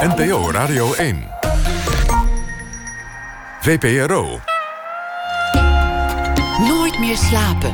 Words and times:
NPO 0.00 0.50
Radio 0.50 0.94
1. 0.94 1.28
VPRO. 3.60 4.40
Nooit 6.68 6.98
meer 6.98 7.16
slapen. 7.16 7.70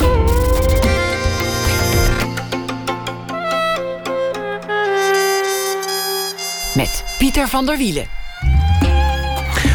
Met 6.75 7.05
Pieter 7.19 7.49
van 7.49 7.67
der 7.67 7.77
Wielen. 7.77 8.24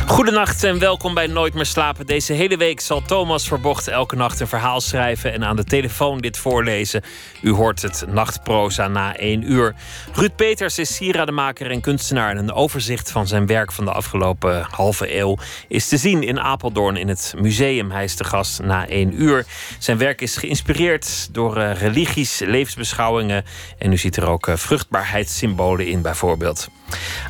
Goedenacht 0.10 0.64
en 0.64 0.80
welkom 0.80 1.14
bij 1.14 1.28
Nooit 1.28 1.54
meer 1.54 1.66
slapen. 1.66 2.05
Deze 2.05 2.34
hele 2.34 2.57
week 2.57 2.80
zal 2.80 3.02
Thomas 3.02 3.48
Verbocht 3.48 3.88
elke 3.88 4.16
nacht 4.16 4.39
een 4.39 4.48
verhaal 4.48 4.82
schrijven 4.82 5.34
en 5.34 5.43
aan 5.43 5.55
de 5.55 5.64
telefoon 5.64 6.18
dit 6.18 6.38
voorlezen. 6.38 7.04
U 7.42 7.52
hoort 7.52 7.82
het 7.82 8.05
nachtproza 8.07 8.88
na 8.88 9.16
één 9.16 9.52
uur. 9.52 9.75
Ruud 10.14 10.36
Peters 10.36 10.78
is 10.78 10.96
sierademaker 10.96 11.71
en 11.71 11.82
kunstenaar 11.82 12.30
en 12.30 12.38
een 12.38 12.52
overzicht 12.52 13.11
van 13.11 13.28
zijn 13.28 13.46
werk 13.46 13.71
van 13.71 13.86
de 13.86 13.92
afgelopen 13.92 14.68
halve 14.70 15.18
eeuw 15.18 15.37
is 15.68 15.87
te 15.87 15.98
zien 15.98 16.23
in 16.23 16.39
Apeldoorn 16.39 16.98
in 16.98 17.07
het 17.07 17.34
museum. 17.37 17.92
Hij 17.92 18.04
is 18.04 18.15
de 18.15 18.23
gast 18.23 18.62
na 18.62 18.87
één 18.87 19.21
uur. 19.21 19.46
Zijn 19.79 19.98
werk 19.98 20.21
is 20.21 20.37
geïnspireerd 20.37 21.29
door 21.32 21.57
uh, 21.57 21.73
religies, 21.73 22.39
levensbeschouwingen 22.39 23.46
en 23.78 23.92
u 23.92 23.98
ziet 23.98 24.18
er 24.18 24.28
ook 24.28 24.48
uh, 24.48 24.56
vruchtbaarheidssymbolen 24.56 25.87
in 25.87 26.01
bijvoorbeeld. 26.01 26.70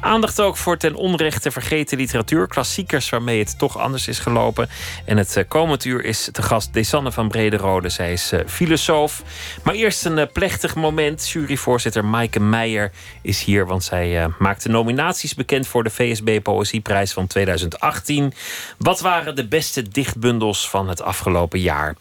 Aandacht 0.02 0.42
ook 0.42 0.58
voor 0.58 0.78
ten 0.78 0.96
onrechte 0.96 1.52
vergeten 1.52 1.98
literatuur, 1.98 2.48
klassiekers 2.48 3.10
waarmee 3.10 3.40
het 3.40 3.58
toch 3.58 3.78
anders 3.78 4.08
is 4.08 4.20
gelopen. 4.20 4.70
En 5.06 5.18
het 5.18 5.38
uh, 5.38 5.44
komend 5.48 5.86
uur 5.86 6.04
is 6.04 6.30
de 6.32 6.42
gast 6.42 6.74
Desanne 6.74 7.12
van 7.12 7.28
Brederode. 7.28 7.90
Zij 7.90 8.14
is 8.14 8.34
uh, 8.34 8.40
filosoof. 8.48 9.24
Maar 9.64 9.74
eerst 9.74 10.06
een 10.06 10.18
uh, 10.18 10.26
plechtig 10.34 10.76
moment. 10.76 11.30
Juryvoorzitter 11.30 12.06
Maaike 12.06 12.40
Meijer 12.40 12.92
is 13.22 13.44
hier, 13.44 13.66
want 13.66 13.84
zij 13.84 14.28
maakt 14.40 14.64
de 14.64 14.70
nominaties 14.70 15.34
bekend 15.34 15.68
voor 15.68 15.84
de 15.84 15.90
VSB 15.90 16.42
Poëzieprijs 16.42 17.14
van 17.14 17.28
2018. 17.28 18.34
Wat 18.78 19.00
waren 19.00 19.36
de 19.36 19.48
beste 19.48 19.90
dichtbundels 19.90 20.70
van 20.70 20.90
het 20.90 21.02
afgelopen 21.02 21.60
jaar? 21.60 21.96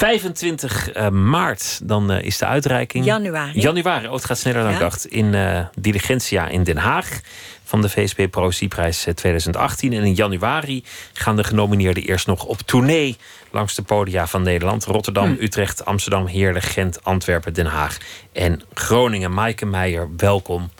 25 0.00 0.96
uh, 0.96 1.08
maart, 1.08 1.80
dan 1.82 2.12
uh, 2.12 2.22
is 2.22 2.38
de 2.38 2.46
uitreiking. 2.46 3.04
Januari. 3.04 3.60
Januari, 3.60 4.06
oh, 4.06 4.12
het 4.12 4.24
gaat 4.24 4.38
sneller 4.38 4.62
dan 4.62 4.70
ja. 4.70 4.76
ik 4.76 4.82
dacht. 4.82 5.06
In 5.06 5.32
uh, 5.32 5.60
Diligentia 5.74 6.48
in 6.48 6.64
Den 6.64 6.76
Haag 6.76 7.20
van 7.64 7.82
de 7.82 7.88
VSB 7.88 8.30
Poëzieprijs 8.30 9.06
2018. 9.14 9.92
En 9.92 10.02
in 10.02 10.14
januari 10.14 10.84
gaan 11.12 11.36
de 11.36 11.44
genomineerden 11.44 12.02
eerst 12.02 12.26
nog 12.26 12.44
op 12.44 12.60
tournee 12.60 13.16
langs 13.50 13.74
de 13.74 13.82
podia 13.82 14.26
van 14.26 14.42
Nederland. 14.42 14.84
Rotterdam, 14.84 15.34
hm. 15.34 15.42
Utrecht, 15.42 15.84
Amsterdam, 15.84 16.26
Heerlen, 16.26 16.62
Gent, 16.62 17.04
Antwerpen, 17.04 17.54
Den 17.54 17.66
Haag 17.66 17.98
en 18.32 18.62
Groningen. 18.74 19.32
Maaike 19.32 19.66
Meijer, 19.66 20.08
welkom. 20.16 20.70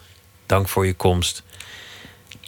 Dank 0.46 0.68
voor 0.68 0.86
je 0.86 0.94
komst. 0.94 1.42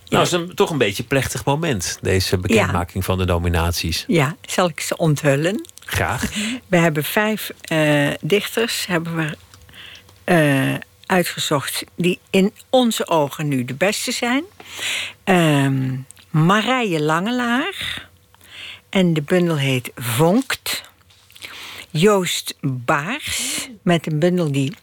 Nou, 0.08 0.24
het 0.24 0.32
is 0.32 0.38
een, 0.38 0.54
toch 0.54 0.70
een 0.70 0.78
beetje 0.78 1.02
een 1.02 1.08
plechtig 1.08 1.44
moment, 1.44 1.98
deze 2.00 2.38
bekendmaking 2.38 3.04
ja. 3.04 3.14
van 3.14 3.18
de 3.18 3.24
nominaties. 3.24 4.04
Ja, 4.06 4.36
zal 4.40 4.68
ik 4.68 4.80
ze 4.80 4.96
onthullen? 4.96 5.71
Graag. 5.92 6.30
We 6.72 6.76
hebben 6.76 7.04
vijf 7.04 7.50
uh, 7.72 8.10
dichters 8.20 8.86
hebben 8.86 9.16
we, 9.16 9.36
uh, 10.24 10.78
uitgezocht 11.06 11.84
die 11.94 12.18
in 12.30 12.52
onze 12.70 13.08
ogen 13.08 13.48
nu 13.48 13.64
de 13.64 13.74
beste 13.74 14.12
zijn. 14.12 14.44
Uh, 15.24 15.92
Marije 16.30 17.02
Langelaar. 17.02 18.08
En 18.88 19.14
de 19.14 19.22
bundel 19.22 19.58
heet 19.58 19.90
Vonkt. 19.96 20.82
Joost 21.90 22.54
Baars 22.60 23.68
met 23.82 24.06
een 24.06 24.18
bundel 24.18 24.52
die 24.52 24.74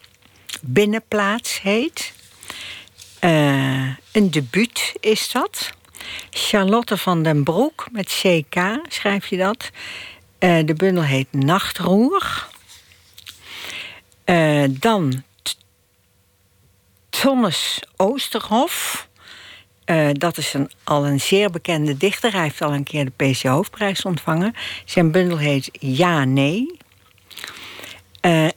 Binnenplaats 0.60 1.60
heet. 1.62 2.12
Uh, 3.20 3.88
een 4.12 4.30
debuut 4.30 4.94
is 5.00 5.30
dat. 5.30 5.70
Charlotte 6.30 6.96
van 6.96 7.22
den 7.22 7.44
Broek 7.44 7.86
met 7.92 8.06
CK 8.06 8.78
schrijf 8.88 9.26
je 9.26 9.36
dat. 9.36 9.70
Uh, 10.40 10.58
de 10.64 10.74
bundel 10.74 11.04
heet 11.04 11.32
Nachtroer. 11.32 12.46
Uh, 14.26 14.64
dan 14.68 15.22
Tonnes 17.08 17.82
Oosterhof. 17.96 19.08
Uh, 19.86 20.08
dat 20.12 20.36
is 20.36 20.54
een, 20.54 20.70
al 20.84 21.06
een 21.06 21.20
zeer 21.20 21.50
bekende 21.50 21.96
dichter. 21.96 22.32
Hij 22.32 22.42
heeft 22.42 22.62
al 22.62 22.74
een 22.74 22.84
keer 22.84 23.04
de 23.04 23.32
PC 23.32 23.42
Hoofdprijs 23.42 24.02
ontvangen. 24.02 24.54
Zijn 24.84 25.10
bundel 25.10 25.38
heet 25.38 25.68
Ja, 25.72 26.24
Nee. 26.24 26.76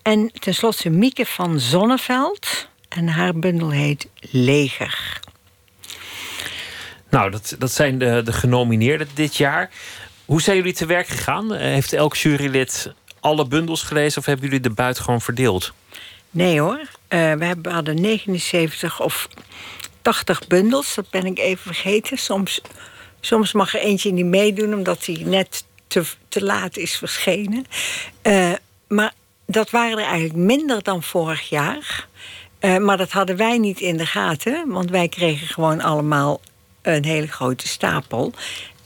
en 0.01 0.31
tenslotte 0.33 0.89
Mieke 0.89 1.25
van 1.25 1.59
Zonneveld. 1.59 2.67
En 2.89 3.07
haar 3.07 3.39
bundel 3.39 3.69
heet 3.72 4.07
Leger. 4.19 5.19
Nou, 7.09 7.31
dat, 7.31 7.55
dat 7.59 7.72
zijn 7.72 7.97
de, 7.97 8.22
de 8.25 8.33
genomineerden 8.33 9.07
dit 9.13 9.35
jaar. 9.35 9.69
Hoe 10.33 10.41
zijn 10.41 10.57
jullie 10.57 10.73
te 10.73 10.85
werk 10.85 11.07
gegaan? 11.07 11.53
Heeft 11.53 11.94
elk 11.94 12.16
jurylid 12.16 12.94
alle 13.19 13.47
bundels 13.47 13.81
gelezen 13.81 14.19
of 14.19 14.25
hebben 14.25 14.45
jullie 14.45 14.59
de 14.59 14.69
buit 14.69 14.99
gewoon 14.99 15.21
verdeeld? 15.21 15.73
Nee 16.31 16.59
hoor. 16.59 16.79
Uh, 16.79 16.88
we 17.09 17.45
hebben, 17.45 17.71
hadden 17.71 18.01
79 18.01 19.01
of 19.01 19.27
80 20.01 20.47
bundels. 20.47 20.95
Dat 20.95 21.09
ben 21.09 21.25
ik 21.25 21.39
even 21.39 21.63
vergeten. 21.63 22.17
Soms, 22.17 22.61
soms 23.19 23.51
mag 23.51 23.73
er 23.73 23.79
eentje 23.79 24.11
niet 24.11 24.25
meedoen 24.25 24.73
omdat 24.73 25.05
hij 25.05 25.22
net 25.25 25.63
te, 25.88 26.03
te 26.29 26.43
laat 26.43 26.77
is 26.77 26.95
verschenen. 26.95 27.66
Uh, 28.23 28.51
maar 28.88 29.13
dat 29.45 29.69
waren 29.69 29.97
er 29.97 30.05
eigenlijk 30.05 30.35
minder 30.35 30.83
dan 30.83 31.03
vorig 31.03 31.49
jaar. 31.49 32.07
Maar 32.79 32.97
dat 32.97 33.11
hadden 33.11 33.38
wij 33.38 33.57
niet 33.57 33.79
in 33.79 33.97
de 33.97 34.05
gaten, 34.05 34.67
want 34.67 34.89
wij 34.89 35.07
kregen 35.07 35.47
gewoon 35.47 35.81
allemaal 35.81 36.41
een 36.81 37.05
hele 37.05 37.27
grote 37.27 37.67
stapel. 37.67 38.33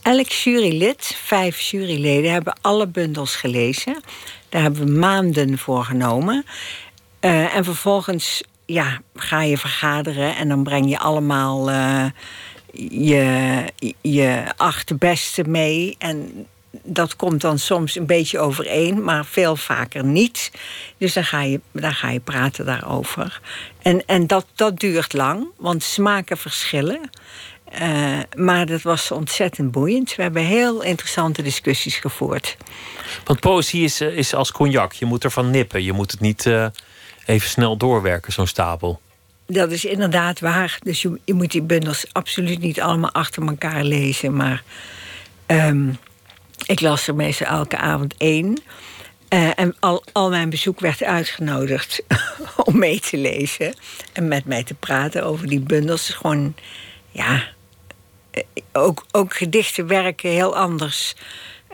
Elk 0.08 0.30
jurylid, 0.30 1.18
vijf 1.24 1.60
juryleden, 1.60 2.32
hebben 2.32 2.58
alle 2.62 2.88
bundels 2.88 3.36
gelezen. 3.36 4.02
Daar 4.50 4.62
hebben 4.62 4.86
we 4.86 4.92
maanden 4.92 5.58
voor 5.58 5.84
genomen. 5.84 6.46
Uh, 7.22 7.56
en 7.56 7.64
vervolgens 7.64 8.44
ja, 8.66 9.02
ga 9.16 9.42
je 9.42 9.58
vergaderen 9.58 10.36
en 10.36 10.48
dan 10.50 10.64
breng 10.64 10.90
je 10.90 11.00
allemaal 11.00 11.70
uh, 11.70 12.06
je, 12.92 13.64
je 14.02 14.44
acht 14.58 14.98
beste 14.98 15.44
mee. 15.44 15.96
En 15.98 16.48
dat 16.84 17.16
komt 17.16 17.42
dan 17.42 17.60
soms 17.60 17.96
een 17.96 18.06
beetje 18.06 18.40
overeen, 18.40 19.04
maar 19.04 19.26
veel 19.26 19.56
vaker 19.56 20.04
niet. 20.04 20.52
Dus 20.98 21.14
dan 21.14 21.24
ga 21.24 21.42
je, 21.42 21.62
dan 21.72 21.94
ga 21.94 22.10
je 22.10 22.20
praten 22.20 22.66
daarover. 22.66 23.42
En, 23.82 24.06
en 24.06 24.28
dat, 24.28 24.46
dat 24.56 24.80
duurt 24.80 25.14
lang, 25.14 25.48
want 25.58 25.84
smaken 25.84 26.38
verschillen. 26.38 27.10
Uh, 27.82 28.20
maar 28.36 28.66
dat 28.66 28.82
was 28.82 29.12
ontzettend 29.12 29.72
boeiend. 29.72 30.16
We 30.16 30.22
hebben 30.22 30.42
heel 30.42 30.82
interessante 30.84 31.42
discussies 31.42 31.96
gevoerd. 31.98 32.58
Want 33.24 33.40
poëzie 33.40 33.84
is, 33.84 34.02
eh, 34.02 34.18
is 34.18 34.34
als 34.34 34.52
cognac. 34.52 34.94
Je 34.94 35.06
moet 35.06 35.24
ervan 35.24 35.50
nippen. 35.50 35.84
Je 35.84 35.94
moet 35.94 36.12
het 36.12 36.20
niet 36.20 36.46
uh, 36.46 36.68
even 37.26 37.50
snel 37.50 37.78
doorwerken, 37.78 38.34
zo'n 38.34 38.48
stapel. 38.48 39.02
Dat 39.46 39.72
is 39.72 39.86
inderdaad 39.86 40.40
waar. 40.40 40.78
Dus 40.84 41.02
je, 41.02 41.20
je, 41.26 41.34
moet 41.34 41.52
die 41.52 41.62
bundels 41.62 42.06
absoluut 42.12 42.60
niet 42.60 42.82
allemaal 42.82 43.12
achter 43.12 43.48
elkaar 43.48 43.84
lezen. 43.84 44.36
Maar 44.36 44.64
um, 45.48 45.98
ik 46.66 46.82
las 46.82 47.08
er 47.08 47.16
meestal 47.16 47.48
elke 47.48 47.78
avond 47.78 48.14
één. 48.18 48.62
Uh, 49.30 49.60
en 49.60 49.76
al, 49.80 50.04
al 50.12 50.30
mijn 50.30 50.50
bezoek 50.50 50.80
werd 50.80 51.04
uitgenodigd 51.04 52.04
om 52.66 52.78
mee 52.78 53.00
te 53.00 53.18
lezen. 53.18 53.74
En 54.14 54.28
met 54.28 54.46
mij 54.46 54.64
te 54.64 54.74
praten 54.74 55.24
over 55.24 55.48
die 55.48 55.60
bundels. 55.60 56.06
Dus 56.06 56.16
gewoon, 56.16 56.56
ja, 57.12 57.44
ook, 58.72 59.06
ook 59.12 59.34
gedichten 59.34 59.88
werken 59.88 60.30
heel 60.30 60.56
anders 60.56 61.16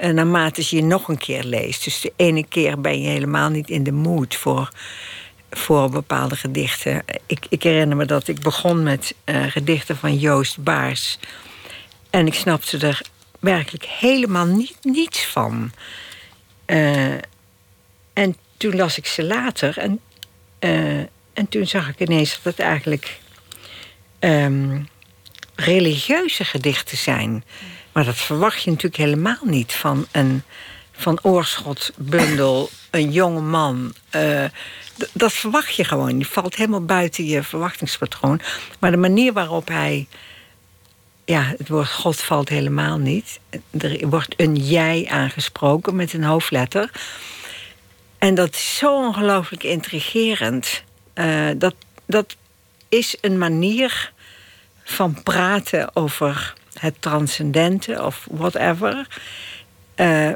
uh, 0.01 0.09
naarmate 0.09 0.75
je 0.75 0.83
nog 0.83 1.07
een 1.07 1.17
keer 1.17 1.43
leest. 1.43 1.83
Dus 1.83 2.01
de 2.01 2.13
ene 2.15 2.45
keer 2.47 2.81
ben 2.81 3.01
je 3.01 3.09
helemaal 3.09 3.49
niet 3.49 3.69
in 3.69 3.83
de 3.83 3.91
mood 3.91 4.35
voor, 4.35 4.69
voor 5.51 5.89
bepaalde 5.89 6.35
gedichten. 6.35 7.03
Ik, 7.25 7.45
ik 7.49 7.63
herinner 7.63 7.97
me 7.97 8.05
dat 8.05 8.27
ik 8.27 8.39
begon 8.39 8.83
met 8.83 9.15
uh, 9.25 9.43
gedichten 9.47 9.97
van 9.97 10.17
Joost 10.17 10.63
Baars. 10.63 11.19
En 12.09 12.27
ik 12.27 12.33
snapte 12.33 12.77
er 12.77 13.01
werkelijk 13.39 13.85
helemaal 13.85 14.45
niet, 14.45 14.77
niets 14.81 15.25
van. 15.25 15.71
En 18.13 18.35
toen 18.57 18.75
las 18.75 18.97
ik 18.97 19.05
ze 19.05 19.23
later 19.23 19.77
en, 19.77 19.99
en 21.33 21.49
toen 21.49 21.67
zag 21.67 21.87
ik 21.89 21.99
ineens 21.99 22.39
dat 22.43 22.57
het 22.57 22.65
eigenlijk. 22.65 23.19
Um, 24.19 24.87
religieuze 25.55 26.45
gedichten 26.45 26.97
zijn. 26.97 27.43
Maar 27.91 28.05
dat 28.05 28.15
verwacht 28.15 28.63
je 28.63 28.69
natuurlijk 28.69 28.97
helemaal 28.97 29.39
niet 29.43 29.73
van 29.73 30.07
een 30.11 30.43
van 30.91 31.19
Oorschot-bundel, 31.21 32.69
een 32.91 33.11
jonge 33.11 33.41
man. 33.41 33.93
Uh, 34.15 34.45
dat 35.13 35.33
verwacht 35.33 35.75
je 35.75 35.83
gewoon. 35.83 36.17
Die 36.17 36.27
valt 36.27 36.55
helemaal 36.55 36.85
buiten 36.85 37.25
je 37.25 37.43
verwachtingspatroon. 37.43 38.41
Maar 38.79 38.91
de 38.91 38.97
manier 38.97 39.33
waarop 39.33 39.67
hij. 39.67 40.07
Ja, 41.25 41.53
het 41.57 41.67
woord 41.67 41.89
God 41.89 42.21
valt 42.21 42.49
helemaal 42.49 42.97
niet. 42.97 43.39
Er 43.79 44.07
wordt 44.07 44.33
een 44.37 44.55
jij 44.55 45.07
aangesproken 45.09 45.95
met 45.95 46.13
een 46.13 46.23
hoofdletter. 46.23 46.91
En 48.17 48.35
dat 48.35 48.53
is 48.53 48.77
zo 48.77 48.95
ongelooflijk 48.95 49.63
intrigerend. 49.63 50.83
Uh, 51.15 51.49
dat, 51.57 51.75
dat 52.05 52.35
is 52.89 53.17
een 53.21 53.37
manier 53.37 54.11
van 54.83 55.23
praten 55.23 55.95
over 55.95 56.53
het 56.79 56.95
transcendente 56.99 58.03
of 58.03 58.27
whatever, 58.31 59.07
eh, 59.95 60.31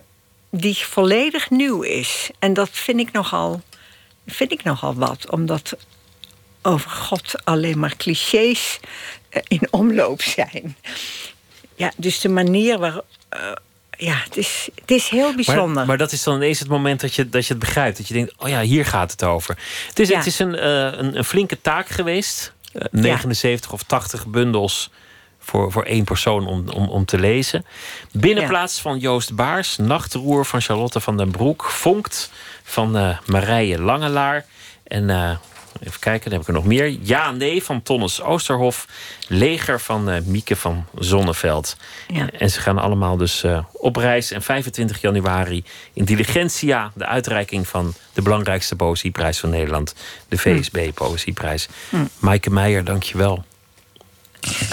die 0.52 0.76
volledig 0.78 1.50
nieuw 1.50 1.82
is. 1.82 2.30
En 2.40 2.54
dat 2.54 2.70
vind 2.72 3.00
ik 3.00 3.12
nogal, 3.12 3.62
vind 4.28 4.52
ik 4.52 4.64
nogal 4.64 4.94
wat, 4.96 5.30
omdat 5.32 5.78
over 6.62 6.90
God 6.90 7.34
alleen 7.44 7.80
maar 7.80 7.96
clichés 7.98 8.80
eh, 9.30 9.42
in 9.48 9.68
omloop 9.70 10.22
zijn. 10.22 10.78
Ja, 11.76 11.92
dus 11.98 12.20
de 12.20 12.30
manier 12.30 12.78
waar. 12.80 13.02
eh, 13.30 13.40
ja, 14.00 14.14
het 14.24 14.38
is, 14.38 14.70
het 14.76 14.92
is 14.92 15.10
heel 15.10 15.36
bijzonder. 15.36 15.74
Maar, 15.74 15.86
maar 15.86 15.98
dat 15.98 16.12
is 16.12 16.24
dan 16.24 16.36
ineens 16.36 16.60
het 16.60 16.68
moment 16.68 17.02
dat 17.02 17.16
je, 17.16 17.30
dat 17.30 17.46
je 17.48 17.54
het 17.54 17.60
begrijpt. 17.64 17.98
Dat 17.98 18.08
je 18.08 18.14
denkt, 18.14 18.34
oh 18.38 18.50
ja, 18.50 18.62
hier 18.62 18.86
gaat 18.86 19.12
het 19.12 19.24
over. 19.24 19.58
Het 19.88 20.00
is, 20.00 20.10
Ja. 20.10 20.18
het 20.18 20.26
is 20.26 20.40
een, 20.40 20.66
een, 20.68 21.18
een 21.18 21.24
flinke 21.24 21.62
taak 21.62 21.88
geweest. 21.88 22.54
Eh, 22.78 22.86
79 22.92 23.72
of 23.72 23.84
80 23.84 24.28
bundels 24.28 24.90
voor, 25.40 25.72
voor 25.72 25.84
één 25.84 26.04
persoon 26.04 26.48
om, 26.48 26.70
om, 26.70 26.90
om 26.90 27.06
te 27.06 27.20
lezen. 27.20 27.66
Binnenplaats 28.12 28.82
van 28.82 28.98
Joost 28.98 29.36
Baars. 29.36 29.78
Nachtroer 29.78 30.46
van 30.46 30.62
Charlotte 30.62 31.00
van 31.00 31.18
den 31.18 31.32
Broek. 31.32 31.64
Vonkt 31.64 32.32
van 32.64 32.98
eh, 32.98 33.18
Marije 33.26 33.82
Langelaar. 33.82 34.46
En 34.84 35.10
eh, 35.10 35.32
even 35.80 36.00
kijken, 36.00 36.30
dan 36.30 36.32
heb 36.40 36.42
ik 36.42 36.48
er 36.48 36.54
nog 36.54 36.66
meer. 36.66 36.98
Ja, 37.02 37.32
nee 37.32 37.64
van 37.64 37.82
Tonnes 37.84 38.22
Oosterhof. 38.22 38.88
Leger 39.28 39.80
van 39.80 40.10
eh, 40.10 40.22
Mieke 40.22 40.56
van 40.56 40.86
Zonneveld. 40.96 41.78
Ja. 42.08 42.30
En 42.30 42.50
ze 42.50 42.60
gaan 42.62 42.78
allemaal 42.78 43.18
dus 43.18 43.44
eh, 43.44 43.64
op 43.72 43.96
reis. 43.96 44.32
En 44.32 44.42
25 44.42 45.02
januari 45.02 45.64
in 45.94 46.06
Diligentia, 46.06 46.92
de 46.96 47.06
uitreiking 47.06 47.68
van 47.68 47.94
de 48.14 48.22
belangrijkste 48.22 48.76
poëzieprijs 48.76 49.40
van 49.40 49.50
Nederland, 49.50 49.96
de 50.28 50.38
VSB 50.38 50.94
Poëzieprijs. 50.94 51.68
Maaike 52.20 52.50
Meijer, 52.50 52.84
dank 52.84 53.04
je 53.04 53.18
wel. 53.18 53.46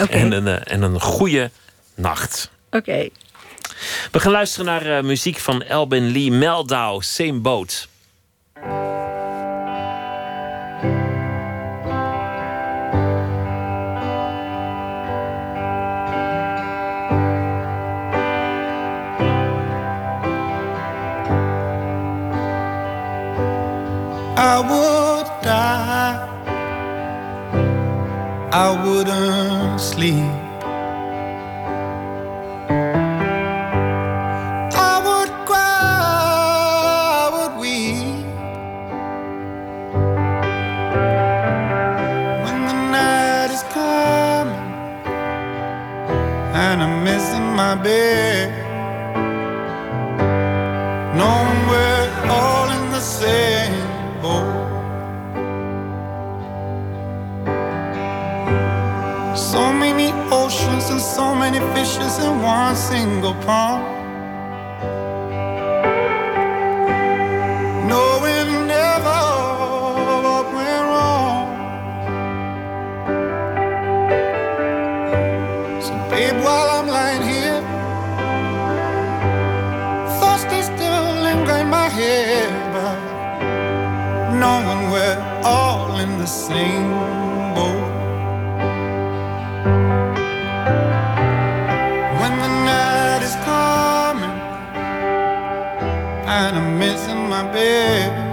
Oké, 0.00 0.12
En, 0.12 0.32
een, 0.32 0.46
eh, 0.46 0.72
en 0.74 0.82
een 0.82 1.00
goede 1.00 1.50
nacht. 1.94 2.50
oké. 2.70 3.08
We 4.12 4.20
gaan 4.20 4.32
luisteren 4.32 4.66
naar 4.66 5.04
muziek 5.04 5.38
van 5.38 5.62
Elbin 5.62 6.12
Lee 6.12 6.30
Meldau, 6.30 7.02
Same 7.02 7.32
Boat. 7.40 7.88
I 24.46 24.60
would 24.60 25.26
die. 25.42 26.16
I 28.52 28.68
wouldn't 28.84 29.80
sleep. 29.80 30.32
I 34.90 34.94
would 35.06 35.30
cry, 35.48 35.88
I 37.22 37.30
would 37.34 37.54
weep. 37.58 38.26
When 42.44 42.58
the 42.68 42.76
night 42.98 43.50
is 43.50 43.62
coming 43.72 44.62
and 46.54 46.82
I'm 46.82 47.02
missing 47.02 47.46
my 47.56 47.74
bed. 47.76 48.63
Oceans 60.44 60.90
and 60.90 61.00
so 61.00 61.34
many 61.34 61.58
fishes 61.74 62.18
in 62.18 62.42
one 62.42 62.76
single 62.76 63.34
pond. 63.46 63.82
Knowing 67.88 68.50
never 68.66 69.22
went 70.56 70.84
wrong. 70.92 71.46
So, 75.84 75.92
babe, 76.10 76.36
while 76.44 76.68
I'm 76.76 76.88
lying 76.98 77.24
here, 77.32 77.60
still 80.76 81.26
in 81.60 81.68
my 81.78 81.88
head, 81.88 82.52
but 82.74 82.96
knowing 84.40 84.90
we're 84.92 85.18
all 85.42 85.98
in 85.98 86.18
the 86.18 86.26
same 86.26 87.23
my 97.34 97.42
bed, 97.52 98.23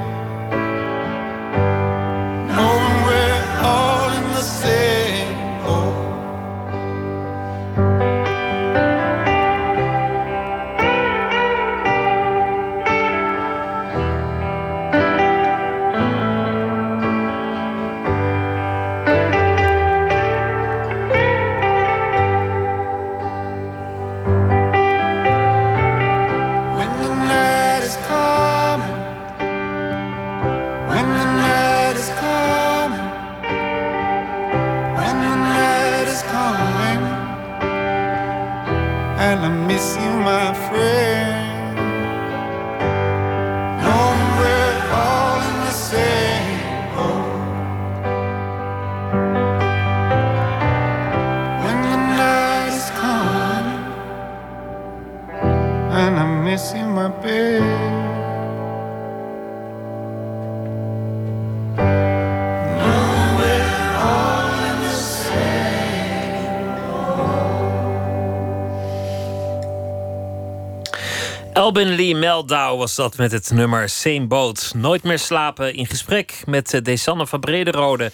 Meldau 72.22 72.78
was 72.78 72.96
dat 72.96 73.18
met 73.18 73.32
het 73.32 73.52
nummer 73.52 73.90
Same 73.90 74.26
Boat. 74.26 74.72
Nooit 74.76 75.04
meer 75.04 75.20
slapen 75.20 75.74
in 75.74 75.86
gesprek 75.86 76.44
met 76.46 76.74
eh, 76.74 76.82
Desanne 76.82 77.28
van 77.28 77.40
Brederode. 77.40 78.12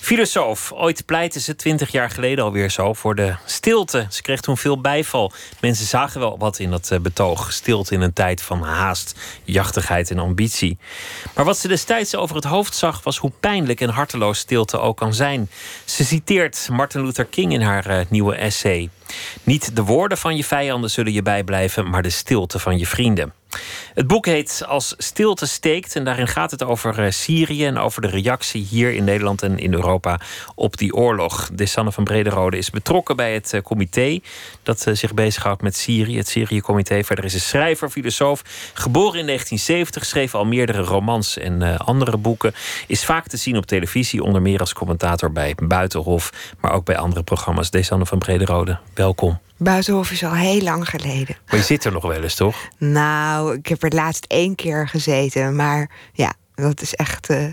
Filosoof. 0.00 0.72
Ooit 0.72 1.06
pleitte 1.06 1.40
ze 1.40 1.56
twintig 1.56 1.92
jaar 1.92 2.10
geleden 2.10 2.44
alweer 2.44 2.70
zo 2.70 2.92
voor 2.92 3.14
de 3.14 3.34
stilte. 3.44 4.06
Ze 4.10 4.22
kreeg 4.22 4.40
toen 4.40 4.56
veel 4.56 4.80
bijval. 4.80 5.32
Mensen 5.60 5.86
zagen 5.86 6.20
wel 6.20 6.38
wat 6.38 6.58
in 6.58 6.70
dat 6.70 6.90
eh, 6.90 6.98
betoog. 6.98 7.52
Stilte 7.52 7.94
in 7.94 8.00
een 8.00 8.12
tijd 8.12 8.42
van 8.42 8.62
haast, 8.62 9.14
jachtigheid 9.44 10.10
en 10.10 10.18
ambitie. 10.18 10.78
Maar 11.34 11.44
wat 11.44 11.58
ze 11.58 11.68
destijds 11.68 12.16
over 12.16 12.36
het 12.36 12.44
hoofd 12.44 12.74
zag... 12.74 13.02
was 13.02 13.18
hoe 13.18 13.32
pijnlijk 13.40 13.80
en 13.80 13.88
harteloos 13.88 14.38
stilte 14.38 14.78
ook 14.78 14.96
kan 14.96 15.14
zijn. 15.14 15.50
Ze 15.84 16.04
citeert 16.04 16.68
Martin 16.70 17.04
Luther 17.04 17.24
King 17.24 17.52
in 17.52 17.62
haar 17.62 17.86
eh, 17.86 18.04
nieuwe 18.08 18.34
essay. 18.34 18.90
Niet 19.42 19.76
de 19.76 19.82
woorden 19.82 20.18
van 20.18 20.36
je 20.36 20.44
vijanden 20.44 20.90
zullen 20.90 21.12
je 21.12 21.22
bijblijven... 21.22 21.90
maar 21.90 22.02
de 22.02 22.10
stilte 22.10 22.58
van 22.58 22.78
je 22.78 22.86
vrienden. 22.86 23.32
Het 23.94 24.06
boek 24.06 24.26
heet 24.26 24.62
Als 24.66 24.94
stilte 24.98 25.46
steekt 25.46 25.96
en 25.96 26.04
daarin 26.04 26.28
gaat 26.28 26.50
het 26.50 26.62
over 26.64 27.04
eh, 27.04 27.10
Syrië 27.10 27.66
en 27.66 27.78
over 27.78 28.02
de 28.02 28.08
reactie 28.08 28.62
hier 28.62 28.92
in 28.92 29.04
Nederland 29.04 29.42
en 29.42 29.58
in 29.58 29.74
Europa 29.74 30.20
op 30.54 30.76
die 30.76 30.94
oorlog. 30.94 31.50
Desanne 31.52 31.92
van 31.92 32.04
Brederode 32.04 32.56
is 32.56 32.70
betrokken 32.70 33.16
bij 33.16 33.34
het 33.34 33.52
eh, 33.52 33.60
comité 33.60 34.20
dat 34.62 34.86
eh, 34.86 34.94
zich 34.94 35.14
bezighoudt 35.14 35.62
met 35.62 35.76
Syrië, 35.76 36.16
het 36.16 36.28
Syrië-comité. 36.28 37.04
Verder 37.04 37.24
is 37.24 37.32
ze 37.32 37.40
schrijver, 37.40 37.90
filosoof, 37.90 38.42
geboren 38.74 39.18
in 39.20 39.26
1970, 39.26 40.04
schreef 40.04 40.34
al 40.34 40.44
meerdere 40.44 40.82
romans 40.82 41.38
en 41.38 41.78
andere 41.78 42.16
boeken. 42.16 42.54
Is 42.86 43.04
vaak 43.04 43.26
te 43.26 43.36
zien 43.36 43.56
op 43.56 43.66
televisie, 43.66 44.22
onder 44.22 44.42
meer 44.42 44.60
als 44.60 44.72
commentator 44.72 45.32
bij 45.32 45.54
Buitenhof, 45.62 46.54
maar 46.60 46.72
ook 46.72 46.84
bij 46.84 46.96
andere 46.96 47.22
programma's. 47.22 47.70
Desanne 47.70 48.06
van 48.06 48.18
Brederode, 48.18 48.78
welkom. 48.94 49.38
Buitenhof 49.64 50.10
is 50.10 50.24
al 50.24 50.32
heel 50.34 50.60
lang 50.60 50.88
geleden. 50.88 51.36
Maar 51.46 51.56
je 51.56 51.62
zit 51.62 51.84
er 51.84 51.92
nog 51.92 52.02
wel 52.02 52.22
eens, 52.22 52.34
toch? 52.34 52.56
Nou, 52.78 53.54
ik 53.54 53.66
heb 53.66 53.82
er 53.82 53.94
laatst 53.94 54.24
één 54.28 54.54
keer 54.54 54.88
gezeten. 54.88 55.56
Maar 55.56 55.90
ja, 56.12 56.32
dat 56.54 56.80
is 56.80 56.94
echt 56.94 57.28
eh, 57.30 57.46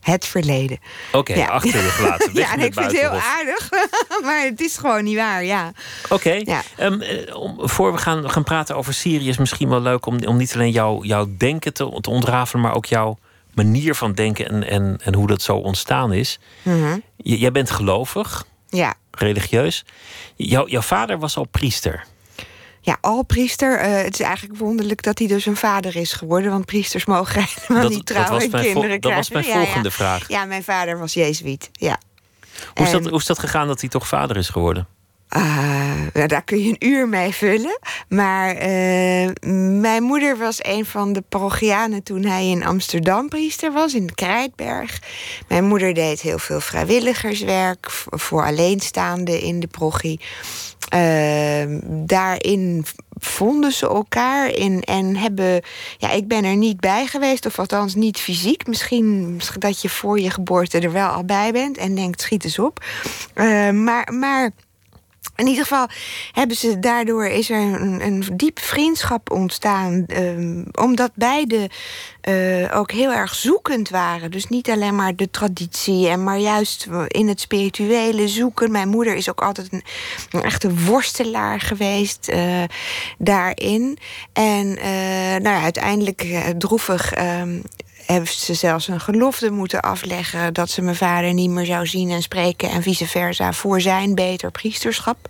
het 0.00 0.26
verleden. 0.26 0.78
Oké, 1.12 1.34
Ja. 1.34 1.46
achter 1.46 1.82
je 1.82 1.88
gelaten. 1.90 2.30
Ja, 2.40 2.52
en 2.52 2.60
ik 2.60 2.74
vind 2.74 2.86
het 2.86 3.00
heel 3.00 3.10
aardig, 3.10 3.68
maar 4.24 4.42
het 4.44 4.60
is 4.60 4.76
gewoon 4.76 5.04
niet 5.04 5.16
waar, 5.16 5.44
ja. 5.44 5.72
Oké. 6.08 6.32
Ja. 6.44 6.62
Ehm, 6.76 7.00
eh, 7.00 7.36
om, 7.36 7.68
voor 7.68 7.92
we 7.92 7.98
gaan, 7.98 8.30
gaan 8.30 8.44
praten 8.44 8.76
over 8.76 8.94
Syrië 8.94 9.28
is 9.28 9.38
misschien 9.38 9.68
wel 9.68 9.80
leuk 9.80 10.06
om, 10.06 10.24
om 10.24 10.36
niet 10.36 10.54
alleen 10.54 10.70
jouw 10.70 11.02
jouw 11.04 11.26
denken 11.38 11.72
te, 11.72 11.98
te 12.00 12.10
ontrafelen, 12.10 12.62
maar 12.62 12.74
ook 12.74 12.86
jouw 12.86 13.18
manier 13.54 13.94
van 13.94 14.12
denken 14.12 14.48
en, 14.48 14.68
en, 14.68 14.98
en 15.04 15.14
hoe 15.14 15.26
dat 15.26 15.42
zo 15.42 15.56
ontstaan 15.56 16.12
is. 16.12 16.38
Mhm. 16.62 16.98
J- 17.16 17.34
jij 17.34 17.52
bent 17.52 17.70
gelovig, 17.70 18.44
Ja, 18.76 18.94
religieus. 19.10 19.84
Jouw 20.36 20.66
jouw 20.68 20.80
vader 20.82 21.18
was 21.18 21.36
al 21.36 21.44
priester. 21.46 22.04
ja 22.80 22.98
al 23.00 23.22
priester. 23.22 23.78
eh, 23.78 24.02
het 24.04 24.14
is 24.14 24.20
eigenlijk 24.20 24.58
wonderlijk 24.58 25.02
dat 25.02 25.18
hij 25.18 25.28
dus 25.28 25.46
een 25.46 25.56
vader 25.56 25.96
is 25.96 26.12
geworden, 26.12 26.50
want 26.50 26.64
priesters 26.66 27.04
mogen 27.04 27.44
helemaal 27.66 27.82
Dat- 27.82 27.92
niet 27.92 28.06
trouwen 28.06 28.42
en 28.42 28.50
kinderen 28.50 29.00
dat 29.00 29.12
was 29.12 29.28
krijgen. 29.28 29.50
mijn 29.50 29.60
Ja, 29.60 29.64
volgende 29.64 29.88
ja. 29.88 29.94
vraag. 29.94 30.28
Ja, 30.28 30.44
mijn 30.44 30.64
vader 30.64 30.98
was 30.98 31.14
jezuïet, 31.14 31.70
ja. 31.72 31.98
Hoe 32.74 32.86
is, 32.86 32.92
dat, 32.92 33.06
hoe 33.08 33.18
is 33.18 33.26
dat 33.26 33.38
gegaan 33.38 33.66
dat 33.66 33.80
hij 33.80 33.88
toch 33.90 34.08
vader 34.08 34.36
is 34.36 34.48
geworden? 34.48 34.86
Nou, 35.28 36.28
daar 36.28 36.44
kun 36.44 36.62
je 36.62 36.68
een 36.68 36.88
uur 36.88 37.08
mee 37.08 37.32
vullen. 37.32 37.78
Maar 38.08 38.54
eh, 38.54 39.30
mijn 39.80 40.02
moeder 40.02 40.36
was 40.36 40.58
een 40.62 40.86
van 40.86 41.12
de 41.12 41.20
parochianen 41.28 42.02
toen 42.02 42.24
hij 42.24 42.48
in 42.48 42.64
Amsterdam 42.64 43.28
priester 43.28 43.72
was, 43.72 43.94
in 43.94 44.14
Krijtberg. 44.14 44.98
Mijn 45.48 45.64
moeder 45.64 45.94
deed 45.94 46.20
heel 46.20 46.38
veel 46.38 46.60
vrijwilligerswerk 46.60 47.90
voor 48.10 48.44
alleenstaanden 48.44 49.40
in 49.40 49.60
de 49.60 49.66
parochie. 49.66 50.20
Eh, 50.88 51.64
daarin 51.86 52.84
vonden 53.18 53.72
ze 53.72 53.88
elkaar 53.88 54.48
in, 54.48 54.82
en 54.82 55.16
hebben. 55.16 55.62
Ja, 55.98 56.10
ik 56.10 56.28
ben 56.28 56.44
er 56.44 56.56
niet 56.56 56.80
bij 56.80 57.06
geweest, 57.06 57.46
of 57.46 57.58
althans 57.58 57.94
niet 57.94 58.18
fysiek. 58.18 58.66
Misschien, 58.66 59.40
dat 59.58 59.82
je 59.82 59.88
voor 59.88 60.20
je 60.20 60.30
geboorte 60.30 60.78
er 60.78 60.92
wel 60.92 61.08
al 61.08 61.24
bij 61.24 61.52
bent 61.52 61.76
en 61.76 61.94
denkt: 61.94 62.20
schiet 62.20 62.44
eens 62.44 62.58
op. 62.58 62.84
Maar. 63.72 64.12
maar 64.12 64.50
in 65.36 65.46
ieder 65.46 65.62
geval 65.62 65.86
hebben 66.32 66.56
ze 66.56 66.78
daardoor 66.78 67.26
is 67.26 67.50
er 67.50 67.60
een, 67.60 68.06
een 68.06 68.24
diep 68.32 68.58
vriendschap 68.58 69.30
ontstaan. 69.30 70.04
ehm, 70.06 70.64
omdat 70.72 71.10
beide 71.14 71.70
eh, 72.20 72.78
ook 72.78 72.90
heel 72.90 73.12
erg 73.12 73.34
zoekend 73.34 73.88
waren. 73.88 74.30
Dus 74.30 74.46
niet 74.46 74.70
alleen 74.70 74.94
maar 74.94 75.16
de 75.16 75.30
traditie, 75.30 76.08
en 76.08 76.24
maar 76.24 76.38
juist 76.38 76.86
in 77.06 77.28
het 77.28 77.40
spirituele 77.40 78.28
zoeken. 78.28 78.70
Mijn 78.70 78.88
moeder 78.88 79.14
is 79.14 79.30
ook 79.30 79.42
altijd 79.42 79.68
een, 79.72 80.42
echte 80.42 80.74
worstelaar 80.74 81.60
geweest 81.60 82.28
eh, 82.28 82.62
daarin. 83.18 83.98
En 84.32 84.76
eh, 84.78 84.90
nou 85.42 85.56
ja, 85.56 85.62
uiteindelijk 85.62 86.26
droevig. 86.58 87.12
Ehm, 88.06 88.18
heeft 88.18 88.38
ze 88.38 88.54
zelfs 88.54 88.88
een 88.88 89.00
gelofte 89.00 89.50
moeten 89.50 89.80
afleggen 89.80 90.54
dat 90.54 90.70
ze 90.70 90.82
mijn 90.82 90.96
vader 90.96 91.34
niet 91.34 91.50
meer 91.50 91.66
zou 91.66 91.86
zien 91.86 92.10
en 92.10 92.22
spreken 92.22 92.70
en 92.70 92.82
vice 92.82 93.06
versa 93.06 93.52
voor 93.52 93.80
zijn 93.80 94.14
beter 94.14 94.50
priesterschap. 94.50 95.28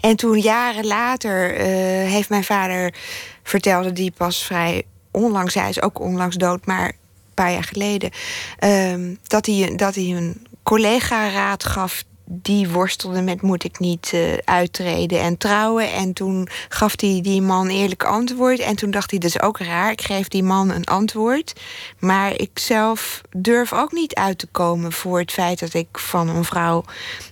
En 0.00 0.16
toen 0.16 0.38
jaren 0.38 0.86
later 0.86 1.54
eh, 1.54 1.66
heeft 2.10 2.28
mijn 2.28 2.44
vader 2.44 2.94
vertelde 3.42 3.92
die 3.92 4.12
pas 4.16 4.44
vrij 4.44 4.82
onlangs, 5.10 5.54
hij 5.54 5.68
is 5.68 5.82
ook 5.82 6.00
onlangs 6.00 6.36
dood, 6.36 6.66
maar 6.66 6.86
een 6.86 7.34
paar 7.34 7.52
jaar 7.52 7.64
geleden, 7.64 8.10
ehm, 8.58 9.14
dat, 9.26 9.46
hij, 9.46 9.72
dat 9.76 9.94
hij 9.94 10.04
een 10.04 10.46
collega 10.62 11.30
raad 11.30 11.64
gaf 11.64 12.04
die 12.30 12.68
worstelde 12.68 13.22
met 13.22 13.42
moet 13.42 13.64
ik 13.64 13.78
niet 13.78 14.10
eh, 14.12 14.20
uittreden 14.44 15.20
en 15.20 15.36
trouwen. 15.36 15.92
En 15.92 16.12
toen 16.12 16.48
gaf 16.68 17.00
hij 17.00 17.20
die 17.22 17.42
man 17.42 17.68
eerlijk 17.68 18.04
antwoord. 18.04 18.58
En 18.58 18.76
toen 18.76 18.90
dacht 18.90 19.10
hij, 19.10 19.18
dat 19.18 19.30
is 19.30 19.40
ook 19.40 19.58
raar. 19.58 19.90
Ik 19.90 20.02
geef 20.02 20.28
die 20.28 20.42
man 20.42 20.70
een 20.70 20.84
antwoord. 20.84 21.52
Maar 21.98 22.32
ik 22.36 22.58
zelf 22.58 23.20
durf 23.30 23.72
ook 23.72 23.92
niet 23.92 24.14
uit 24.14 24.38
te 24.38 24.46
komen 24.46 24.92
voor 24.92 25.18
het 25.18 25.32
feit 25.32 25.58
dat 25.58 25.74
ik 25.74 25.98
van 25.98 26.28
een 26.28 26.44
vrouw 26.44 26.84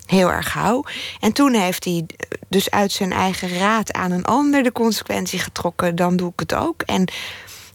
heel 0.06 0.30
erg 0.30 0.52
hou. 0.52 0.84
En 1.20 1.32
toen 1.32 1.54
heeft 1.54 1.84
hij 1.84 2.06
dus 2.48 2.70
uit 2.70 2.92
zijn 2.92 3.12
eigen 3.12 3.58
raad 3.58 3.92
aan 3.92 4.10
een 4.10 4.24
ander 4.24 4.62
de 4.62 4.72
consequentie 4.72 5.38
getrokken. 5.38 5.96
Dan 5.96 6.16
doe 6.16 6.30
ik 6.32 6.40
het 6.40 6.54
ook. 6.54 6.82
En, 6.82 7.08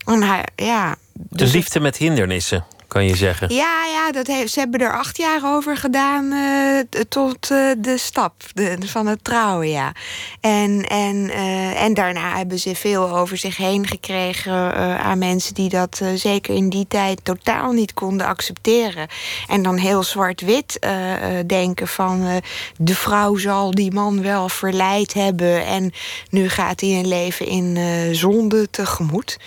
en 0.06 0.24
hij, 0.24 0.46
ja. 0.56 0.96
De 1.14 1.38
dus 1.38 1.52
liefde 1.52 1.80
met 1.80 1.98
hindernissen, 1.98 2.66
kan 2.92 3.06
je 3.06 3.16
zeggen. 3.16 3.54
ja, 3.54 3.86
ja 3.86 4.12
dat 4.12 4.26
ze 4.26 4.60
hebben 4.60 4.80
er 4.80 4.98
acht 4.98 5.18
jaar 5.18 5.56
over 5.56 5.78
gedaan 5.78 6.32
eh, 6.32 7.02
tot 7.10 7.52
eh, 7.52 7.72
de 7.78 7.98
stap 7.98 8.34
de, 8.54 8.78
van 8.86 9.08
het 9.08 9.24
trouwen, 9.24 9.70
ja. 9.70 9.92
En, 10.42 10.86
en, 10.88 11.30
eh, 11.30 11.84
en 11.84 11.94
daarna 11.94 12.38
hebben 12.38 12.60
ze 12.60 12.76
veel 12.76 13.18
over 13.18 13.38
zich 13.38 13.58
heen 13.58 13.88
gekregen 13.88 14.76
aan 15.00 15.18
mensen 15.18 15.54
die 15.54 15.70
dat 15.70 16.02
zeker 16.16 16.56
in 16.56 16.70
die 16.70 16.86
tijd 16.88 17.20
totaal 17.24 17.72
niet 17.72 17.94
konden 17.94 18.28
accepteren. 18.28 19.08
En 19.48 19.64
dan 19.64 19.78
heel 19.78 20.04
zwart-wit 20.04 20.80
denken 21.46 21.88
van 21.88 22.42
de 22.78 22.96
vrouw 22.96 23.36
zal 23.36 23.72
die 23.72 23.92
man 23.92 24.22
wel 24.22 24.50
verleid 24.50 25.14
hebben 25.14 25.66
en 25.66 25.92
nu 26.30 26.50
gaat 26.50 26.82
hij 26.82 26.90
een 26.90 27.08
leven 27.08 27.48
in 27.48 27.78
zonde 28.16 28.70
tegemoet. 28.70 29.38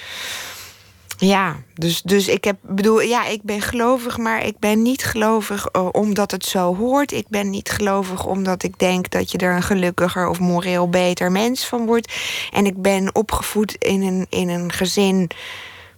Ja, 1.16 1.56
dus, 1.74 2.02
dus 2.02 2.28
ik 2.28 2.44
heb, 2.44 2.56
bedoel, 2.62 3.00
ja, 3.00 3.26
ik 3.26 3.42
ben 3.42 3.60
gelovig, 3.60 4.18
maar 4.18 4.46
ik 4.46 4.58
ben 4.58 4.82
niet 4.82 5.04
gelovig 5.04 5.66
eh, 5.66 5.88
omdat 5.92 6.30
het 6.30 6.44
zo 6.44 6.76
hoort. 6.76 7.12
Ik 7.12 7.28
ben 7.28 7.50
niet 7.50 7.70
gelovig 7.70 8.26
omdat 8.26 8.62
ik 8.62 8.78
denk 8.78 9.10
dat 9.10 9.30
je 9.30 9.38
er 9.38 9.54
een 9.54 9.62
gelukkiger 9.62 10.28
of 10.28 10.40
moreel 10.40 10.88
beter 10.88 11.32
mens 11.32 11.66
van 11.66 11.86
wordt. 11.86 12.12
En 12.52 12.66
ik 12.66 12.82
ben 12.82 13.14
opgevoed 13.14 13.74
in 13.74 14.02
een, 14.02 14.26
in 14.28 14.48
een 14.48 14.72
gezin, 14.72 15.30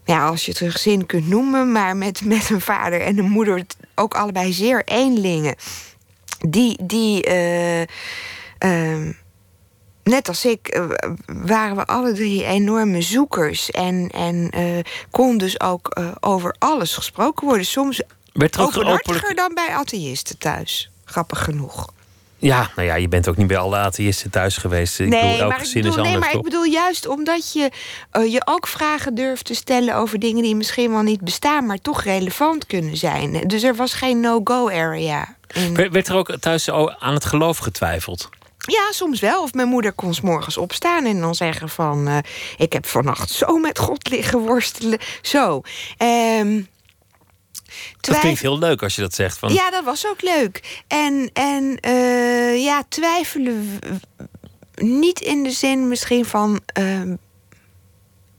ja, 0.04 0.28
als 0.28 0.44
je 0.44 0.50
het 0.50 0.60
een 0.60 0.72
gezin 0.72 1.06
kunt 1.06 1.28
noemen, 1.28 1.72
maar 1.72 1.96
met, 1.96 2.24
met 2.24 2.50
een 2.50 2.60
vader 2.60 3.00
en 3.00 3.18
een 3.18 3.30
moeder, 3.30 3.66
ook 3.94 4.14
allebei 4.14 4.52
zeer 4.52 4.82
eenlingen. 4.84 5.54
Die, 6.48 6.86
die, 6.86 7.22
eh, 7.22 7.80
ehm, 8.58 9.12
net 10.06 10.28
als 10.28 10.44
ik, 10.44 10.68
eh, 10.68 10.84
waren 11.26 11.76
we 11.76 11.84
alle 11.84 12.12
drie 12.12 12.44
enorme 12.44 13.02
zoekers. 13.02 13.70
En, 13.70 14.10
en 14.14 14.50
eh, 14.50 14.64
kon 15.10 15.38
dus 15.38 15.60
ook 15.60 15.88
eh, 15.88 16.08
over 16.20 16.54
alles 16.58 16.94
gesproken 16.94 17.46
worden. 17.46 17.66
Soms 17.66 18.02
Werd 18.32 18.54
er 18.54 18.60
ook 18.60 18.66
openhartiger 18.76 19.34
dan 19.34 19.54
bij 19.54 19.68
atheïsten 19.70 20.38
thuis. 20.38 20.90
Grappig 21.04 21.44
genoeg. 21.44 21.86
Ja, 22.38 22.70
nou 22.76 22.88
ja, 22.88 22.94
je 22.94 23.08
bent 23.08 23.28
ook 23.28 23.36
niet 23.36 23.46
bij 23.46 23.56
alle 23.56 23.76
atheïsten 23.76 24.30
thuis 24.30 24.56
geweest. 24.56 24.98
Ik 25.00 25.10
bedoel, 25.10 25.38
elk 25.38 25.48
maar, 25.48 25.62
ik 25.66 25.72
bedoel, 25.72 25.90
is 25.90 25.96
anders, 25.96 26.08
nee, 26.08 26.18
maar 26.18 26.30
toch? 26.30 26.38
ik 26.38 26.44
bedoel 26.44 26.64
juist 26.64 27.06
omdat 27.06 27.52
je 27.52 27.70
je 28.12 28.42
ook 28.44 28.66
vragen 28.66 29.14
durft 29.14 29.44
te 29.44 29.54
stellen 29.54 29.94
over 29.94 30.18
dingen 30.18 30.42
die 30.42 30.56
misschien 30.56 30.90
wel 30.90 31.02
niet 31.02 31.20
bestaan, 31.20 31.66
maar 31.66 31.78
toch 31.78 32.02
relevant 32.02 32.66
kunnen 32.66 32.96
zijn. 32.96 33.48
Dus 33.48 33.62
er 33.62 33.74
was 33.76 33.94
geen 33.94 34.20
no-go 34.20 34.70
area. 34.70 35.36
in- 35.52 35.74
Werd 35.90 36.08
er 36.08 36.14
ook 36.14 36.36
thuis 36.40 36.70
aan 36.98 37.14
het 37.14 37.24
geloof 37.24 37.58
getwijfeld? 37.58 38.28
Ja, 38.66 38.92
soms 38.92 39.20
wel. 39.20 39.42
Of 39.42 39.52
mijn 39.52 39.68
moeder 39.68 39.92
kon 39.92 40.14
s 40.14 40.20
morgens 40.20 40.56
opstaan 40.56 41.04
en 41.04 41.20
dan 41.20 41.34
zeggen 41.34 41.68
van... 41.68 42.08
eh, 42.08 42.18
ik 42.56 42.72
heb 42.72 42.86
vannacht 42.86 43.30
zo 43.30 43.58
met 43.58 43.78
God 43.78 44.10
liggen 44.10 44.38
worstelen. 44.38 44.98
Zo. 45.22 45.60
Dat 45.96 46.64
twijf- 48.00 48.20
klinkt 48.20 48.40
heel 48.40 48.58
leuk 48.58 48.82
als 48.82 48.94
je 48.94 49.00
dat 49.00 49.14
zegt. 49.14 49.38
Van, 49.38 49.52
Ja, 49.52 49.70
dat 49.70 49.84
was 49.84 50.06
ook 50.06 50.22
leuk. 50.22 50.82
En, 50.88 51.30
en 51.32 51.78
eh, 51.80 52.62
ja, 52.64 52.82
twijfelen... 52.88 53.78
Niet 54.74 55.20
in 55.20 55.42
de 55.42 55.50
zin 55.50 55.88
misschien 55.88 56.24
van... 56.24 56.60
ehm, 56.66 57.14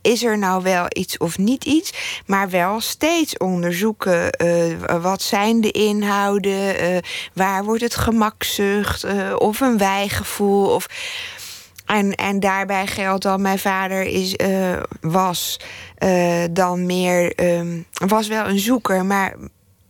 is 0.07 0.23
er 0.23 0.37
nou 0.37 0.63
wel 0.63 0.85
iets 0.89 1.17
of 1.17 1.37
niet 1.37 1.65
iets? 1.65 1.93
Maar 2.25 2.49
wel 2.49 2.79
steeds 2.79 3.37
onderzoeken. 3.37 4.31
eh, 4.31 5.01
wat 5.01 5.21
zijn 5.21 5.61
de 5.61 5.71
inhouden? 5.71 6.79
eh, 6.79 6.97
waar 7.33 7.63
wordt 7.63 7.81
het 7.81 7.95
gemakzucht? 7.95 9.03
eh, 9.03 9.35
of 9.37 9.59
een 9.59 9.77
wijgevoel? 9.77 10.69
Of... 10.69 10.87
En, 11.85 12.15
en 12.15 12.39
daarbij 12.39 12.87
geldt 12.87 13.23
dan, 13.23 13.41
mijn 13.41 13.59
vader 13.59 14.03
is, 14.03 14.35
was 15.01 15.59
dan 16.51 16.85
meer, 16.85 17.35
ehm, 17.35 17.81
was 17.93 18.27
wel 18.27 18.45
een 18.45 18.59
zoeker, 18.59 19.05
maar, 19.05 19.35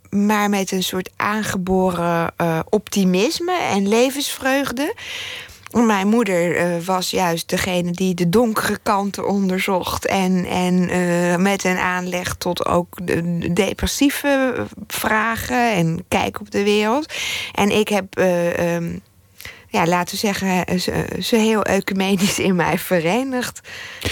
maar 0.10 0.50
met 0.50 0.72
een 0.72 0.84
soort 0.84 1.10
aangeboren 1.16 2.34
optimisme 2.70 3.60
en 3.60 3.88
levensvreugde. 3.88 4.94
Mijn 5.86 6.08
moeder 6.08 6.56
eh, 6.56 6.86
was 6.86 7.10
juist 7.10 7.50
degene 7.50 7.92
die 7.92 8.14
de 8.14 8.30
donkere 8.30 8.78
kanten 8.84 9.28
onderzocht. 9.28 10.06
En, 10.06 10.46
en 10.46 10.90
eh, 10.90 11.36
met 11.36 11.64
een 11.64 11.78
aanleg 11.78 12.36
tot 12.36 12.66
ook 12.66 13.08
de 13.08 13.54
depressieve 13.54 14.66
vragen 14.88 15.72
en 15.72 16.06
kijk 16.08 16.40
op 16.40 16.52
de 16.52 16.64
wereld. 16.64 17.14
En 17.54 17.70
ik 17.70 17.88
heb, 17.88 18.18
eh, 18.18 18.76
ehm, 18.76 19.00
ja, 19.70 19.88
laten 19.88 20.14
we 20.14 20.20
zeggen, 20.20 20.80
ze, 20.80 21.06
ze 21.22 21.36
heel 21.36 21.64
ecumenisch 21.64 22.40
in 22.40 22.56
mij 22.56 22.78
verenigd. 22.78 23.62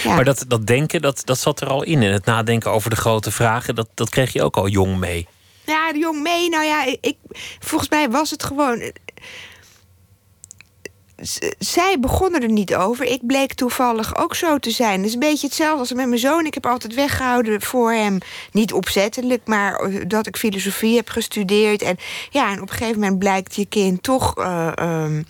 Ja. 0.04 0.16
Maar 0.16 0.26
dat, 0.26 0.46
dat 0.48 0.68
denken, 0.68 1.02
dat, 1.02 1.22
dat 1.26 1.40
zat 1.40 1.62
er 1.62 1.68
al 1.68 1.84
in. 1.84 2.04
En 2.04 2.12
het 2.12 2.26
nadenken 2.26 2.72
over 2.72 2.90
de 2.90 2.96
grote 2.96 3.32
vragen, 3.32 3.76
dat, 3.76 3.88
dat 3.94 4.10
kreeg 4.10 4.34
je 4.34 4.44
ook 4.44 4.58
al 4.58 4.68
jong 4.68 4.98
mee. 4.98 5.28
Ja, 5.66 5.92
jong 5.96 6.22
mee. 6.22 6.50
Nou 6.50 6.64
ja, 6.64 6.86
ik, 7.02 7.18
volgens 7.60 7.90
mij 7.90 8.10
was 8.10 8.30
het 8.30 8.44
gewoon. 8.44 8.92
Zij 11.60 11.98
begonnen 12.00 12.42
er 12.42 12.52
niet 12.52 12.76
over. 12.76 13.06
Ik 13.06 13.26
bleek 13.28 13.54
toevallig 13.54 14.18
ook 14.18 14.36
zo 14.36 14.58
te 14.58 14.72
zijn. 14.72 14.98
Het 14.98 15.08
is 15.08 15.14
een 15.14 15.20
beetje 15.20 15.48
hetzelfde 15.48 15.80
als 15.80 15.94
met 15.94 16.08
mijn 16.08 16.20
zoon. 16.20 16.46
Ik 16.46 16.54
heb 16.54 16.66
altijd 16.66 16.94
weggehouden 16.94 17.62
voor 17.62 17.92
hem. 17.92 18.18
Niet 18.52 18.74
opzettelijk, 18.74 19.42
maar 19.46 19.76
eh, 19.76 20.02
dat 20.08 20.28
ik 20.28 20.38
filosofie 20.38 20.96
heb 20.96 21.10
gestudeerd. 21.10 21.82
En 21.82 21.98
ja, 22.30 22.52
en 22.52 22.62
op 22.62 22.70
een 22.70 22.76
gegeven 22.76 23.00
moment 23.00 23.20
blijkt 23.20 23.56
je 23.56 23.66
kind 23.66 24.04
toch. 24.04 24.38
Uh, 24.38 24.72
um, 24.82 25.26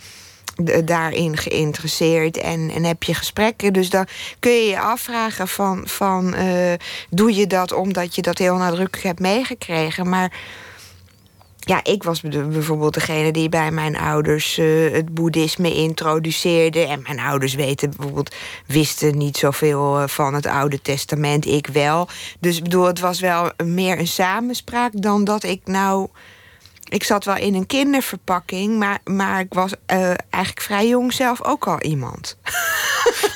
daarin 0.84 1.36
geïnteresseerd 1.36 2.36
en, 2.36 2.70
en 2.70 2.84
heb 2.84 3.02
je 3.02 3.14
gesprekken. 3.14 3.72
Dus 3.72 3.90
dan 3.90 4.06
kun 4.38 4.52
je 4.52 4.64
je 4.64 4.80
afvragen 4.80 5.48
van, 5.48 5.82
van 5.84 6.34
uh, 6.34 6.72
doe 7.10 7.34
je 7.34 7.46
dat 7.46 7.72
omdat 7.72 8.14
je 8.14 8.22
dat 8.22 8.38
heel 8.38 8.56
nadrukkelijk 8.56 9.06
hebt 9.06 9.20
meegekregen. 9.20 10.08
Maar 10.08 10.32
ja, 11.68 11.84
ik 11.84 12.02
was 12.02 12.20
bijvoorbeeld 12.20 12.94
degene 12.94 13.32
die 13.32 13.48
bij 13.48 13.70
mijn 13.70 13.96
ouders 13.96 14.58
uh, 14.58 14.92
het 14.92 15.14
boeddhisme 15.14 15.74
introduceerde. 15.74 16.80
En 16.80 17.02
mijn 17.02 17.20
ouders 17.20 17.54
weten 17.54 17.90
bijvoorbeeld, 17.96 18.34
wisten 18.66 19.18
niet 19.18 19.36
zoveel 19.36 19.98
eh, 19.98 20.08
van 20.08 20.34
het 20.34 20.46
Oude 20.46 20.82
Testament, 20.82 21.46
ik 21.46 21.66
wel. 21.66 22.08
Dus 22.40 22.62
bedoel, 22.62 22.84
het 22.84 23.00
was 23.00 23.20
wel 23.20 23.50
meer 23.64 23.98
een 23.98 24.06
samenspraak 24.06 24.92
dan 24.94 25.24
dat 25.24 25.42
ik 25.42 25.60
nou 25.64 26.08
ik 26.88 27.04
zat 27.04 27.24
wel 27.24 27.36
in 27.36 27.54
een 27.54 27.66
kinderverpakking, 27.66 28.78
maar, 28.78 28.98
maar 29.04 29.40
ik 29.40 29.54
was 29.54 29.72
uh, 29.72 30.06
eigenlijk 30.30 30.60
vrij 30.60 30.88
jong 30.88 31.12
zelf 31.12 31.42
ook 31.42 31.66
al 31.66 31.80
iemand. 31.80 32.36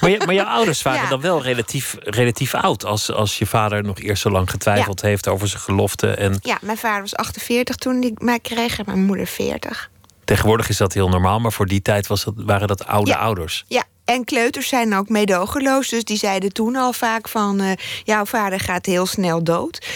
Maar, 0.00 0.10
je, 0.10 0.22
maar 0.26 0.34
jouw 0.34 0.46
ouders 0.46 0.82
waren 0.82 1.08
dan 1.08 1.20
wel 1.20 1.42
relatief, 1.42 1.96
relatief 2.00 2.54
oud 2.54 2.84
als, 2.84 3.12
als 3.12 3.38
je 3.38 3.46
vader 3.46 3.82
nog 3.82 3.98
eerst 3.98 4.22
zo 4.22 4.30
lang 4.30 4.50
getwijfeld 4.50 5.00
heeft 5.00 5.28
over 5.28 5.48
zijn 5.48 5.62
gelofte. 5.62 6.10
En... 6.14 6.38
Ja, 6.42 6.58
mijn 6.60 6.76
vader 6.76 7.00
was 7.00 7.14
48 7.16 7.76
toen 7.76 8.00
hij 8.00 8.12
mij 8.18 8.38
kreeg 8.38 8.78
en 8.78 8.84
mijn 8.86 9.04
moeder 9.04 9.26
40. 9.26 9.90
Tegenwoordig 10.24 10.68
is 10.68 10.76
dat 10.76 10.92
heel 10.92 11.08
normaal, 11.08 11.40
maar 11.40 11.52
voor 11.52 11.66
die 11.66 11.82
tijd 11.82 12.06
was 12.06 12.24
dat, 12.24 12.34
waren 12.36 12.68
dat 12.68 12.86
oude 12.86 13.16
ouders. 13.16 13.64
Ja, 13.68 13.84
en 14.10 14.24
kleuters 14.24 14.68
zijn 14.68 14.94
ook 14.94 15.08
meedogenloos. 15.08 15.88
Dus 15.88 16.04
die 16.04 16.16
zeiden 16.16 16.52
toen 16.52 16.76
al 16.76 16.92
vaak 16.92 17.28
van... 17.28 17.62
Uh, 17.62 17.72
jouw 18.04 18.24
vader 18.24 18.60
gaat 18.60 18.86
heel 18.86 19.06
snel 19.06 19.44
dood. 19.44 19.86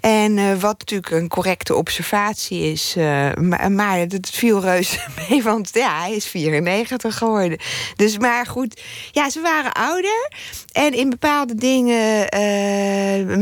En 0.00 0.36
uh, 0.36 0.54
wat 0.54 0.78
natuurlijk 0.78 1.12
een 1.12 1.28
correcte 1.28 1.74
observatie 1.74 2.72
is. 2.72 2.94
Maar, 3.40 3.72
maar 3.72 3.98
het 3.98 4.30
viel 4.30 4.60
reuze 4.60 4.98
mee, 5.28 5.42
want 5.42 5.70
ja, 5.72 6.00
hij 6.00 6.12
is 6.12 6.26
94 6.26 7.18
geworden. 7.18 7.58
Dus 7.96 8.18
maar 8.18 8.46
goed, 8.46 8.82
ja, 9.10 9.30
ze 9.30 9.40
waren 9.40 9.72
ouder. 9.72 10.30
En 10.72 10.92
in 10.92 11.10
bepaalde 11.10 11.54
dingen 11.54 12.28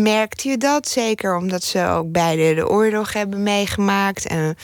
merkte 0.03 0.49
je 0.49 0.57
dat. 0.57 0.89
Zeker 0.89 1.37
omdat 1.37 1.65
ze 1.65 1.87
ook 1.87 2.13
beide 2.13 2.55
de 2.55 2.69
oorlog 2.69 3.13
hebben 3.13 3.43
meegemaakt. 3.43 4.27
En 4.27 4.57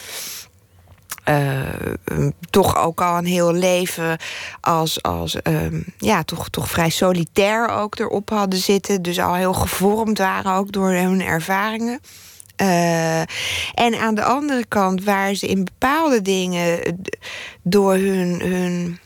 uh, 1.28 2.28
toch 2.50 2.76
ook 2.76 3.00
al 3.00 3.18
een 3.18 3.26
heel 3.26 3.52
leven 3.52 4.18
als, 4.60 5.02
als 5.02 5.36
uh, 5.48 5.82
ja, 5.98 6.22
toch, 6.22 6.48
toch 6.48 6.68
vrij 6.68 6.90
solitair 6.90 7.68
ook 7.68 7.98
erop 7.98 8.30
hadden 8.30 8.58
zitten. 8.58 9.02
Dus 9.02 9.20
al 9.20 9.34
heel 9.34 9.52
gevormd 9.54 10.18
waren 10.18 10.52
ook 10.52 10.72
door 10.72 10.90
hun 10.90 11.22
ervaringen. 11.22 12.00
Uh, 12.62 13.20
en 13.74 14.00
aan 14.00 14.14
de 14.14 14.24
andere 14.24 14.64
kant 14.68 15.04
waren 15.04 15.36
ze 15.36 15.46
in 15.46 15.64
bepaalde 15.64 16.22
dingen 16.22 16.98
door 17.62 17.94
hun, 17.94 18.40
hun 18.40 18.98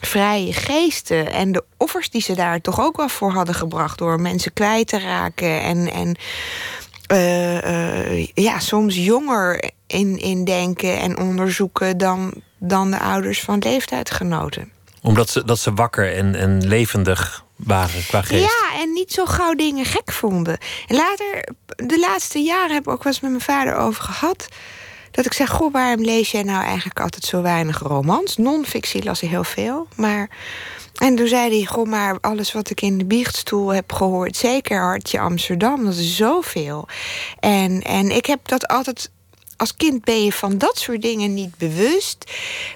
vrije 0.00 0.52
geesten 0.52 1.32
en 1.32 1.52
de 1.52 1.64
offers 1.76 2.10
die 2.10 2.22
ze 2.22 2.34
daar 2.34 2.60
toch 2.60 2.80
ook 2.80 2.96
wel 2.96 3.08
voor 3.08 3.32
hadden 3.32 3.54
gebracht 3.54 3.98
door 3.98 4.20
mensen 4.20 4.52
kwijt 4.52 4.86
te 4.86 4.98
raken 4.98 5.62
en, 5.62 5.92
en 5.92 6.16
uh, 7.12 8.26
ja, 8.26 8.58
soms 8.58 8.96
jonger 8.96 9.70
in, 9.92 10.18
in 10.18 10.44
denken 10.44 11.00
en 11.00 11.18
onderzoeken 11.18 11.98
dan, 11.98 12.32
dan 12.58 12.90
de 12.90 12.98
ouders 12.98 13.40
van 13.40 13.58
leeftijdgenoten. 13.58 14.72
Omdat 15.02 15.30
ze, 15.30 15.44
dat 15.44 15.58
ze 15.58 15.74
wakker 15.74 16.14
en, 16.14 16.34
en 16.34 16.66
levendig 16.66 17.44
waren 17.56 18.06
qua 18.06 18.22
geest. 18.22 18.42
Ja, 18.42 18.80
en 18.80 18.92
niet 18.92 19.12
zo 19.12 19.24
gauw 19.24 19.54
dingen 19.54 19.84
gek 19.84 20.12
vonden. 20.12 20.58
En 20.86 20.96
later, 20.96 21.48
de 21.76 21.98
laatste 21.98 22.38
jaren 22.38 22.74
heb 22.74 22.86
ik 22.86 22.92
ook 22.92 23.02
wel 23.02 23.12
eens 23.12 23.22
met 23.22 23.30
mijn 23.30 23.42
vader 23.42 23.76
over 23.76 24.02
gehad. 24.02 24.48
Dat 25.10 25.26
ik 25.26 25.32
zeg, 25.32 25.50
goh, 25.50 25.72
waarom 25.72 26.04
lees 26.04 26.30
jij 26.30 26.42
nou 26.42 26.64
eigenlijk 26.64 27.00
altijd 27.00 27.24
zo 27.24 27.42
weinig 27.42 27.78
romans? 27.78 28.36
Non-fictie 28.36 29.04
las 29.04 29.20
hij 29.20 29.28
heel 29.28 29.44
veel, 29.44 29.86
maar... 29.96 30.30
En 30.92 31.16
toen 31.16 31.26
zei 31.26 31.56
hij, 31.56 31.66
goh, 31.66 31.88
maar 31.88 32.18
alles 32.20 32.52
wat 32.52 32.70
ik 32.70 32.80
in 32.80 32.98
de 32.98 33.04
biechtstoel 33.04 33.68
heb 33.68 33.92
gehoord... 33.92 34.36
zeker 34.36 34.80
Hartje 34.80 35.20
Amsterdam, 35.20 35.84
dat 35.84 35.94
is 35.94 36.16
zoveel. 36.16 36.88
En, 37.40 37.82
en 37.82 38.10
ik 38.10 38.26
heb 38.26 38.48
dat 38.48 38.68
altijd 38.68 39.10
als 39.62 39.76
kind 39.76 40.04
ben 40.04 40.24
je 40.24 40.32
van 40.32 40.58
dat 40.58 40.78
soort 40.78 41.02
dingen 41.02 41.34
niet 41.34 41.56
bewust. 41.56 42.30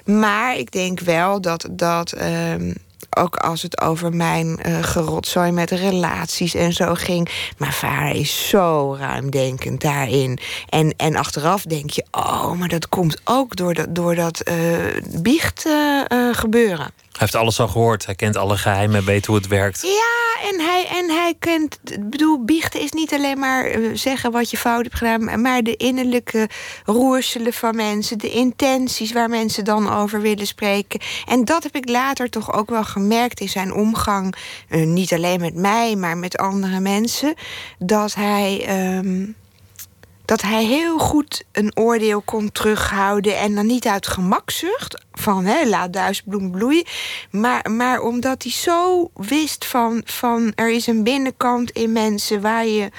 Maar 0.05 0.57
ik 0.57 0.71
denk 0.71 0.99
wel 0.99 1.41
dat 1.41 1.67
dat. 1.71 2.21
Um, 2.21 2.73
ook 3.09 3.35
als 3.35 3.61
het 3.61 3.81
over 3.81 4.15
mijn 4.15 4.59
uh, 4.65 4.83
gerotzooi 4.83 5.51
met 5.51 5.71
relaties 5.71 6.53
en 6.53 6.73
zo 6.73 6.93
ging. 6.93 7.29
Mijn 7.57 7.71
vader 7.71 8.15
is 8.15 8.49
zo 8.49 8.95
ruimdenkend 8.99 9.81
daarin. 9.81 10.39
En, 10.69 10.93
en 10.97 11.15
achteraf 11.15 11.63
denk 11.63 11.89
je, 11.89 12.05
oh, 12.11 12.51
maar 12.51 12.67
dat 12.67 12.89
komt 12.89 13.21
ook 13.23 13.55
door 13.55 13.73
dat, 13.73 13.95
door 13.95 14.15
dat 14.15 14.49
uh, 14.49 14.77
biecht 15.21 15.65
uh, 15.65 16.01
gebeuren. 16.31 16.91
Heeft 17.17 17.35
alles 17.35 17.59
al 17.59 17.67
gehoord. 17.67 18.05
Hij 18.05 18.15
kent 18.15 18.37
alle 18.37 18.57
geheimen, 18.57 19.05
weet 19.05 19.25
hoe 19.25 19.35
het 19.35 19.47
werkt. 19.47 19.81
Ja, 19.81 20.49
en 20.49 20.59
hij, 20.59 20.87
en 20.87 21.09
hij 21.09 21.35
kent. 21.39 21.79
Ik 21.83 22.09
bedoel, 22.09 22.45
biechten 22.45 22.81
is 22.81 22.91
niet 22.91 23.13
alleen 23.13 23.39
maar 23.39 23.65
eh, 23.65 23.79
zeggen 23.93 24.31
wat 24.31 24.51
je 24.51 24.57
fout 24.57 24.83
hebt 24.83 24.95
gedaan, 24.95 25.41
maar 25.41 25.63
de 25.63 25.75
innerlijke 25.75 26.49
roerselen 26.85 27.53
van 27.53 27.75
mensen, 27.75 28.17
de 28.17 28.29
intenties 28.29 29.11
waar 29.11 29.29
mensen 29.29 29.63
dan 29.63 29.93
over 29.93 30.21
willen 30.21 30.47
spreken. 30.47 30.99
En 31.25 31.45
dat 31.45 31.63
heb 31.63 31.75
ik 31.75 31.89
later 31.89 32.29
toch 32.29 32.53
ook 32.53 32.69
wel 32.69 32.83
gemerkt 32.83 33.39
in 33.39 33.49
zijn 33.49 33.73
omgang. 33.73 34.35
Uh, 34.69 34.85
niet 34.85 35.13
alleen 35.13 35.39
met 35.39 35.55
mij, 35.55 35.95
maar 35.95 36.17
met 36.17 36.37
andere 36.37 36.79
mensen. 36.79 37.33
Dat 37.79 38.13
hij. 38.13 38.65
Um, 38.97 39.35
dat 40.27 40.41
hij 40.41 40.65
heel 40.65 40.99
goed 40.99 41.43
een 41.51 41.71
oordeel 41.77 42.21
kon 42.21 42.51
terughouden. 42.51 43.37
En 43.37 43.55
dan 43.55 43.65
niet 43.65 43.87
uit 43.87 44.07
gemakzucht, 44.07 45.03
van 45.11 45.45
hè, 45.45 45.65
laat 45.65 45.93
duisbloem 45.93 46.51
bloeien. 46.51 46.85
Maar, 47.31 47.71
maar 47.71 48.01
omdat 48.01 48.43
hij 48.43 48.51
zo 48.51 49.09
wist 49.13 49.65
van, 49.65 50.01
van 50.05 50.51
er 50.55 50.69
is 50.69 50.87
een 50.87 51.03
binnenkant 51.03 51.71
in 51.71 51.91
mensen 51.91 52.41
waar 52.41 52.65
je, 52.65 52.91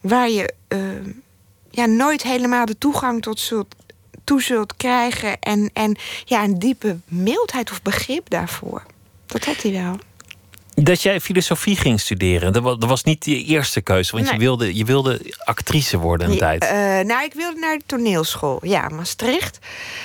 waar 0.00 0.30
je 0.30 0.54
uh, 0.68 0.78
ja, 1.70 1.86
nooit 1.86 2.22
helemaal 2.22 2.66
de 2.66 2.78
toegang 2.78 3.22
tot 3.22 3.40
zult, 3.40 3.74
toe 4.24 4.42
zult 4.42 4.76
krijgen. 4.76 5.40
En, 5.40 5.70
en 5.72 5.96
ja, 6.24 6.44
een 6.44 6.58
diepe 6.58 6.98
mildheid 7.04 7.70
of 7.70 7.82
begrip 7.82 8.30
daarvoor. 8.30 8.82
Dat 9.26 9.44
had 9.44 9.62
hij 9.62 9.72
wel. 9.72 9.98
Dat 10.82 11.02
jij 11.02 11.20
filosofie 11.20 11.76
ging 11.76 12.00
studeren, 12.00 12.52
dat 12.52 12.84
was, 12.84 13.04
niet 13.04 13.24
je 13.24 13.44
eerste 13.44 13.80
keuze. 13.80 14.16
Want 14.16 14.28
je, 14.28 14.38
wilde, 14.38 14.76
je 14.76 14.84
wilde 14.84 15.34
actrice 15.44 15.98
worden 15.98 16.30
een 16.30 16.38
tijd. 16.38 16.64
Uh, 16.64 16.70
nou, 17.08 17.24
ik 17.24 17.34
wilde 17.34 17.58
naar 17.58 17.76
de 17.76 17.82
toneelschool. 17.86 18.58
Ja, 18.62 18.88
Maastricht. 18.88 19.58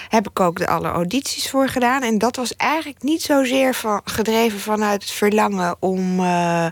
Heb 0.09 0.29
ik 0.29 0.39
ook 0.39 0.57
de 0.57 0.67
alle 0.67 0.87
audities 0.87 1.49
voor 1.49 1.67
gedaan. 1.67 2.01
En 2.01 2.17
dat 2.17 2.35
was 2.35 2.55
eigenlijk 2.55 3.03
niet 3.03 3.21
zozeer 3.21 3.73
van, 3.73 4.01
gedreven 4.03 4.59
vanuit 4.59 5.01
het 5.01 5.11
verlangen 5.11 5.75
om, 5.79 6.19
uh, 6.19 6.65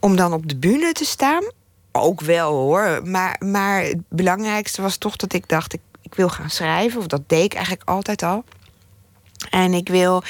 om 0.00 0.16
dan 0.16 0.32
op 0.32 0.48
de 0.48 0.56
bühne 0.56 0.92
te 0.92 1.04
staan. 1.04 1.44
Ook 1.92 2.20
wel 2.20 2.52
hoor. 2.52 3.00
Maar, 3.04 3.36
maar 3.44 3.82
het 3.82 4.00
belangrijkste 4.08 4.82
was 4.82 4.96
toch 4.96 5.16
dat 5.16 5.32
ik 5.32 5.48
dacht, 5.48 5.72
ik, 5.72 5.80
ik 6.02 6.14
wil 6.14 6.28
gaan 6.28 6.50
schrijven. 6.50 7.00
Of 7.00 7.06
dat 7.06 7.22
deed 7.26 7.44
ik 7.44 7.54
eigenlijk 7.54 7.88
altijd 7.88 8.22
al. 8.22 8.44
En 9.50 9.74
ik 9.74 9.88
wil 9.88 10.22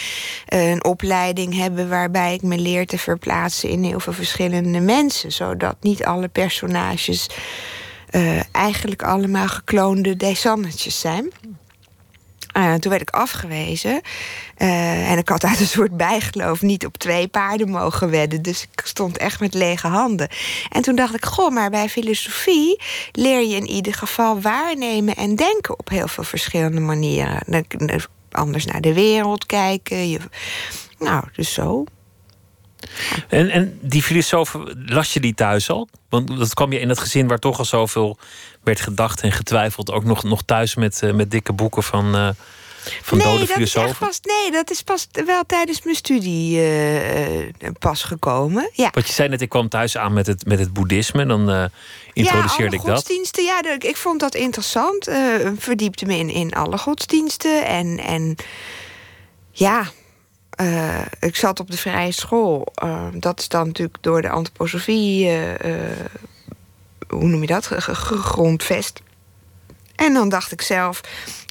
eh, 0.47 0.71
een 0.71 0.85
opleiding 0.85 1.55
hebben 1.55 1.89
waarbij 1.89 2.35
ik 2.35 2.43
me 2.43 2.59
leer 2.59 2.87
te 2.87 2.99
verplaatsen 2.99 3.69
in 3.69 3.85
heel 3.85 4.01
veel 4.01 4.13
verschillende 4.13 4.81
mensen. 4.81 5.33
Zodat 5.33 5.77
niet 5.81 6.05
alle 6.05 6.29
personages 6.29 7.29
uh, 8.11 8.41
eigenlijk 8.53 9.03
allemaal 9.03 9.49
gekloonde 9.49 10.17
desannetjes 10.17 11.01
zijn. 11.01 11.33
Uh, 12.57 12.75
toen 12.75 12.91
werd 12.91 13.03
ik 13.03 13.11
afgewezen. 13.11 14.01
En 14.57 15.19
ik 15.19 15.29
had 15.29 15.45
uit 15.45 15.61
een 15.61 15.67
soort 15.67 15.97
bijgeloof 15.97 16.63
niet 16.63 16.87
op 16.87 16.97
twee 16.97 17.29
paarden 17.29 17.71
mogen 17.71 18.11
wedden. 18.11 18.43
Dus 18.43 18.63
ik 18.63 18.81
stond 18.85 19.17
echt 19.17 19.41
met 19.41 19.55
lege 19.55 19.87
handen. 19.87 20.29
En 20.71 20.83
toen 20.83 20.97
dacht 20.97 21.15
ik, 21.15 21.25
goh, 21.25 21.51
maar 21.53 21.71
bij 21.71 21.89
filosofie 21.89 22.81
leer 23.13 23.49
je 23.49 23.57
in 23.57 23.67
ieder 23.67 23.95
geval 23.95 24.41
waarnemen 24.41 25.15
en 25.15 25.37
denken 25.37 25.79
op 25.79 25.89
heel 25.89 26.09
veel 26.09 26.25
verschillende 26.25 26.81
manieren 26.81 27.43
anders 28.37 28.67
naar 28.67 28.81
de 28.81 28.95
wereld 28.95 29.47
kijken. 29.47 30.09
Je, 30.09 30.19
nou, 30.99 31.25
dus 31.33 31.53
zo. 31.53 31.85
En, 33.29 33.51
en 33.51 33.79
die 33.83 34.03
filosofen, 34.03 34.85
las 34.87 35.13
je 35.13 35.21
die 35.21 35.35
thuis 35.35 35.71
al? 35.71 35.89
Want 36.09 36.39
dat 36.39 36.55
kwam 36.55 36.73
je 36.73 36.81
in 36.81 36.89
het 36.89 36.99
gezin 36.99 37.29
waar 37.29 37.39
toch 37.39 37.59
al 37.59 37.65
zoveel 37.65 38.19
werd 38.63 38.81
gedacht 38.81 39.21
en 39.21 39.33
getwijfeld. 39.33 39.91
Ook 39.91 40.05
nog, 40.05 40.23
nog 40.23 40.43
thuis 40.43 40.75
met, 40.75 41.01
uh, 41.05 41.13
met 41.13 41.31
dikke 41.31 41.53
boeken 41.53 41.83
van, 41.83 42.17
uh, 42.17 42.29
van 43.03 43.19
nee, 43.19 43.27
dode 43.27 43.47
filosofen? 43.47 43.97
Dat 44.01 44.11
is 44.11 44.21
pas, 44.21 44.21
nee, 44.37 44.51
dat 44.51 44.71
is 44.71 44.83
pas 44.83 45.07
wel 45.27 45.43
tijdens 45.47 45.83
mijn 45.83 45.97
studie 45.97 46.59
uh, 46.59 47.71
pas 47.79 48.03
gekomen. 48.03 48.71
Ja. 48.73 48.91
Want 48.93 49.07
je 49.07 49.13
zei 49.13 49.29
net, 49.29 49.41
ik 49.41 49.49
kwam 49.49 49.69
thuis 49.69 49.97
aan 49.97 50.13
met 50.13 50.27
het, 50.27 50.47
met 50.47 50.59
het 50.59 50.73
boeddhisme. 50.73 51.27
Dan 51.27 51.71
introduceerde 52.13 52.77
ja, 52.77 52.83
ik 52.83 52.87
dat. 52.87 52.97
godsdiensten, 52.97 53.45
ja, 53.45 53.63
ik 53.79 53.97
vond 53.97 54.21
dat 54.21 54.35
interessant. 54.35 55.09
verdiepte 55.59 56.07
me 56.07 56.17
in, 56.17 56.31
in 56.31 56.53
alle 56.53 56.79
godsdiensten. 56.79 57.67
En, 57.67 57.99
en 57.99 58.37
ja, 59.51 59.91
uh, 60.61 61.01
ik 61.21 61.37
zat 61.37 61.61
op 61.61 61.71
de 61.71 61.77
vrije 61.77 62.13
school. 62.13 62.67
Uh, 62.85 63.07
dat 63.13 63.41
is 63.41 63.49
dan 63.49 63.67
natuurlijk 63.67 63.99
door 64.01 64.23
de 64.23 64.29
antroposofie, 64.29 65.27
uh, 65.27 65.55
hoe 67.09 67.29
noem 67.29 67.41
je 67.41 67.47
dat, 67.47 67.67
gegrondvest. 67.67 69.01
En 69.97 70.15
dan 70.15 70.29
dacht 70.29 70.53
ik 70.53 70.63
zelf, 70.63 71.01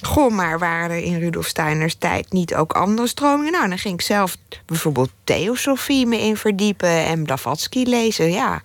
goh, 0.02 0.32
maar 0.32 0.58
waren 0.58 0.90
er 0.90 1.02
in 1.02 1.18
Rudolf 1.18 1.46
Steiners 1.46 1.94
tijd 1.94 2.32
niet 2.32 2.54
ook 2.54 2.72
andere 2.72 3.08
stromingen? 3.08 3.52
Nou, 3.52 3.68
dan 3.68 3.78
ging 3.78 3.94
ik 3.94 4.00
zelf 4.00 4.36
bijvoorbeeld 4.66 5.10
theosofie 5.24 6.06
me 6.06 6.20
in 6.20 6.36
verdiepen 6.36 7.04
en 7.04 7.22
Blavatsky 7.22 7.82
lezen, 7.82 8.30
ja. 8.30 8.60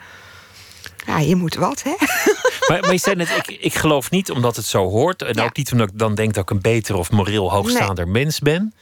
Ja, 1.06 1.20
je 1.20 1.36
moet 1.36 1.56
wat, 1.56 1.84
hè? 1.84 1.94
Maar, 2.68 2.82
maar 2.82 2.92
je 2.92 2.98
zei 2.98 3.16
net, 3.16 3.30
ik, 3.30 3.58
ik 3.60 3.74
geloof 3.74 4.12
niet 4.12 4.32
omdat 4.32 4.56
het 4.56 4.66
zo 4.66 4.90
hoort. 4.90 5.22
En 5.22 5.40
ook 5.40 5.56
niet 5.56 5.72
omdat 5.72 5.90
ik 5.90 6.00
dan 6.00 6.16
denk 6.16 6.34
dat 6.34 6.44
ik 6.44 6.50
een 6.50 6.62
beter 6.62 6.96
of 6.96 7.12
moreel 7.12 7.52
hoogstaander 7.52 8.08
mens 8.08 8.40
ben. 8.40 8.74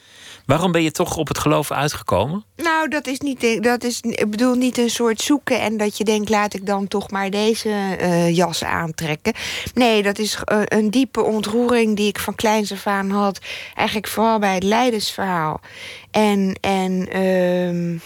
Waarom 0.49 0.71
ben 0.71 0.83
je 0.83 0.91
toch 0.91 1.17
op 1.17 1.27
het 1.27 1.37
geloof 1.37 1.71
uitgekomen? 1.71 2.43
Nou, 2.55 2.87
dat 2.87 3.07
is 3.07 3.19
niet. 3.19 3.63
Dat 3.63 3.83
is, 3.83 3.99
ik 4.01 4.29
bedoel, 4.29 4.55
niet 4.55 4.77
een 4.77 4.89
soort 4.89 5.21
zoeken 5.21 5.61
en 5.61 5.77
dat 5.77 5.97
je 5.97 6.03
denkt: 6.03 6.29
laat 6.29 6.53
ik 6.53 6.65
dan 6.65 6.87
toch 6.87 7.11
maar 7.11 7.29
deze 7.29 7.97
uh, 8.01 8.35
jas 8.35 8.63
aantrekken. 8.63 9.33
Nee, 9.73 10.03
dat 10.03 10.19
is 10.19 10.37
uh, 10.51 10.61
een 10.65 10.91
diepe 10.91 11.23
ontroering 11.23 11.95
die 11.95 12.07
ik 12.07 12.19
van 12.19 12.35
kleins 12.35 12.71
af 12.71 12.87
aan 12.87 13.09
had. 13.09 13.39
Eigenlijk 13.75 14.07
vooral 14.07 14.39
bij 14.39 14.53
het 14.53 14.63
Leidensverhaal. 14.63 15.59
En. 16.11 16.57
en 16.61 17.17
uh, 17.17 17.99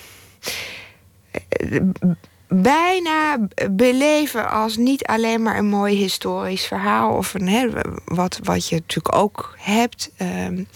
bijna 2.48 3.38
beleven 3.72 4.50
als 4.50 4.78
niet 4.78 5.06
alleen 5.06 5.42
maar 5.42 5.58
een 5.58 5.66
mooi 5.66 5.96
historisch 5.96 6.66
verhaal 6.66 7.18
of 7.18 7.34
een, 7.34 7.48
hè, 7.48 7.68
wat, 8.06 8.40
wat 8.44 8.68
je 8.68 8.76
natuurlijk 8.76 9.16
ook 9.16 9.56
hebt. 9.58 10.12
Um, 10.22 10.68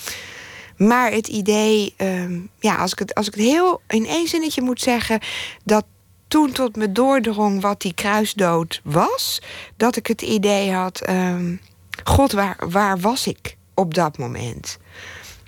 maar 0.78 1.12
het 1.12 1.28
idee, 1.28 1.94
ehm, 1.98 2.40
ja, 2.60 2.76
als 2.76 2.92
ik, 2.92 3.00
het, 3.00 3.16
als 3.16 3.28
ik 3.28 3.34
het 3.34 3.44
heel 3.44 3.82
in 3.88 4.06
één 4.06 4.28
zinnetje 4.28 4.62
moet 4.62 4.82
zeggen, 4.82 5.20
dat 5.64 5.86
toen 6.28 6.52
tot 6.52 6.76
me 6.76 6.92
doordrong 6.92 7.62
wat 7.62 7.82
die 7.82 7.94
kruisdood 7.94 8.82
was, 8.84 9.42
dat 9.78 9.96
ik 9.96 10.08
het 10.08 10.22
idee 10.22 10.72
had: 10.72 11.02
ehm, 11.02 11.56
God, 12.04 12.32
waar, 12.32 12.58
waar 12.70 13.00
was 13.00 13.28
ik 13.28 13.58
op 13.74 13.94
dat 13.94 14.18
moment? 14.18 14.78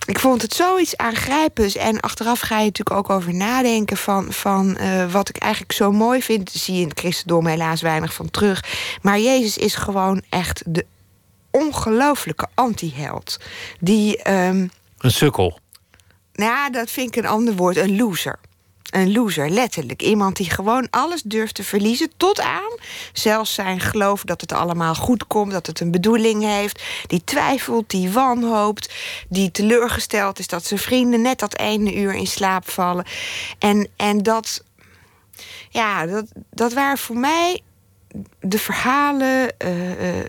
Ik 0.05 0.19
vond 0.19 0.41
het 0.41 0.53
zoiets 0.53 0.97
aangrijpends. 0.97 1.75
En 1.75 1.99
achteraf 1.99 2.39
ga 2.39 2.59
je 2.59 2.65
natuurlijk 2.65 2.97
ook 2.97 3.09
over 3.09 3.33
nadenken 3.33 3.97
van, 3.97 4.33
van 4.33 4.77
uh, 4.79 5.11
wat 5.11 5.29
ik 5.29 5.37
eigenlijk 5.37 5.71
zo 5.71 5.91
mooi 5.91 6.21
vind. 6.21 6.51
Zie 6.51 6.75
je 6.75 6.81
in 6.81 6.87
het 6.87 6.99
christendom 6.99 7.45
helaas 7.45 7.81
weinig 7.81 8.13
van 8.13 8.29
terug. 8.29 8.63
Maar 9.01 9.19
Jezus 9.19 9.57
is 9.57 9.75
gewoon 9.75 10.21
echt 10.29 10.63
de 10.65 10.85
ongelooflijke 11.51 12.47
antiheld. 12.53 13.39
Die 13.79 14.31
um, 14.31 14.71
een 14.99 15.11
sukkel. 15.11 15.59
Nou, 16.33 16.71
dat 16.71 16.91
vind 16.91 17.15
ik 17.15 17.23
een 17.23 17.29
ander 17.29 17.55
woord. 17.55 17.77
Een 17.77 17.95
loser. 17.95 18.39
Een 18.89 19.11
loser, 19.11 19.49
letterlijk. 19.49 20.01
Iemand 20.01 20.35
die 20.37 20.49
gewoon 20.49 20.87
alles 20.89 21.21
durft 21.21 21.55
te 21.55 21.63
verliezen 21.63 22.11
tot 22.17 22.39
aan 22.39 22.77
zelfs 23.13 23.53
zijn 23.53 23.79
geloof 23.79 24.23
dat 24.23 24.41
het 24.41 24.51
allemaal 24.51 24.95
goed 24.95 25.27
komt, 25.27 25.51
dat 25.51 25.67
het 25.67 25.79
een 25.79 25.91
bedoeling 25.91 26.43
heeft. 26.43 26.83
Die 27.07 27.23
twijfelt, 27.23 27.89
die 27.89 28.11
wanhoopt, 28.11 28.93
die 29.29 29.51
teleurgesteld 29.51 30.39
is 30.39 30.47
dat 30.47 30.65
zijn 30.65 30.79
vrienden 30.79 31.21
net 31.21 31.39
dat 31.39 31.57
ene 31.57 31.95
uur 31.95 32.13
in 32.13 32.27
slaap 32.27 32.69
vallen. 32.69 33.05
En, 33.59 33.87
en 33.95 34.23
dat, 34.23 34.63
ja, 35.69 36.05
dat, 36.05 36.25
dat 36.49 36.73
waren 36.73 36.97
voor 36.97 37.17
mij 37.17 37.61
de 38.39 38.59
verhalen, 38.59 39.41
uh, 39.43 39.49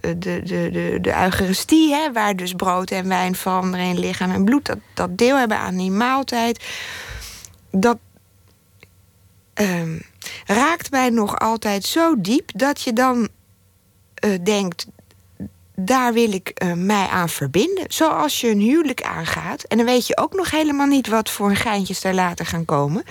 de, 0.00 0.18
de, 0.18 0.42
de, 0.44 0.98
de 1.00 1.22
Eucharistie, 1.22 1.94
hè, 1.94 2.12
waar 2.12 2.36
dus 2.36 2.52
brood 2.52 2.90
en 2.90 3.08
wijn 3.08 3.34
veranderen 3.34 3.86
in 3.86 3.98
lichaam 3.98 4.30
en 4.30 4.44
bloed, 4.44 4.66
dat, 4.66 4.78
dat 4.94 5.18
deel 5.18 5.36
hebben 5.36 5.58
aan 5.58 5.76
die 5.76 5.90
maaltijd, 5.90 6.64
dat 7.70 7.98
uh, 9.60 10.00
raakt 10.46 10.90
mij 10.90 11.10
nog 11.10 11.38
altijd 11.38 11.84
zo 11.84 12.14
diep 12.18 12.50
dat 12.54 12.82
je 12.82 12.92
dan 12.92 13.28
uh, 14.24 14.38
denkt, 14.42 14.86
daar 15.74 16.12
wil 16.12 16.32
ik 16.32 16.62
mij 16.76 17.06
aan 17.06 17.28
verbinden. 17.28 17.84
Zoals 17.88 18.40
je 18.40 18.50
een 18.50 18.60
huwelijk 18.60 19.02
aangaat. 19.02 19.62
En 19.62 19.76
dan 19.76 19.86
weet 19.86 20.06
je 20.06 20.16
ook 20.16 20.34
nog 20.34 20.50
helemaal 20.50 20.86
niet 20.86 21.06
wat 21.06 21.30
voor 21.30 21.56
geintjes 21.56 22.00
daar 22.00 22.14
later 22.14 22.46
gaan 22.46 22.64
komen. 22.64 23.04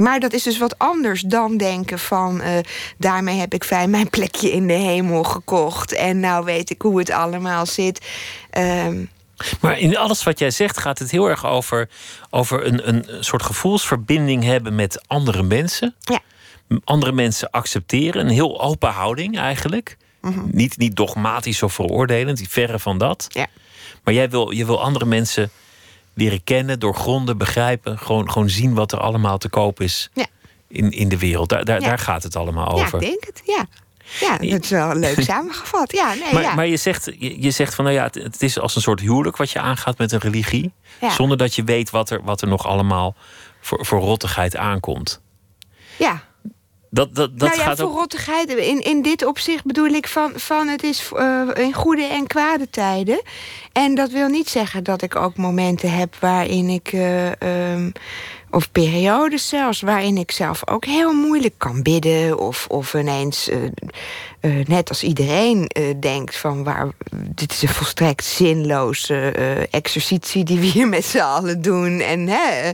Maar 0.00 0.20
dat 0.20 0.32
is 0.32 0.42
dus 0.42 0.58
wat 0.58 0.78
anders 0.78 1.20
dan 1.20 1.56
denken 1.56 1.98
van... 1.98 2.40
Uh, 2.40 2.58
daarmee 2.98 3.38
heb 3.38 3.54
ik 3.54 3.64
fijn 3.64 3.90
mijn 3.90 4.10
plekje 4.10 4.50
in 4.50 4.66
de 4.66 4.72
hemel 4.72 5.22
gekocht... 5.22 5.92
en 5.92 6.20
nou 6.20 6.44
weet 6.44 6.70
ik 6.70 6.82
hoe 6.82 6.98
het 6.98 7.10
allemaal 7.10 7.66
zit. 7.66 8.06
Um, 8.58 9.10
maar 9.60 9.78
in 9.78 9.96
alles 9.96 10.22
wat 10.22 10.38
jij 10.38 10.50
zegt 10.50 10.78
gaat 10.78 10.98
het 10.98 11.10
heel 11.10 11.28
erg 11.28 11.46
over, 11.46 11.88
over 12.30 12.66
een, 12.66 12.88
een 12.88 13.24
soort 13.24 13.42
gevoelsverbinding 13.42 14.44
hebben 14.44 14.74
met 14.74 15.02
andere 15.06 15.42
mensen. 15.42 15.94
Ja. 16.00 16.20
Andere 16.84 17.12
mensen 17.12 17.50
accepteren. 17.50 18.20
Een 18.20 18.32
heel 18.32 18.60
open 18.60 18.90
houding 18.90 19.38
eigenlijk. 19.38 19.96
Mm 20.20 20.32
-hmm. 20.32 20.48
niet, 20.52 20.78
niet 20.78 20.96
dogmatisch 20.96 21.62
of 21.62 21.72
veroordelend, 21.72 22.42
verre 22.48 22.78
van 22.78 22.98
dat. 22.98 23.26
Ja. 23.28 23.46
Maar 24.04 24.14
jij 24.14 24.30
wil, 24.30 24.50
je 24.50 24.66
wil 24.66 24.82
andere 24.82 25.04
mensen 25.04 25.50
leren 26.20 26.44
kennen, 26.44 26.78
doorgronden, 26.78 27.38
begrijpen. 27.38 27.98
Gewoon, 27.98 28.30
gewoon 28.30 28.48
zien 28.48 28.74
wat 28.74 28.92
er 28.92 29.00
allemaal 29.00 29.38
te 29.38 29.48
koop 29.48 29.80
is 29.80 30.10
ja. 30.14 30.26
in, 30.68 30.90
in 30.90 31.08
de 31.08 31.18
wereld. 31.18 31.48
Daar, 31.48 31.64
daar, 31.64 31.80
daar 31.80 31.98
gaat 31.98 32.22
het 32.22 32.36
allemaal 32.36 32.72
over. 32.72 33.02
Ja, 33.02 33.08
ik 33.08 33.12
denk 33.12 33.24
het, 33.24 33.42
ja. 33.44 33.66
Ja, 34.20 34.36
dat 34.36 34.64
is 34.64 34.70
wel 34.70 34.94
leuk 34.94 35.20
samengevat. 35.32 35.92
Ja, 35.92 36.14
nee, 36.14 36.32
maar, 36.32 36.42
ja. 36.42 36.54
maar 36.54 36.66
je, 36.66 36.76
zegt, 36.76 37.10
je, 37.18 37.50
zegt 37.50 37.74
van 37.74 37.84
nou 37.84 37.96
ja, 37.96 38.02
het, 38.02 38.14
het, 38.14 38.42
is 38.42 38.58
als 38.58 38.76
een 38.76 38.82
soort 38.82 39.00
huwelijk 39.00 39.36
wat 39.36 39.50
je 39.50 39.60
aangaat 39.60 39.98
met 39.98 40.12
een 40.12 40.18
religie. 40.18 40.72
Zonder 41.16 41.36
dat 41.36 41.54
je 41.54 41.64
weet 41.64 41.90
wat 41.90 42.10
er, 42.10 42.22
wat 42.22 42.42
er 42.42 42.48
nog 42.48 42.66
allemaal 42.66 43.14
voor, 43.60 43.86
voor 43.86 44.00
rottigheid 44.00 44.56
aankomt. 44.56 45.20
Ja. 45.96 46.22
Dat, 46.92 47.14
dat, 47.14 47.38
dat 47.38 47.48
nou 47.48 47.60
ja, 47.60 47.66
gaat 47.66 47.78
voor 47.78 47.88
ook... 47.88 47.98
rottigheid. 47.98 48.48
In, 48.48 48.80
in 48.80 49.02
dit 49.02 49.24
opzicht 49.24 49.64
bedoel 49.64 49.88
ik 49.88 50.08
van, 50.08 50.32
van 50.34 50.68
het 50.68 50.82
is 50.82 51.10
uh, 51.16 51.48
in 51.54 51.72
goede 51.72 52.02
en 52.02 52.26
kwade 52.26 52.70
tijden. 52.70 53.22
En 53.72 53.94
dat 53.94 54.10
wil 54.10 54.28
niet 54.28 54.48
zeggen 54.48 54.84
dat 54.84 55.02
ik 55.02 55.16
ook 55.16 55.36
momenten 55.36 55.92
heb 55.92 56.16
waarin 56.20 56.68
ik. 56.68 56.92
Uh, 56.92 57.30
um, 57.72 57.92
of 58.52 58.72
periodes 58.72 59.48
zelfs, 59.48 59.80
waarin 59.80 60.16
ik 60.16 60.30
zelf 60.30 60.68
ook 60.68 60.84
heel 60.84 61.12
moeilijk 61.12 61.54
kan 61.56 61.82
bidden. 61.82 62.38
Of, 62.38 62.66
of 62.68 62.94
ineens, 62.94 63.48
uh, 63.48 63.56
uh, 64.40 64.66
net 64.66 64.88
als 64.88 65.02
iedereen, 65.02 65.70
uh, 65.78 65.94
denkt 66.00 66.36
van... 66.36 66.64
Waar, 66.64 66.88
dit 67.14 67.52
is 67.52 67.62
een 67.62 67.68
volstrekt 67.68 68.24
zinloze 68.24 69.30
exercitie 69.70 70.44
die 70.44 70.58
we 70.58 70.66
hier 70.66 70.88
met 70.88 71.04
z'n 71.04 71.18
allen 71.18 71.62
doen. 71.62 72.00
En, 72.00 72.28
hè, 72.28 72.70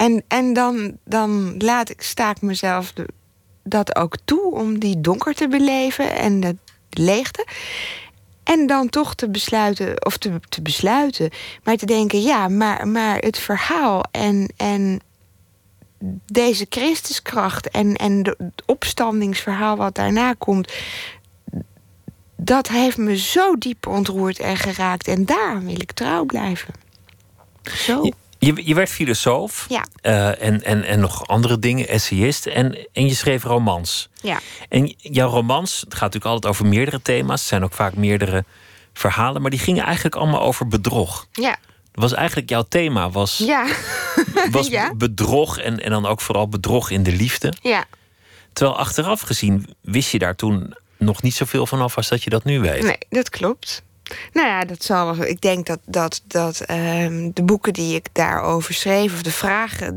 en, 0.00 0.24
en 0.28 0.52
dan, 0.52 0.96
dan 1.04 1.54
laat 1.58 1.90
ik, 1.90 2.02
sta 2.02 2.30
ik 2.30 2.40
mezelf 2.40 2.92
de, 2.92 3.08
dat 3.62 3.96
ook 3.96 4.16
toe 4.24 4.54
om 4.54 4.78
die 4.78 5.00
donker 5.00 5.34
te 5.34 5.48
beleven 5.48 6.16
en 6.16 6.40
de 6.40 6.56
leegte. 6.90 7.46
En 8.42 8.66
dan 8.66 8.88
toch 8.88 9.14
te 9.14 9.28
besluiten, 9.28 10.04
of 10.06 10.16
te, 10.16 10.40
te 10.48 10.62
besluiten, 10.62 11.30
maar 11.62 11.76
te 11.76 11.86
denken: 11.86 12.22
ja, 12.22 12.48
maar, 12.48 12.88
maar 12.88 13.18
het 13.18 13.38
verhaal 13.38 14.04
en, 14.10 14.52
en 14.56 15.00
deze 16.26 16.66
Christuskracht 16.68 17.70
en, 17.70 17.96
en 17.96 18.36
het 18.38 18.62
opstandingsverhaal 18.66 19.76
wat 19.76 19.94
daarna 19.94 20.34
komt, 20.38 20.72
dat 22.36 22.68
heeft 22.68 22.96
me 22.96 23.16
zo 23.16 23.56
diep 23.58 23.86
ontroerd 23.86 24.38
en 24.38 24.56
geraakt. 24.56 25.08
En 25.08 25.24
daarom 25.24 25.66
wil 25.66 25.80
ik 25.80 25.92
trouw 25.92 26.24
blijven. 26.24 26.74
Zo. 27.62 28.10
Je, 28.40 28.66
je 28.66 28.74
werd 28.74 28.90
filosoof 28.90 29.66
ja. 29.68 29.84
uh, 30.02 30.42
en, 30.42 30.64
en, 30.64 30.84
en 30.84 31.00
nog 31.00 31.26
andere 31.26 31.58
dingen, 31.58 31.88
essayist. 31.88 32.46
En, 32.46 32.86
en 32.92 33.06
je 33.06 33.14
schreef 33.14 33.42
romans. 33.42 34.08
Ja. 34.22 34.40
En 34.68 34.94
jouw 34.96 35.28
romans, 35.28 35.80
het 35.80 35.94
gaat 35.94 36.00
natuurlijk 36.00 36.24
altijd 36.34 36.52
over 36.52 36.66
meerdere 36.66 37.02
thema's. 37.02 37.40
Het 37.40 37.48
zijn 37.48 37.64
ook 37.64 37.72
vaak 37.72 37.94
meerdere 37.94 38.44
verhalen. 38.92 39.42
Maar 39.42 39.50
die 39.50 39.60
gingen 39.60 39.84
eigenlijk 39.84 40.14
allemaal 40.14 40.40
over 40.40 40.68
bedrog. 40.68 41.26
Ja. 41.32 41.56
Was 41.92 42.12
eigenlijk 42.12 42.48
jouw 42.48 42.64
thema, 42.68 43.10
was, 43.10 43.38
ja. 43.38 43.66
was 44.50 44.68
ja. 44.78 44.94
bedrog. 44.94 45.58
En, 45.58 45.80
en 45.80 45.90
dan 45.90 46.06
ook 46.06 46.20
vooral 46.20 46.48
bedrog 46.48 46.90
in 46.90 47.02
de 47.02 47.12
liefde. 47.12 47.52
Ja. 47.62 47.84
Terwijl 48.52 48.78
achteraf 48.78 49.20
gezien 49.20 49.74
wist 49.80 50.10
je 50.10 50.18
daar 50.18 50.36
toen 50.36 50.74
nog 50.98 51.22
niet 51.22 51.34
zoveel 51.34 51.66
vanaf 51.66 51.96
als 51.96 52.08
dat 52.08 52.22
je 52.22 52.30
dat 52.30 52.44
nu 52.44 52.60
weet. 52.60 52.82
Nee, 52.82 52.98
dat 53.08 53.30
klopt. 53.30 53.82
Nou 54.32 54.48
ja, 54.48 54.64
dat 54.64 54.84
zal. 54.84 55.16
Ik 55.16 55.40
denk 55.40 55.66
dat, 55.66 55.78
dat, 55.84 56.22
dat 56.26 56.70
um, 56.70 57.30
de 57.34 57.42
boeken 57.42 57.72
die 57.72 57.94
ik 57.94 58.06
daarover 58.12 58.74
schreef, 58.74 59.12
of 59.12 59.22
de 59.22 59.32
vragen. 59.32 59.96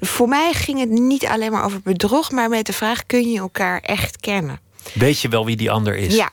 Voor 0.00 0.28
mij 0.28 0.52
ging 0.52 0.80
het 0.80 0.90
niet 0.90 1.26
alleen 1.26 1.52
maar 1.52 1.64
over 1.64 1.80
bedrog, 1.82 2.30
maar 2.30 2.48
met 2.48 2.66
de 2.66 2.72
vraag: 2.72 3.06
kun 3.06 3.30
je 3.30 3.38
elkaar 3.38 3.80
echt 3.80 4.16
kennen? 4.16 4.60
Weet 4.94 5.20
je 5.20 5.28
wel 5.28 5.44
wie 5.44 5.56
die 5.56 5.70
ander 5.70 5.96
is? 5.96 6.14
Ja. 6.16 6.30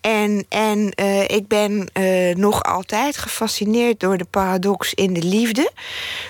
En, 0.00 0.44
en 0.48 0.92
uh, 1.00 1.22
ik 1.22 1.48
ben 1.48 1.90
uh, 1.94 2.34
nog 2.34 2.62
altijd 2.62 3.16
gefascineerd 3.16 4.00
door 4.00 4.18
de 4.18 4.24
paradox 4.24 4.94
in 4.94 5.12
de 5.12 5.22
liefde. 5.22 5.72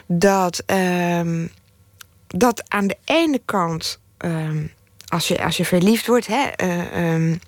Dat, 0.06 0.62
um, 0.66 1.50
dat 2.26 2.62
aan 2.68 2.86
de 2.86 2.96
ene 3.04 3.40
kant, 3.44 4.00
um, 4.18 4.72
als, 5.08 5.28
je, 5.28 5.44
als 5.44 5.56
je 5.56 5.64
verliefd 5.64 6.06
wordt, 6.06 6.26
hè, 6.26 6.50
um, 7.14 7.40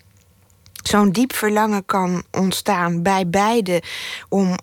zo'n 0.88 1.10
diep 1.10 1.34
verlangen 1.34 1.84
kan 1.84 2.22
ontstaan 2.30 3.02
bij 3.02 3.28
beide 3.28 3.82
om 4.28 4.56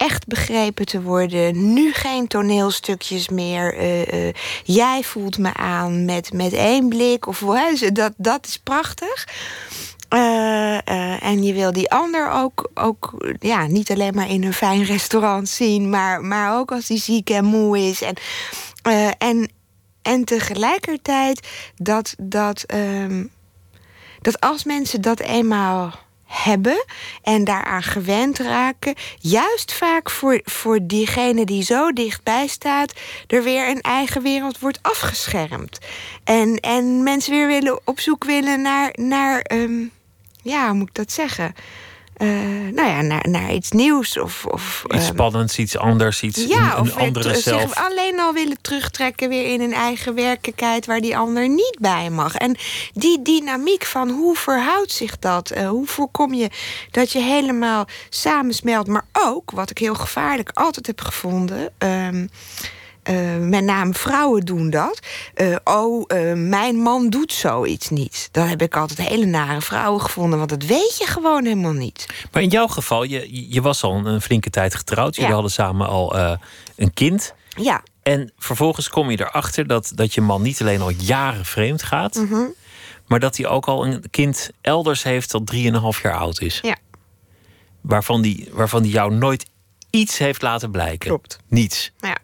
echt 0.00 0.26
begrepen 0.26 0.86
te 0.86 1.02
worden. 1.02 1.72
Nu 1.72 1.92
geen 1.92 2.26
toneelstukjes 2.26 3.28
meer. 3.28 3.76
Eh, 3.76 4.28
eh, 4.28 4.34
jij 4.64 5.02
voelt 5.02 5.38
me 5.38 5.54
aan 5.54 6.04
met, 6.04 6.32
met 6.32 6.52
één 6.52 6.88
blik. 6.88 7.26
Of, 7.26 7.38
dat, 7.92 8.12
dat 8.16 8.46
is 8.46 8.58
prachtig. 8.58 9.28
en 11.18 11.42
je 11.42 11.52
wil 11.52 11.72
die 11.72 11.90
ander 11.90 12.30
ook, 12.30 12.70
ook 12.74 13.14
ja, 13.38 13.66
niet 13.66 13.90
alleen 13.90 14.14
maar 14.14 14.30
in 14.30 14.44
een 14.44 14.52
fijn 14.52 14.84
restaurant 14.84 15.48
zien, 15.48 15.90
maar, 15.90 16.20
maar 16.22 16.58
ook 16.58 16.72
als 16.72 16.86
die 16.86 16.98
ziek 16.98 17.30
en 17.30 17.44
moe 17.44 17.78
is. 17.78 18.02
En, 18.02 18.14
en, 19.18 19.50
en 20.02 20.24
tegelijkertijd 20.24 21.48
dat, 21.76 22.14
dat, 22.18 22.62
ehm, 22.62 23.24
dat 24.20 24.40
als 24.40 24.64
mensen 24.64 25.00
dat 25.00 25.20
eenmaal 25.20 25.94
hebben 26.24 26.84
en 27.22 27.44
daaraan 27.44 27.82
gewend 27.82 28.38
raken, 28.38 28.94
juist 29.18 29.72
vaak 29.72 30.10
voor, 30.10 30.40
voor 30.44 30.78
diegene 30.82 31.44
die 31.44 31.62
zo 31.62 31.92
dichtbij 31.92 32.46
staat, 32.46 32.92
er 33.26 33.42
weer 33.42 33.68
een 33.68 33.80
eigen 33.80 34.22
wereld 34.22 34.58
wordt 34.58 34.78
afgeschermd. 34.82 35.78
En, 36.24 36.56
en 36.56 37.02
mensen 37.02 37.32
weer 37.32 37.46
willen 37.46 37.80
op 37.84 38.00
zoek 38.00 38.24
willen 38.24 38.62
naar, 38.62 38.92
naar 38.94 39.46
um, 39.52 39.90
ja, 40.42 40.68
hoe 40.68 40.76
moet 40.76 40.88
ik 40.88 40.94
dat 40.94 41.12
zeggen? 41.12 41.54
Uh, 42.22 42.28
nou 42.72 42.88
ja, 42.88 43.00
naar, 43.00 43.28
naar 43.28 43.52
iets 43.52 43.70
nieuws. 43.70 44.18
Of, 44.18 44.46
of, 44.46 44.84
iets 44.86 45.08
um, 45.08 45.14
spannends, 45.14 45.58
iets 45.58 45.78
anders, 45.78 46.22
iets 46.22 46.44
ja, 46.44 46.76
een, 46.76 46.84
een 46.84 46.94
andere 46.94 47.36
zelf. 47.36 47.60
Zich 47.60 47.74
alleen 47.74 48.20
al 48.20 48.32
willen 48.32 48.58
terugtrekken 48.60 49.28
weer 49.28 49.52
in 49.52 49.60
een 49.60 49.72
eigen 49.72 50.14
werkelijkheid... 50.14 50.86
waar 50.86 51.00
die 51.00 51.16
ander 51.16 51.48
niet 51.48 51.76
bij 51.80 52.10
mag. 52.10 52.34
En 52.34 52.56
die 52.92 53.22
dynamiek 53.22 53.84
van 53.84 54.10
hoe 54.10 54.36
verhoudt 54.36 54.92
zich 54.92 55.18
dat? 55.18 55.56
Uh, 55.56 55.68
hoe 55.68 55.86
voorkom 55.86 56.34
je 56.34 56.50
dat 56.90 57.12
je 57.12 57.20
helemaal 57.20 57.86
samensmelt? 58.08 58.86
Maar 58.86 59.06
ook, 59.12 59.50
wat 59.50 59.70
ik 59.70 59.78
heel 59.78 59.94
gevaarlijk 59.94 60.50
altijd 60.54 60.86
heb 60.86 61.00
gevonden... 61.00 61.72
Um, 61.78 62.30
uh, 63.04 63.36
met 63.36 63.64
name 63.64 63.92
vrouwen 63.92 64.44
doen 64.44 64.70
dat. 64.70 65.00
Uh, 65.34 65.56
oh, 65.64 66.04
uh, 66.08 66.32
mijn 66.34 66.76
man 66.76 67.10
doet 67.10 67.32
zoiets 67.32 67.88
niet. 67.88 68.28
Dan 68.32 68.46
heb 68.46 68.62
ik 68.62 68.76
altijd 68.76 69.08
hele 69.08 69.26
nare 69.26 69.60
vrouwen 69.60 70.00
gevonden, 70.00 70.38
want 70.38 70.50
dat 70.50 70.62
weet 70.64 70.96
je 70.98 71.06
gewoon 71.06 71.44
helemaal 71.44 71.72
niet. 71.72 72.06
Maar 72.32 72.42
in 72.42 72.48
jouw 72.48 72.66
geval, 72.66 73.02
je, 73.02 73.50
je 73.52 73.60
was 73.60 73.82
al 73.82 74.06
een 74.06 74.20
flinke 74.20 74.50
tijd 74.50 74.74
getrouwd. 74.74 75.16
Jullie 75.16 75.32
hadden 75.32 75.50
samen 75.50 75.88
al 75.88 76.16
een 76.76 76.94
kind. 76.94 77.34
Ja. 77.56 77.82
En 78.02 78.32
vervolgens 78.38 78.88
kom 78.88 79.10
je 79.10 79.20
erachter 79.20 79.66
dat, 79.66 79.92
dat 79.94 80.14
je 80.14 80.20
man 80.20 80.42
niet 80.42 80.60
alleen 80.60 80.80
al 80.80 80.90
jaren 80.90 81.44
vreemd 81.44 81.82
gaat, 81.82 82.14
mm 82.14 82.26
-hmm. 82.28 82.54
maar 83.06 83.20
dat 83.20 83.36
hij 83.36 83.46
ook 83.46 83.66
al 83.66 83.86
een 83.86 84.04
kind 84.10 84.50
elders 84.60 85.02
heeft 85.02 85.30
dat 85.30 85.54
3,5 85.54 85.60
jaar 86.02 86.16
oud 86.16 86.40
is. 86.40 86.58
Ja. 86.62 86.76
Waarvan 87.80 88.22
die, 88.22 88.48
waarvan 88.52 88.82
die 88.82 88.92
jou 88.92 89.14
nooit 89.14 89.46
iets 89.90 90.18
heeft 90.18 90.42
laten 90.42 90.70
blijken. 90.70 91.08
Klopt. 91.08 91.38
Niets. 91.48 91.92
Ja. 92.00 92.16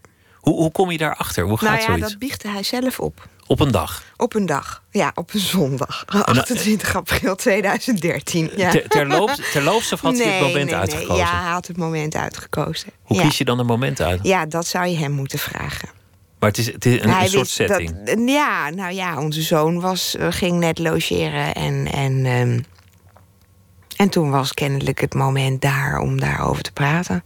Hoe, 0.46 0.54
hoe 0.54 0.72
kom 0.72 0.90
je 0.90 0.98
daarachter? 0.98 1.44
Hoe 1.44 1.58
gaat 1.58 1.68
nou 1.68 1.80
ja, 1.80 1.86
zoiets? 1.86 2.08
dat 2.08 2.18
biechtte 2.18 2.48
hij 2.48 2.62
zelf 2.62 3.00
op. 3.00 3.28
Op 3.46 3.60
een 3.60 3.70
dag? 3.70 4.02
Op 4.16 4.34
een 4.34 4.46
dag, 4.46 4.82
ja, 4.90 5.12
op 5.14 5.34
een 5.34 5.40
zondag. 5.40 6.04
28 6.06 6.96
april 6.96 7.36
2013. 7.36 8.50
Ja. 8.56 8.70
Ter, 8.70 8.88
terloops, 8.88 9.50
terloops 9.52 9.92
of 9.92 10.00
had 10.00 10.12
nee, 10.12 10.22
hij 10.22 10.36
het 10.36 10.46
moment 10.46 10.64
nee, 10.64 10.74
uitgekozen? 10.74 11.08
Nee, 11.08 11.18
ja, 11.18 11.40
hij 11.40 11.50
had 11.50 11.66
het 11.66 11.76
moment 11.76 12.14
uitgekozen. 12.16 12.90
Hoe 13.02 13.16
ja. 13.16 13.22
kies 13.22 13.38
je 13.38 13.44
dan 13.44 13.58
een 13.58 13.66
moment 13.66 14.00
uit? 14.00 14.20
Ja, 14.22 14.46
dat 14.46 14.66
zou 14.66 14.86
je 14.86 14.96
hem 14.96 15.12
moeten 15.12 15.38
vragen. 15.38 15.88
Maar 16.38 16.48
het 16.48 16.58
is, 16.58 16.66
het 16.66 16.86
is 16.86 17.02
een, 17.02 17.28
soort 17.28 17.48
setting. 17.48 18.04
Dat, 18.04 18.18
ja, 18.26 18.70
nou 18.70 18.92
ja, 18.94 19.20
onze 19.20 19.42
zoon 19.42 19.80
was, 19.80 20.16
ging 20.18 20.58
net 20.58 20.78
logeren 20.78 21.54
en... 21.54 21.92
en 21.92 22.26
um, 22.26 22.64
en 23.96 24.08
toen 24.08 24.30
was 24.30 24.54
kennelijk 24.54 25.00
het 25.00 25.14
moment 25.14 25.60
daar 25.60 25.98
om 25.98 26.20
daarover 26.20 26.62
te 26.62 26.72
praten. 26.72 27.22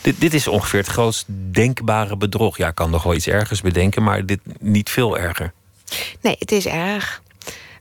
Dit, 0.00 0.20
dit 0.20 0.34
is 0.34 0.48
ongeveer 0.48 0.80
het 0.80 0.88
grootst 0.88 1.24
denkbare 1.50 2.16
bedrog. 2.16 2.56
Ja, 2.56 2.68
ik 2.68 2.74
kan 2.74 2.90
nog 2.90 3.02
wel 3.02 3.14
iets 3.14 3.26
ergers 3.26 3.60
bedenken, 3.60 4.02
maar 4.02 4.26
dit 4.26 4.40
niet 4.60 4.90
veel 4.90 5.18
erger. 5.18 5.52
Nee, 6.20 6.36
het 6.38 6.52
is 6.52 6.66
erg. 6.66 7.22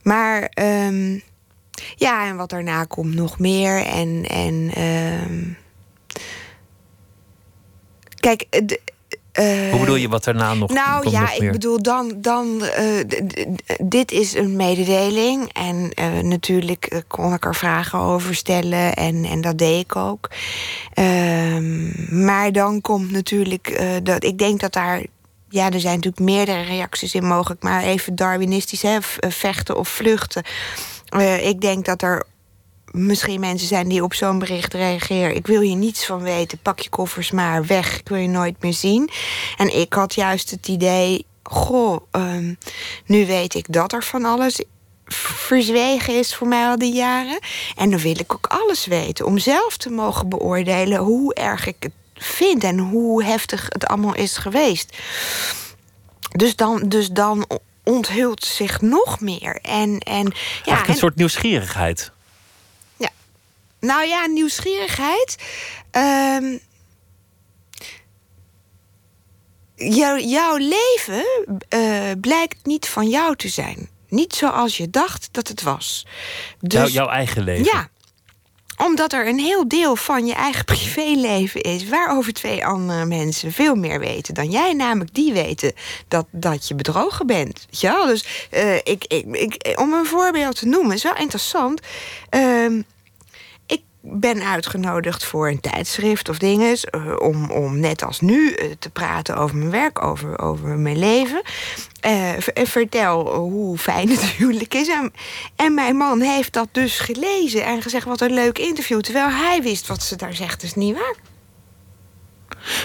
Maar 0.01 0.51
um, 0.61 1.21
ja, 1.95 2.27
en 2.27 2.35
wat 2.35 2.49
daarna 2.49 2.83
komt 2.83 3.13
nog 3.15 3.39
meer. 3.39 3.85
En, 3.85 4.25
en 4.27 4.83
um, 4.83 5.57
kijk, 8.19 8.45
uh, 9.39 9.69
Hoe 9.69 9.79
bedoel 9.79 9.95
je 9.95 10.09
wat 10.09 10.23
daarna 10.23 10.53
nog 10.53 10.69
Nou 10.69 11.09
ja, 11.09 11.21
nog 11.21 11.31
ik 11.31 11.51
bedoel 11.51 11.81
dan, 11.81 12.13
dan 12.17 12.63
uh, 12.79 13.03
dit 13.83 14.11
is 14.11 14.35
een 14.35 14.55
mededeling. 14.55 15.53
En 15.53 15.91
uh, 15.99 16.19
natuurlijk 16.19 17.03
kon 17.07 17.33
ik 17.33 17.45
er 17.45 17.55
vragen 17.55 17.99
over 17.99 18.35
stellen. 18.35 18.93
En, 18.93 19.25
en 19.25 19.41
dat 19.41 19.57
deed 19.57 19.83
ik 19.83 19.95
ook. 19.95 20.29
Ehm, 20.93 22.25
maar 22.25 22.51
dan 22.51 22.81
komt 22.81 23.11
natuurlijk 23.11 23.83
dat 24.03 24.23
ik 24.23 24.37
denk 24.37 24.59
dat 24.59 24.73
daar. 24.73 25.03
Ja, 25.49 25.71
er 25.71 25.79
zijn 25.79 25.95
natuurlijk 25.95 26.23
meerdere 26.23 26.61
reacties 26.61 27.15
in 27.15 27.25
mogelijk. 27.25 27.63
Maar 27.63 27.83
even 27.83 28.15
Darwinistisch, 28.15 28.81
hè, 28.81 28.97
vechten 29.19 29.77
of 29.77 29.87
vluchten. 29.87 30.43
ik 31.41 31.61
denk 31.61 31.85
dat 31.85 32.01
er 32.01 32.25
misschien 32.93 33.39
mensen 33.39 33.67
zijn 33.67 33.87
die 33.87 34.03
op 34.03 34.13
zo'n 34.13 34.39
bericht 34.39 34.73
reageren. 34.73 35.35
Ik 35.35 35.47
wil 35.47 35.61
hier 35.61 35.75
niets 35.75 36.05
van 36.05 36.21
weten. 36.21 36.57
Pak 36.57 36.79
je 36.79 36.89
koffers 36.89 37.31
maar 37.31 37.65
weg. 37.65 37.99
Ik 37.99 38.07
wil 38.07 38.17
je 38.17 38.27
nooit 38.27 38.61
meer 38.61 38.73
zien. 38.73 39.09
En 39.57 39.79
ik 39.79 39.93
had 39.93 40.13
juist 40.13 40.49
het 40.51 40.67
idee. 40.67 41.25
Goh, 41.43 42.01
um, 42.11 42.57
nu 43.05 43.25
weet 43.25 43.53
ik 43.53 43.65
dat 43.69 43.93
er 43.93 44.03
van 44.03 44.25
alles 44.25 44.63
verzwegen 45.05 46.17
is 46.17 46.35
voor 46.35 46.47
mij 46.47 46.67
al 46.67 46.77
die 46.77 46.93
jaren. 46.93 47.39
En 47.75 47.89
dan 47.89 47.99
wil 47.99 48.19
ik 48.19 48.33
ook 48.33 48.47
alles 48.47 48.85
weten. 48.85 49.25
Om 49.25 49.37
zelf 49.37 49.77
te 49.77 49.89
mogen 49.89 50.29
beoordelen 50.29 50.99
hoe 50.99 51.33
erg 51.33 51.67
ik 51.67 51.75
het 51.79 51.93
vind. 52.15 52.63
En 52.63 52.77
hoe 52.77 53.23
heftig 53.23 53.65
het 53.69 53.85
allemaal 53.85 54.15
is 54.15 54.37
geweest. 54.37 54.97
Dus 56.31 56.55
dan, 56.55 56.83
dus 56.87 57.09
dan 57.09 57.45
onthult 57.83 58.45
zich 58.45 58.81
nog 58.81 59.19
meer. 59.19 59.59
En, 59.61 59.99
en, 59.99 60.33
ja, 60.63 60.79
een 60.79 60.87
en, 60.87 60.95
soort 60.95 61.15
nieuwsgierigheid. 61.15 62.11
Nou 63.83 64.07
ja, 64.07 64.25
nieuwsgierigheid. 64.25 65.35
Um, 65.91 66.59
jou, 69.75 70.21
jouw 70.21 70.57
leven 70.57 71.25
uh, 71.69 72.11
blijkt 72.21 72.65
niet 72.65 72.87
van 72.87 73.09
jou 73.09 73.35
te 73.35 73.47
zijn. 73.47 73.89
Niet 74.09 74.33
zoals 74.33 74.77
je 74.77 74.89
dacht 74.89 75.29
dat 75.31 75.47
het 75.47 75.61
was. 75.61 76.05
Dus, 76.59 76.73
jouw, 76.73 76.87
jouw 76.87 77.07
eigen 77.07 77.43
leven? 77.43 77.65
Ja, 77.65 77.89
omdat 78.77 79.13
er 79.13 79.27
een 79.27 79.39
heel 79.39 79.67
deel 79.67 79.95
van 79.95 80.25
je 80.25 80.33
eigen 80.33 80.65
privéleven 80.65 81.61
is... 81.61 81.87
waarover 81.87 82.33
twee 82.33 82.65
andere 82.65 83.05
mensen 83.05 83.51
veel 83.51 83.75
meer 83.75 83.99
weten 83.99 84.33
dan 84.33 84.49
jij. 84.49 84.73
Namelijk 84.73 85.13
die 85.13 85.33
weten 85.33 85.73
dat, 86.07 86.25
dat 86.31 86.67
je 86.67 86.75
bedrogen 86.75 87.27
bent. 87.27 87.67
Ja, 87.69 88.05
dus 88.05 88.47
uh, 88.51 88.75
ik, 88.75 89.05
ik, 89.07 89.25
ik, 89.25 89.79
om 89.79 89.93
een 89.93 90.05
voorbeeld 90.05 90.55
te 90.55 90.65
noemen, 90.65 90.95
is 90.95 91.03
wel 91.03 91.15
interessant... 91.17 91.81
Uh, 92.31 92.83
ben 94.05 94.41
uitgenodigd 94.41 95.25
voor 95.25 95.49
een 95.49 95.59
tijdschrift 95.59 96.29
of 96.29 96.37
dingen. 96.37 96.77
Uh, 96.95 97.15
om, 97.19 97.51
om 97.51 97.79
net 97.79 98.03
als 98.03 98.19
nu 98.19 98.49
uh, 98.49 98.71
te 98.79 98.89
praten 98.89 99.37
over 99.37 99.55
mijn 99.55 99.71
werk, 99.71 100.03
over, 100.03 100.39
over 100.39 100.67
mijn 100.67 100.97
leven. 100.97 101.41
Uh, 102.07 102.29
vertel 102.65 103.35
hoe 103.35 103.77
fijn 103.77 104.09
het 104.15 104.23
huwelijk 104.23 104.73
is. 104.73 104.87
En, 104.87 105.13
en, 105.55 105.73
mijn 105.73 105.95
man 105.95 106.21
heeft 106.21 106.53
dat 106.53 106.67
dus 106.71 106.99
gelezen 106.99 107.65
en 107.65 107.81
gezegd: 107.81 108.05
wat 108.05 108.21
een 108.21 108.33
leuk 108.33 108.57
interview. 108.57 109.01
Terwijl 109.01 109.29
hij 109.29 109.61
wist 109.61 109.87
wat 109.87 110.03
ze 110.03 110.15
daar 110.15 110.33
zegt, 110.33 110.63
is 110.63 110.73
niet 110.73 110.95
waar. 110.95 111.15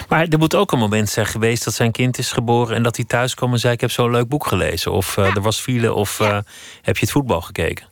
Maar 0.09 0.27
er 0.27 0.39
moet 0.39 0.55
ook 0.55 0.71
een 0.71 0.79
moment 0.79 1.09
zijn 1.09 1.25
geweest 1.25 1.63
dat 1.63 1.73
zijn 1.73 1.91
kind 1.91 2.17
is 2.17 2.31
geboren 2.31 2.75
en 2.75 2.83
dat 2.83 2.95
hij 2.95 3.05
thuis 3.05 3.33
kwam 3.33 3.53
en 3.53 3.59
zei: 3.59 3.73
Ik 3.73 3.81
heb 3.81 3.91
zo'n 3.91 4.11
leuk 4.11 4.27
boek 4.27 4.47
gelezen. 4.47 4.91
Of 4.91 5.15
ja. 5.15 5.35
er 5.35 5.41
was 5.41 5.59
file, 5.59 5.93
of 5.93 6.19
ja. 6.19 6.43
heb 6.81 6.97
je 6.97 7.01
het 7.01 7.11
voetbal 7.11 7.41
gekeken? 7.41 7.87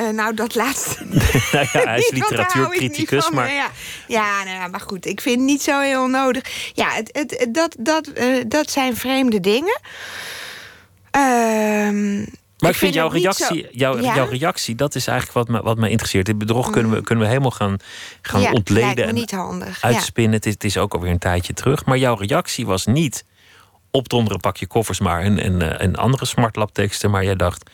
Uh, 0.00 0.08
nou, 0.08 0.34
dat 0.34 0.54
laatste. 0.54 1.04
nou 1.52 1.66
ja, 1.72 1.82
hij 1.88 1.98
is 1.98 2.10
literatuurcriticus, 2.10 3.30
maar. 3.30 3.52
Ja, 3.52 3.70
ja, 4.08 4.44
nou 4.44 4.56
ja, 4.56 4.66
maar 4.66 4.80
goed, 4.80 5.06
ik 5.06 5.20
vind 5.20 5.36
het 5.36 5.44
niet 5.44 5.62
zo 5.62 5.80
heel 5.80 6.06
nodig. 6.06 6.70
Ja, 6.74 6.90
het, 6.90 7.10
het, 7.12 7.54
dat, 7.54 7.76
dat, 7.78 8.10
uh, 8.14 8.44
dat 8.48 8.70
zijn 8.70 8.96
vreemde 8.96 9.40
dingen. 9.40 9.80
Uh, 11.16 12.26
maar 12.58 12.70
ik 12.70 12.76
vind, 12.76 12.76
vind 12.76 12.94
jouw 12.94 13.08
reactie, 13.08 13.62
zo... 13.62 13.68
jouw, 13.72 14.00
ja? 14.00 14.14
jouw 14.14 14.28
reactie, 14.28 14.74
dat 14.74 14.94
is 14.94 15.06
eigenlijk 15.06 15.38
wat 15.38 15.56
me, 15.56 15.62
wat 15.62 15.76
me 15.76 15.88
interesseert. 15.88 16.26
Dit 16.26 16.38
bedrog 16.38 16.66
mm. 16.66 16.72
kunnen, 16.72 16.92
we, 16.92 17.02
kunnen 17.02 17.24
we 17.24 17.30
helemaal 17.30 17.50
gaan, 17.50 17.76
gaan 18.22 18.40
ja, 18.40 18.52
ontleden 18.52 19.06
en 19.06 19.14
niet 19.14 19.30
handig. 19.30 19.82
uitspinnen. 19.82 20.34
Het 20.34 20.46
is, 20.46 20.52
het 20.52 20.64
is 20.64 20.78
ook 20.78 20.94
alweer 20.94 21.10
een 21.10 21.18
tijdje 21.18 21.52
terug. 21.52 21.84
Maar 21.84 21.98
jouw 21.98 22.14
reactie 22.14 22.66
was 22.66 22.86
niet 22.86 23.24
opdonderen, 23.90 24.40
pak 24.40 24.56
je 24.56 24.66
koffers 24.66 25.00
maar 25.00 25.22
en, 25.22 25.38
en, 25.38 25.80
en 25.80 25.96
andere 25.96 26.24
smartlapteksten. 26.24 27.10
Maar 27.10 27.24
jij 27.24 27.36
dacht, 27.36 27.70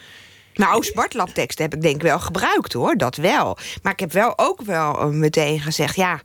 nou, 0.55 0.85
smartlapteksten 0.85 1.65
heb 1.65 1.75
ik 1.75 1.83
denk 1.83 1.95
ik 1.95 2.03
wel 2.03 2.21
gebruikt 2.21 2.73
hoor, 2.73 2.97
dat 2.97 3.17
wel. 3.17 3.59
Maar 3.83 3.93
ik 3.93 4.01
heb 4.01 4.12
wel 4.12 4.38
ook 4.38 4.62
wel 4.62 5.12
meteen 5.12 5.61
gezegd, 5.61 5.97
ja, 5.97 6.21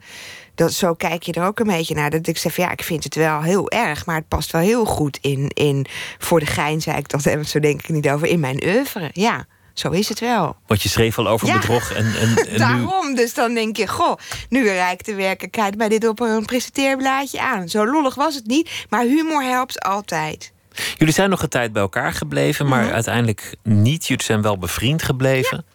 dat, 0.55 0.73
zo 0.73 0.93
kijk 0.93 1.23
je 1.23 1.33
er 1.33 1.45
ook 1.45 1.59
een 1.59 1.67
beetje 1.67 1.95
naar. 1.95 2.09
Dat 2.09 2.27
ik 2.27 2.37
zeg, 2.37 2.55
ja, 2.55 2.71
ik 2.71 2.83
vind 2.83 3.03
het 3.03 3.15
wel 3.15 3.41
heel 3.41 3.69
erg, 3.69 4.05
maar 4.05 4.15
het 4.15 4.27
past 4.27 4.51
wel 4.51 4.61
heel 4.61 4.85
goed 4.85 5.17
in. 5.21 5.49
in 5.53 5.85
voor 6.17 6.39
de 6.39 6.45
gein 6.45 6.81
zei 6.81 6.97
ik 6.97 7.09
dat, 7.09 7.25
en 7.25 7.45
zo 7.53 7.59
denk 7.59 7.81
ik 7.81 7.89
niet 7.89 8.09
over, 8.09 8.27
in 8.27 8.39
mijn 8.39 8.63
oeuvre. 8.65 9.09
Ja, 9.13 9.45
zo 9.73 9.89
is 9.89 10.09
het 10.09 10.19
wel. 10.19 10.55
Want 10.67 10.83
je 10.83 10.89
schreef 10.89 11.17
al 11.17 11.27
over 11.27 11.47
Ja. 11.47 11.59
bedrog 11.59 11.91
en, 11.91 12.05
en, 12.05 12.35
en 12.37 12.51
nu... 12.51 12.57
Daarom, 12.57 13.15
dus 13.15 13.33
dan 13.33 13.53
denk 13.53 13.77
je, 13.77 13.87
goh, 13.87 14.17
nu 14.49 14.63
reikt 14.63 15.05
de 15.05 15.15
werkelijkheid 15.15 15.77
bij 15.77 15.89
dit 15.89 16.07
op 16.07 16.19
een 16.19 16.45
presenteerblaadje 16.45 17.41
aan. 17.41 17.69
Zo 17.69 17.85
lollig 17.85 18.15
was 18.15 18.35
het 18.35 18.45
niet, 18.47 18.85
maar 18.89 19.03
humor 19.03 19.43
helpt 19.43 19.81
altijd. 19.81 20.51
Jullie 20.97 21.13
zijn 21.13 21.29
nog 21.29 21.41
een 21.43 21.49
tijd 21.49 21.73
bij 21.73 21.81
elkaar 21.81 22.13
gebleven, 22.13 22.67
maar 22.67 22.91
uiteindelijk 22.93 23.55
niet. 23.63 24.07
Jullie 24.07 24.23
zijn 24.23 24.41
wel 24.41 24.57
bevriend 24.57 25.03
gebleven. 25.03 25.65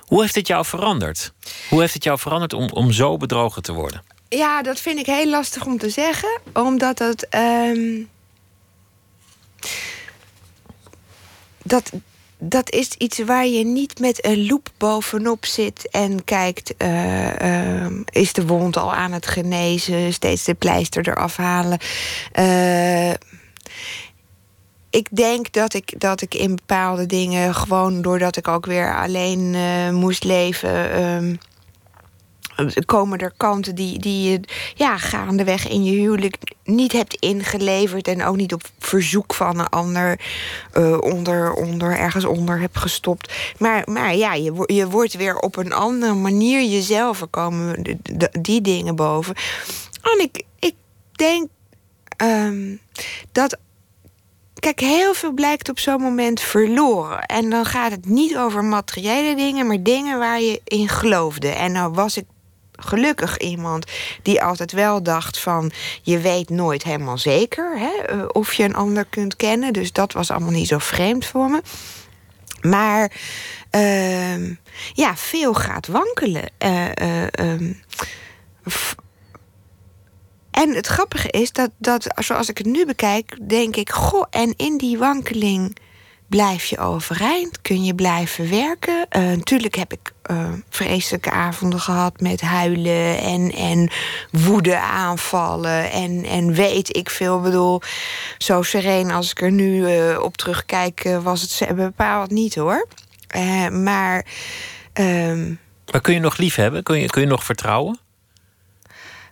Hoe 0.00 0.20
heeft 0.20 0.34
het 0.34 0.46
jou 0.46 0.64
veranderd? 0.64 1.32
Hoe 1.68 1.80
heeft 1.80 1.94
het 1.94 2.04
jou 2.04 2.18
veranderd 2.18 2.52
om, 2.52 2.70
om 2.70 2.92
zo 2.92 3.16
bedrogen 3.16 3.62
te 3.62 3.72
worden? 3.72 4.02
Ja, 4.28 4.62
dat 4.62 4.80
vind 4.80 4.98
ik 4.98 5.06
heel 5.06 5.28
lastig 5.28 5.66
om 5.66 5.78
te 5.78 5.90
zeggen, 5.90 6.40
omdat 6.52 6.98
het. 6.98 7.28
ehm, 7.28 8.02
dat, 11.62 11.92
dat 12.38 12.70
is 12.70 12.88
iets 12.98 13.18
waar 13.18 13.46
je 13.46 13.64
niet 13.64 14.00
met 14.00 14.24
een 14.24 14.46
loep 14.46 14.68
bovenop 14.76 15.46
zit 15.46 15.88
en 15.90 16.24
kijkt: 16.24 16.76
eh, 16.76 17.40
ehm, 17.84 18.02
is 18.10 18.32
de 18.32 18.46
wond 18.46 18.76
al 18.76 18.94
aan 18.94 19.12
het 19.12 19.26
genezen? 19.26 20.12
Steeds 20.12 20.44
de 20.44 20.54
pleister 20.54 21.08
eraf 21.08 21.36
halen. 21.36 21.78
Eh, 22.32 23.10
ik 24.98 25.08
denk 25.10 25.52
dat 25.52 25.74
ik, 25.74 26.00
dat 26.00 26.20
ik 26.20 26.34
in 26.34 26.56
bepaalde 26.56 27.06
dingen 27.06 27.54
gewoon 27.54 28.02
doordat 28.02 28.36
ik 28.36 28.48
ook 28.48 28.66
weer 28.66 28.96
alleen 28.96 29.54
eh, 29.54 29.90
moest 29.90 30.24
leven. 30.24 30.92
ehm, 30.92 31.34
komen 32.84 33.18
er 33.18 33.32
kanten 33.36 33.74
die, 33.74 33.98
die 33.98 34.30
je 34.30 34.40
ja, 34.74 34.98
gaandeweg 34.98 35.68
in 35.68 35.84
je 35.84 35.90
huwelijk 35.90 36.36
niet 36.64 36.92
hebt 36.92 37.14
ingeleverd 37.14 38.08
en 38.08 38.24
ook 38.24 38.36
niet 38.36 38.52
op 38.52 38.62
verzoek 38.78 39.34
van 39.34 39.58
een 39.58 39.68
ander 39.68 40.20
eh, 40.72 40.98
onder, 41.00 41.52
onder, 41.52 41.98
ergens 41.98 42.24
onder 42.24 42.60
hebt 42.60 42.78
gestopt. 42.78 43.32
Maar, 43.58 43.82
maar 43.90 44.14
ja, 44.14 44.34
je, 44.34 44.62
je 44.66 44.88
wordt 44.88 45.14
weer 45.14 45.38
op 45.38 45.56
een 45.56 45.72
andere 45.72 46.14
manier 46.14 46.64
jezelf. 46.64 47.20
Er 47.20 47.26
komen 47.26 47.98
die 48.40 48.60
dingen 48.60 48.96
boven. 48.96 49.34
En 50.02 50.20
ik, 50.24 50.42
ik 50.58 50.74
denk 51.12 51.48
ehm, 52.16 52.76
dat 53.32 53.58
Kijk, 54.58 54.80
heel 54.80 55.14
veel 55.14 55.32
blijkt 55.32 55.68
op 55.68 55.78
zo'n 55.78 56.00
moment 56.00 56.40
verloren. 56.40 57.22
En 57.22 57.50
dan 57.50 57.64
gaat 57.64 57.90
het 57.90 58.06
niet 58.06 58.36
over 58.36 58.64
materiële 58.64 59.36
dingen, 59.36 59.66
maar 59.66 59.82
dingen 59.82 60.18
waar 60.18 60.40
je 60.40 60.60
in 60.64 60.88
geloofde. 60.88 61.48
En 61.48 61.72
nou 61.72 61.92
was 61.92 62.16
ik 62.16 62.24
gelukkig 62.72 63.38
iemand 63.38 63.86
die 64.22 64.42
altijd 64.42 64.72
wel 64.72 65.02
dacht 65.02 65.38
van... 65.38 65.70
je 66.02 66.18
weet 66.18 66.50
nooit 66.50 66.82
helemaal 66.82 67.18
zeker 67.18 67.78
hè, 67.78 68.02
eh, 68.06 68.24
of 68.28 68.52
je 68.52 68.62
een 68.62 68.74
ander 68.74 69.04
kunt 69.04 69.36
kennen. 69.36 69.72
Dus 69.72 69.92
dat 69.92 70.12
was 70.12 70.30
allemaal 70.30 70.50
niet 70.50 70.68
zo 70.68 70.78
vreemd 70.78 71.26
voor 71.26 71.50
me. 71.50 71.62
Maar 72.60 73.12
ehm, 73.70 74.54
ja, 74.92 75.16
veel 75.16 75.54
gaat 75.54 75.86
wankelen. 75.86 76.50
F- 78.70 78.94
en 80.58 80.74
het 80.74 80.86
grappige 80.86 81.28
is 81.30 81.52
dat, 81.52 81.70
dat, 81.78 82.06
zoals 82.16 82.48
ik 82.48 82.58
het 82.58 82.66
nu 82.66 82.86
bekijk, 82.86 83.48
denk 83.48 83.76
ik: 83.76 83.90
goh, 83.90 84.26
en 84.30 84.54
in 84.56 84.78
die 84.78 84.98
wankeling 84.98 85.76
blijf 86.26 86.64
je 86.64 86.78
overeind, 86.78 87.60
kun 87.62 87.84
je 87.84 87.94
blijven 87.94 88.50
werken. 88.50 89.06
Eh, 89.08 89.22
natuurlijk 89.22 89.74
heb 89.74 89.92
ik 89.92 90.12
eh, 90.22 90.52
vreselijke 90.70 91.30
avonden 91.30 91.80
gehad 91.80 92.20
met 92.20 92.40
huilen 92.40 93.18
en, 93.18 93.52
en 93.52 93.90
woede 94.30 94.78
aanvallen 94.78 95.90
en, 95.90 96.24
en 96.24 96.52
weet 96.52 96.96
ik 96.96 97.10
veel. 97.10 97.36
Ik 97.36 97.42
bedoel, 97.42 97.80
zo 98.38 98.62
sereen 98.62 99.10
als 99.10 99.30
ik 99.30 99.42
er 99.42 99.52
nu 99.52 99.86
eh, 99.86 100.20
op 100.22 100.36
terugkijk, 100.36 101.18
was 101.22 101.58
het 101.58 101.76
bepaald 101.76 102.30
niet 102.30 102.54
hoor. 102.54 102.86
Maar. 103.70 104.26
ehm, 104.92 105.54
Maar 105.92 106.00
kun 106.00 106.14
je 106.14 106.20
nog 106.20 106.36
lief 106.36 106.54
hebben? 106.54 106.82
Kun 106.82 106.98
je, 107.00 107.06
kun 107.06 107.20
je 107.20 107.28
nog 107.28 107.44
vertrouwen? 107.44 107.98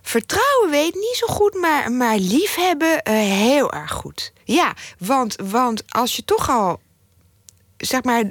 Vertrouwen 0.07 0.69
weet 0.69 0.93
niet 0.93 1.15
zo 1.15 1.27
goed, 1.27 1.53
maar, 1.53 1.91
maar 1.91 2.17
liefhebben 2.17 3.01
eh, 3.03 3.13
heel 3.15 3.71
erg 3.71 3.91
goed. 3.91 4.33
Ja, 4.43 4.73
want, 4.99 5.35
want 5.43 5.83
als 5.87 6.15
je 6.15 6.25
toch 6.25 6.49
al 6.49 6.79
zeg 7.77 8.03
maar, 8.03 8.23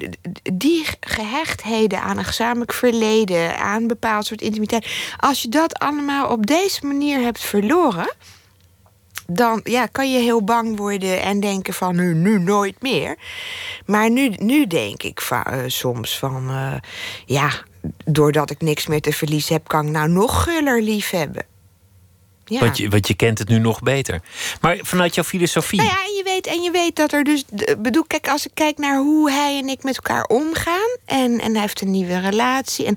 die 0.53 0.85
gehechtheden 0.99 2.01
aan 2.01 2.17
een 2.17 2.25
gezamenlijk 2.25 2.73
verleden, 2.73 3.57
aan 3.57 3.87
bepaald 3.87 4.25
soort 4.25 4.41
intimiteit, 4.41 4.87
als 5.17 5.41
je 5.41 5.49
dat 5.49 5.79
allemaal 5.79 6.27
op 6.27 6.45
deze 6.45 6.85
manier 6.85 7.19
hebt 7.19 7.39
verloren, 7.41 8.13
dan 9.27 9.59
ja, 9.63 9.85
kan 9.85 10.11
je 10.11 10.19
heel 10.19 10.43
bang 10.43 10.77
worden 10.77 11.21
en 11.21 11.39
denken 11.39 11.73
van 11.73 11.95
nu, 11.95 12.13
nu 12.13 12.39
nooit 12.39 12.81
meer. 12.81 13.15
Maar 13.85 14.09
nu, 14.09 14.29
nu 14.29 14.67
denk 14.67 15.03
ik 15.03 15.21
va- 15.21 15.45
eh, 15.45 15.63
soms 15.67 16.19
van 16.19 16.49
eh, 16.49 16.73
ja, 17.25 17.51
doordat 18.05 18.49
ik 18.49 18.61
niks 18.61 18.87
meer 18.87 19.01
te 19.01 19.13
verliezen 19.13 19.53
heb, 19.53 19.67
kan 19.67 19.85
ik 19.85 19.91
nou 19.91 20.09
nog 20.09 20.43
guller 20.43 20.81
lief 20.81 21.09
hebben. 21.09 21.45
Ja. 22.47 22.59
Want, 22.59 22.77
je, 22.77 22.89
want 22.89 23.07
je 23.07 23.15
kent 23.15 23.39
het 23.39 23.47
nu 23.47 23.59
nog 23.59 23.81
beter. 23.81 24.21
Maar 24.61 24.77
vanuit 24.81 25.15
jouw 25.15 25.23
filosofie. 25.23 25.79
Nou 25.79 25.91
ja, 25.91 26.05
en 26.05 26.13
je 26.15 26.23
weet, 26.23 26.47
en 26.47 26.61
je 26.61 26.71
weet 26.71 26.95
dat 26.95 27.11
er 27.13 27.23
dus. 27.23 27.43
bedoel, 27.77 28.03
kijk, 28.03 28.29
als 28.29 28.45
ik 28.45 28.51
kijk 28.53 28.77
naar 28.77 28.97
hoe 28.97 29.31
hij 29.31 29.57
en 29.57 29.67
ik 29.67 29.83
met 29.83 29.95
elkaar 29.95 30.23
omgaan. 30.23 30.97
En, 31.05 31.39
en 31.39 31.51
hij 31.51 31.61
heeft 31.61 31.81
een 31.81 31.91
nieuwe 31.91 32.19
relatie. 32.19 32.85
En, 32.85 32.95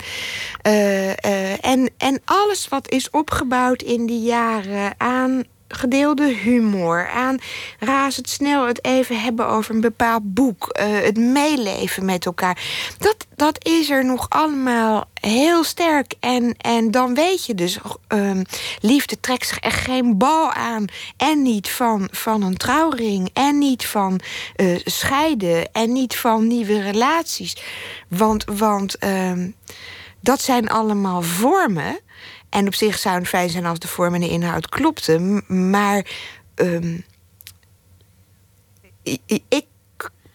eh, 0.63 1.25
eh, 1.25 1.65
en, 1.65 1.91
en 1.97 2.21
alles 2.25 2.69
wat 2.69 2.91
is 2.91 3.11
opgebouwd 3.11 3.83
in 3.83 4.07
die 4.07 4.23
jaren 4.23 4.95
aan 4.99 5.45
gedeelde 5.73 6.35
humor, 6.35 7.09
aan 7.09 7.39
razendsnel 7.79 8.67
het 8.67 8.85
even 8.85 9.21
hebben 9.21 9.47
over 9.47 9.75
een 9.75 9.81
bepaald 9.81 10.35
boek, 10.35 10.69
eh, 10.69 10.87
het 10.89 11.19
meeleven 11.19 12.05
met 12.05 12.27
elkaar. 12.27 12.63
Dat, 12.99 13.27
dat 13.37 13.65
is 13.65 13.91
er 13.91 14.05
nog 14.05 14.27
allemaal 14.29 15.05
heel 15.21 15.65
sterk. 15.65 16.15
En, 16.21 16.55
en 16.57 16.91
dan 16.91 17.15
weet 17.15 17.47
je 17.47 17.55
dus, 17.55 17.79
ehm, 18.09 18.43
liefde 18.81 19.21
trekt 19.21 19.47
zich 19.47 19.59
echt 19.59 19.85
geen 19.85 20.19
bal 20.19 20.53
aan. 20.53 20.85
En 21.17 21.43
niet 21.43 21.71
van, 21.71 22.09
van 22.11 22.43
een 22.43 22.57
trouwring. 22.57 23.31
En 23.33 23.59
niet 23.59 23.87
van 23.87 24.21
eh, 24.57 24.81
scheiden. 24.85 25.73
En 25.73 25.93
niet 25.93 26.17
van 26.17 26.47
nieuwe 26.47 26.81
relaties. 26.81 27.57
Want, 28.09 28.45
want 28.45 28.99
ehm, 28.99 29.49
dat 30.21 30.41
zijn 30.41 30.69
allemaal 30.69 31.23
vormen. 31.23 31.99
En 32.51 32.67
op 32.67 32.75
zich 32.75 32.99
zou 32.99 33.19
het 33.19 33.29
fijn 33.29 33.51
zijn 33.51 33.67
als 33.67 33.79
de 33.79 33.89
vorm 33.89 34.15
en 34.15 34.21
de 34.21 34.29
inhoud 34.29 34.69
klopten. 34.69 35.43
Maar 35.71 36.07
ehm, 36.55 36.99
ik 39.49 39.67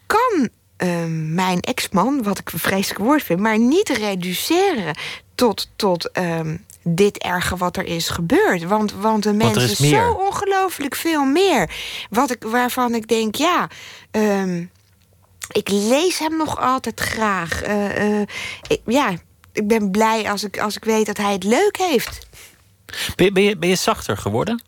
kan 0.06 0.48
ehm, 0.76 1.34
mijn 1.34 1.60
ex-man, 1.60 2.22
wat 2.22 2.38
ik 2.38 2.52
een 2.52 2.58
vreselijk 2.58 3.04
woord 3.04 3.22
vind, 3.22 3.40
maar 3.40 3.58
niet 3.58 3.88
reduceren 3.88 4.98
tot, 5.34 5.70
tot 5.76 6.10
ehm, 6.12 6.56
dit 6.82 7.18
erge 7.18 7.56
wat 7.56 7.76
er 7.76 7.84
is 7.84 8.08
gebeurd. 8.08 8.62
Want, 8.62 8.92
want 8.92 9.24
een 9.24 9.38
Want 9.38 9.54
er 9.56 9.60
mens 9.60 9.72
is 9.72 9.78
meer. 9.78 10.00
zo 10.00 10.12
ongelooflijk 10.12 10.94
veel 10.94 11.24
meer. 11.24 11.70
Wat 12.10 12.30
ik, 12.30 12.42
waarvan 12.42 12.94
ik 12.94 13.08
denk, 13.08 13.34
ja. 13.34 13.68
ik 15.52 15.68
lees 15.68 16.18
hem 16.18 16.36
nog 16.36 16.60
altijd 16.60 17.00
graag. 17.00 17.62
Eh, 17.62 18.20
eh, 18.20 18.26
ik, 18.68 18.80
ja, 18.86 19.14
ik 19.56 19.66
ben 19.66 19.90
blij 19.90 20.30
als 20.30 20.44
ik, 20.44 20.58
als 20.60 20.76
ik 20.76 20.84
weet 20.84 21.06
dat 21.06 21.16
hij 21.16 21.32
het 21.32 21.44
leuk 21.44 21.76
heeft. 21.76 22.26
Ben, 23.16 23.26
je- 23.26 23.32
ben, 23.32 23.42
je, 23.42 23.56
ben 23.56 23.68
je 23.68 23.74
zachter 23.74 24.16
geworden? 24.16 24.62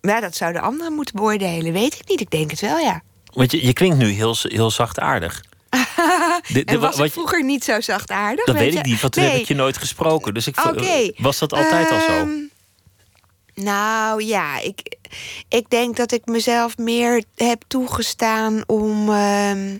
Nou, 0.00 0.20
dat 0.20 0.36
zouden 0.36 0.62
anderen 0.62 0.92
moeten 0.92 1.16
beoordelen. 1.16 1.72
Weet 1.72 1.94
ik 1.94 2.08
niet. 2.08 2.20
Ik 2.20 2.30
denk 2.30 2.50
het 2.50 2.60
wel, 2.60 2.78
ja. 2.78 3.02
Want 3.32 3.50
je, 3.50 3.66
je 3.66 3.72
klinkt 3.72 3.96
nu 3.96 4.06
heel, 4.08 4.36
heel 4.42 4.70
zachtaardig. 4.70 5.42
De- 6.52 6.78
was 6.78 6.96
wat 6.96 7.06
je- 7.06 7.12
vroeger 7.12 7.44
niet 7.44 7.64
zo 7.64 7.80
zachtaardig? 7.80 8.44
Dat 8.44 8.54
weet 8.56 8.72
je? 8.72 8.78
ik 8.78 8.84
niet, 8.84 9.00
want 9.00 9.12
toen 9.12 9.24
heb 9.24 9.34
ik 9.34 9.46
je 9.48 9.54
nooit 9.54 9.76
gesproken. 9.78 10.34
Dus 10.34 10.46
ik 10.46 10.54
was 11.16 11.38
dat 11.38 11.52
altijd 11.52 11.90
al 11.90 12.00
zo? 12.00 12.06
Ehm, 12.06 12.30
Nou 13.54 14.22
ja, 14.24 14.60
ik, 14.60 14.96
ik 15.48 15.70
denk 15.70 15.96
dat 15.96 16.12
ik 16.12 16.26
mezelf 16.26 16.76
meer 16.78 17.24
heb 17.34 17.62
toegestaan 17.66 18.62
om, 18.66 19.10
ehm, 19.12 19.78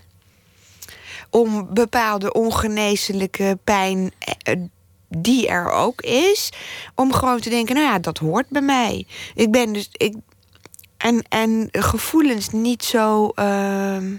om 1.35 1.69
bepaalde 1.75 2.33
ongeneeslijke 2.33 3.59
pijn 3.65 4.13
eh, 4.19 4.55
die 5.09 5.49
er 5.49 5.71
ook 5.71 6.01
is, 6.01 6.51
om 6.95 7.13
gewoon 7.13 7.41
te 7.41 7.51
denken, 7.51 7.75
nou 7.75 7.87
ja, 7.87 7.99
dat 7.99 8.19
hoort 8.19 8.49
bij 8.49 8.63
mij. 8.63 9.07
Ik 9.35 9.51
ben 9.51 9.73
dus 9.73 9.89
ik 9.93 10.15
en 10.97 11.25
en 11.29 11.69
gevoelens 11.73 12.51
niet 12.51 12.85
zo. 12.85 13.29
ehm, 13.29 14.15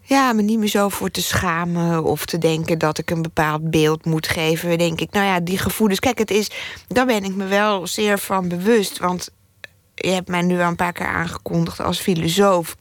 ja, 0.00 0.32
me 0.32 0.42
niet 0.42 0.58
meer 0.58 0.68
zo 0.68 0.88
voor 0.88 1.10
te 1.10 1.22
schamen 1.22 2.04
of 2.04 2.26
te 2.26 2.38
denken 2.38 2.78
dat 2.78 2.98
ik 2.98 3.10
een 3.10 3.22
bepaald 3.22 3.70
beeld 3.70 4.04
moet 4.04 4.28
geven. 4.28 4.78
Denk 4.78 5.00
ik, 5.00 5.12
nou 5.12 5.26
ja, 5.26 5.40
die 5.40 5.58
gevoelens. 5.58 6.00
Kijk, 6.00 6.18
het 6.18 6.30
is, 6.30 6.50
daar 6.88 7.06
ben 7.06 7.24
ik 7.24 7.34
me 7.34 7.44
wel 7.44 7.86
zeer 7.86 8.18
van 8.18 8.48
bewust. 8.48 8.98
Want 8.98 9.30
je 9.94 10.10
hebt 10.10 10.28
mij 10.28 10.42
nu 10.42 10.60
al 10.60 10.68
een 10.68 10.76
paar 10.76 10.92
keer 10.92 11.06
aangekondigd 11.06 11.80
als 11.80 12.00
filosoof. 12.00 12.76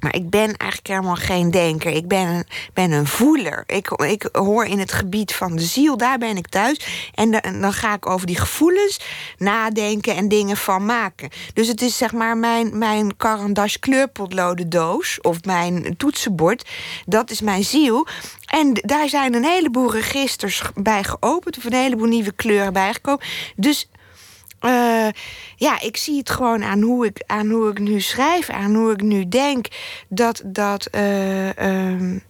Maar 0.00 0.14
ik 0.14 0.30
ben 0.30 0.56
eigenlijk 0.56 0.86
helemaal 0.86 1.14
geen 1.14 1.50
denker. 1.50 1.90
Ik 1.90 2.08
ben 2.08 2.28
een, 2.28 2.44
ben 2.74 2.90
een 2.90 3.06
voeler. 3.06 3.64
Ik, 3.66 3.90
ik 3.90 4.28
hoor 4.32 4.64
in 4.64 4.78
het 4.78 4.92
gebied 4.92 5.34
van 5.34 5.56
de 5.56 5.62
ziel, 5.62 5.96
daar 5.96 6.18
ben 6.18 6.36
ik 6.36 6.48
thuis. 6.48 7.10
En 7.14 7.30
dan, 7.30 7.72
ga 7.72 7.94
ik 7.94 8.06
over 8.06 8.26
die 8.26 8.36
gevoelens 8.36 9.00
nadenken 9.38 10.16
en 10.16 10.28
dingen 10.28 10.56
van 10.56 10.84
maken. 10.84 11.30
Dus 11.54 11.68
het 11.68 11.82
is 11.82 11.96
zeg 11.96 12.12
maar 12.12 12.36
mijn, 12.36 12.78
mijn 12.78 13.16
Carandash 13.16 13.74
kleurpotlodendoos 13.74 15.20
of 15.20 15.44
mijn 15.44 15.96
toetsenbord. 15.96 16.68
Dat 17.06 17.30
is 17.30 17.40
mijn 17.40 17.64
ziel. 17.64 18.06
En 18.46 18.72
daar 18.72 19.08
zijn 19.08 19.34
een 19.34 19.44
heleboel 19.44 19.92
registers 19.92 20.62
bij 20.74 21.04
geopend, 21.04 21.56
of 21.56 21.64
een 21.64 21.72
heleboel 21.72 22.06
nieuwe 22.06 22.32
kleuren 22.32 22.72
bijgekomen. 22.72 23.26
Dus 23.56 23.88
uh, 24.60 25.08
ja, 25.56 25.80
ik 25.80 25.96
zie 25.96 26.18
het 26.18 26.30
gewoon 26.30 26.64
aan 26.64 26.80
hoe 26.80 27.06
ik, 27.06 27.22
aan 27.26 27.50
hoe 27.50 27.70
ik 27.70 27.78
nu 27.78 28.00
schrijf, 28.00 28.50
aan 28.50 28.74
hoe 28.74 28.92
ik 28.92 29.02
nu 29.02 29.28
denk. 29.28 29.66
Dat, 30.08 30.42
dat 30.44 30.88
uh, 30.94 31.48
um, 31.48 32.22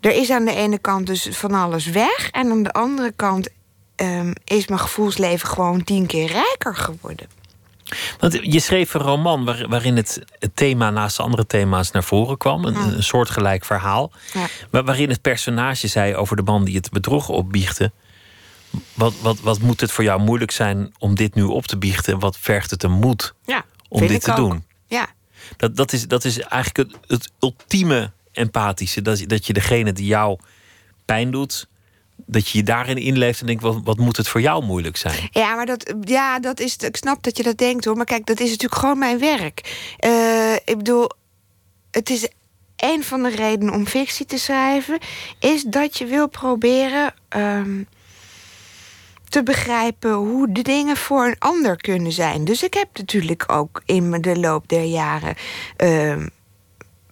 er 0.00 0.12
is 0.12 0.30
aan 0.30 0.44
de 0.44 0.54
ene 0.54 0.78
kant 0.78 1.06
dus 1.06 1.28
van 1.30 1.52
alles 1.52 1.86
weg. 1.86 2.30
En 2.30 2.50
aan 2.50 2.62
de 2.62 2.72
andere 2.72 3.12
kant 3.16 3.48
um, 3.96 4.32
is 4.44 4.66
mijn 4.66 4.80
gevoelsleven 4.80 5.48
gewoon 5.48 5.84
tien 5.84 6.06
keer 6.06 6.26
rijker 6.26 6.76
geworden. 6.76 7.26
Want 8.18 8.38
je 8.42 8.60
schreef 8.60 8.94
een 8.94 9.00
roman 9.00 9.68
waarin 9.68 9.96
het, 9.96 10.24
thema 10.54 10.90
naast 10.90 11.16
de 11.16 11.22
andere 11.22 11.46
thema's 11.46 11.90
naar 11.90 12.04
voren 12.04 12.36
kwam. 12.36 12.64
Een, 12.64 12.76
een 12.76 13.02
soortgelijk 13.02 13.64
verhaal. 13.64 14.12
Ja. 14.32 14.82
Waarin 14.82 15.08
het 15.08 15.22
personage 15.22 15.88
zei 15.88 16.14
over 16.14 16.36
de 16.36 16.42
man 16.42 16.64
die 16.64 16.76
het 16.76 16.90
bedrog 16.90 17.28
opbiechte. 17.28 17.92
Wat, 18.94 19.14
wat, 19.20 19.40
wat 19.40 19.58
moet 19.58 19.80
het 19.80 19.92
voor 19.92 20.04
jou 20.04 20.20
moeilijk 20.20 20.50
zijn 20.50 20.94
om 20.98 21.14
dit 21.14 21.34
nu 21.34 21.42
op 21.42 21.66
te 21.66 21.78
biechten? 21.78 22.18
Wat 22.18 22.38
vergt 22.38 22.70
het 22.70 22.82
een 22.82 22.92
moed 22.92 23.34
ja, 23.44 23.64
om 23.88 24.06
dit 24.06 24.22
te 24.22 24.30
ook. 24.30 24.36
doen? 24.36 24.64
Ja. 24.86 25.06
Dat, 25.56 25.76
dat, 25.76 25.92
is, 25.92 26.08
dat 26.08 26.24
is 26.24 26.38
eigenlijk 26.38 26.90
het, 26.90 27.00
het 27.06 27.30
ultieme 27.40 28.12
empathische. 28.32 29.02
Dat, 29.02 29.22
dat 29.26 29.46
je 29.46 29.52
degene 29.52 29.92
die 29.92 30.06
jou 30.06 30.38
pijn 31.04 31.30
doet, 31.30 31.68
dat 32.16 32.48
je 32.48 32.58
je 32.58 32.64
daarin 32.64 32.96
inleeft 32.96 33.40
en 33.40 33.46
denkt: 33.46 33.62
wat, 33.62 33.80
wat 33.84 33.98
moet 33.98 34.16
het 34.16 34.28
voor 34.28 34.40
jou 34.40 34.64
moeilijk 34.64 34.96
zijn? 34.96 35.28
Ja, 35.30 35.54
maar 35.54 35.66
dat, 35.66 35.94
ja, 36.00 36.38
dat 36.38 36.60
is. 36.60 36.76
Ik 36.76 36.96
snap 36.96 37.22
dat 37.22 37.36
je 37.36 37.42
dat 37.42 37.58
denkt 37.58 37.84
hoor. 37.84 37.96
Maar 37.96 38.04
kijk, 38.04 38.26
dat 38.26 38.40
is 38.40 38.50
natuurlijk 38.50 38.80
gewoon 38.80 38.98
mijn 38.98 39.18
werk. 39.18 39.94
Uh, 40.04 40.54
ik 40.54 40.76
bedoel, 40.76 41.10
het 41.90 42.10
is 42.10 42.28
een 42.76 43.04
van 43.04 43.22
de 43.22 43.28
redenen 43.28 43.74
om 43.74 43.86
fictie 43.86 44.26
te 44.26 44.38
schrijven, 44.38 44.98
is 45.38 45.62
dat 45.62 45.98
je 45.98 46.06
wil 46.06 46.28
proberen. 46.28 47.14
Um, 47.36 47.88
te 49.28 49.42
begrijpen 49.42 50.12
hoe 50.12 50.52
de 50.52 50.62
dingen 50.62 50.96
voor 50.96 51.26
een 51.26 51.38
ander 51.38 51.76
kunnen 51.76 52.12
zijn. 52.12 52.44
Dus 52.44 52.62
ik 52.62 52.74
heb 52.74 52.88
natuurlijk 52.92 53.44
ook 53.52 53.82
in 53.84 54.10
de 54.10 54.38
loop 54.38 54.68
der 54.68 54.84
jaren 54.84 55.34
uh, 55.84 56.26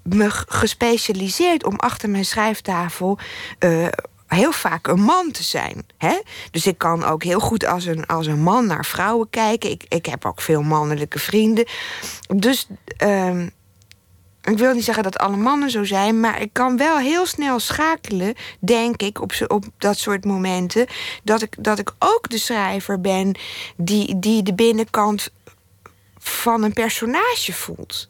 me 0.03 0.31
gespecialiseerd 0.31 1.65
om 1.65 1.77
achter 1.77 2.11
mijn 2.11 2.25
schrijftafel. 2.25 3.19
Uh, 3.59 3.87
heel 4.27 4.53
vaak 4.53 4.87
een 4.87 5.01
man 5.01 5.31
te 5.31 5.43
zijn. 5.43 5.87
Hè? 5.99 6.21
Dus 6.51 6.67
ik 6.67 6.79
kan 6.79 7.05
ook 7.05 7.23
heel 7.23 7.41
goed 7.41 7.67
als 7.67 7.85
een, 7.85 8.07
als 8.07 8.27
een 8.27 8.43
man 8.43 8.67
naar 8.67 8.85
vrouwen 8.85 9.31
kijken. 9.31 9.71
Ik, 9.71 9.85
ik 9.89 10.07
heb 10.07 10.25
ook 10.25 10.41
veel 10.41 10.63
mannelijke 10.63 11.19
vrienden. 11.19 11.67
Dus 12.37 12.67
uh, 13.05 13.47
ik 14.45 14.59
wil 14.59 14.75
niet 14.75 14.85
zeggen 14.85 15.03
dat 15.03 15.19
alle 15.19 15.37
mannen 15.37 15.71
zo 15.71 15.85
zijn, 15.85 16.21
maar 16.21 16.41
ik 16.41 16.53
kan 16.53 16.77
wel 16.77 16.99
heel 16.99 17.27
snel 17.27 17.59
schakelen, 17.59 18.35
denk 18.61 19.03
ik, 19.03 19.21
op, 19.21 19.33
op 19.47 19.65
dat 19.79 19.99
soort 19.99 20.25
momenten. 20.25 20.87
Dat 21.23 21.43
ik, 21.43 21.57
dat 21.59 21.79
ik 21.79 21.93
ook 21.99 22.29
de 22.31 22.39
schrijver 22.39 23.01
ben 23.01 23.35
die, 23.77 24.19
die 24.19 24.43
de 24.43 24.55
binnenkant 24.55 25.31
van 26.19 26.63
een 26.63 26.73
personage 26.73 27.53
voelt. 27.53 28.09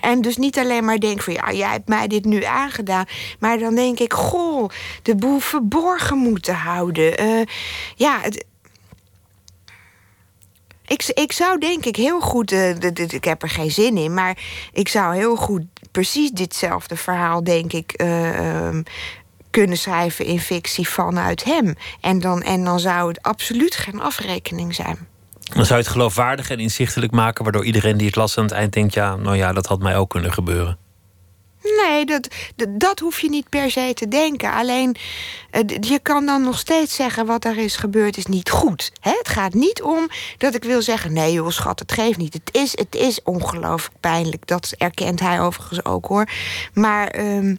En 0.00 0.20
dus 0.20 0.36
niet 0.36 0.58
alleen 0.58 0.84
maar 0.84 0.98
denk 0.98 1.22
van 1.22 1.32
ja, 1.32 1.52
jij 1.52 1.70
hebt 1.70 1.88
mij 1.88 2.06
dit 2.06 2.24
nu 2.24 2.44
aangedaan. 2.44 3.04
Maar 3.38 3.58
dan 3.58 3.74
denk 3.74 3.98
ik, 3.98 4.12
goh, 4.12 4.70
de 5.02 5.14
boel 5.14 5.38
verborgen 5.38 6.18
moeten 6.18 6.54
houden. 6.54 7.22
Uh, 7.22 7.44
ja, 7.96 8.20
het, 8.20 8.44
ik, 10.88 11.10
ik 11.14 11.32
zou 11.32 11.58
denk 11.58 11.84
ik 11.84 11.96
heel 11.96 12.20
goed, 12.20 12.52
uh, 12.52 12.70
ik 13.08 13.24
heb 13.24 13.42
er 13.42 13.50
geen 13.50 13.70
zin 13.70 13.96
in, 13.96 14.14
maar 14.14 14.38
ik 14.72 14.88
zou 14.88 15.14
heel 15.14 15.36
goed 15.36 15.62
precies 15.90 16.30
ditzelfde 16.30 16.96
verhaal, 16.96 17.44
denk 17.44 17.72
ik, 17.72 18.02
uh, 18.02 18.68
kunnen 19.50 19.78
schrijven 19.78 20.24
in 20.24 20.40
fictie 20.40 20.88
vanuit 20.88 21.44
hem. 21.44 21.74
En 22.00 22.20
dan, 22.20 22.42
en 22.42 22.64
dan 22.64 22.80
zou 22.80 23.08
het 23.08 23.22
absoluut 23.22 23.76
geen 23.76 24.00
afrekening 24.00 24.74
zijn. 24.74 24.98
Dan 25.54 25.64
zou 25.64 25.78
je 25.78 25.84
het 25.84 25.92
geloofwaardig 25.92 26.50
en 26.50 26.58
inzichtelijk 26.58 27.12
maken, 27.12 27.44
waardoor 27.44 27.64
iedereen 27.64 27.96
die 27.96 28.06
het 28.06 28.16
las 28.16 28.38
aan 28.38 28.44
het 28.44 28.52
eind 28.52 28.72
denkt: 28.72 28.94
ja, 28.94 29.16
nou 29.16 29.36
ja, 29.36 29.52
dat 29.52 29.66
had 29.66 29.78
mij 29.78 29.96
ook 29.96 30.10
kunnen 30.10 30.32
gebeuren. 30.32 30.78
Nee, 31.62 32.04
dat, 32.04 32.28
dat, 32.68 32.98
hoef 32.98 33.20
je 33.20 33.28
niet 33.28 33.48
per 33.48 33.70
se 33.70 33.92
te 33.94 34.08
denken. 34.08 34.52
Alleen, 34.52 34.96
eh, 35.50 35.62
je 35.80 35.98
kan 36.02 36.26
dan 36.26 36.42
nog 36.42 36.58
steeds 36.58 36.94
zeggen... 36.94 37.26
wat 37.26 37.44
er 37.44 37.58
is 37.58 37.76
gebeurd 37.76 38.16
is 38.16 38.26
niet 38.26 38.50
goed. 38.50 38.92
Het 39.00 39.28
gaat 39.28 39.54
niet 39.54 39.82
om 39.82 40.08
dat 40.38 40.54
ik 40.54 40.64
wil 40.64 40.82
zeggen... 40.82 41.12
nee 41.12 41.32
joh, 41.32 41.50
schat, 41.50 41.78
het 41.78 41.92
geeft 41.92 42.18
niet. 42.18 42.32
Het 42.32 42.54
is, 42.54 42.76
het 42.76 42.94
is 42.94 43.22
ongelooflijk 43.22 44.00
pijnlijk. 44.00 44.46
Dat 44.46 44.74
erkent 44.78 45.20
hij 45.20 45.40
overigens 45.40 45.84
ook, 45.84 46.06
hoor. 46.06 46.28
Maar... 46.72 47.08
Ehm, 47.08 47.54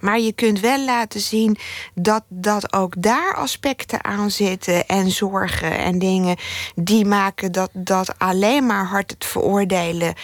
maar 0.00 0.20
je 0.20 0.32
kunt 0.32 0.60
wel 0.60 0.84
laten 0.84 1.20
zien 1.20 1.56
dat, 1.94 2.22
dat 2.28 2.72
ook 2.72 2.94
daar 3.02 3.34
aspecten 3.34 4.04
aan 4.04 4.30
zitten 4.30 4.86
en 4.86 5.10
zorgen 5.10 5.78
en 5.78 5.98
dingen 5.98 6.36
die 6.74 7.04
maken 7.04 7.52
dat, 7.52 7.70
dat 7.72 8.18
alleen 8.18 8.66
maar 8.66 8.86
hard 8.86 9.10
het 9.10 9.24
veroordelen 9.24 10.14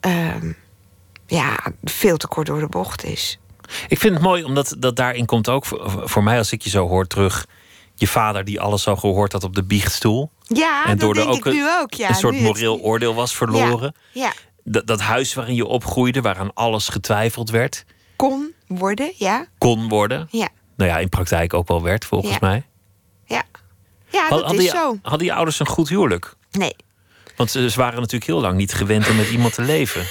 ehm, 0.00 0.52
ja, 1.26 1.58
veel 1.82 2.16
te 2.16 2.26
kort 2.26 2.46
door 2.46 2.60
de 2.60 2.68
bocht 2.68 3.04
is. 3.04 3.38
Ik 3.88 3.98
vind 3.98 4.14
het 4.14 4.22
mooi, 4.22 4.44
omdat 4.44 4.74
dat 4.78 4.96
daarin 4.96 5.26
komt 5.26 5.48
ook 5.48 5.64
voor, 6.04 6.22
mij, 6.22 6.38
als 6.38 6.52
ik 6.52 6.62
je 6.62 6.70
zo 6.70 6.88
hoor 6.88 7.06
terug, 7.06 7.46
je 7.94 8.06
vader 8.06 8.44
die 8.44 8.60
alles 8.60 8.82
zo 8.82 8.96
gehoord 8.96 9.32
had 9.32 9.44
op 9.44 9.54
de 9.54 9.64
biechtstoel. 9.64 10.30
Ja, 10.46 10.84
en 10.86 10.98
dat 10.98 11.14
denk 11.14 11.28
ook 11.28 11.46
ik 11.46 11.52
nu 11.52 11.68
ook. 11.80 11.94
Ja, 11.94 12.08
een 12.08 12.14
soort 12.14 12.40
moreel 12.40 12.80
oordeel 12.80 13.14
was 13.14 13.36
verloren. 13.36 13.94
Ja, 14.12 14.32
Dat, 14.64 14.86
dat 14.86 15.00
huis 15.00 15.34
waarin 15.34 15.54
je 15.54 15.66
opgroeide, 15.66 16.20
waaraan 16.20 16.54
alles 16.54 16.88
getwijfeld 16.88 17.50
werd. 17.50 17.84
Kon 18.16 18.52
worden, 18.66 19.12
ja. 19.16 19.46
Kon 19.58 19.88
worden. 19.88 20.28
Ja. 20.30 20.48
Nou 20.76 20.90
ja, 20.90 20.98
in 20.98 21.08
praktijk 21.08 21.54
ook 21.54 21.68
wel 21.68 21.82
werd, 21.82 22.04
volgens 22.04 22.38
mij. 22.38 22.66
Ja, 23.26 23.42
ja 24.10 24.28
dat 24.28 24.52
is 24.52 24.70
zo. 24.70 24.98
Hadden 25.02 25.26
je 25.26 25.34
ouders 25.34 25.60
een 25.60 25.66
goed 25.66 25.88
huwelijk? 25.88 26.34
Nee. 26.50 26.76
Want 27.36 27.50
ze 27.50 27.72
waren 27.76 27.96
natuurlijk 28.00 28.30
heel 28.30 28.40
lang 28.40 28.56
niet 28.56 28.72
gewend 28.74 29.08
om 29.08 29.16
met 29.16 29.30
iemand 29.30 29.54
te 29.54 29.62
leven. 29.62 30.06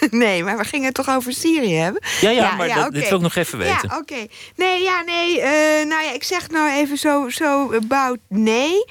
nee, 0.10 0.44
maar 0.44 0.56
we 0.56 0.64
gingen 0.64 0.86
het 0.86 0.94
toch 0.94 1.08
over 1.08 1.32
Syrië 1.32 1.74
hebben? 1.74 2.02
Ja, 2.20 2.30
ja, 2.30 2.54
maar 2.54 2.68
dat, 2.68 2.92
dit 2.92 3.08
wil 3.08 3.16
ik 3.16 3.22
nog 3.22 3.34
even 3.34 3.58
weten. 3.58 3.88
Ja, 3.88 3.98
oké. 3.98 4.26
Nee, 4.56 4.82
ja, 4.82 5.02
nee. 5.02 5.36
Uh, 5.36 5.42
nou 5.88 6.04
ja, 6.04 6.12
ik 6.12 6.24
zeg 6.24 6.48
nou 6.48 6.70
even 6.70 6.98
zo, 6.98 7.28
zo 7.28 7.72
about 7.72 8.18
nee. 8.28 8.84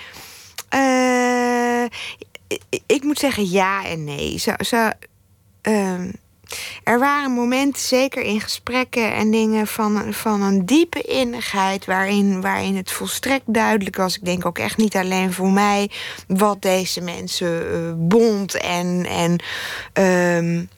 Uh, 0.76 1.84
ik, 2.48 2.82
ik, 2.86 3.04
moet 3.04 3.20
zeggen 3.20 3.50
ja 3.50 3.86
en 3.86 4.04
nee. 4.04 4.38
Zo, 4.38 4.52
zo, 4.60 4.90
uh, 5.62 6.00
er 6.84 7.00
waren 7.00 7.32
momenten, 7.32 7.82
zeker 7.82 8.22
in 8.22 8.42
gesprekken 8.42 9.14
en 9.14 9.32
dingen, 9.32 9.68
van, 9.68 10.14
van 10.14 10.42
een 10.42 10.66
diepe 10.66 11.02
innigheid. 11.02 11.86
Waarin, 11.86 12.42
waarin 12.42 12.76
het 12.76 12.92
volstrekt 12.92 13.54
duidelijk 13.54 13.96
was. 13.96 14.16
Ik 14.16 14.26
denk 14.26 14.46
ook 14.46 14.58
echt 14.58 14.78
niet 14.78 14.96
alleen 14.96 15.34
voor 15.34 15.52
mij. 15.52 15.92
wat 16.28 16.62
deze 16.62 17.02
mensen 17.02 17.66
uh, 17.74 17.94
bond 17.96 18.58
en. 18.58 19.06
en 19.06 19.44
um, 20.44 20.70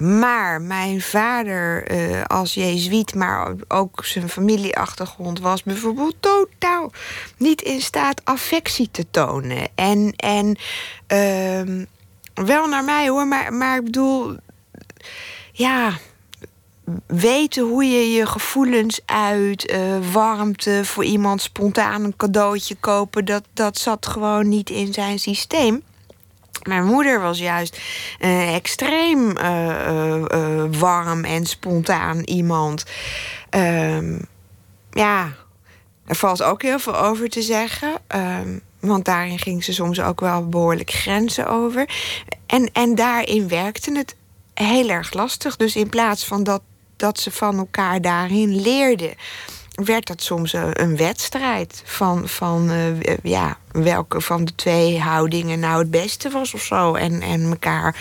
maar 0.00 0.62
mijn 0.62 1.00
vader 1.00 1.92
uh, 1.92 2.24
als 2.24 2.54
jezuïet, 2.54 3.14
maar 3.14 3.54
ook 3.68 4.04
zijn 4.04 4.28
familieachtergrond... 4.28 5.40
was 5.40 5.62
bijvoorbeeld 5.62 6.16
totaal 6.20 6.92
niet 7.36 7.62
in 7.62 7.80
staat 7.80 8.20
affectie 8.24 8.88
te 8.90 9.06
tonen. 9.10 9.68
En, 9.74 10.12
en 10.16 10.56
uh, 11.12 11.84
wel 12.34 12.66
naar 12.66 12.84
mij 12.84 13.08
hoor, 13.08 13.26
maar, 13.26 13.52
maar 13.52 13.76
ik 13.76 13.84
bedoel... 13.84 14.36
Ja, 15.52 15.92
weten 17.06 17.62
hoe 17.62 17.84
je 17.84 18.12
je 18.12 18.26
gevoelens 18.26 19.00
uit, 19.04 19.70
uh, 19.70 20.12
warmte 20.12 20.80
voor 20.84 21.04
iemand 21.04 21.42
spontaan 21.42 22.04
een 22.04 22.16
cadeautje 22.16 22.74
kopen, 22.74 23.24
dat, 23.24 23.44
dat 23.52 23.78
zat 23.78 24.06
gewoon 24.06 24.48
niet 24.48 24.70
in 24.70 24.92
zijn 24.92 25.18
systeem. 25.18 25.82
Mijn 26.66 26.84
moeder 26.84 27.20
was 27.20 27.38
juist 27.38 27.80
uh, 28.20 28.54
extreem 28.54 29.36
uh, 29.36 30.22
uh, 30.34 30.64
warm 30.70 31.24
en 31.24 31.46
spontaan 31.46 32.20
iemand. 32.20 32.84
Ehm, 33.50 34.18
ja, 34.90 35.32
er 36.06 36.14
valt 36.14 36.42
ook 36.42 36.62
heel 36.62 36.78
veel 36.78 36.96
over 36.96 37.28
te 37.28 37.42
zeggen. 37.42 37.92
Um, 38.14 38.60
want 38.80 39.04
daarin 39.04 39.38
ging 39.38 39.64
ze 39.64 39.72
soms 39.72 40.00
ook 40.00 40.20
wel 40.20 40.48
behoorlijk 40.48 40.90
grenzen 40.90 41.48
over. 41.48 41.88
En, 42.46 42.70
en 42.72 42.94
daarin 42.94 43.48
werkte 43.48 43.96
het 43.96 44.16
heel 44.54 44.88
erg 44.88 45.12
lastig. 45.12 45.56
Dus 45.56 45.76
in 45.76 45.88
plaats 45.88 46.24
van 46.24 46.44
dat, 46.44 46.62
dat 46.96 47.20
ze 47.20 47.30
van 47.30 47.58
elkaar 47.58 48.00
daarin 48.00 48.60
leerden 48.60 49.14
werd 49.84 50.06
dat 50.06 50.22
soms 50.22 50.52
een, 50.52 50.82
een 50.82 50.96
wedstrijd 50.96 51.82
van, 51.84 52.28
van 52.28 52.70
eh, 52.70 53.16
ja, 53.22 53.58
welke 53.70 54.20
van 54.20 54.44
de 54.44 54.54
twee 54.54 55.00
houdingen 55.00 55.60
nou 55.60 55.78
het 55.78 55.90
beste 55.90 56.30
was 56.30 56.54
of 56.54 56.62
zo. 56.62 56.94
En, 56.94 57.22
en 57.22 57.42
elkaar 57.42 57.96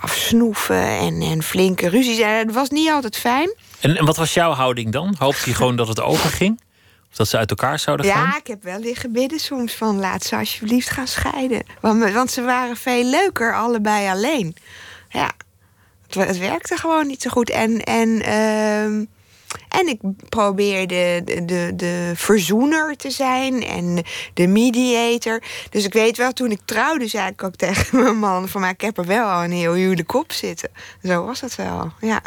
afsnoeven 0.00 0.86
en, 0.86 1.20
en 1.20 1.42
flinke 1.42 1.88
ruzies. 1.88 2.18
En 2.18 2.46
het 2.46 2.52
was 2.52 2.70
niet 2.70 2.90
altijd 2.90 3.16
fijn. 3.16 3.54
En, 3.80 3.96
en 3.96 4.04
wat 4.04 4.16
was 4.16 4.34
jouw 4.34 4.52
houding 4.52 4.92
dan? 4.92 5.14
Hoopte 5.18 5.48
je 5.48 5.54
gewoon 5.54 5.76
dat 5.76 5.88
het 5.88 6.00
overging? 6.00 6.60
Of 7.10 7.16
dat 7.16 7.28
ze 7.28 7.36
uit 7.36 7.50
elkaar 7.50 7.78
zouden 7.78 8.06
gaan? 8.06 8.22
Ja, 8.22 8.36
ik 8.36 8.46
heb 8.46 8.62
wel 8.62 8.78
liggen 8.78 9.12
bidden 9.12 9.38
soms 9.38 9.74
van 9.74 9.98
laat 9.98 10.24
ze 10.24 10.36
alsjeblieft 10.36 10.90
gaan 10.90 11.06
scheiden. 11.06 11.62
Want, 11.80 12.12
want 12.12 12.30
ze 12.30 12.42
waren 12.42 12.76
veel 12.76 13.04
leuker 13.04 13.54
allebei 13.54 14.08
alleen. 14.08 14.56
Ja, 15.08 15.30
het, 16.06 16.14
het 16.14 16.38
werkte 16.38 16.76
gewoon 16.76 17.06
niet 17.06 17.22
zo 17.22 17.30
goed. 17.30 17.50
En, 17.50 17.82
en, 17.82 18.22
ehm, 18.22 19.04
en 19.68 19.88
ik 19.88 20.00
probeerde 20.28 21.22
de, 21.24 21.44
de, 21.44 21.72
de 21.76 22.12
verzoener 22.14 22.96
te 22.96 23.10
zijn 23.10 23.64
en 23.64 24.02
de 24.34 24.46
mediator. 24.46 25.42
Dus 25.70 25.84
ik 25.84 25.92
weet 25.92 26.16
wel, 26.16 26.32
toen 26.32 26.50
ik 26.50 26.60
trouwde, 26.64 27.08
zei 27.08 27.28
ik 27.28 27.42
ook 27.42 27.56
tegen 27.56 27.98
mijn 28.02 28.18
man: 28.18 28.48
van 28.48 28.60
mij, 28.60 28.70
ik 28.70 28.80
heb 28.80 28.98
er 28.98 29.06
wel 29.06 29.26
al 29.26 29.44
een 29.44 29.52
heel 29.52 29.72
huwelijk 29.72 30.14
op 30.14 30.32
zitten. 30.32 30.70
Zo 31.02 31.24
was 31.24 31.40
het 31.40 31.56
wel, 31.56 31.92
ja. 32.00 32.20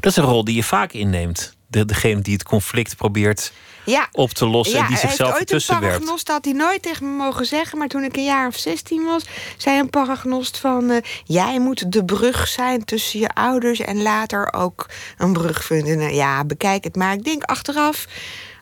Dat 0.00 0.10
is 0.10 0.16
een 0.16 0.24
rol 0.24 0.44
die 0.44 0.54
je 0.54 0.62
vaak 0.62 0.92
inneemt. 0.92 1.56
De, 1.66 1.84
degene 1.84 2.20
die 2.20 2.32
het 2.32 2.42
conflict 2.42 2.96
probeert 2.96 3.52
ja. 3.84 4.08
op 4.12 4.30
te 4.30 4.46
lossen 4.46 4.78
en 4.78 4.86
die 4.86 4.96
zichzelf 4.96 5.38
ertussen 5.38 5.80
werkt. 5.80 5.86
Een 5.86 6.00
paragnost 6.00 6.28
had 6.28 6.44
hij 6.44 6.54
nooit 6.54 6.82
tegen 6.82 7.16
me 7.16 7.24
mogen 7.24 7.46
zeggen, 7.46 7.78
maar 7.78 7.88
toen 7.88 8.04
ik 8.04 8.16
een 8.16 8.24
jaar 8.24 8.46
of 8.46 8.56
16 8.56 9.04
was, 9.04 9.24
zei 9.56 9.78
een 9.78 9.90
paragnost 9.90 10.58
van: 10.58 10.90
uh, 10.90 10.96
jij 11.24 11.60
moet 11.60 11.92
de 11.92 12.04
brug 12.04 12.48
zijn 12.48 12.84
tussen 12.84 13.20
je 13.20 13.28
ouders 13.28 13.80
en 13.80 14.02
later 14.02 14.52
ook 14.52 14.86
een 15.18 15.32
brug 15.32 15.64
vinden. 15.64 16.14
Ja, 16.14 16.44
bekijk 16.44 16.84
het. 16.84 16.96
Maar 16.96 17.12
ik 17.12 17.24
denk 17.24 17.42
achteraf, 17.42 18.06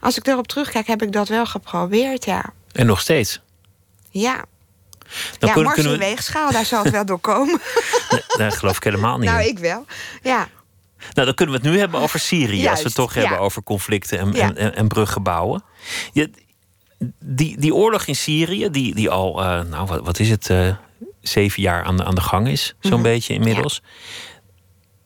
als 0.00 0.16
ik 0.16 0.26
erop 0.26 0.46
terugkijk, 0.48 0.86
heb 0.86 1.02
ik 1.02 1.12
dat 1.12 1.28
wel 1.28 1.46
geprobeerd, 1.46 2.24
ja. 2.24 2.44
En 2.72 2.86
nog 2.86 3.00
steeds? 3.00 3.40
Ja. 4.10 4.44
Dan 5.38 5.48
ja, 5.48 5.54
kunnen, 5.54 5.72
Mars 5.72 5.82
we... 5.82 5.96
weegschaal, 5.98 6.52
daar 6.52 6.64
zal 6.64 6.82
het 6.82 6.92
wel 6.92 7.04
door 7.04 7.18
komen. 7.18 7.60
Nee, 8.38 8.50
geloof 8.50 8.76
ik 8.76 8.84
helemaal 8.84 9.18
niet. 9.18 9.30
Nou, 9.30 9.42
ik 9.42 9.58
wel. 9.58 9.84
Ja. 10.22 10.48
Nou, 11.12 11.26
dan 11.26 11.34
kunnen 11.34 11.54
we 11.54 11.60
het 11.60 11.72
nu 11.72 11.78
hebben 11.78 12.00
over 12.00 12.20
Syrië. 12.20 12.68
als 12.68 12.78
we 12.78 12.86
het 12.86 12.94
toch 12.94 13.14
hebben 13.14 13.38
over 13.38 13.62
conflicten 13.62 14.18
en, 14.18 14.32
ja. 14.32 14.54
en, 14.54 14.74
en, 14.74 14.88
bruggen 14.88 15.22
bouwen. 15.22 15.62
Je, 16.12 16.30
die, 17.24 17.58
die 17.58 17.74
oorlog 17.74 18.06
in 18.06 18.16
Syrië, 18.16 18.70
die, 18.70 18.94
die 18.94 19.10
al, 19.10 19.42
uh, 19.42 19.60
nou 19.62 19.86
wat, 19.86 20.04
wat 20.04 20.18
is 20.18 20.30
het, 20.30 20.48
uh, 20.48 20.74
zeven 21.20 21.62
jaar 21.62 21.84
aan 21.84 21.96
de, 21.96 22.04
aan 22.04 22.14
de 22.14 22.20
gang 22.20 22.48
is, 22.48 22.66
zo'n 22.66 22.76
mm 22.90 22.90
-hmm. 22.90 23.02
beetje 23.02 23.34
inmiddels. 23.34 23.82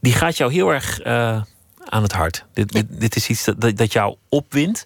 Die 0.00 0.12
gaat 0.12 0.36
jou 0.36 0.52
heel 0.52 0.72
erg 0.72 1.04
uh, 1.04 1.42
aan 1.84 2.02
het 2.02 2.12
hart. 2.12 2.44
Dit, 2.52 2.72
dit, 2.72 2.86
dit, 2.88 3.16
is 3.16 3.28
iets 3.28 3.44
dat, 3.44 3.76
dat 3.76 3.92
jou 3.92 4.16
opwindt. 4.28 4.84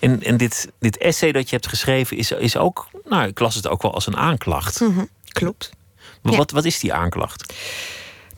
En, 0.00 0.22
en 0.22 0.36
dit, 0.36 0.72
dit 0.78 0.98
essay 0.98 1.32
dat 1.32 1.48
je 1.48 1.56
hebt 1.56 1.68
geschreven 1.68 2.16
is, 2.16 2.30
is 2.30 2.56
ook, 2.56 2.88
nou, 3.04 3.28
ik 3.28 3.38
las 3.38 3.54
het 3.54 3.68
ook 3.68 3.82
wel 3.82 3.94
als 3.94 4.06
een 4.06 4.16
aanklacht. 4.16 4.80
Mm 4.80 4.94
-hmm. 4.94 5.08
Klopt. 5.28 5.70
Maar 6.22 6.36
wat, 6.36 6.50
wat 6.50 6.64
is 6.64 6.80
die 6.80 6.92
aanklacht? 6.92 7.54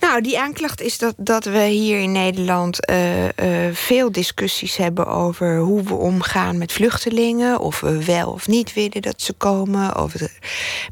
Nou, 0.01 0.21
die 0.21 0.41
aanklacht 0.41 0.81
is 0.81 0.99
dat, 0.99 1.15
dat 1.17 1.45
we 1.45 1.65
hier 1.65 2.01
in 2.01 2.13
Nederland 2.13 2.91
uh, 2.91 3.25
uh, 3.25 3.31
veel 3.73 4.13
discussies 4.13 4.77
hebben 4.77 5.07
over 5.07 5.59
hoe 5.59 5.83
we 5.83 5.95
omgaan 5.95 6.59
met 6.59 6.73
vluchtelingen. 6.73 7.61
Of 7.61 7.81
we 7.81 8.05
wel 8.05 8.31
of 8.31 8.49
niet 8.49 8.75
willen 8.75 9.03
dat 9.03 9.23
ze 9.23 9.33
komen. 9.33 10.03
Of 10.03 10.15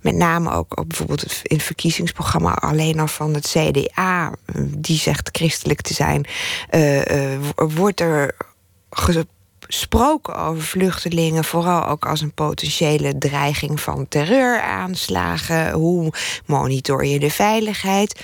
met 0.02 0.14
name 0.14 0.50
ook, 0.50 0.84
bijvoorbeeld 0.86 1.40
in 1.42 1.56
het 1.56 1.64
verkiezingsprogramma 1.64 2.54
alleen 2.54 3.00
al 3.00 3.06
van 3.06 3.34
het 3.34 3.54
CDA, 3.56 4.32
die 4.78 4.98
zegt 4.98 5.28
christelijk 5.32 5.80
te 5.80 5.94
zijn, 5.94 6.26
uh, 6.70 7.38
wordt 7.56 8.00
er 8.00 8.34
gesproken 9.66 10.36
over 10.36 10.62
vluchtelingen, 10.62 11.44
vooral 11.44 11.86
ook 11.86 12.06
als 12.06 12.20
een 12.20 12.34
potentiële 12.34 13.18
dreiging 13.18 13.80
van 13.80 14.08
terreuraanslagen. 14.08 15.72
Hoe 15.72 16.12
monitor 16.46 17.04
je 17.04 17.18
de 17.18 17.30
veiligheid? 17.30 18.20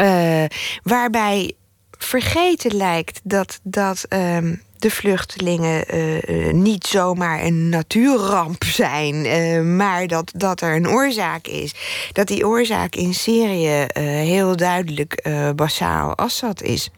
Uh, 0.00 0.44
waarbij 0.82 1.52
vergeten 1.90 2.76
lijkt 2.76 3.20
dat, 3.22 3.60
dat 3.62 4.06
uh, 4.08 4.38
de 4.78 4.90
vluchtelingen 4.90 5.96
uh, 5.96 6.52
niet 6.52 6.86
zomaar 6.86 7.44
een 7.44 7.68
natuurramp 7.68 8.64
zijn, 8.64 9.76
maar 9.76 10.06
dat, 10.06 10.32
dat 10.36 10.60
er 10.60 10.76
een 10.76 10.88
oorzaak 10.88 11.46
is. 11.46 11.74
Dat 12.12 12.26
die 12.26 12.46
oorzaak 12.46 12.94
in 12.94 13.14
Syrië 13.14 13.86
heel 14.02 14.56
duidelijk 14.56 15.28
Bashar 15.56 16.02
al-Assad 16.02 16.62
is. 16.62 16.90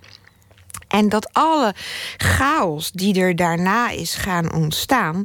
En 0.93 1.09
dat 1.09 1.29
alle 1.33 1.75
chaos 2.17 2.91
die 2.91 3.21
er 3.21 3.37
daarna 3.37 3.91
is 3.91 4.15
gaan 4.15 4.53
ontstaan, 4.55 5.23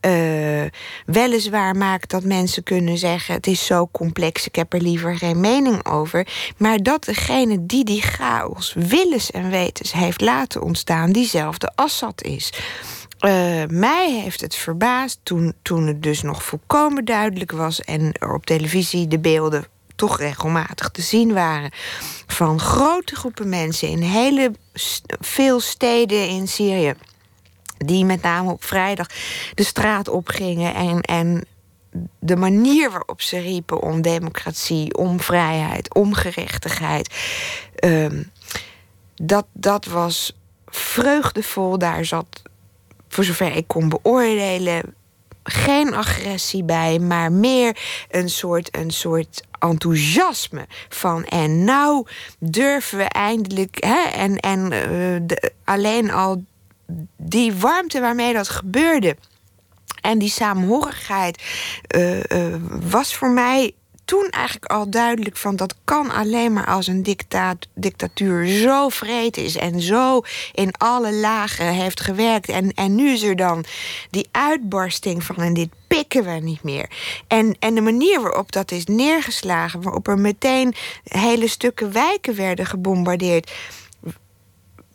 uh, 0.00 0.64
weliswaar 1.06 1.76
maakt 1.76 2.10
dat 2.10 2.24
mensen 2.24 2.62
kunnen 2.62 2.98
zeggen: 2.98 3.34
het 3.34 3.46
is 3.46 3.66
zo 3.66 3.88
complex, 3.92 4.46
ik 4.46 4.54
heb 4.54 4.72
er 4.72 4.80
liever 4.80 5.16
geen 5.16 5.40
mening 5.40 5.86
over. 5.86 6.26
Maar 6.56 6.78
dat 6.78 7.04
degene 7.04 7.66
die 7.66 7.84
die 7.84 8.02
chaos 8.02 8.74
willens 8.74 9.30
en 9.30 9.50
wetens 9.50 9.92
heeft 9.92 10.20
laten 10.20 10.62
ontstaan, 10.62 11.12
diezelfde 11.12 11.72
Assad 11.74 12.22
is. 12.22 12.52
Uh, 13.26 13.30
mij 13.68 14.10
heeft 14.22 14.40
het 14.40 14.54
verbaasd 14.54 15.18
toen, 15.22 15.54
toen 15.62 15.86
het 15.86 16.02
dus 16.02 16.22
nog 16.22 16.42
volkomen 16.42 17.04
duidelijk 17.04 17.52
was 17.52 17.80
en 17.80 18.12
er 18.12 18.34
op 18.34 18.46
televisie 18.46 19.08
de 19.08 19.18
beelden 19.18 19.66
toch 19.96 20.18
regelmatig 20.18 20.88
te 20.88 21.02
zien 21.02 21.32
waren. 21.32 21.70
Van 22.26 22.60
grote 22.60 23.16
groepen 23.16 23.48
mensen 23.48 23.88
in 23.88 24.02
hele 24.02 24.52
veel 25.20 25.60
steden 25.60 26.28
in 26.28 26.48
Syrië. 26.48 26.94
Die 27.78 28.04
met 28.04 28.22
name 28.22 28.50
op 28.50 28.64
vrijdag 28.64 29.06
de 29.54 29.64
straat 29.64 30.08
opgingen 30.08 30.74
en, 30.74 31.00
en 31.00 31.46
de 32.18 32.36
manier 32.36 32.90
waarop 32.90 33.22
ze 33.22 33.38
riepen 33.38 33.82
om 33.82 34.02
democratie, 34.02 34.96
om 34.96 35.20
vrijheid, 35.20 35.94
om 35.94 36.14
gerechtigheid. 36.14 37.14
Um, 37.84 38.30
dat, 39.14 39.46
dat 39.52 39.84
was 39.84 40.36
vreugdevol. 40.66 41.78
Daar 41.78 42.04
zat, 42.04 42.42
voor 43.08 43.24
zover 43.24 43.56
ik 43.56 43.66
kon 43.66 43.88
beoordelen, 43.88 44.94
geen 45.42 45.94
agressie 45.94 46.64
bij, 46.64 46.98
maar 46.98 47.32
meer 47.32 47.78
een 48.10 48.30
soort, 48.30 48.76
een 48.76 48.90
soort 48.90 49.42
enthousiasme 49.58 50.66
van 50.88 51.24
en 51.24 51.64
nou 51.64 52.06
durven 52.38 52.98
we 52.98 53.04
eindelijk 53.04 53.84
hè, 53.84 54.02
en, 54.02 54.36
en 54.36 54.68
de, 55.26 55.52
alleen 55.64 56.10
al 56.10 56.44
die 57.16 57.54
warmte 57.54 58.00
waarmee 58.00 58.32
dat 58.32 58.48
gebeurde 58.48 59.16
en 60.00 60.18
die 60.18 60.30
saamhorigheid 60.30 61.42
uh, 61.96 62.22
uh, 62.22 62.54
was 62.90 63.14
voor 63.14 63.30
mij 63.30 63.74
toen 64.06 64.28
eigenlijk 64.30 64.64
al 64.64 64.90
duidelijk 64.90 65.36
van 65.36 65.56
dat 65.56 65.74
kan 65.84 66.10
alleen 66.10 66.52
maar 66.52 66.66
als 66.66 66.86
een 66.86 67.02
dictaat, 67.02 67.66
dictatuur 67.74 68.46
zo 68.46 68.88
vreed 68.88 69.36
is 69.36 69.56
en 69.56 69.80
zo 69.80 70.20
in 70.52 70.72
alle 70.72 71.12
lagen 71.12 71.66
heeft 71.66 72.00
gewerkt. 72.00 72.48
En, 72.48 72.72
en 72.74 72.94
nu 72.94 73.10
is 73.10 73.22
er 73.22 73.36
dan 73.36 73.64
die 74.10 74.28
uitbarsting 74.30 75.24
van 75.24 75.36
en 75.36 75.54
dit 75.54 75.68
pikken 75.86 76.24
we 76.24 76.30
niet 76.30 76.62
meer. 76.62 76.90
En, 77.26 77.56
en 77.58 77.74
de 77.74 77.80
manier 77.80 78.20
waarop 78.20 78.52
dat 78.52 78.70
is 78.70 78.84
neergeslagen, 78.84 79.82
waarop 79.82 80.08
er 80.08 80.18
meteen 80.18 80.74
hele 81.04 81.48
stukken 81.48 81.92
wijken 81.92 82.36
werden 82.36 82.66
gebombardeerd 82.66 83.50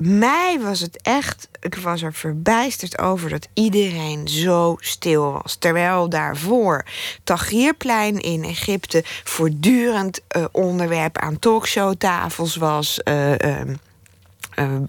mij 0.03 0.59
was 0.59 0.79
het 0.79 1.01
echt, 1.01 1.49
ik 1.59 1.75
was 1.75 2.01
er 2.01 2.13
verbijsterd 2.13 2.99
over 2.99 3.29
dat 3.29 3.47
iedereen 3.53 4.27
zo 4.27 4.75
stil 4.79 5.31
was. 5.31 5.55
Terwijl 5.55 6.09
daarvoor 6.09 6.85
Tahrirplein 7.23 8.19
in 8.19 8.43
Egypte 8.43 9.03
voortdurend 9.23 10.21
uh, 10.37 10.45
onderwerp 10.51 11.17
aan 11.17 11.39
talkshowtafels 11.39 12.55
was. 12.55 12.99
Uh, 13.03 13.39
uh, 13.39 13.61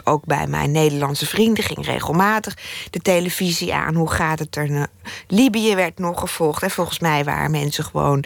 ook 0.05 0.25
bij 0.25 0.47
mijn 0.47 0.71
Nederlandse 0.71 1.27
vrienden 1.27 1.65
ging 1.65 1.87
regelmatig 1.87 2.57
de 2.91 3.01
televisie 3.01 3.75
aan. 3.75 3.95
Hoe 3.95 4.11
gaat 4.11 4.39
het 4.39 4.57
er? 4.57 4.89
Libië 5.27 5.75
werd 5.75 5.99
nog 5.99 6.21
gevolgd. 6.21 6.63
En 6.63 6.71
volgens 6.71 6.99
mij 6.99 7.25
waren 7.25 7.51
mensen 7.51 7.85
gewoon 7.85 8.25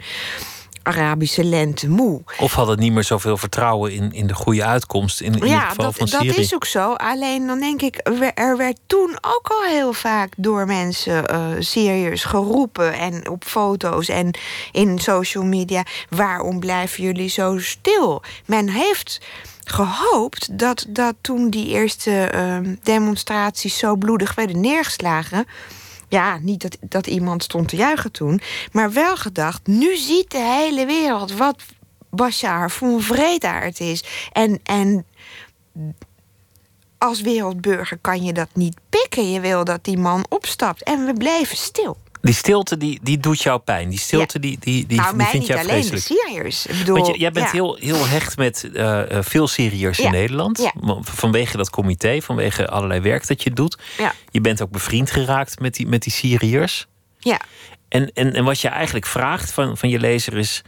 Arabische 0.87 1.43
lente 1.43 1.89
moe. 1.89 2.21
Of 2.39 2.53
hadden 2.53 2.79
niet 2.79 2.91
meer 2.91 3.03
zoveel 3.03 3.37
vertrouwen 3.37 3.93
in, 3.93 4.11
in 4.11 4.27
de 4.27 4.33
goede 4.33 4.65
uitkomst 4.65 5.21
in, 5.21 5.39
in 5.39 5.47
ja, 5.47 5.59
het 5.59 5.67
geval 5.69 5.85
dat, 5.85 5.95
van 5.95 6.07
Syrië. 6.07 6.27
dat 6.27 6.37
is 6.37 6.53
ook 6.53 6.65
zo. 6.65 6.93
Alleen 6.93 7.47
dan 7.47 7.59
denk 7.59 7.81
ik, 7.81 7.99
er 8.33 8.57
werd 8.57 8.79
toen 8.87 9.17
ook 9.21 9.47
al 9.47 9.63
heel 9.63 9.93
vaak 9.93 10.33
door 10.37 10.65
mensen 10.65 11.31
uh, 11.31 11.45
Syriërs 11.59 12.23
geroepen 12.23 12.93
en 12.93 13.29
op 13.29 13.43
foto's 13.43 14.09
en 14.09 14.37
in 14.71 14.99
social 14.99 15.43
media: 15.43 15.83
waarom 16.09 16.59
blijven 16.59 17.03
jullie 17.03 17.29
zo 17.29 17.59
stil? 17.59 18.21
Men 18.45 18.69
heeft 18.69 19.19
gehoopt 19.63 20.59
dat, 20.59 20.85
dat 20.87 21.15
toen 21.21 21.49
die 21.49 21.67
eerste 21.67 22.31
uh, 22.35 22.73
demonstraties 22.83 23.77
zo 23.77 23.95
bloedig 23.95 24.35
werden 24.35 24.61
neergeslagen 24.61 25.45
ja, 26.07 26.37
niet 26.41 26.61
dat, 26.61 26.77
dat 26.81 27.07
iemand 27.07 27.43
stond 27.43 27.67
te 27.67 27.75
juichen 27.75 28.11
toen. 28.11 28.41
Maar 28.71 28.91
wel 28.91 29.17
gedacht, 29.17 29.67
nu 29.67 29.95
ziet 29.95 30.31
de 30.31 30.37
hele 30.37 30.85
wereld 30.85 31.33
wat 31.33 31.63
Bashar 32.09 32.71
voor 32.71 32.87
een 32.87 33.01
vreedaard 33.01 33.79
is. 33.79 34.03
En, 34.31 34.59
en 34.63 35.05
als 36.97 37.21
wereldburger 37.21 37.97
kan 38.01 38.23
je 38.23 38.33
dat 38.33 38.49
niet 38.53 38.79
pikken. 38.89 39.31
Je 39.31 39.39
wil 39.39 39.63
dat 39.63 39.83
die 39.83 39.97
man 39.97 40.25
opstapt. 40.29 40.83
En 40.83 41.05
we 41.05 41.13
bleven 41.13 41.57
stil. 41.57 41.97
Die 42.21 42.33
stilte 42.33 42.77
die, 42.77 42.99
die 43.01 43.17
doet 43.17 43.41
jou 43.41 43.59
pijn. 43.59 43.89
Die 43.89 43.99
stilte 43.99 44.39
die, 44.39 44.57
die, 44.59 44.85
die, 44.85 44.97
nou, 44.97 45.09
die 45.09 45.17
mij 45.17 45.25
vind 45.25 45.39
niet 45.39 45.47
jij 45.47 45.57
alleen, 45.57 45.83
vreselijk. 45.83 46.07
de 46.07 46.13
Syriërs. 46.13 46.65
Ik 46.65 46.77
bedoel, 46.77 46.95
Want 46.95 47.07
je, 47.07 47.19
jij 47.19 47.31
bent 47.31 47.45
ja. 47.45 47.51
heel, 47.51 47.75
heel 47.75 48.07
hecht 48.07 48.37
met 48.37 48.69
eh, 48.73 49.17
eh, 49.17 49.23
veel 49.23 49.47
Syriërs 49.47 49.99
in. 49.99 50.11
Nederland. 50.11 50.71
Vanwege 51.01 51.57
dat 51.57 51.69
comité, 51.69 52.21
vanwege 52.21 52.67
allerlei 52.67 52.99
werk 52.99 53.27
dat 53.27 53.43
je 53.43 53.51
doet. 53.51 53.77
Je 54.31 54.41
bent 54.41 54.61
ook 54.61 54.71
bevriend 54.71 55.11
geraakt 55.11 55.59
met 55.59 55.75
die, 55.75 55.87
met 55.87 56.01
die 56.01 56.11
Syriërs. 56.11 56.87
Ja. 57.19 57.39
En, 57.89 58.11
en, 58.13 58.33
en 58.33 58.43
wat 58.43 58.59
je 58.59 58.67
eigenlijk 58.67 59.05
vraagt 59.05 59.51
van, 59.51 59.77
van 59.77 59.89
je 59.89 59.99
lezer 59.99 60.37
is 60.37 60.61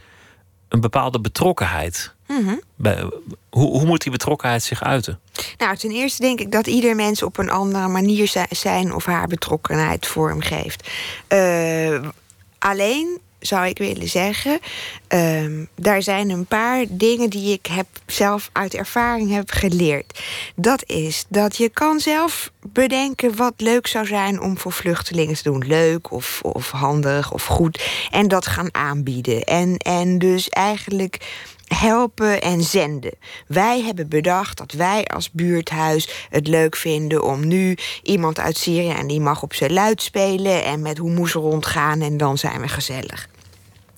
een 0.68 0.80
bepaalde 0.80 1.20
betrokkenheid. 1.20 2.14
Mhm. 2.30 2.56
Bij, 2.76 3.10
hoe, 3.50 3.70
hoe 3.70 3.84
moet 3.84 4.02
die 4.02 4.12
betrokkenheid 4.12 4.62
zich 4.62 4.82
uiten? 4.82 5.20
Nou, 5.58 5.76
ten 5.76 5.90
eerste 5.90 6.22
denk 6.22 6.40
ik 6.40 6.52
dat 6.52 6.66
ieder 6.66 6.96
mens 6.96 7.22
op 7.22 7.38
een 7.38 7.50
andere 7.50 7.88
manier 7.88 8.28
zi- 8.28 8.44
zijn 8.50 8.94
of 8.94 9.04
haar 9.04 9.26
betrokkenheid 9.26 10.06
vormgeeft. 10.06 10.88
Eh 11.28 11.98
alleen 12.58 13.18
zou 13.38 13.66
ik 13.66 13.78
willen 13.78 14.08
zeggen, 14.08 14.58
ehm, 15.08 15.64
daar 15.76 16.02
zijn 16.02 16.30
een 16.30 16.46
paar 16.46 16.84
dingen 16.88 17.30
die 17.30 17.52
ik 17.52 17.66
heb 17.66 17.86
zelf 18.06 18.50
uit 18.52 18.74
ervaring 18.74 19.30
heb 19.30 19.50
geleerd. 19.50 20.20
Dat 20.54 20.82
is 20.86 21.24
dat 21.28 21.56
je 21.56 21.68
kan 21.68 22.00
zelf 22.00 22.50
bedenken 22.72 23.36
wat 23.36 23.54
leuk 23.56 23.86
zou 23.86 24.06
zijn 24.06 24.40
om 24.40 24.58
voor 24.58 24.72
vluchtelingen 24.72 25.34
te 25.34 25.42
doen. 25.42 25.66
Leuk 25.66 26.10
of, 26.12 26.40
of 26.42 26.70
handig 26.70 27.32
of 27.32 27.44
goed. 27.44 27.84
En 28.10 28.28
dat 28.28 28.46
gaan 28.46 28.74
aanbieden. 28.74 29.44
En, 29.44 29.76
en 29.76 30.18
dus 30.18 30.48
eigenlijk 30.48 31.18
helpen 31.74 32.42
en 32.42 32.62
zenden. 32.62 33.14
Wij 33.46 33.82
hebben 33.82 34.08
bedacht 34.08 34.58
dat 34.58 34.72
wij 34.72 35.04
als 35.04 35.30
buurthuis 35.30 36.26
het 36.30 36.46
leuk 36.46 36.76
vinden 36.76 37.24
om 37.24 37.46
nu 37.46 37.76
iemand 38.02 38.38
uit 38.38 38.56
Syrië 38.56 38.90
en 38.90 39.06
die 39.06 39.20
mag 39.20 39.42
op 39.42 39.54
zijn 39.54 39.72
luid 39.72 40.02
spelen 40.02 40.64
en 40.64 40.82
met 40.82 40.98
hummus 40.98 41.32
rondgaan 41.32 42.00
en 42.00 42.16
dan 42.16 42.38
zijn 42.38 42.60
we 42.60 42.68
gezellig. 42.68 43.28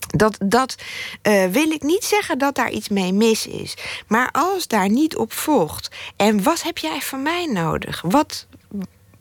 Dat, 0.07 0.37
dat 0.39 0.75
eh, 1.21 1.45
wil 1.45 1.71
ik 1.71 1.81
niet 1.81 2.03
zeggen 2.03 2.37
dat 2.37 2.55
daar 2.55 2.71
iets 2.71 2.89
mee 2.89 3.13
mis 3.13 3.47
is. 3.47 3.77
Maar 4.07 4.29
als 4.31 4.67
daar 4.67 4.89
niet 4.89 5.15
op 5.15 5.33
volgt. 5.33 5.89
En 6.15 6.43
wat 6.43 6.63
heb 6.63 6.77
jij 6.77 7.01
van 7.01 7.21
mij 7.21 7.45
nodig? 7.45 8.01
Wat, 8.01 8.47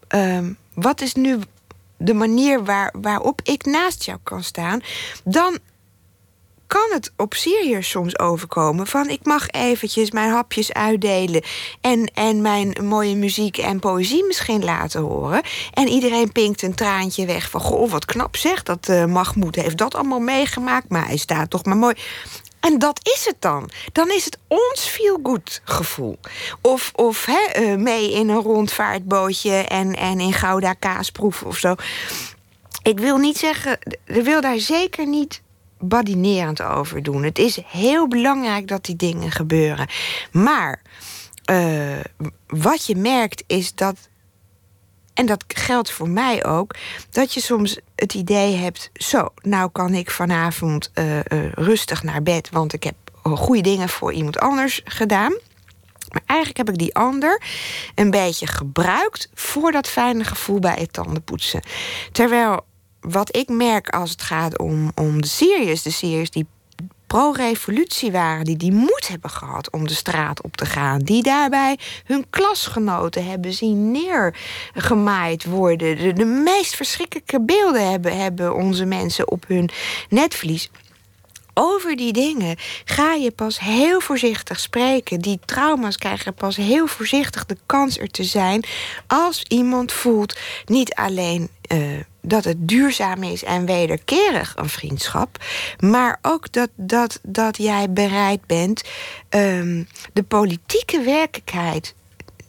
ehm, 0.09 0.53
wat 0.75 1.01
is 1.01 1.15
nu 1.15 1.39
de 1.97 2.15
manier 2.15 2.65
waar, 2.65 2.95
waarop 3.01 3.41
ik 3.43 3.65
naast 3.65 4.05
jou 4.05 4.19
kan 4.23 4.43
staan? 4.43 4.81
Dan 5.25 5.59
kan 6.73 6.91
het 6.91 7.13
op 7.17 7.35
Syriërs 7.35 7.91
soms 7.91 8.19
overkomen 8.19 8.87
van 8.87 9.09
ik 9.09 9.25
mag 9.25 9.49
eventjes 9.49 10.11
mijn 10.11 10.31
hapjes 10.31 10.73
uitdelen 10.73 11.43
en, 11.81 12.11
en 12.15 12.41
mijn 12.41 12.77
mooie 12.83 13.17
muziek 13.17 13.59
en 13.59 13.79
poëzie 13.79 14.25
misschien 14.25 14.65
laten 14.65 15.01
horen. 15.01 15.43
En 15.73 15.89
iedereen 15.89 16.33
pinkt 16.33 16.63
een 16.63 16.75
traantje 16.75 17.27
weg 17.27 17.51
van 17.51 17.61
goh, 17.61 17.91
wat 17.91 18.05
knap 18.05 18.37
zeg, 18.37 18.63
dat 18.63 18.89
eh 18.89 19.05
Mahmoud 19.05 19.55
heeft 19.55 19.77
dat 19.77 19.95
allemaal 19.95 20.21
meegemaakt, 20.21 20.89
maar 20.89 21.07
hij 21.07 21.17
staat 21.17 21.51
toch 21.51 21.65
maar 21.65 21.77
mooi. 21.77 21.95
En 22.61 22.79
dat 22.79 23.01
is 23.03 23.25
het 23.27 23.37
dan. 23.39 23.71
Dan 23.93 24.11
is 24.11 24.25
het 24.25 24.39
ons 24.49 24.81
feel-good 24.81 25.61
gevoel. 25.65 26.19
Of, 26.61 26.91
of 26.95 27.25
hè, 27.25 27.53
eh, 27.53 27.77
mee 27.77 28.13
in 28.13 28.29
een 28.29 28.43
rondvaartbootje 28.43 29.53
en, 29.53 29.97
en 29.97 30.21
in 30.21 30.33
Gouda 30.33 30.73
kaasproeven 30.73 31.47
of 31.47 31.57
zo. 31.57 31.75
Ik 32.83 32.99
wil 32.99 33.17
niet 33.17 33.39
zeggen, 33.39 33.79
ik 34.07 34.25
wil 34.25 34.41
daar 34.41 34.59
zeker 34.59 35.07
niet 35.07 35.42
badinerend 35.83 36.63
over 36.63 37.03
doen. 37.03 37.23
Het 37.23 37.39
is 37.39 37.59
heel 37.67 38.09
belangrijk 38.09 38.69
dat 38.69 38.85
die 38.85 38.97
dingen 38.97 39.31
gebeuren. 39.31 39.89
Maar 40.33 40.83
eh, 41.45 42.01
wat 42.47 42.87
je 42.87 42.97
merkt 42.97 43.45
is 43.47 43.75
dat, 43.75 43.97
en 45.15 45.27
dat 45.27 45.45
geldt 45.49 45.91
voor 45.91 46.09
mij 46.09 46.45
ook, 46.45 46.75
dat 47.11 47.35
je 47.35 47.41
soms 47.41 47.79
het 47.95 48.15
idee 48.15 48.57
hebt: 48.57 48.91
zo, 48.95 49.29
nou 49.43 49.71
kan 49.71 49.95
ik 49.95 50.11
vanavond 50.11 50.91
eh, 50.95 51.19
eh, 51.19 51.53
rustig 51.53 52.03
naar 52.03 52.23
bed, 52.23 52.51
want 52.51 52.73
ik 52.73 52.83
heb 52.83 52.95
goede 53.23 53.63
dingen 53.63 53.89
voor 53.89 54.13
iemand 54.13 54.39
anders 54.39 54.81
gedaan. 54.85 55.39
Maar 56.13 56.23
eigenlijk 56.27 56.59
heb 56.59 56.69
ik 56.69 56.79
die 56.79 56.95
ander 56.95 57.43
een 57.95 58.11
beetje 58.11 58.47
gebruikt 58.47 59.31
voor 59.35 59.73
dat 59.73 59.89
fijne 59.89 60.25
gevoel 60.25 60.59
bij 60.59 60.77
het 60.79 60.93
tandenpoetsen. 60.93 61.63
Terwijl 62.13 62.65
wat 63.03 63.37
ik 63.37 63.49
merk 63.49 63.89
als 63.89 64.11
het 64.11 64.23
gaat 64.23 64.59
om, 64.59 64.93
om 64.95 65.21
de 65.21 65.29
Syriërs, 65.29 65.83
de 65.83 65.91
Syriërs 65.91 66.31
die 66.31 66.47
pro-revolutie 67.07 68.13
waren, 68.13 68.45
die 68.45 68.57
die 68.57 68.73
moed 68.73 69.09
hebben 69.09 69.31
gehad 69.31 69.71
om 69.71 69.87
de 69.87 69.95
straat 69.95 70.43
op 70.43 70.57
te 70.57 70.67
gaan, 70.67 70.99
die 70.99 71.23
daarbij 71.23 71.79
hun 72.05 72.25
klasgenoten 72.31 73.27
hebben 73.27 73.53
zien 73.53 73.91
neergemaaid 73.91 75.45
worden, 75.45 75.99
de, 75.99 76.13
de 76.13 76.25
meest 76.25 76.75
verschrikkelijke 76.75 77.41
beelden 77.41 77.91
hebben, 77.91 78.17
hebben 78.17 78.55
onze 78.55 78.85
mensen 78.85 79.31
op 79.31 79.45
hun 79.49 79.71
netvlies 80.09 80.71
over 81.55 81.97
die 81.97 82.13
dingen 82.13 82.57
ga 82.85 83.15
je 83.15 83.31
pas 83.31 83.61
heel 83.61 84.01
voorzichtig 84.01 84.61
spreken. 84.61 85.21
Die 85.21 85.41
trauma's 85.45 85.97
krijgen 85.97 86.35
pas 86.35 86.57
heel 86.57 86.87
voorzichtig 86.87 87.47
de 87.47 87.57
kans 87.67 87.99
er 87.99 88.11
te 88.11 88.25
zijn. 88.25 88.65
Als 89.07 89.45
iemand 89.49 89.93
voelt 89.93 90.39
niet 90.65 90.95
alleen 90.95 91.49
eh, 91.63 91.79
dat 92.23 92.45
het 92.45 92.69
duurzaam 92.69 93.23
is 93.23 93.45
en 93.45 93.67
wederkerig 93.67 94.53
een 94.57 94.69
vriendschap, 94.69 95.45
maar 95.79 96.19
ook 96.23 96.53
dat, 96.53 96.69
dat, 96.75 97.19
dat 97.23 97.57
jij 97.57 97.91
bereid 97.91 98.47
bent 98.47 98.83
ehm, 99.29 99.85
de 100.13 100.23
politieke 100.23 101.01
werkelijkheid 101.01 101.95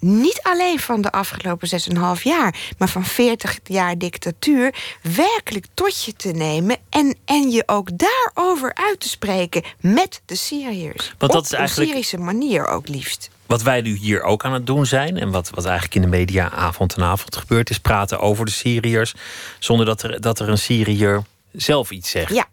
niet 0.03 0.39
alleen 0.41 0.79
van 0.79 1.01
de 1.01 1.11
afgelopen 1.11 1.69
6,5 2.17 2.21
jaar, 2.23 2.73
maar 2.77 2.89
van 2.89 3.05
40 3.05 3.59
jaar 3.63 3.97
dictatuur, 3.97 4.97
werkelijk 5.01 5.65
tot 5.73 6.03
je 6.03 6.13
te 6.13 6.31
nemen 6.31 6.77
en, 6.89 7.15
en 7.25 7.49
je 7.51 7.63
ook 7.65 7.89
daarover 7.97 8.73
uit 8.73 8.99
te 8.99 9.09
spreken 9.09 9.63
met 9.79 10.21
de 10.25 10.35
Syriërs. 10.35 11.13
Want 11.17 11.31
dat 11.31 11.41
Op 11.41 11.47
is 11.47 11.51
eigenlijk- 11.51 11.87
een 11.89 11.93
Syrische 11.93 12.17
manier 12.17 12.67
ook 12.67 12.87
liefst. 12.87 13.29
Wat 13.53 13.61
wij 13.61 13.81
nu 13.81 13.95
hier 13.95 14.21
ook 14.21 14.45
aan 14.45 14.53
het 14.53 14.65
doen 14.65 14.85
zijn, 14.85 15.17
en 15.17 15.31
wat, 15.31 15.49
wat 15.49 15.65
eigenlijk 15.65 15.95
in 15.95 16.01
de 16.01 16.07
media 16.07 16.49
avond 16.49 16.95
en 16.95 17.03
avond 17.03 17.35
gebeurt, 17.35 17.69
is 17.69 17.79
praten 17.79 18.19
over 18.19 18.45
de 18.45 18.51
Syriërs, 18.51 19.13
zonder 19.59 19.85
dat 19.85 20.03
er, 20.03 20.21
dat 20.21 20.39
er 20.39 20.49
een 20.49 20.57
Syriër 20.57 21.23
zelf 21.51 21.91
iets 21.91 22.09
zegt. 22.09 22.33
Ja. 22.33 22.45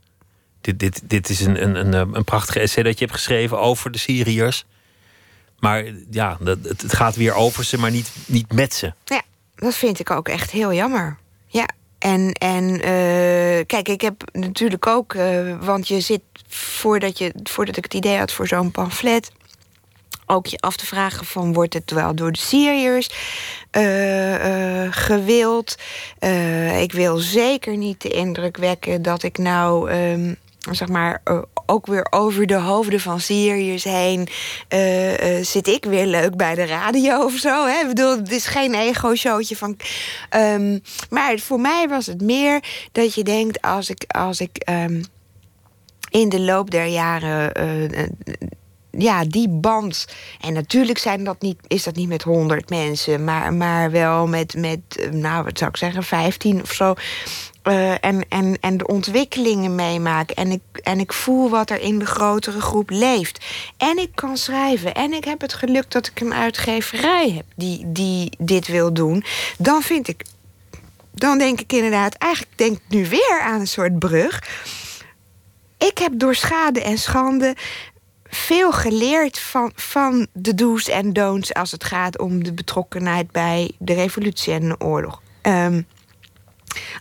Dit, 0.60 0.78
dit, 0.78 1.00
dit 1.04 1.28
is 1.28 1.40
een, 1.40 1.62
een, 1.62 1.74
een, 1.74 2.14
een 2.14 2.24
prachtige 2.24 2.60
essay 2.60 2.82
dat 2.82 2.98
je 2.98 3.04
hebt 3.04 3.16
geschreven 3.16 3.60
over 3.60 3.90
de 3.90 3.98
Syriërs. 3.98 4.64
Maar 5.58 5.84
ja, 6.10 6.36
dat, 6.40 6.58
het, 6.62 6.82
het 6.82 6.94
gaat 6.94 7.16
weer 7.16 7.34
over 7.34 7.64
ze, 7.64 7.78
maar 7.78 7.90
niet, 7.90 8.12
niet 8.26 8.52
met 8.52 8.74
ze. 8.74 8.92
Ja, 9.04 9.22
dat 9.54 9.74
vind 9.74 10.00
ik 10.00 10.10
ook 10.10 10.28
echt 10.28 10.50
heel 10.50 10.72
jammer. 10.72 11.18
Ja, 11.46 11.68
en, 11.98 12.32
en 12.32 12.80
eh, 12.80 13.66
kijk, 13.66 13.88
ik 13.88 14.00
heb 14.00 14.22
natuurlijk 14.32 14.86
ook, 14.86 15.14
eh, 15.14 15.58
want 15.60 15.88
je 15.88 16.00
zit 16.00 16.22
voordat, 16.48 17.18
je, 17.18 17.34
voordat 17.42 17.76
ik 17.76 17.84
het 17.84 17.94
idee 17.94 18.18
had 18.18 18.32
voor 18.32 18.46
zo'n 18.46 18.70
pamflet, 18.70 19.30
ook 20.30 20.46
je 20.46 20.58
af 20.58 20.76
te 20.76 20.86
vragen 20.86 21.26
van 21.26 21.52
wordt 21.52 21.74
het 21.74 21.90
wel 21.90 22.14
door 22.14 22.32
de 22.32 22.38
Syriërs 22.38 23.10
eh, 23.70 24.84
eh, 24.84 24.92
gewild. 24.92 25.76
Eh, 26.18 26.82
ik 26.82 26.92
wil 26.92 27.16
zeker 27.16 27.76
niet 27.76 28.02
de 28.02 28.08
indruk 28.08 28.56
wekken 28.56 29.02
dat 29.02 29.22
ik 29.22 29.38
nou. 29.38 29.90
ehm, 29.90 30.34
Zeg 30.70 30.88
maar, 30.88 31.22
ook 31.66 31.86
weer 31.86 32.06
over 32.10 32.46
de 32.46 32.58
hoofden 32.58 33.00
van 33.00 33.20
Syriërs 33.20 33.84
heen 33.84 34.28
zit 35.44 35.66
ik 35.66 35.84
weer 35.84 36.06
leuk 36.06 36.36
bij 36.36 36.54
de 36.54 36.64
radio 36.64 37.24
of 37.24 37.32
zo. 37.32 37.66
Hè? 37.66 37.80
Ik 37.80 37.86
bedoel, 37.86 38.16
het 38.16 38.32
is 38.32 38.46
geen 38.46 38.74
ego-showtje 38.74 39.56
van. 39.56 39.76
ehm, 40.28 40.78
maar 41.10 41.38
voor 41.38 41.60
mij 41.60 41.88
was 41.88 42.06
het 42.06 42.20
meer 42.20 42.62
dat 42.92 43.14
je 43.14 43.24
denkt 43.24 43.62
als 43.62 43.90
ik, 43.90 44.04
als 44.06 44.40
ik 44.40 44.56
ehm, 44.56 45.02
in 46.10 46.28
de 46.28 46.40
loop 46.40 46.70
der 46.70 46.86
jaren 46.86 47.52
ja, 48.90 49.24
die 49.24 49.48
band. 49.48 50.06
En 50.40 50.52
natuurlijk 50.52 50.98
zijn 50.98 51.24
dat 51.24 51.40
niet, 51.40 51.58
is 51.66 51.82
dat 51.82 51.94
niet 51.94 52.08
met 52.08 52.22
honderd 52.22 52.70
mensen, 52.70 53.24
maar, 53.24 53.54
maar 53.54 53.90
wel 53.90 54.26
met, 54.26 54.54
met, 54.54 54.80
eh, 54.88 55.10
nou, 55.10 55.44
wat 55.44 55.58
zou 55.58 55.70
ik 55.70 55.76
zeggen, 55.76 56.02
15 56.02 56.62
of 56.62 56.72
zo. 56.72 56.94
Eh, 57.62 58.04
en, 58.04 58.28
en, 58.28 58.56
en 58.60 58.76
de 58.76 58.86
ontwikkelingen 58.86 59.74
meemaken. 59.74 60.36
En 60.36 60.50
ik, 60.50 60.60
en 60.72 61.00
ik 61.00 61.12
voel 61.12 61.50
wat 61.50 61.70
er 61.70 61.80
in 61.80 61.98
de 61.98 62.06
grotere 62.06 62.60
groep 62.60 62.90
leeft. 62.90 63.44
En 63.76 63.98
ik 63.98 64.10
kan 64.14 64.36
schrijven. 64.36 64.94
En 64.94 65.12
ik 65.12 65.24
heb 65.24 65.40
het 65.40 65.54
geluk 65.54 65.90
dat 65.90 66.06
ik 66.06 66.20
een 66.20 66.34
uitgeverij 66.34 67.30
heb 67.30 67.44
die, 67.54 67.82
die 67.86 68.32
dit 68.38 68.66
wil 68.66 68.92
doen. 68.92 69.24
Dan 69.58 69.82
vind 69.82 70.08
ik. 70.08 70.24
Dan 71.14 71.38
denk 71.38 71.60
ik 71.60 71.72
inderdaad, 71.72 72.14
eigenlijk 72.14 72.58
denk 72.58 72.76
ik 72.76 72.82
nu 72.88 73.08
weer 73.08 73.40
aan 73.40 73.60
een 73.60 73.66
soort 73.66 73.98
brug. 73.98 74.42
Ik 75.78 75.98
heb 75.98 76.12
door 76.14 76.34
schade 76.34 76.82
en 76.82 76.98
schande 76.98 77.56
veel 78.30 78.72
geleerd 78.72 79.38
van, 79.38 79.72
van 79.74 80.26
de 80.32 80.54
do's 80.54 80.88
en 80.88 81.12
don'ts 81.12 81.54
als 81.54 81.70
het 81.70 81.84
gaat 81.84 82.18
om 82.18 82.44
de 82.44 82.52
betrokkenheid 82.52 83.30
bij 83.30 83.70
de 83.78 83.94
revolutie 83.94 84.52
en 84.52 84.68
de 84.68 84.80
oorlog. 84.80 85.22
Ehm, 85.40 85.82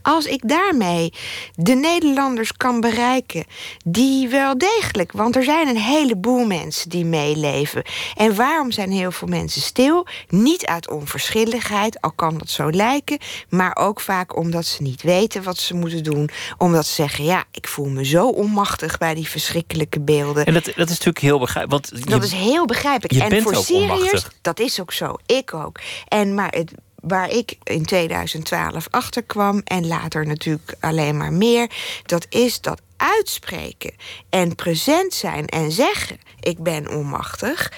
Als 0.01 0.25
ik 0.25 0.41
daarmee 0.47 1.13
de 1.55 1.73
Nederlanders 1.75 2.53
kan 2.53 2.81
bereiken, 2.81 3.45
die 3.85 4.27
wel 4.27 4.57
degelijk, 4.57 5.11
want 5.11 5.35
er 5.35 5.43
zijn 5.43 5.67
een 5.67 5.77
heleboel 5.77 6.45
mensen 6.45 6.89
die 6.89 7.05
meeleven. 7.05 7.83
En 8.15 8.35
waarom 8.35 8.71
zijn 8.71 8.91
heel 8.91 9.11
veel 9.11 9.27
mensen 9.27 9.61
stil? 9.61 10.07
Niet 10.27 10.65
uit 10.65 10.89
onverschilligheid, 10.89 12.01
al 12.01 12.11
kan 12.11 12.37
dat 12.37 12.49
zo 12.49 12.69
lijken, 12.71 13.17
maar 13.49 13.75
ook 13.75 14.01
vaak 14.01 14.37
omdat 14.37 14.65
ze 14.65 14.81
niet 14.81 15.01
weten 15.01 15.43
wat 15.43 15.57
ze 15.57 15.75
moeten 15.75 16.03
doen. 16.03 16.29
Omdat 16.57 16.85
ze 16.85 16.93
zeggen: 16.93 17.23
Ja, 17.23 17.43
ik 17.51 17.67
voel 17.67 17.89
me 17.89 18.05
zo 18.05 18.27
onmachtig 18.27 18.97
bij 18.97 19.13
die 19.13 19.27
verschrikkelijke 19.27 19.99
beelden. 19.99 20.45
En 20.45 20.53
dat, 20.53 20.65
dat 20.65 20.75
is 20.75 20.89
natuurlijk 20.89 21.19
heel 21.19 21.39
begrijpelijk. 21.39 22.09
Dat 22.09 22.23
is 22.23 22.31
heel 22.31 22.65
begrijpelijk. 22.65 23.31
en 23.31 23.41
voor 23.41 23.55
Syriërs, 23.55 24.27
dat 24.41 24.59
is 24.59 24.79
ook 24.79 24.93
zo. 24.93 25.15
Ik 25.25 25.53
ook. 25.53 25.79
En 26.07 26.33
maar 26.33 26.51
het, 26.51 26.73
waar 27.01 27.29
ik 27.29 27.57
in 27.63 27.85
2012 27.85 28.87
achter 28.89 29.23
kwam, 29.23 29.61
en 29.63 29.87
later 29.87 30.25
natuurlijk 30.25 30.75
alleen 30.79 31.17
maar 31.17 31.33
meer, 31.33 31.71
dat 32.05 32.25
is 32.29 32.61
dat 32.61 32.81
uitspreken 32.97 33.93
en 34.29 34.55
present 34.55 35.13
zijn 35.13 35.45
en 35.47 35.71
zeggen: 35.71 36.17
Ik 36.39 36.59
ben 36.59 36.89
onmachtig. 36.89 37.71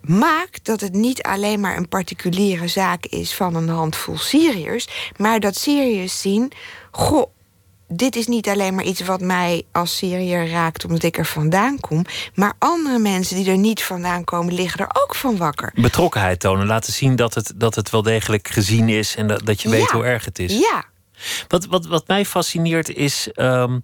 Maakt 0.00 0.64
dat 0.64 0.80
het 0.80 0.92
niet 0.92 1.22
alleen 1.22 1.60
maar 1.60 1.76
een 1.76 1.88
particuliere 1.88 2.68
zaak 2.68 3.06
is 3.06 3.34
van 3.34 3.54
een 3.54 3.68
handvol 3.68 4.18
Syriërs, 4.18 5.12
maar 5.16 5.40
dat 5.40 5.56
Syriërs 5.56 6.20
zien: 6.20 6.52
Goh, 6.90 7.30
dit 7.88 8.16
is 8.16 8.26
niet 8.26 8.48
alleen 8.48 8.74
maar 8.74 8.84
iets 8.84 9.00
wat 9.00 9.20
mij 9.20 9.62
als 9.72 9.96
Syriër 9.96 10.48
raakt 10.50 10.84
omdat 10.84 11.02
ik 11.02 11.18
er 11.18 11.26
vandaan 11.26 11.80
kom, 11.80 12.04
maar 12.34 12.52
andere 12.58 12.98
mensen 12.98 13.36
die 13.36 13.50
er 13.50 13.56
niet 13.58 13.82
vandaan 13.82 14.24
komen, 14.24 14.54
liggen 14.54 14.80
er 14.80 14.90
ook 15.02 15.14
van 15.14 15.36
wakker. 15.36 15.72
betrokkenheid 15.74 16.40
tonen, 16.40 16.66
laten 16.66 16.92
zien 16.92 17.16
dat 17.16 17.34
het, 17.34 17.52
dat 17.56 17.74
het 17.74 17.90
wel 17.90 18.02
degelijk 18.02 18.48
gezien 18.48 18.88
is 18.88 19.16
en 19.16 19.26
dat, 19.26 19.46
dat 19.46 19.62
je 19.62 19.68
weet 19.68 19.80
Ja. 19.90 19.92
hoe 19.94 20.04
erg 20.04 20.24
het 20.24 20.38
is. 20.38 20.52
Ja, 20.58 20.84
Wat, 21.48 21.66
wat, 21.66 21.86
wat 21.86 22.08
mij 22.08 22.24
fascineert 22.24 22.88
is 22.88 23.28
ehm, 23.32 23.78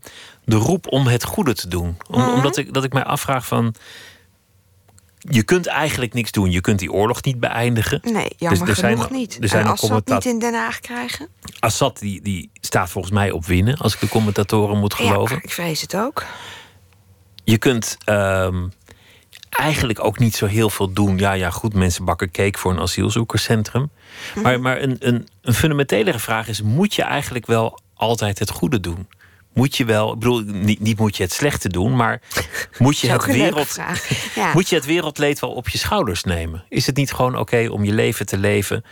de 0.45 0.57
roep 0.57 0.87
om 0.93 1.07
het 1.07 1.25
goede 1.25 1.55
te 1.55 1.69
doen. 1.69 1.97
Om, 2.11 2.21
Mhm. 2.21 2.31
Omdat 2.31 2.57
ik, 2.57 2.73
dat 2.75 2.85
ik 2.85 2.93
mij 2.93 3.05
afvraag 3.05 3.47
van. 3.47 3.75
Je 5.29 5.43
kunt 5.43 5.67
eigenlijk 5.67 6.15
niks 6.15 6.31
doen. 6.31 6.51
Je 6.51 6.61
kunt 6.61 6.79
die 6.79 6.93
oorlog 6.93 7.23
niet 7.23 7.41
beëindigen. 7.41 8.01
nee, 8.03 8.29
jammer 8.37 8.69
er 8.69 8.75
zijn- 8.75 8.97
genoeg 8.97 9.11
niet. 9.11 9.39
er 9.43 9.49
zijn 9.49 9.67
en 9.67 9.77
commentaar- 9.77 10.15
niet 10.15 10.25
in 10.25 10.39
Den 10.39 10.55
Haag 10.55 10.81
krijgen? 10.81 11.29
Assad 11.59 11.99
die, 11.99 12.23
die 12.23 12.51
staat 12.61 12.91
volgens 12.91 13.15
mij 13.15 13.31
op 13.31 13.45
winnen, 13.47 13.77
als 13.77 13.95
ik 13.95 14.01
de 14.01 14.09
commentatoren 14.09 14.79
moet 14.79 14.95
geloven. 14.95 15.37
Ja, 15.37 15.43
ik 15.43 15.51
vrees 15.51 15.81
het 15.81 15.97
ook. 15.97 16.25
Je 17.45 17.59
kunt 17.59 17.97
ehm, 18.05 18.67
eigenlijk 19.51 20.05
ook 20.05 20.19
niet 20.19 20.37
zo 20.37 20.47
heel 20.47 20.71
veel 20.71 20.93
doen. 20.93 21.19
Ja, 21.19 21.33
ja, 21.33 21.51
goed, 21.51 21.75
mensen 21.75 22.05
bakken 22.05 22.31
cake 22.31 22.59
voor 22.59 22.73
een 22.73 22.81
asielzoekerscentrum. 22.81 23.91
Mhm. 24.35 24.43
Maar, 24.43 24.61
maar 24.61 24.83
een, 24.83 24.97
een, 24.99 25.29
een 25.43 25.55
fundamentelere 25.55 26.19
vraag 26.19 26.49
is: 26.49 26.63
moet 26.63 26.95
je 26.95 27.03
eigenlijk 27.03 27.47
wel 27.47 27.81
altijd 27.95 28.39
het 28.39 28.51
goede 28.51 28.81
doen? 28.81 29.09
Moet 29.55 29.77
je 29.77 29.85
wel, 29.85 30.13
ik 30.13 30.19
bedoel, 30.19 30.41
niet, 30.41 30.81
niet 30.81 30.99
moet 30.99 31.17
je 31.17 31.23
het 31.23 31.33
slechte 31.33 31.69
doen, 31.69 31.97
maar 31.97 32.21
moet 32.79 32.99
je, 32.99 33.11
het 33.11 33.25
wereld. 33.25 33.79
Ja. 34.35 34.53
moet 34.53 34.69
je 34.69 34.75
het 34.75 34.85
wereldleed 34.85 35.39
wel 35.39 35.51
op 35.51 35.69
je 35.69 35.79
schouders 35.79 36.25
nemen? 36.25 36.65
Is 36.69 36.87
het 36.87 36.97
niet 36.97 37.13
gewoon 37.13 37.39
oké 37.39 37.69
om 37.71 37.85
je 37.85 37.93
leven 37.93 38.27
te 38.27 38.39
leven? 38.39 38.85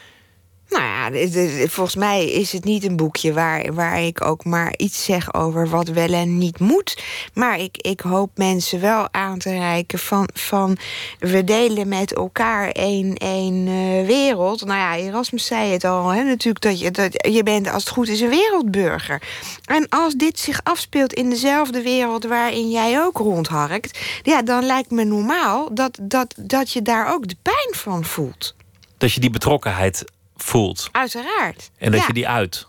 Nou 0.73 0.85
ja, 0.85 1.67
volgens 1.69 1.97
mij 1.97 2.31
is 2.31 2.53
het 2.53 2.65
niet 2.65 2.85
een 2.85 2.97
boekje 2.97 3.33
waar, 3.33 3.75
waar 3.75 4.03
ik 4.03 4.25
ook 4.25 4.45
maar 4.45 4.75
iets 4.77 5.05
zeg 5.05 5.35
over 5.35 5.69
wat 5.69 5.89
wel 5.89 6.13
en 6.13 6.39
niet 6.39 6.59
moet. 6.59 7.03
Maar 7.35 7.59
ik, 7.59 7.77
ik 7.77 8.01
hoop 8.01 8.31
mensen 8.35 8.81
wel 8.81 9.13
aan 9.13 9.39
te 9.39 9.51
reiken 9.51 9.99
van, 9.99 10.29
van 10.35 10.77
we 11.19 11.45
delen 11.45 11.89
met 11.89 12.15
elkaar 12.15 12.71
één, 12.71 13.15
één 13.15 13.67
eh, 13.67 14.07
wereld. 14.07 14.65
Nou 14.65 14.79
ja, 14.79 14.97
Erasmus 14.97 15.47
zei 15.47 15.73
het 15.73 15.85
al, 15.85 16.09
hè, 16.09 16.23
natuurlijk 16.23 16.65
dat 16.65 16.81
je, 16.81 16.91
dat 16.91 17.27
je 17.33 17.43
bent 17.43 17.71
als 17.71 17.85
het 17.85 17.93
goed 17.93 18.09
is 18.09 18.21
een 18.21 18.29
wereldburger. 18.29 19.23
En 19.65 19.89
als 19.89 20.15
dit 20.15 20.39
zich 20.39 20.61
afspeelt 20.63 21.13
in 21.13 21.31
dezelfde 21.31 21.83
wereld 21.83 22.25
waarin 22.25 22.71
jij 22.71 23.03
ook 23.03 23.17
rondharkt, 23.17 23.99
ja, 24.23 24.43
dan 24.43 24.65
lijkt 24.65 24.91
me 24.91 25.05
normaal 25.05 25.75
dat, 25.75 25.99
dat, 26.03 26.35
dat 26.37 26.73
je 26.73 26.83
daar 26.83 27.13
ook 27.13 27.29
de 27.29 27.37
pijn 27.43 27.75
van 27.75 28.05
voelt. 28.05 28.55
Dat 28.99 29.13
je 29.13 29.21
die 29.21 29.31
betrokkenheid 29.31 30.05
voelt 30.43 30.89
Uiteraard. 30.93 31.71
en 31.79 31.91
dat 31.91 32.01
Ja. 32.01 32.07
je 32.07 32.13
die 32.13 32.29
uit. 32.29 32.67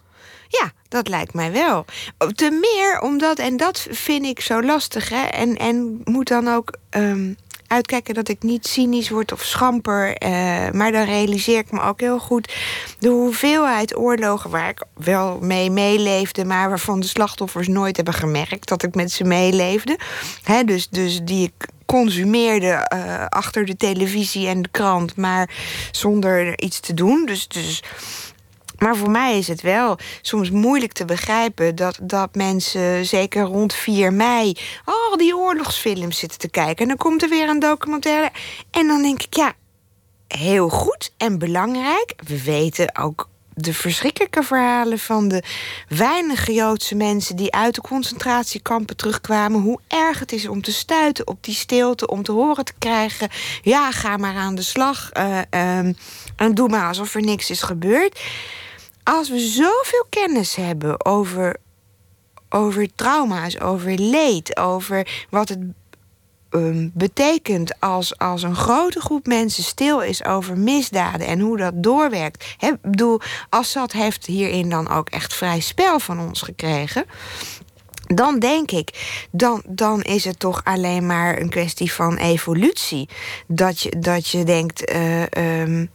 Ja, 0.48 0.72
dat 0.88 1.08
lijkt 1.08 1.34
mij 1.34 1.52
wel. 1.52 1.86
Te 2.36 2.52
meer 2.52 3.00
omdat, 3.02 3.40
en 3.40 3.58
dat 3.58 3.88
vind 3.92 4.26
ik 4.26 4.40
zo 4.40 4.62
lastig, 4.62 5.10
hè, 5.10 5.22
en, 5.24 5.58
en 5.58 6.02
moet 6.04 6.28
dan 6.28 6.48
ook 6.48 6.78
ehm, 6.90 7.34
uitkijken 7.68 8.14
dat 8.14 8.28
ik 8.30 8.44
niet 8.44 8.68
cynisch 8.68 9.10
word 9.10 9.32
of 9.32 9.42
schamper. 9.44 10.16
eh, 10.18 10.30
maar 10.72 10.92
dan 10.92 11.04
realiseer 11.06 11.58
ik 11.58 11.72
me 11.72 11.82
ook 11.82 12.00
heel 12.00 12.20
goed 12.20 12.54
de 13.00 13.10
hoeveelheid 13.10 13.98
oorlogen 13.98 14.50
waar 14.50 14.70
ik 14.70 14.84
wel 14.96 15.40
mee 15.42 15.70
meeleefde, 15.72 16.46
maar 16.46 16.70
waarvan 16.70 17.00
de 17.00 17.08
slachtoffers 17.08 17.68
nooit 17.68 17.96
hebben 17.96 18.14
gemerkt 18.14 18.68
dat 18.68 18.84
ik 18.84 18.96
met 18.96 19.12
ze 19.12 19.24
meeleefde. 19.24 19.98
Hè, 20.44 20.64
dus, 20.64 20.90
dus 20.90 21.22
die 21.24 21.44
ik 21.56 21.68
consumeerde 21.94 22.68
eh, 22.68 23.26
achter 23.30 23.66
de 23.66 23.78
televisie 23.78 24.48
en 24.48 24.62
de 24.62 24.70
krant, 24.72 25.16
maar 25.16 25.50
zonder 25.92 26.62
iets 26.62 26.80
te 26.80 26.94
doen. 26.94 27.26
Dus, 27.26 27.48
dus 27.48 27.84
maar 28.78 28.96
voor 28.96 29.10
mij 29.10 29.38
is 29.38 29.48
het 29.48 29.62
wel 29.62 29.98
soms 30.22 30.52
moeilijk 30.52 30.92
te 30.92 31.06
begrijpen 31.06 31.76
dat, 31.76 32.00
dat 32.02 32.36
mensen, 32.36 33.06
zeker 33.06 33.44
rond 33.44 33.74
4 33.74 34.14
mei, 34.14 34.54
al 34.86 35.18
die 35.18 35.38
oorlogsfilms 35.38 36.18
zitten 36.18 36.40
te 36.40 36.50
kijken. 36.50 36.82
En 36.82 36.88
dan 36.88 36.98
komt 36.98 37.24
er 37.24 37.30
weer 37.30 37.50
een 37.50 37.60
documentaire. 37.60 38.32
En 38.72 38.88
dan 38.88 39.02
denk 39.02 39.22
ik, 39.22 39.36
ja, 39.36 39.54
heel 40.28 40.70
goed 40.70 41.14
en 41.18 41.38
belangrijk. 41.40 42.14
We 42.28 42.44
weten 42.44 42.98
ook 42.98 43.30
de 43.56 43.74
verschrikkelijke 43.74 44.44
verhalen 44.44 45.00
van 45.00 45.28
de 45.28 45.44
weinige 45.88 46.54
Joodse 46.54 46.96
mensen 46.96 47.36
die 47.36 47.54
uit 47.54 47.76
de 47.76 47.82
concentratiekampen 47.82 48.96
terugkwamen. 48.96 49.62
Hoe 49.62 49.80
erg 49.88 50.20
het 50.20 50.32
is 50.32 50.48
om 50.48 50.62
te 50.62 50.72
stuiten 50.72 51.28
op 51.28 51.44
die 51.44 51.54
stilte, 51.54 52.08
om 52.08 52.24
te 52.24 52.32
horen 52.32 52.66
te 52.66 52.74
krijgen: 52.80 53.30
ja, 53.62 53.92
ga 53.92 54.18
maar 54.18 54.36
aan 54.36 54.56
de 54.56 54.62
slag 54.62 55.12
eh, 55.12 55.40
ehm, 55.50 55.94
en 56.36 56.54
doe 56.54 56.70
maar 56.70 56.88
alsof 56.88 57.16
er 57.16 57.22
niks 57.22 57.50
is 57.50 57.62
gebeurd. 57.62 58.22
Als 59.04 59.30
we 59.30 59.40
zoveel 59.40 60.06
kennis 60.10 60.56
hebben 60.56 61.06
over, 61.06 61.56
over 62.50 62.96
trauma's, 62.96 63.60
over 63.60 63.94
leed, 64.00 64.58
over 64.58 65.26
wat 65.30 65.50
het 65.50 65.60
um, 66.56 66.92
betekent 66.94 67.80
als, 67.80 68.18
als 68.18 68.44
een 68.44 68.56
grote 68.56 69.00
groep 69.00 69.26
mensen 69.28 69.64
stil 69.64 70.02
is 70.02 70.26
over 70.26 70.58
misdaden 70.58 71.28
en 71.28 71.40
hoe 71.40 71.58
dat 71.58 71.74
doorwerkt. 71.76 72.56
Ik 72.60 72.76
bedoel, 72.82 73.20
Assad 73.50 73.92
heeft 73.92 74.26
hierin 74.26 74.70
dan 74.70 74.90
ook 74.90 75.10
echt 75.10 75.34
vrij 75.34 75.60
spel 75.60 76.00
van 76.00 76.20
ons 76.20 76.42
gekregen. 76.42 77.06
Dan 78.08 78.40
denk 78.40 78.72
ik, 78.72 79.18
dan, 79.32 79.64
dan 79.68 80.02
is 80.02 80.26
het 80.26 80.40
toch 80.40 80.62
alleen 80.64 81.06
maar 81.06 81.40
een 81.40 81.50
kwestie 81.50 81.94
van 81.94 82.18
evolutie. 82.18 83.10
Dat 83.48 83.80
je, 83.80 84.00
dat 84.00 84.28
je 84.28 84.44
denkt. 84.44 84.86
eh, 84.86 85.62
ehm, 85.62 85.86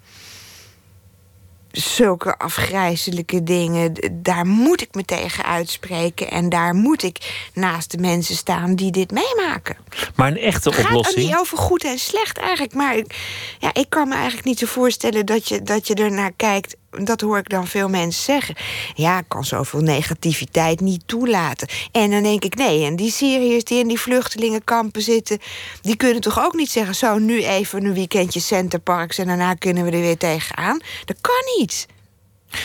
zulke 1.70 2.38
afgrijzelijke 2.38 3.42
dingen, 3.42 3.94
daar 4.12 4.46
moet 4.46 4.80
ik 4.80 4.94
me 4.94 5.04
tegen 5.04 5.44
uitspreken. 5.44 6.30
En 6.30 6.48
daar 6.48 6.74
moet 6.74 7.02
ik 7.02 7.46
naast 7.54 7.90
de 7.90 7.98
mensen 7.98 8.36
staan 8.36 8.74
die 8.74 8.90
dit 8.90 9.10
meemaken. 9.10 9.76
Maar 10.14 10.28
een 10.28 10.38
echte 10.38 10.68
Het 10.68 10.78
gaat 10.78 10.86
oplossing. 10.86 11.26
niet 11.26 11.36
over 11.36 11.58
goed 11.58 11.84
en 11.84 11.98
slecht 11.98 12.38
eigenlijk. 12.38 12.74
Maar 12.74 12.96
ik, 12.96 13.16
ja, 13.58 13.74
ik 13.74 13.86
kan 13.88 14.08
me 14.08 14.14
eigenlijk 14.14 14.44
niet 14.44 14.58
zo 14.58 14.66
voorstellen 14.66 15.26
dat 15.26 15.48
je, 15.48 15.62
dat 15.62 15.86
je 15.86 15.94
ernaar 15.94 16.32
kijkt. 16.36 16.76
Dat 16.90 17.20
hoor 17.20 17.38
ik 17.38 17.48
dan 17.48 17.66
veel 17.66 17.88
mensen 17.88 18.22
zeggen. 18.22 18.54
Ja, 18.94 19.18
ik 19.18 19.24
kan 19.28 19.44
zoveel 19.44 19.80
negativiteit 19.80 20.80
niet 20.80 21.02
toelaten. 21.06 21.68
En 21.92 22.10
dan 22.10 22.22
denk 22.22 22.44
ik, 22.44 22.54
nee, 22.54 22.84
en 22.84 22.96
die 22.96 23.10
Syriërs 23.10 23.64
die 23.64 23.78
in 23.78 23.88
die 23.88 24.00
vluchtelingenkampen 24.00 25.02
zitten... 25.02 25.38
die 25.82 25.96
kunnen 25.96 26.20
toch 26.20 26.44
ook 26.44 26.54
niet 26.54 26.70
zeggen... 26.70 26.94
zo, 26.94 27.18
nu 27.18 27.44
even 27.44 27.84
een 27.84 27.94
weekendje 27.94 28.40
Centerparks... 28.40 29.18
en 29.18 29.26
daarna 29.26 29.54
kunnen 29.54 29.84
we 29.84 29.90
er 29.90 30.00
weer 30.00 30.18
tegenaan. 30.18 30.80
Dat 31.04 31.16
kan 31.20 31.42
niet. 31.58 31.86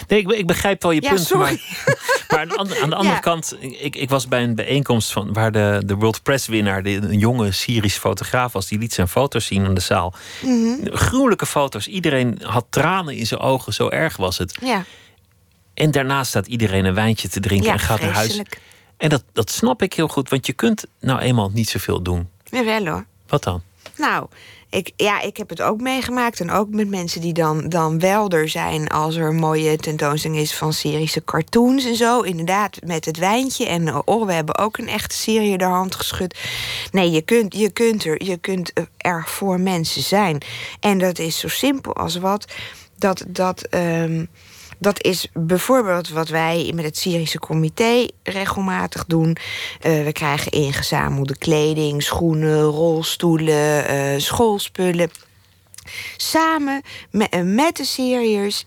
Nee, 0.07 0.19
ik, 0.19 0.31
ik 0.31 0.47
begrijp 0.47 0.81
wel 0.81 0.91
je 0.91 1.01
Ja, 1.01 1.09
punt. 1.09 1.25
sorry. 1.25 1.61
Maar, 1.85 1.97
maar 2.29 2.39
aan, 2.39 2.47
de 2.47 2.55
andere- 2.57 2.81
aan 2.81 2.89
de 2.89 2.95
andere 3.01 3.19
kant, 3.19 3.55
ik, 3.59 3.95
ik 3.95 4.09
was 4.09 4.27
bij 4.27 4.43
een 4.43 4.55
bijeenkomst 4.55 5.11
van, 5.11 5.33
waar 5.33 5.51
de, 5.51 5.81
de 5.85 5.95
World 5.95 6.23
Press 6.23 6.47
winnaar, 6.47 6.83
de, 6.83 6.89
een 6.91 7.19
jonge 7.19 7.51
Syrische 7.51 7.99
fotograaf 7.99 8.53
was, 8.53 8.67
die 8.67 8.79
liet 8.79 8.93
zijn 8.93 9.07
foto's 9.07 9.45
zien 9.45 9.65
aan 9.65 9.73
de 9.73 9.81
zaal. 9.81 10.13
Mhm. 10.43 10.95
Gruwelijke 10.95 11.45
foto's. 11.45 11.87
Iedereen 11.87 12.39
had 12.43 12.65
tranen 12.69 13.15
in 13.15 13.27
zijn 13.27 13.39
ogen, 13.39 13.73
zo 13.73 13.89
erg 13.89 14.17
was 14.17 14.37
het. 14.37 14.57
Ja, 14.61 14.83
En 15.73 15.91
daarna 15.91 16.23
staat 16.23 16.47
iedereen 16.47 16.85
een 16.85 16.93
wijntje 16.93 17.29
te 17.29 17.39
drinken 17.39 17.67
ja 17.67 17.73
en 17.73 17.79
gaat 17.79 18.01
naar 18.01 18.11
huis. 18.13 18.41
En 18.97 19.09
dat, 19.09 19.23
dat 19.33 19.51
snap 19.51 19.81
ik 19.81 19.93
heel 19.93 20.07
goed, 20.07 20.29
want 20.29 20.45
je 20.45 20.53
kunt 20.53 20.85
nou 20.99 21.19
eenmaal 21.19 21.49
niet 21.53 21.69
zoveel 21.69 22.01
doen. 22.01 22.29
Jawel 22.43 22.85
hoor. 22.85 23.05
Wat 23.27 23.43
dan? 23.43 23.61
Nou, 23.97 24.27
ik, 24.69 24.91
ja, 24.95 25.21
ik 25.21 25.37
heb 25.37 25.49
het 25.49 25.61
ook 25.61 25.81
meegemaakt. 25.81 26.39
En 26.39 26.51
ook 26.51 26.69
met 26.69 26.89
mensen 26.89 27.21
die 27.21 27.33
dan, 27.33 27.69
dan 27.69 27.99
wel 27.99 28.29
er 28.29 28.49
zijn 28.49 28.87
als 28.87 29.15
er 29.15 29.27
een 29.27 29.35
mooie 29.35 29.77
tentoonstelling 29.77 30.39
is 30.41 30.55
van 30.55 30.73
Syrische 30.73 31.23
cartoons 31.23 31.85
en 31.85 31.95
zo. 31.95 32.21
Inderdaad, 32.21 32.79
met 32.85 33.05
het 33.05 33.17
wijntje. 33.17 33.65
En 33.65 34.07
oh, 34.07 34.25
we 34.25 34.33
hebben 34.33 34.57
ook 34.57 34.77
een 34.77 34.87
echte 34.87 35.15
Syriër 35.15 35.57
de 35.57 35.63
hand 35.63 35.95
geschud. 35.95 36.39
Nee, 36.91 37.11
je 37.11 37.21
kunt, 37.21 37.55
je 37.55 37.69
kunt, 37.69 38.05
er, 38.05 38.23
je 38.23 38.37
kunt 38.37 38.71
er 38.97 39.23
voor 39.27 39.59
mensen 39.59 40.01
zijn. 40.01 40.41
En 40.79 40.97
dat 40.97 41.19
is 41.19 41.39
zo 41.39 41.47
simpel 41.47 41.95
als 41.95 42.15
wat. 42.15 42.45
Dat, 42.97 43.25
dat, 43.27 43.61
ehm, 43.61 44.25
Dat 44.83 45.03
is 45.03 45.27
bijvoorbeeld 45.33 46.09
wat 46.09 46.27
wij 46.27 46.71
met 46.75 46.85
het 46.85 46.97
Syrische 46.97 47.39
comité 47.39 48.07
regelmatig 48.23 49.05
doen. 49.05 49.37
Uh, 49.85 50.03
we 50.03 50.11
krijgen 50.11 50.51
ingezamelde 50.51 51.37
kleding, 51.37 52.03
schoenen, 52.03 52.61
rolstoelen, 52.61 53.93
uh, 53.93 54.19
schoolspullen. 54.19 55.09
Samen 56.17 56.81
met, 57.11 57.43
met 57.43 57.77
de 57.77 57.85
Syriërs 57.85 58.65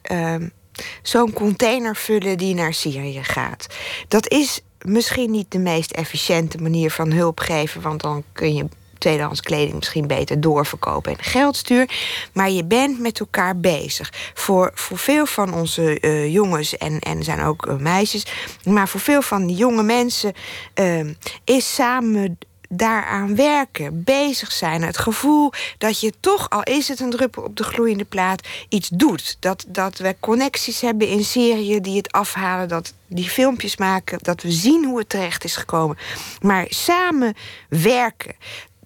zo'n 1.02 1.32
container 1.32 1.96
vullen 1.96 2.38
die 2.38 2.54
naar 2.54 2.74
Syrië 2.74 3.24
gaat. 3.24 3.66
Dat 4.08 4.28
is 4.30 4.60
misschien 4.80 5.30
niet 5.30 5.50
de 5.50 5.58
meest 5.58 5.90
efficiënte 5.90 6.58
manier 6.58 6.90
van 6.90 7.12
hulp 7.12 7.40
geven, 7.40 7.80
want 7.80 8.00
dan 8.00 8.24
kun 8.32 8.54
je 8.54 8.68
tweedehands 8.98 9.40
kleding 9.40 9.74
misschien 9.74 10.06
beter 10.06 10.40
doorverkopen 10.40 11.12
en 11.12 11.24
geld 11.24 11.56
sturen. 11.56 11.88
Maar 12.32 12.50
je 12.50 12.64
bent 12.64 13.00
met 13.00 13.20
elkaar 13.20 13.56
bezig. 13.56 14.12
Voor, 14.34 14.70
voor 14.74 14.98
veel 14.98 15.26
van 15.26 15.54
onze 15.54 15.98
uh, 16.00 16.32
jongens 16.32 16.76
en, 16.76 16.98
en 16.98 17.24
zijn 17.24 17.40
ook 17.40 17.66
uh, 17.66 17.76
meisjes, 17.76 18.26
maar 18.64 18.88
voor 18.88 19.00
veel 19.00 19.22
van 19.22 19.46
die 19.46 19.56
jonge 19.56 19.82
mensen 19.82 20.32
uh, 20.74 21.14
is 21.44 21.74
samen 21.74 22.38
daaraan 22.68 23.36
werken, 23.36 24.04
bezig 24.04 24.52
zijn. 24.52 24.82
Het 24.82 24.98
gevoel 24.98 25.52
dat 25.78 26.00
je 26.00 26.12
toch, 26.20 26.50
al 26.50 26.62
is 26.62 26.88
het 26.88 27.00
een 27.00 27.10
druppel 27.10 27.42
op 27.42 27.56
de 27.56 27.64
gloeiende 27.64 28.04
plaat, 28.04 28.46
iets 28.68 28.88
doet. 28.88 29.36
Dat, 29.40 29.64
dat 29.68 29.98
we 29.98 30.16
connecties 30.20 30.80
hebben 30.80 31.08
in 31.08 31.24
Syrië 31.24 31.80
die 31.80 31.96
het 31.96 32.12
afhalen, 32.12 32.68
dat 32.68 32.94
die 33.06 33.28
filmpjes 33.28 33.76
maken, 33.76 34.18
dat 34.22 34.42
we 34.42 34.50
zien 34.50 34.84
hoe 34.84 34.98
het 34.98 35.08
terecht 35.08 35.44
is 35.44 35.56
gekomen. 35.56 35.98
Maar 36.40 36.66
samen 36.68 37.34
werken, 37.68 38.34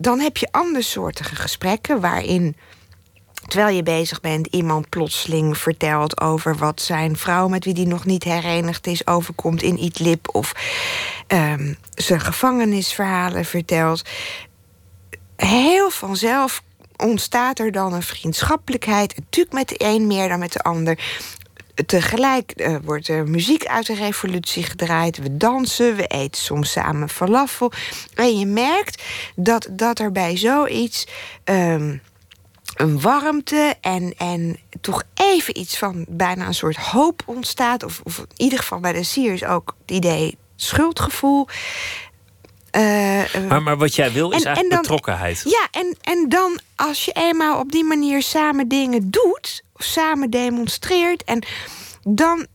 dan 0.00 0.20
heb 0.20 0.36
je 0.36 0.48
andersoortige 0.50 1.36
gesprekken 1.36 2.00
waarin 2.00 2.56
terwijl 3.46 3.76
je 3.76 3.82
bezig 3.82 4.20
bent, 4.20 4.46
iemand 4.46 4.88
plotseling 4.88 5.58
vertelt 5.58 6.20
over 6.20 6.56
wat 6.56 6.80
zijn 6.80 7.16
vrouw 7.16 7.48
met 7.48 7.64
wie 7.64 7.74
die 7.74 7.86
nog 7.86 8.04
niet 8.04 8.24
herenigd 8.24 8.86
is 8.86 9.06
overkomt 9.06 9.62
in 9.62 9.82
Idlib 9.82 10.34
of 10.34 10.52
um, 11.28 11.76
zijn 11.94 12.20
gevangenisverhalen 12.20 13.44
vertelt. 13.44 14.02
Heel 15.36 15.90
vanzelf 15.90 16.62
ontstaat 16.96 17.58
er 17.58 17.72
dan 17.72 17.92
een 17.92 18.02
vriendschappelijkheid. 18.02 19.16
Natuurlijk 19.16 19.54
met 19.54 19.68
de 19.68 19.74
een 19.78 20.06
meer 20.06 20.28
dan 20.28 20.38
met 20.38 20.52
de 20.52 20.62
ander. 20.62 20.98
Tegelijk 21.86 22.52
uh, 22.56 22.76
wordt 22.84 23.08
er 23.08 23.28
muziek 23.28 23.66
uit 23.66 23.86
de 23.86 23.94
revolutie 23.94 24.62
gedraaid. 24.62 25.18
We 25.18 25.36
dansen, 25.36 25.96
we 25.96 26.06
eten 26.06 26.42
soms 26.42 26.72
samen 26.72 27.08
falafel. 27.08 27.72
En 28.14 28.38
je 28.38 28.46
merkt 28.46 29.02
dat, 29.36 29.68
dat 29.70 29.98
er 29.98 30.12
bij 30.12 30.36
zoiets 30.36 31.06
um, 31.44 32.02
een 32.76 33.00
warmte 33.00 33.76
en, 33.80 34.14
en 34.16 34.58
toch 34.80 35.02
even 35.14 35.58
iets 35.58 35.78
van 35.78 36.04
bijna 36.08 36.46
een 36.46 36.54
soort 36.54 36.76
hoop 36.76 37.22
ontstaat. 37.26 37.82
Of, 37.82 38.00
of 38.04 38.18
in 38.18 38.26
ieder 38.36 38.58
geval 38.58 38.80
bij 38.80 38.92
de 38.92 39.04
Siers 39.04 39.44
ook 39.44 39.74
het 39.80 39.96
idee 39.96 40.36
schuldgevoel. 40.56 41.46
Uh, 42.76 42.82
maar, 43.48 43.62
maar 43.62 43.76
wat 43.76 43.94
jij 43.94 44.12
wil 44.12 44.30
is 44.30 44.44
eigenlijk 44.44 44.80
betrokkenheid. 44.80 45.42
Ja, 45.44 45.80
en, 45.80 45.96
en 46.00 46.28
dan 46.28 46.60
als 46.76 47.04
je 47.04 47.12
eenmaal 47.12 47.58
op 47.58 47.72
die 47.72 47.84
manier 47.84 48.22
samen 48.22 48.68
dingen 48.68 49.10
doet, 49.10 49.62
samen 49.82 50.30
demonstreert, 50.30 51.24
en 51.24 51.44
dan, 52.02 52.46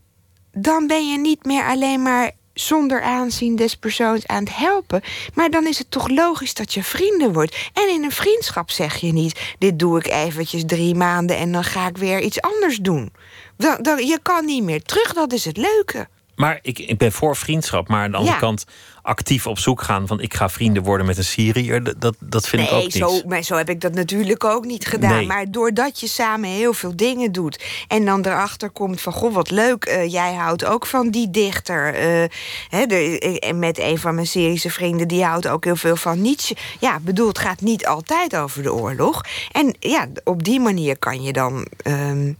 dan 0.52 0.86
ben 0.86 1.10
je 1.10 1.18
niet 1.18 1.44
meer 1.44 1.64
alleen 1.64 2.02
maar 2.02 2.30
zonder 2.58 3.02
aanzien 3.02 3.56
des 3.56 3.76
persoons 3.76 4.26
aan 4.26 4.44
het 4.44 4.56
helpen. 4.56 5.02
Maar 5.34 5.50
dan 5.50 5.66
is 5.66 5.78
het 5.78 5.90
toch 5.90 6.08
logisch 6.08 6.54
dat 6.54 6.74
je 6.74 6.82
vrienden 6.82 7.32
wordt. 7.32 7.70
En 7.72 7.88
in 7.88 8.04
een 8.04 8.12
vriendschap 8.12 8.70
zeg 8.70 8.96
je 8.96 9.12
niet: 9.12 9.54
dit 9.58 9.78
doe 9.78 9.98
ik 9.98 10.06
eventjes 10.06 10.62
drie 10.66 10.94
maanden 10.94 11.36
en 11.36 11.52
dan 11.52 11.64
ga 11.64 11.88
ik 11.88 11.96
weer 11.96 12.20
iets 12.20 12.40
anders 12.40 12.76
doen. 12.76 13.12
Dan, 13.56 13.78
dan, 13.82 14.06
je 14.06 14.18
kan 14.22 14.44
niet 14.44 14.62
meer 14.62 14.82
terug, 14.82 15.12
dat 15.12 15.32
is 15.32 15.44
het 15.44 15.56
leuke. 15.56 16.08
Maar 16.36 16.58
ik, 16.62 16.78
ik 16.78 16.98
ben 16.98 17.12
voor 17.12 17.36
vriendschap. 17.36 17.88
Maar 17.88 18.04
aan 18.04 18.10
de 18.10 18.16
andere 18.16 18.38
kant 18.38 18.64
actief 19.06 19.46
op 19.46 19.58
zoek 19.58 19.82
gaan 19.82 20.06
van 20.06 20.20
ik 20.20 20.34
ga 20.34 20.48
vrienden 20.48 20.82
worden 20.82 21.06
met 21.06 21.18
een 21.18 21.24
Syriër. 21.24 21.98
Dat, 21.98 22.16
dat 22.20 22.48
vind 22.48 22.62
ik 22.62 22.72
ook 22.72 22.82
niet. 22.82 22.92
Zo, 22.92 23.20
maar 23.26 23.42
zo 23.42 23.56
heb 23.56 23.68
ik 23.68 23.80
dat 23.80 23.94
natuurlijk 23.94 24.44
ook 24.44 24.64
niet 24.64 24.86
gedaan. 24.86 25.26
Maar 25.26 25.50
doordat 25.50 26.00
je 26.00 26.06
samen 26.06 26.48
heel 26.48 26.72
veel 26.72 26.96
dingen 26.96 27.32
doet. 27.32 27.64
En 27.88 28.04
dan 28.04 28.26
erachter 28.26 28.70
komt 28.70 29.00
van 29.00 29.12
goh, 29.12 29.34
wat 29.34 29.50
leuk. 29.50 29.88
Uh, 29.88 30.12
jij 30.12 30.34
houdt 30.34 30.64
ook 30.64 30.86
van 30.86 31.10
die 31.10 31.30
dichter. 31.30 31.94
Uh, 31.94 32.24
hè, 32.68 32.86
de, 32.86 33.52
met 33.54 33.78
een 33.78 33.98
van 33.98 34.14
mijn 34.14 34.26
Syrische 34.26 34.70
vrienden, 34.70 35.08
die 35.08 35.24
houdt 35.24 35.48
ook 35.48 35.64
heel 35.64 35.76
veel 35.76 35.96
van 35.96 36.20
Nietzsche. 36.20 36.56
Ja, 36.80 37.00
bedoel, 37.00 37.28
het 37.28 37.38
gaat 37.38 37.60
niet 37.60 37.86
altijd 37.86 38.36
over 38.36 38.62
de 38.62 38.74
oorlog. 38.74 39.20
En 39.52 39.76
ja, 39.80 40.06
op 40.24 40.44
die 40.44 40.60
manier 40.60 40.98
kan 40.98 41.22
je 41.22 41.32
dan. 41.32 41.66
Um, 41.84 42.36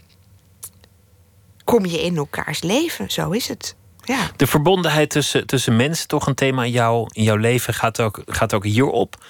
kom 1.64 1.86
je 1.86 2.02
in 2.02 2.16
elkaars 2.16 2.62
leven. 2.62 3.10
Zo 3.10 3.30
is 3.30 3.48
het. 3.48 3.76
Ja. 4.06 4.30
De 4.36 4.46
verbondenheid 4.46 5.10
tussen, 5.10 5.46
tussen 5.46 5.76
mensen, 5.76 6.08
toch 6.08 6.26
een 6.26 6.34
thema 6.34 6.64
in, 6.64 6.70
jou, 6.70 7.08
in 7.12 7.22
jouw 7.22 7.36
leven, 7.36 7.74
gaat 7.74 8.00
ook, 8.00 8.22
gaat 8.26 8.54
ook 8.54 8.64
hierop. 8.64 9.24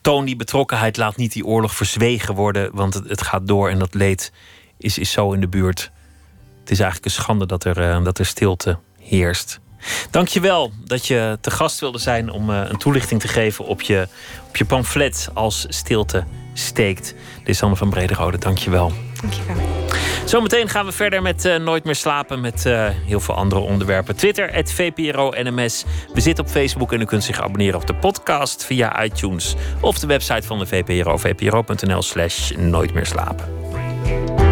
Toon 0.00 0.24
die 0.24 0.36
betrokkenheid, 0.36 0.96
laat 0.96 1.16
niet 1.16 1.32
die 1.32 1.46
oorlog 1.46 1.74
verzwegen 1.74 2.34
worden, 2.34 2.70
want 2.72 2.94
het, 2.94 3.08
het 3.08 3.22
gaat 3.22 3.46
door 3.46 3.70
en 3.70 3.78
dat 3.78 3.94
leed 3.94 4.32
is, 4.78 4.98
is 4.98 5.10
zo 5.10 5.32
in 5.32 5.40
de 5.40 5.48
buurt. 5.48 5.90
Het 6.60 6.70
is 6.70 6.80
eigenlijk 6.80 7.04
een 7.04 7.22
schande 7.22 7.46
dat 7.46 7.64
er, 7.64 7.78
uh, 7.78 8.04
dat 8.04 8.18
er 8.18 8.26
stilte 8.26 8.78
heerst. 9.00 9.60
Dankjewel 10.10 10.72
dat 10.84 11.06
je 11.06 11.38
te 11.40 11.50
gast 11.50 11.80
wilde 11.80 11.98
zijn 11.98 12.30
om 12.30 12.50
uh, 12.50 12.62
een 12.68 12.76
toelichting 12.76 13.20
te 13.20 13.28
geven 13.28 13.66
op 13.66 13.82
je, 13.82 14.08
op 14.48 14.56
je 14.56 14.64
pamflet 14.64 15.28
als 15.34 15.66
stilte 15.68 16.24
steekt. 16.54 17.14
Dit 17.38 17.48
is 17.48 17.62
Anne 17.62 17.76
van 17.76 17.90
Brederode, 17.90 18.38
dankjewel. 18.38 18.92
Dankjewel. 19.20 19.56
Zometeen 20.24 20.68
gaan 20.68 20.86
we 20.86 20.92
verder 20.92 21.22
met 21.22 21.44
uh, 21.44 21.56
Nooit 21.56 21.84
meer 21.84 21.94
slapen. 21.94 22.40
Met 22.40 22.64
uh, 22.66 22.88
heel 23.04 23.20
veel 23.20 23.34
andere 23.34 23.60
onderwerpen. 23.60 24.16
Twitter, 24.16 24.52
het 24.52 24.72
VPRO 24.72 25.32
NMS. 25.42 25.84
We 26.14 26.20
zitten 26.20 26.44
op 26.44 26.50
Facebook 26.50 26.92
en 26.92 27.00
u 27.00 27.04
kunt 27.04 27.24
zich 27.24 27.40
abonneren 27.40 27.80
op 27.80 27.86
de 27.86 27.94
podcast 27.94 28.64
via 28.64 29.04
iTunes. 29.04 29.54
Of 29.80 29.98
de 29.98 30.06
website 30.06 30.46
van 30.46 30.58
de 30.58 30.66
VPRO, 30.66 31.16
vpro.nl 31.16 32.02
slash 32.02 32.50
nooit 32.50 32.94
meer 32.94 33.06
slapen. 33.06 34.45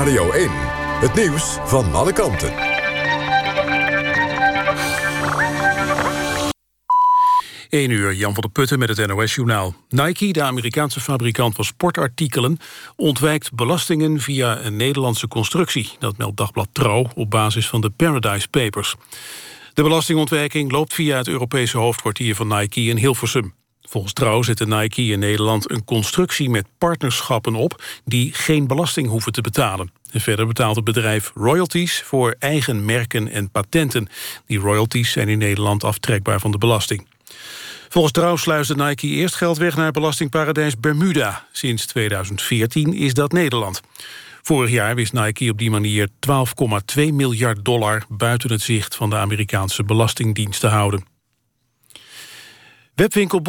Radio 0.00 0.30
1. 0.30 0.48
Het 1.00 1.14
nieuws 1.14 1.58
van 1.64 1.92
alle 1.92 2.12
kanten. 2.12 2.52
1 7.68 7.90
uur, 7.90 8.14
Jan 8.14 8.32
van 8.32 8.42
der 8.42 8.50
Putten 8.50 8.78
met 8.78 8.96
het 8.96 9.06
NOS-journaal. 9.06 9.74
Nike, 9.88 10.32
de 10.32 10.42
Amerikaanse 10.42 11.00
fabrikant 11.00 11.54
van 11.54 11.64
sportartikelen... 11.64 12.58
ontwijkt 12.96 13.52
belastingen 13.52 14.20
via 14.20 14.64
een 14.64 14.76
Nederlandse 14.76 15.28
constructie. 15.28 15.90
Dat 15.98 16.16
meldt 16.16 16.36
Dagblad 16.36 16.68
Trouw 16.72 17.06
op 17.14 17.30
basis 17.30 17.68
van 17.68 17.80
de 17.80 17.90
Paradise 17.90 18.48
Papers. 18.48 18.94
De 19.74 19.82
belastingontwijking 19.82 20.72
loopt 20.72 20.94
via 20.94 21.16
het 21.16 21.28
Europese 21.28 21.78
hoofdkwartier 21.78 22.34
van 22.34 22.48
Nike 22.48 22.80
in 22.80 22.96
Hilversum. 22.96 23.54
Volgens 23.90 24.12
Trouw 24.12 24.42
zette 24.42 24.66
Nike 24.66 25.02
in 25.02 25.18
Nederland 25.18 25.70
een 25.70 25.84
constructie 25.84 26.50
met 26.50 26.66
partnerschappen 26.78 27.54
op... 27.54 27.82
die 28.04 28.32
geen 28.34 28.66
belasting 28.66 29.08
hoeven 29.08 29.32
te 29.32 29.40
betalen. 29.40 29.92
En 30.10 30.20
verder 30.20 30.46
betaalt 30.46 30.76
het 30.76 30.84
bedrijf 30.84 31.32
royalties 31.34 32.02
voor 32.02 32.36
eigen 32.38 32.84
merken 32.84 33.28
en 33.28 33.50
patenten. 33.50 34.08
Die 34.46 34.58
royalties 34.58 35.12
zijn 35.12 35.28
in 35.28 35.38
Nederland 35.38 35.84
aftrekbaar 35.84 36.40
van 36.40 36.50
de 36.50 36.58
belasting. 36.58 37.06
Volgens 37.88 38.12
Trouw 38.12 38.36
sluisde 38.36 38.74
Nike 38.74 39.06
eerst 39.06 39.34
geld 39.34 39.58
weg 39.58 39.76
naar 39.76 39.92
belastingparadijs 39.92 40.80
Bermuda. 40.80 41.46
Sinds 41.52 41.86
2014 41.86 42.94
is 42.94 43.14
dat 43.14 43.32
Nederland. 43.32 43.80
Vorig 44.42 44.70
jaar 44.70 44.94
wist 44.94 45.12
Nike 45.12 45.50
op 45.50 45.58
die 45.58 45.70
manier 45.70 46.08
12,2 46.08 46.14
miljard 47.12 47.64
dollar... 47.64 48.04
buiten 48.08 48.52
het 48.52 48.62
zicht 48.62 48.96
van 48.96 49.10
de 49.10 49.16
Amerikaanse 49.16 49.84
Belastingdienst 49.84 50.60
te 50.60 50.66
houden. 50.66 51.18
Webwinkel 53.00 53.40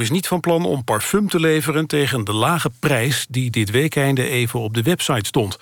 is 0.00 0.10
niet 0.10 0.26
van 0.26 0.40
plan 0.40 0.64
om 0.64 0.84
parfum 0.84 1.28
te 1.28 1.40
leveren... 1.40 1.86
tegen 1.86 2.24
de 2.24 2.32
lage 2.32 2.70
prijs 2.78 3.26
die 3.28 3.50
dit 3.50 3.70
weekende 3.70 4.28
even 4.28 4.60
op 4.60 4.74
de 4.74 4.82
website 4.82 5.26
stond. 5.26 5.58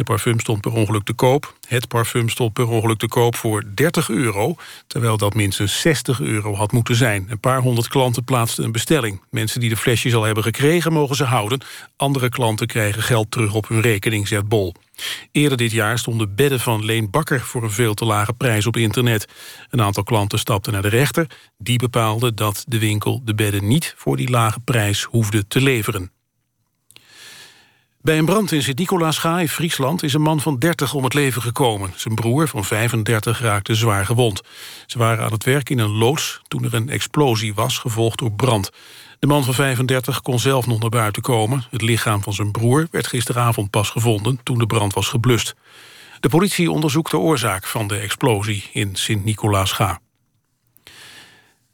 De 0.00 0.06
parfum 0.06 0.40
stond 0.40 0.60
per 0.60 0.72
ongeluk 0.72 1.04
te 1.04 1.12
koop. 1.12 1.54
Het 1.68 1.88
parfum 1.88 2.28
stond 2.28 2.52
per 2.52 2.68
ongeluk 2.68 2.98
te 2.98 3.08
koop 3.08 3.36
voor 3.36 3.64
30 3.74 4.10
euro... 4.10 4.54
terwijl 4.86 5.16
dat 5.16 5.34
minstens 5.34 5.80
60 5.80 6.20
euro 6.20 6.54
had 6.54 6.72
moeten 6.72 6.94
zijn. 6.94 7.26
Een 7.28 7.40
paar 7.40 7.60
honderd 7.60 7.88
klanten 7.88 8.24
plaatsten 8.24 8.64
een 8.64 8.72
bestelling. 8.72 9.22
Mensen 9.30 9.60
die 9.60 9.68
de 9.68 9.76
flesjes 9.76 10.14
al 10.14 10.22
hebben 10.22 10.42
gekregen 10.42 10.92
mogen 10.92 11.16
ze 11.16 11.24
houden. 11.24 11.60
Andere 11.96 12.28
klanten 12.28 12.66
krijgen 12.66 13.02
geld 13.02 13.30
terug 13.30 13.54
op 13.54 13.68
hun 13.68 13.80
rekening, 13.80 14.28
zegt 14.28 14.48
Bol. 14.48 14.74
Eerder 15.32 15.58
dit 15.58 15.70
jaar 15.70 15.98
stonden 15.98 16.34
bedden 16.34 16.60
van 16.60 16.84
Leen 16.84 17.10
Bakker... 17.10 17.40
voor 17.40 17.62
een 17.62 17.70
veel 17.70 17.94
te 17.94 18.04
lage 18.04 18.32
prijs 18.32 18.66
op 18.66 18.76
internet. 18.76 19.28
Een 19.70 19.82
aantal 19.82 20.02
klanten 20.02 20.38
stapten 20.38 20.72
naar 20.72 20.82
de 20.82 20.88
rechter. 20.88 21.26
Die 21.58 21.78
bepaalde 21.78 22.34
dat 22.34 22.64
de 22.68 22.78
winkel 22.78 23.20
de 23.24 23.34
bedden 23.34 23.66
niet 23.66 23.94
voor 23.96 24.16
die 24.16 24.30
lage 24.30 24.60
prijs 24.60 25.02
hoefde 25.02 25.46
te 25.46 25.60
leveren. 25.60 26.10
Bij 28.02 28.18
een 28.18 28.24
brand 28.24 28.52
in 28.52 28.62
Sint-Nicolaasga 28.62 29.40
in 29.40 29.48
Friesland 29.48 30.02
is 30.02 30.14
een 30.14 30.22
man 30.22 30.40
van 30.40 30.58
30 30.58 30.94
om 30.94 31.04
het 31.04 31.14
leven 31.14 31.42
gekomen. 31.42 31.92
Zijn 31.96 32.14
broer 32.14 32.48
van 32.48 32.64
35 32.64 33.40
raakte 33.40 33.74
zwaar 33.74 34.06
gewond. 34.06 34.40
Ze 34.86 34.98
waren 34.98 35.24
aan 35.24 35.32
het 35.32 35.44
werk 35.44 35.70
in 35.70 35.78
een 35.78 35.90
loods 35.90 36.40
toen 36.48 36.64
er 36.64 36.74
een 36.74 36.88
explosie 36.88 37.54
was, 37.54 37.78
gevolgd 37.78 38.18
door 38.18 38.32
brand. 38.32 38.70
De 39.18 39.26
man 39.26 39.44
van 39.44 39.54
35 39.54 40.20
kon 40.20 40.38
zelf 40.38 40.66
nog 40.66 40.80
naar 40.80 40.90
buiten 40.90 41.22
komen. 41.22 41.64
Het 41.70 41.82
lichaam 41.82 42.22
van 42.22 42.32
zijn 42.32 42.50
broer 42.50 42.88
werd 42.90 43.06
gisteravond 43.06 43.70
pas 43.70 43.90
gevonden 43.90 44.40
toen 44.42 44.58
de 44.58 44.66
brand 44.66 44.94
was 44.94 45.08
geblust. 45.08 45.54
De 46.20 46.28
politie 46.28 46.70
onderzoekt 46.70 47.10
de 47.10 47.18
oorzaak 47.18 47.66
van 47.66 47.86
de 47.86 47.96
explosie 47.96 48.70
in 48.72 48.96
Sint-Nicolaasga. 48.96 50.00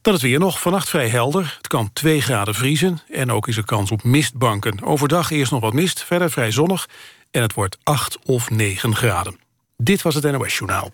Dan 0.07 0.14
het 0.14 0.24
weer 0.24 0.38
nog. 0.38 0.61
Vannacht 0.61 0.88
vrij 0.88 1.09
helder. 1.09 1.54
Het 1.57 1.66
kan 1.66 1.90
2 1.92 2.20
graden 2.20 2.54
vriezen. 2.54 2.98
En 3.11 3.32
ook 3.32 3.48
is 3.48 3.57
er 3.57 3.64
kans 3.64 3.90
op 3.90 4.04
mistbanken. 4.04 4.82
Overdag 4.84 5.30
eerst 5.30 5.52
nog 5.52 5.61
wat 5.61 5.72
mist, 5.72 6.02
verder 6.04 6.30
vrij 6.30 6.50
zonnig. 6.50 6.88
En 7.30 7.42
het 7.42 7.54
wordt 7.54 7.78
8 7.82 8.18
of 8.24 8.50
9 8.50 8.96
graden. 8.96 9.38
Dit 9.76 10.02
was 10.02 10.14
het 10.14 10.32
NOS 10.32 10.59
Journaal. 10.59 10.90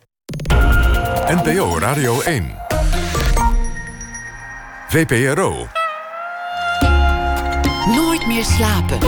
NPO 1.27 1.79
Radio 1.79 2.21
1. 2.21 2.57
VPRO. 4.89 5.69
Nooit 7.87 8.27
meer 8.27 8.45
slapen. 8.45 8.99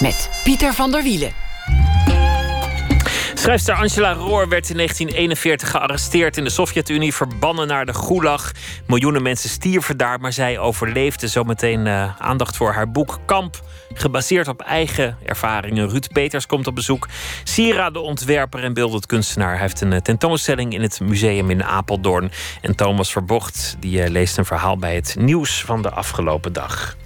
Met 0.00 0.30
Pieter 0.44 0.74
van 0.74 0.90
der 0.90 1.02
Wielen. 1.02 1.45
Schrijfster 3.46 3.74
Angela 3.74 4.12
Roor 4.12 4.48
werd 4.48 4.70
in 4.70 4.76
1941 4.76 5.70
gearresteerd 5.70 6.36
in 6.36 6.44
de 6.44 6.50
Sovjet-Unie, 6.50 7.14
verbannen 7.14 7.66
naar 7.66 7.86
de 7.86 7.94
Gulag. 7.94 8.52
Miljoenen 8.86 9.22
mensen 9.22 9.48
stierven 9.48 9.96
daar, 9.96 10.20
maar 10.20 10.32
zij 10.32 10.58
overleefde. 10.58 11.28
Zometeen 11.28 11.86
uh, 11.86 12.20
aandacht 12.20 12.56
voor 12.56 12.72
haar 12.72 12.90
boek 12.90 13.18
Kamp, 13.26 13.62
gebaseerd 13.94 14.48
op 14.48 14.60
eigen 14.60 15.18
ervaringen. 15.24 15.88
Ruud 15.88 16.12
Peters 16.12 16.46
komt 16.46 16.66
op 16.66 16.74
bezoek. 16.74 17.08
Sira, 17.44 17.90
de 17.90 18.00
ontwerper 18.00 18.64
en 18.64 18.74
beeldend 18.74 19.06
kunstenaar, 19.06 19.58
heeft 19.58 19.80
een 19.80 19.92
eh, 19.92 20.00
tentoonstelling 20.00 20.74
in 20.74 20.82
het 20.82 21.00
museum 21.00 21.50
in 21.50 21.64
Apeldoorn. 21.64 22.30
En 22.60 22.76
Thomas 22.76 23.12
Verbocht 23.12 23.76
die 23.80 24.02
uh, 24.02 24.08
leest 24.08 24.38
een 24.38 24.44
verhaal 24.44 24.76
bij 24.76 24.94
het 24.94 25.16
nieuws 25.18 25.62
van 25.64 25.82
de 25.82 25.90
afgelopen 25.90 26.52
dag. 26.52 26.96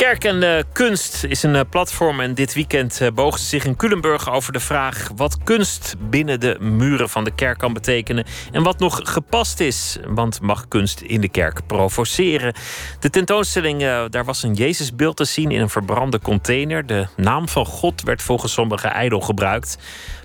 Kerk 0.00 0.24
en 0.24 0.42
uh, 0.42 0.58
Kunst 0.72 1.24
is 1.24 1.42
een 1.42 1.54
uh, 1.54 1.60
platform 1.70 2.20
en 2.20 2.34
dit 2.34 2.54
weekend 2.54 3.00
uh, 3.00 3.08
boog 3.14 3.38
ze 3.38 3.44
zich 3.44 3.64
in 3.64 3.76
Culemburg 3.76 4.32
over 4.32 4.52
de 4.52 4.60
vraag 4.60 5.10
wat 5.16 5.42
kunst 5.44 5.94
binnen 5.98 6.40
de 6.40 6.56
muren 6.60 7.08
van 7.08 7.24
de 7.24 7.34
kerk 7.34 7.58
kan 7.58 7.72
betekenen 7.72 8.24
en 8.52 8.62
wat 8.62 8.78
nog 8.78 9.00
gepast 9.02 9.60
is. 9.60 9.98
Want 10.06 10.40
mag 10.40 10.68
kunst 10.68 11.00
in 11.00 11.20
de 11.20 11.28
kerk 11.28 11.66
provoceren? 11.66 12.54
De 13.00 13.10
tentoonstelling, 13.10 13.80
daar 14.08 14.24
was 14.24 14.42
een 14.42 14.54
Jezusbeeld 14.54 15.16
te 15.16 15.24
zien 15.24 15.50
in 15.50 15.60
een 15.60 15.70
verbrande 15.70 16.20
container. 16.20 16.86
De 16.86 17.06
naam 17.16 17.48
van 17.48 17.66
God 17.66 18.02
werd 18.02 18.22
volgens 18.22 18.52
sommigen 18.52 18.90
ijdel 18.90 19.20
gebruikt. 19.20 19.78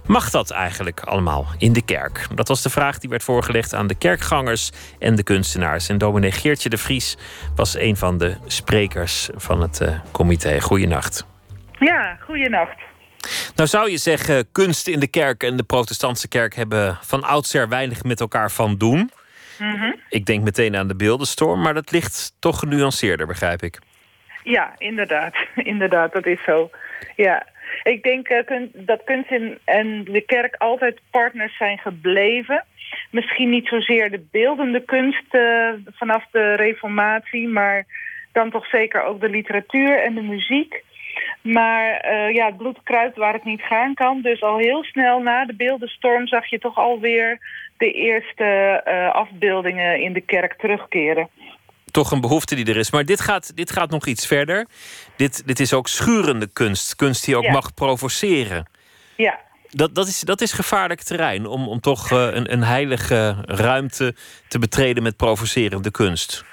Mag 0.07 0.29
dat 0.29 0.51
eigenlijk 0.51 0.99
allemaal 0.99 1.45
in 1.57 1.73
de 1.73 1.81
kerk? 1.81 2.27
Dat 2.35 2.47
was 2.47 2.61
de 2.61 2.69
vraag 2.69 2.97
die 2.99 3.09
werd 3.09 3.23
voorgelegd 3.23 3.73
aan 3.73 3.87
de 3.87 3.95
kerkgangers 3.95 4.71
en 4.99 5.15
de 5.15 5.23
kunstenaars. 5.23 5.89
En 5.89 5.97
dominee 5.97 6.31
Geertje 6.31 6.69
de 6.69 6.77
Vries 6.77 7.17
was 7.55 7.77
een 7.77 7.97
van 7.97 8.17
de 8.17 8.37
sprekers 8.45 9.29
van 9.35 9.61
het 9.61 9.79
uh, 9.81 9.99
comité. 10.11 10.61
Goeienacht. 10.61 11.25
Ja, 11.79 12.17
goeienacht. 12.19 12.75
Nou 13.55 13.69
zou 13.69 13.91
je 13.91 13.97
zeggen, 13.97 14.51
kunst 14.51 14.87
in 14.87 14.99
de 14.99 15.07
kerk 15.07 15.43
en 15.43 15.57
de 15.57 15.63
protestantse 15.63 16.27
kerk 16.27 16.55
hebben 16.55 16.97
van 17.01 17.23
oudsher 17.23 17.69
weinig 17.69 18.03
met 18.03 18.19
elkaar 18.19 18.51
van 18.51 18.77
doen. 18.77 19.11
Mhm. 19.59 19.91
Ik 20.09 20.25
denk 20.25 20.43
meteen 20.43 20.75
aan 20.75 20.87
de 20.87 20.95
beeldenstorm, 20.95 21.61
maar 21.61 21.73
dat 21.73 21.91
ligt 21.91 22.35
toch 22.39 22.59
genuanceerder, 22.59 23.27
begrijp 23.27 23.61
ik. 23.61 23.79
Ja, 24.43 24.73
inderdaad. 24.77 25.35
inderdaad, 25.73 26.13
dat 26.13 26.25
is 26.25 26.43
zo. 26.43 26.69
Ja, 27.15 27.45
ik 27.91 28.03
denk 28.03 28.29
uh, 28.29 28.61
dat 28.73 29.03
kunst 29.03 29.29
en 29.65 30.03
de 30.03 30.21
kerk 30.21 30.55
altijd 30.55 30.99
partners 31.11 31.57
zijn 31.57 31.77
gebleven. 31.77 32.65
Misschien 33.11 33.49
niet 33.49 33.67
zozeer 33.67 34.11
de 34.11 34.25
beeldende 34.31 34.85
kunst 34.85 35.25
uh, 35.31 35.69
vanaf 35.85 36.23
de 36.31 36.53
reformatie... 36.53 37.47
maar 37.47 37.85
dan 38.31 38.51
toch 38.51 38.65
zeker 38.65 39.03
ook 39.03 39.21
de 39.21 39.29
literatuur 39.29 40.03
en 40.03 40.15
de 40.15 40.21
muziek. 40.21 40.83
Maar 41.41 42.05
uh, 42.11 42.33
ja, 42.33 42.45
het 42.45 42.57
bloed 42.57 42.79
kruipt 42.83 43.17
waar 43.17 43.33
het 43.33 43.45
niet 43.45 43.61
gaan 43.61 43.93
kan. 43.93 44.21
Dus 44.21 44.41
al 44.41 44.57
heel 44.57 44.83
snel 44.83 45.19
na 45.19 45.45
de 45.45 45.55
beeldenstorm 45.55 46.27
zag 46.27 46.49
je 46.49 46.59
toch 46.59 46.77
alweer 46.77 47.39
de 47.77 47.91
eerste 47.91 48.81
afbeeldingen 49.13 50.01
in 50.01 50.13
de 50.13 50.21
kerk 50.21 50.53
terugkeren 50.53 51.29
toch 51.95 52.11
een 52.11 52.21
behoefte 52.21 52.55
die 52.55 52.65
er 52.65 52.77
is. 52.77 52.91
Maar 52.91 53.05
dit 53.05 53.21
gaat, 53.21 53.55
dit 53.55 53.71
gaat 53.71 53.89
nog 53.89 54.05
iets 54.05 54.27
verder. 54.27 54.67
Dit, 55.17 55.47
dit 55.47 55.59
is 55.59 55.73
ook 55.73 55.87
schurende 55.87 56.47
kunst. 56.53 56.95
Kunst 56.95 57.25
die 57.25 57.35
ook 57.35 57.47
mag 57.47 57.73
provoceren. 57.73 58.65
Ja. 59.15 59.39
Dat, 59.69 59.95
dat, 59.95 60.07
is, 60.07 60.19
dat 60.19 60.41
is 60.41 60.51
gevaarlijk 60.51 61.01
terrein 61.01 61.45
om, 61.45 61.67
om 61.67 61.79
toch 61.79 62.11
uh, 62.11 62.27
een, 62.31 62.51
een 62.51 62.63
heilige 62.63 63.35
ruimte 63.45 64.15
te 64.47 64.59
betreden 64.59 65.03
met 65.03 65.17
provocerende 65.17 65.91
kunst. 65.91 66.45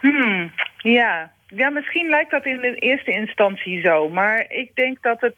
Hmm, 0.00 0.52
ja. 0.76 1.30
ja, 1.46 1.70
misschien 1.70 2.08
lijkt 2.08 2.30
dat 2.30 2.44
in 2.44 2.60
de 2.60 2.74
eerste 2.74 3.10
instantie 3.10 3.80
zo. 3.80 4.08
Maar 4.08 4.44
ik 4.48 4.70
denk 4.74 5.02
dat 5.02 5.20
het, 5.20 5.36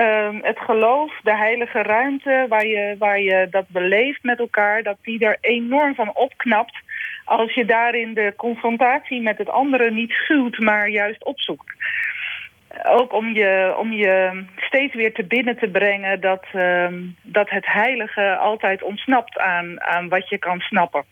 uh, 0.00 0.28
het 0.42 0.58
geloof, 0.58 1.12
de 1.22 1.36
heilige 1.36 1.82
ruimte 1.82 2.46
waar 2.48 2.66
je, 2.66 2.96
waar 2.98 3.20
je 3.20 3.46
dat 3.50 3.68
beleeft 3.68 4.22
met 4.22 4.38
elkaar... 4.38 4.82
dat 4.82 4.96
die 5.02 5.24
er 5.24 5.38
enorm 5.40 5.94
van 5.94 6.14
opknapt 6.14 6.76
als 7.30 7.54
je 7.54 7.64
daarin 7.64 8.14
de 8.14 8.32
confrontatie 8.36 9.20
met 9.20 9.38
het 9.38 9.48
andere 9.48 9.90
niet 9.90 10.10
schuwt, 10.10 10.58
maar 10.58 10.88
juist 10.88 11.24
opzoekt. 11.24 11.72
Ook 12.84 13.12
om 13.12 13.34
je, 13.34 13.74
om 13.78 13.92
je 13.92 14.44
steeds 14.56 14.94
weer 14.94 15.12
te 15.12 15.24
binnen 15.24 15.58
te 15.58 15.68
brengen 15.68 16.20
dat, 16.20 16.44
uh, 16.54 16.88
dat 17.22 17.50
het 17.50 17.66
heilige 17.66 18.36
altijd 18.36 18.82
ontsnapt 18.82 19.38
aan, 19.38 19.80
aan 19.80 20.08
wat 20.08 20.28
je 20.28 20.38
kan 20.38 20.60
snappen. 20.60 21.04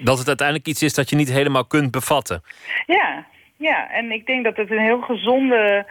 Dat 0.00 0.18
het 0.18 0.28
uiteindelijk 0.28 0.68
iets 0.68 0.82
is 0.82 0.94
dat 0.94 1.10
je 1.10 1.16
niet 1.16 1.32
helemaal 1.32 1.66
kunt 1.66 1.90
bevatten. 1.90 2.42
Ja, 2.86 3.26
ja. 3.56 3.90
en 3.90 4.10
ik 4.10 4.26
denk 4.26 4.44
dat 4.44 4.56
het 4.56 4.70
een 4.70 4.84
heel 4.84 5.00
gezonde... 5.00 5.86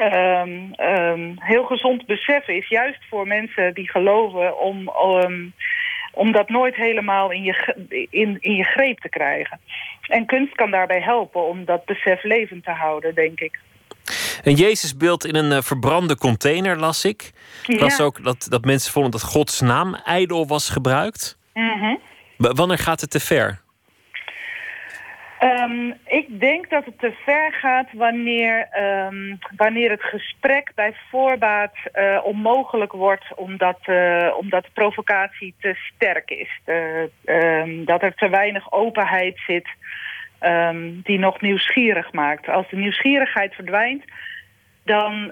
Um, 0.00 0.72
um, 0.80 1.34
heel 1.38 1.64
gezond 1.64 2.06
besef 2.06 2.48
is, 2.48 2.68
juist 2.68 3.04
voor 3.08 3.26
mensen 3.26 3.74
die 3.74 3.90
geloven 3.90 4.60
om, 4.60 4.88
um, 4.88 5.52
om 6.18 6.32
dat 6.32 6.48
nooit 6.48 6.74
helemaal 6.74 7.32
in 7.32 7.42
je, 7.42 7.74
in, 8.10 8.36
in 8.40 8.54
je 8.54 8.64
greep 8.64 8.98
te 8.98 9.08
krijgen. 9.08 9.60
En 10.00 10.26
kunst 10.26 10.54
kan 10.54 10.70
daarbij 10.70 11.00
helpen 11.00 11.46
om 11.46 11.64
dat 11.64 11.84
besef 11.84 12.22
levend 12.22 12.64
te 12.64 12.70
houden, 12.70 13.14
denk 13.14 13.40
ik. 13.40 13.58
Een 14.42 14.54
Jezusbeeld 14.54 15.24
in 15.24 15.34
een 15.34 15.50
uh, 15.50 15.60
verbrande 15.60 16.16
container 16.16 16.76
las 16.76 17.04
ik. 17.04 17.32
Ja. 17.62 17.78
Las 17.78 18.00
ook 18.00 18.24
dat, 18.24 18.46
dat 18.48 18.64
mensen 18.64 18.92
vonden 18.92 19.10
dat 19.10 19.22
Gods 19.22 19.60
naam 19.60 19.94
ijdel 19.94 20.46
was 20.46 20.70
gebruikt. 20.70 21.38
Mm 21.54 21.80
-hmm. 21.80 22.00
Wanneer 22.36 22.78
gaat 22.78 23.00
het 23.00 23.10
te 23.10 23.20
ver? 23.20 23.60
Um, 25.42 25.94
ik 26.06 26.40
denk 26.40 26.70
dat 26.70 26.84
het 26.84 26.98
te 26.98 27.12
ver 27.24 27.52
gaat 27.52 27.88
wanneer, 27.92 28.68
um, 28.78 29.38
wanneer 29.56 29.90
het 29.90 30.02
gesprek 30.02 30.72
bij 30.74 30.94
voorbaat 31.10 31.74
uh, 31.94 32.20
onmogelijk 32.24 32.92
wordt 32.92 33.24
omdat, 33.34 33.78
uh, 33.86 34.34
omdat 34.38 34.64
de 34.64 34.70
provocatie 34.72 35.54
te 35.60 35.74
sterk 35.94 36.30
is. 36.30 36.60
De, 36.64 37.10
um, 37.24 37.84
dat 37.84 38.02
er 38.02 38.14
te 38.14 38.28
weinig 38.28 38.72
openheid 38.72 39.38
zit 39.46 39.68
die 41.02 41.18
nog 41.18 41.40
nieuwsgierig 41.40 42.12
maakt. 42.12 42.48
Als 42.48 42.68
de 42.70 42.76
nieuwsgierigheid 42.76 43.54
verdwijnt, 43.54 44.04
dan, 44.84 45.30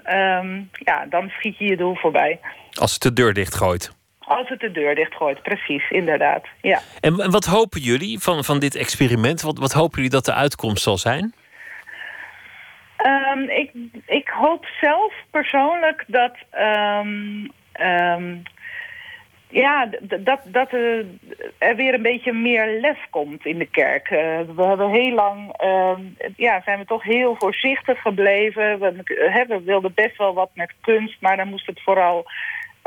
ja, 0.71 1.05
dan 1.09 1.29
schiet 1.29 1.57
je 1.57 1.65
je 1.65 1.77
doel 1.77 1.95
voorbij. 1.95 2.39
Als 2.79 2.93
het 2.93 3.01
de 3.01 3.13
deur 3.13 3.33
dichtgooit. 3.33 3.96
Als 4.27 4.49
het 4.49 4.59
de 4.59 4.71
deur 4.71 4.95
dichtgooit, 4.95 5.41
precies, 5.41 5.89
inderdaad. 5.89 6.45
Ja. 6.61 6.79
En, 6.99 7.19
en 7.19 7.31
wat 7.31 7.45
hopen 7.45 7.81
jullie 7.81 8.19
van, 8.19 8.43
van 8.43 8.59
dit 8.59 8.75
experiment? 8.75 9.41
Wat, 9.41 9.57
wat 9.57 9.73
hopen 9.73 9.95
jullie 9.95 10.09
dat 10.09 10.25
de 10.25 10.33
uitkomst 10.33 10.83
zal 10.83 10.97
zijn? 10.97 11.33
Um, 13.05 13.49
ik, 13.49 13.71
ik 14.05 14.27
hoop 14.27 14.65
zelf 14.81 15.13
persoonlijk 15.31 16.03
dat 16.07 16.35
um, 16.59 17.51
um, 17.81 18.43
ja, 19.49 19.89
dat, 20.19 20.39
dat 20.45 20.71
er 20.71 21.05
weer 21.75 21.93
een 21.93 22.01
beetje 22.01 22.33
meer 22.33 22.79
les 22.79 22.97
komt 23.09 23.45
in 23.45 23.57
de 23.57 23.69
kerk. 23.69 24.09
Uh, 24.09 24.19
we 24.55 24.63
hebben 24.63 24.89
heel 24.89 25.13
lang, 25.13 25.63
uh, 25.63 25.97
ja, 26.35 26.61
zijn 26.65 26.79
we 26.79 26.85
toch 26.85 27.03
heel 27.03 27.35
voorzichtig 27.37 28.01
gebleven. 28.01 28.79
We, 28.79 29.03
we, 29.47 29.61
wilden 29.65 29.93
best 29.93 30.17
wel 30.17 30.33
wat 30.33 30.49
met 30.53 30.73
kunst, 30.81 31.21
maar 31.21 31.37
dan 31.37 31.49
moest 31.49 31.65
het 31.65 31.81
vooral 31.81 32.25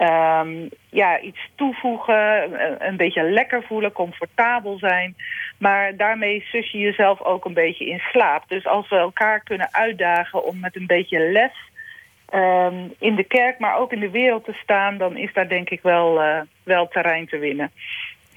um, 0.01 0.69
ja, 0.91 1.21
iets 1.21 1.51
toevoegen. 1.55 2.51
Een 2.89 2.97
beetje 2.97 3.23
lekker 3.23 3.63
voelen, 3.63 3.93
comfortabel 3.93 4.79
zijn. 4.79 5.17
Maar 5.59 5.97
daarmee 5.97 6.45
sus 6.51 6.71
je 6.71 6.79
jezelf 6.79 7.21
ook 7.21 7.45
een 7.45 7.55
beetje 7.55 7.87
in 7.87 7.99
slaap. 7.99 8.45
Dus 8.49 8.67
als 8.67 8.89
we 8.89 8.97
elkaar 8.97 9.43
kunnen 9.43 9.75
uitdagen 9.75 10.45
om 10.45 10.61
met 10.61 10.77
een 10.77 10.87
beetje 10.87 11.19
les 11.19 11.53
um, 12.35 12.93
in 12.99 13.15
de 13.15 13.25
kerk, 13.25 13.59
maar 13.59 13.77
ook 13.77 13.93
in 13.93 14.01
de 14.01 14.11
wereld 14.11 14.45
te 14.45 14.53
staan, 14.63 14.99
dan 14.99 15.17
is 15.17 15.33
daar 15.33 15.49
denk 15.49 15.71
ik 15.71 15.83
wel, 15.83 16.23
uh, 16.23 16.41
wel 16.63 16.89
terrein 16.89 17.27
te 17.27 17.39
winnen. 17.39 17.71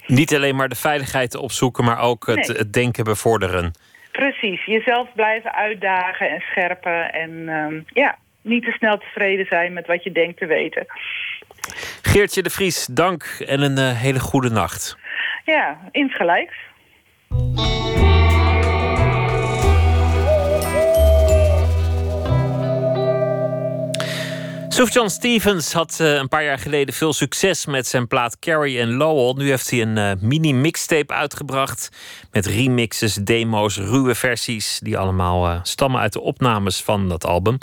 Niet 0.08 0.36
alleen 0.36 0.56
maar 0.56 0.70
de 0.70 0.76
veiligheid 0.76 1.36
opzoeken, 1.36 1.84
maar 1.84 2.00
ook 2.02 2.26
het, 2.26 2.48
Nee. 2.48 2.58
het 2.58 2.74
denken 2.74 3.04
bevorderen. 3.04 3.72
Precies, 4.12 4.66
jezelf 4.66 5.08
blijven 5.16 5.54
uitdagen 5.54 6.30
en 6.30 6.40
scherpen. 6.40 7.14
En 7.14 7.50
ehm, 7.50 7.80
ja, 7.88 8.18
niet 8.42 8.64
te 8.64 8.72
snel 8.72 8.98
tevreden 8.98 9.46
zijn 9.46 9.74
met 9.74 9.88
wat 9.88 10.04
je 10.04 10.12
denkt 10.12 10.38
te 10.38 10.46
weten. 10.46 10.86
Geertje 12.02 12.44
de 12.44 12.50
Vries, 12.50 12.86
dank 12.86 13.24
en 13.24 13.62
een 13.62 13.78
eh, 13.78 14.00
hele 14.00 14.20
goede 14.20 14.50
nacht. 14.50 14.98
Ja, 15.46 15.78
insgelijks. 15.92 16.56
Sufjan 24.74 25.10
Stevens 25.10 25.74
had 25.74 26.00
eh, 26.00 26.14
een 26.14 26.28
paar 26.28 26.44
jaar 26.44 26.60
geleden 26.60 26.94
veel 26.94 27.14
succes 27.14 27.66
met 27.66 27.88
zijn 27.88 28.08
plaat 28.08 28.40
Carrie 28.40 28.82
and 28.84 28.92
Lowell. 28.92 29.44
Nu 29.44 29.50
heeft 29.50 29.70
hij 29.70 29.82
een 29.82 29.98
eh, 29.98 30.12
mini-mixtape 30.20 31.14
uitgebracht 31.14 31.90
met 32.32 32.46
remixes, 32.46 33.14
demo's, 33.14 33.78
ruwe 33.78 34.16
versies... 34.16 34.80
die 34.84 34.98
allemaal 34.98 35.48
eh, 35.48 35.60
stammen 35.64 36.02
uit 36.02 36.14
de 36.14 36.22
opnames 36.22 36.82
van 36.82 37.10
dat 37.10 37.26
album. 37.26 37.58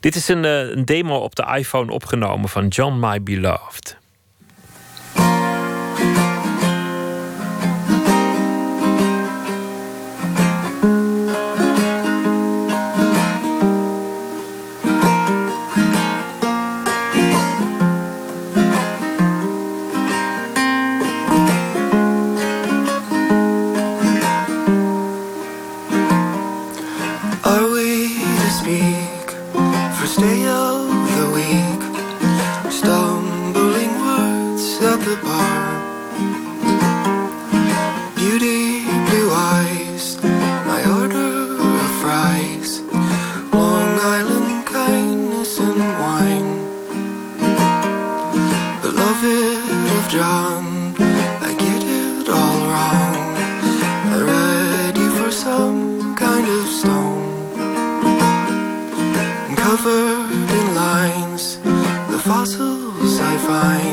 Dit 0.00 0.14
is 0.14 0.28
een, 0.28 0.44
een 0.44 0.84
demo 0.84 1.16
op 1.16 1.34
de 1.34 1.46
iPhone 1.56 1.92
opgenomen 1.92 2.48
van 2.48 2.68
John 2.68 2.98
My 3.00 3.22
Beloved. 3.22 4.05
mind 63.62 63.85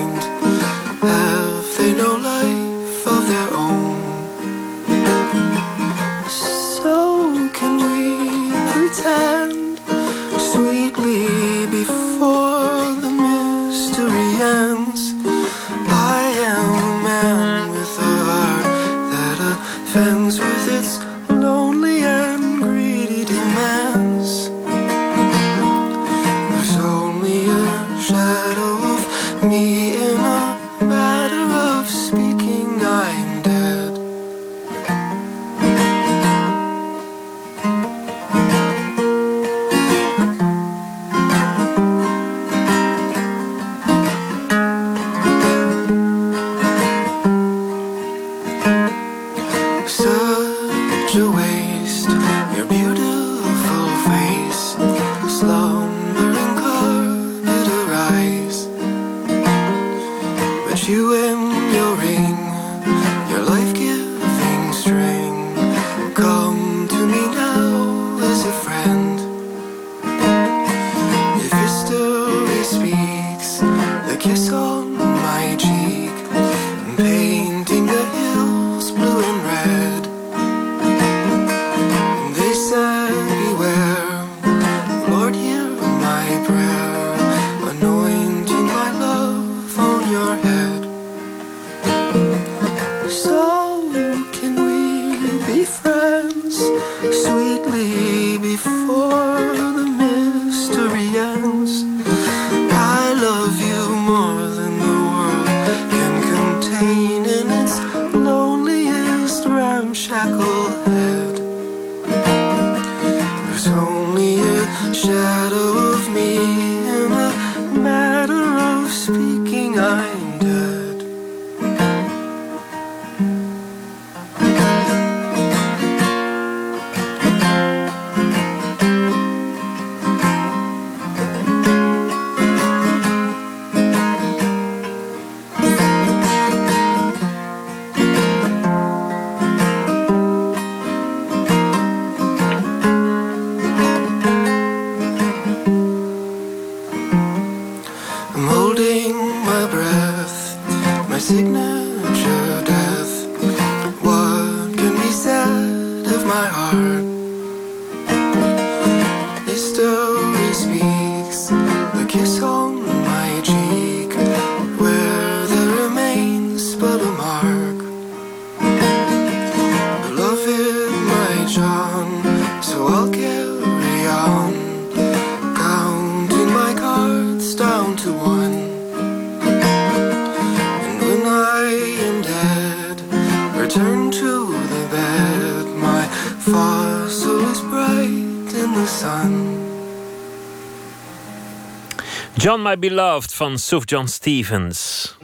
My 192.73 192.79
Beloved 192.79 193.33
van 193.33 193.57
Suf 193.57 193.83
John 193.85 194.05
Stevens. 194.05 195.15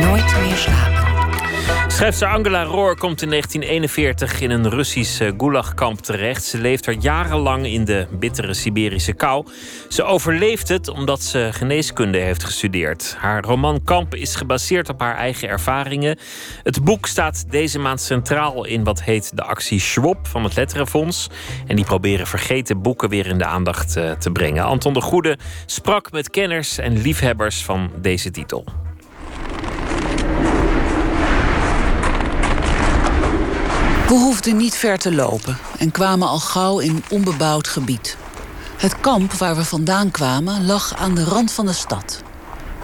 Nooit 0.00 0.36
meer 0.40 0.56
slapen. 0.56 1.02
Schrijfster 1.92 2.28
Angela 2.28 2.62
Roor 2.62 2.96
komt 2.96 3.22
in 3.22 3.28
1941 3.28 4.40
in 4.40 4.50
een 4.50 4.70
Russisch 4.70 5.22
gulagkamp 5.38 6.00
terecht. 6.00 6.44
Ze 6.44 6.58
leeft 6.58 6.86
er 6.86 6.94
jarenlang 6.94 7.66
in 7.66 7.84
de 7.84 8.06
bittere 8.10 8.54
Siberische 8.54 9.12
kou. 9.12 9.46
Ze 9.92 10.02
overleeft 10.02 10.68
het 10.68 10.88
omdat 10.88 11.22
ze 11.22 11.48
geneeskunde 11.52 12.18
heeft 12.18 12.44
gestudeerd. 12.44 13.14
Haar 13.18 13.44
roman 13.44 13.84
Kamp 13.84 14.14
is 14.14 14.34
gebaseerd 14.34 14.88
op 14.88 15.00
haar 15.00 15.16
eigen 15.16 15.48
ervaringen. 15.48 16.18
Het 16.62 16.84
boek 16.84 17.06
staat 17.06 17.44
deze 17.50 17.78
maand 17.78 18.00
centraal 18.00 18.64
in 18.64 18.84
wat 18.84 19.02
heet 19.02 19.36
de 19.36 19.42
actie 19.42 19.80
Schwab 19.80 20.26
van 20.26 20.44
het 20.44 20.56
Letterenfonds. 20.56 21.28
En 21.66 21.76
die 21.76 21.84
proberen 21.84 22.26
vergeten 22.26 22.82
boeken 22.82 23.08
weer 23.08 23.26
in 23.26 23.38
de 23.38 23.44
aandacht 23.44 23.96
eh, 23.96 24.10
te 24.10 24.30
brengen. 24.30 24.64
Anton 24.64 24.92
de 24.92 25.00
Goede 25.00 25.38
sprak 25.66 26.12
met 26.12 26.30
kenners 26.30 26.78
en 26.78 27.00
liefhebbers 27.00 27.64
van 27.64 27.90
deze 27.96 28.30
titel. 28.30 28.64
We 34.06 34.18
hoefden 34.18 34.56
niet 34.56 34.76
ver 34.76 34.98
te 34.98 35.12
lopen 35.14 35.58
en 35.78 35.90
kwamen 35.90 36.28
al 36.28 36.40
gauw 36.40 36.78
in 36.78 37.04
onbebouwd 37.10 37.68
gebied. 37.68 38.21
Het 38.82 39.00
kamp 39.00 39.32
waar 39.32 39.56
we 39.56 39.64
vandaan 39.64 40.10
kwamen 40.10 40.66
lag 40.66 40.94
aan 40.96 41.14
de 41.14 41.24
rand 41.24 41.52
van 41.52 41.66
de 41.66 41.72
stad. 41.72 42.22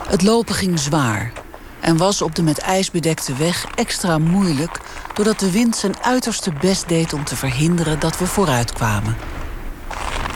Het 0.09 0.23
lopen 0.23 0.55
ging 0.55 0.79
zwaar 0.79 1.33
en 1.81 1.97
was 1.97 2.23
op 2.23 2.35
de 2.35 2.43
met 2.43 2.59
ijs 2.59 2.91
bedekte 2.91 3.35
weg 3.35 3.67
extra 3.75 4.19
moeilijk 4.19 4.81
doordat 5.15 5.39
de 5.39 5.51
wind 5.51 5.77
zijn 5.77 6.03
uiterste 6.03 6.53
best 6.61 6.89
deed 6.89 7.13
om 7.13 7.25
te 7.25 7.37
verhinderen 7.37 8.01
dat 8.01 8.19
we 8.19 8.27
vooruit 8.27 8.73
kwamen. 8.73 9.17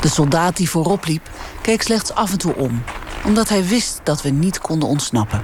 De 0.00 0.08
soldaat 0.08 0.56
die 0.56 0.70
voorop 0.70 1.06
liep 1.06 1.30
keek 1.60 1.82
slechts 1.82 2.14
af 2.14 2.32
en 2.32 2.38
toe 2.38 2.54
om, 2.54 2.82
omdat 3.24 3.48
hij 3.48 3.66
wist 3.66 4.00
dat 4.02 4.22
we 4.22 4.30
niet 4.30 4.58
konden 4.58 4.88
ontsnappen. 4.88 5.42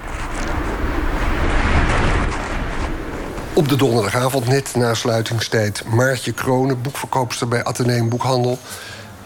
Op 3.53 3.69
de 3.69 3.77
donderdagavond, 3.77 4.47
net 4.47 4.75
na 4.75 4.95
sluitingstijd, 4.95 5.85
Maartje 5.85 6.33
Kronen, 6.33 6.83
boekverkoopster 6.83 7.49
bij 7.49 7.65
Atheneum 7.65 8.09
Boekhandel. 8.09 8.59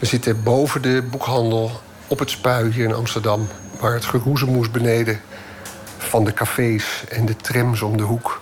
We 0.03 0.09
zitten 0.09 0.43
boven 0.43 0.83
de 0.83 1.03
boekhandel 1.11 1.70
op 2.07 2.19
het 2.19 2.31
spui 2.31 2.70
hier 2.70 2.85
in 2.85 2.95
Amsterdam, 2.95 3.49
waar 3.81 3.95
het 3.95 4.05
geroezemoes 4.05 4.70
beneden 4.70 5.20
van 5.99 6.24
de 6.24 6.33
cafés 6.33 7.05
en 7.09 7.27
de 7.27 7.37
trams 7.37 7.83
om 7.83 7.97
de 7.97 8.03
hoek. 8.03 8.41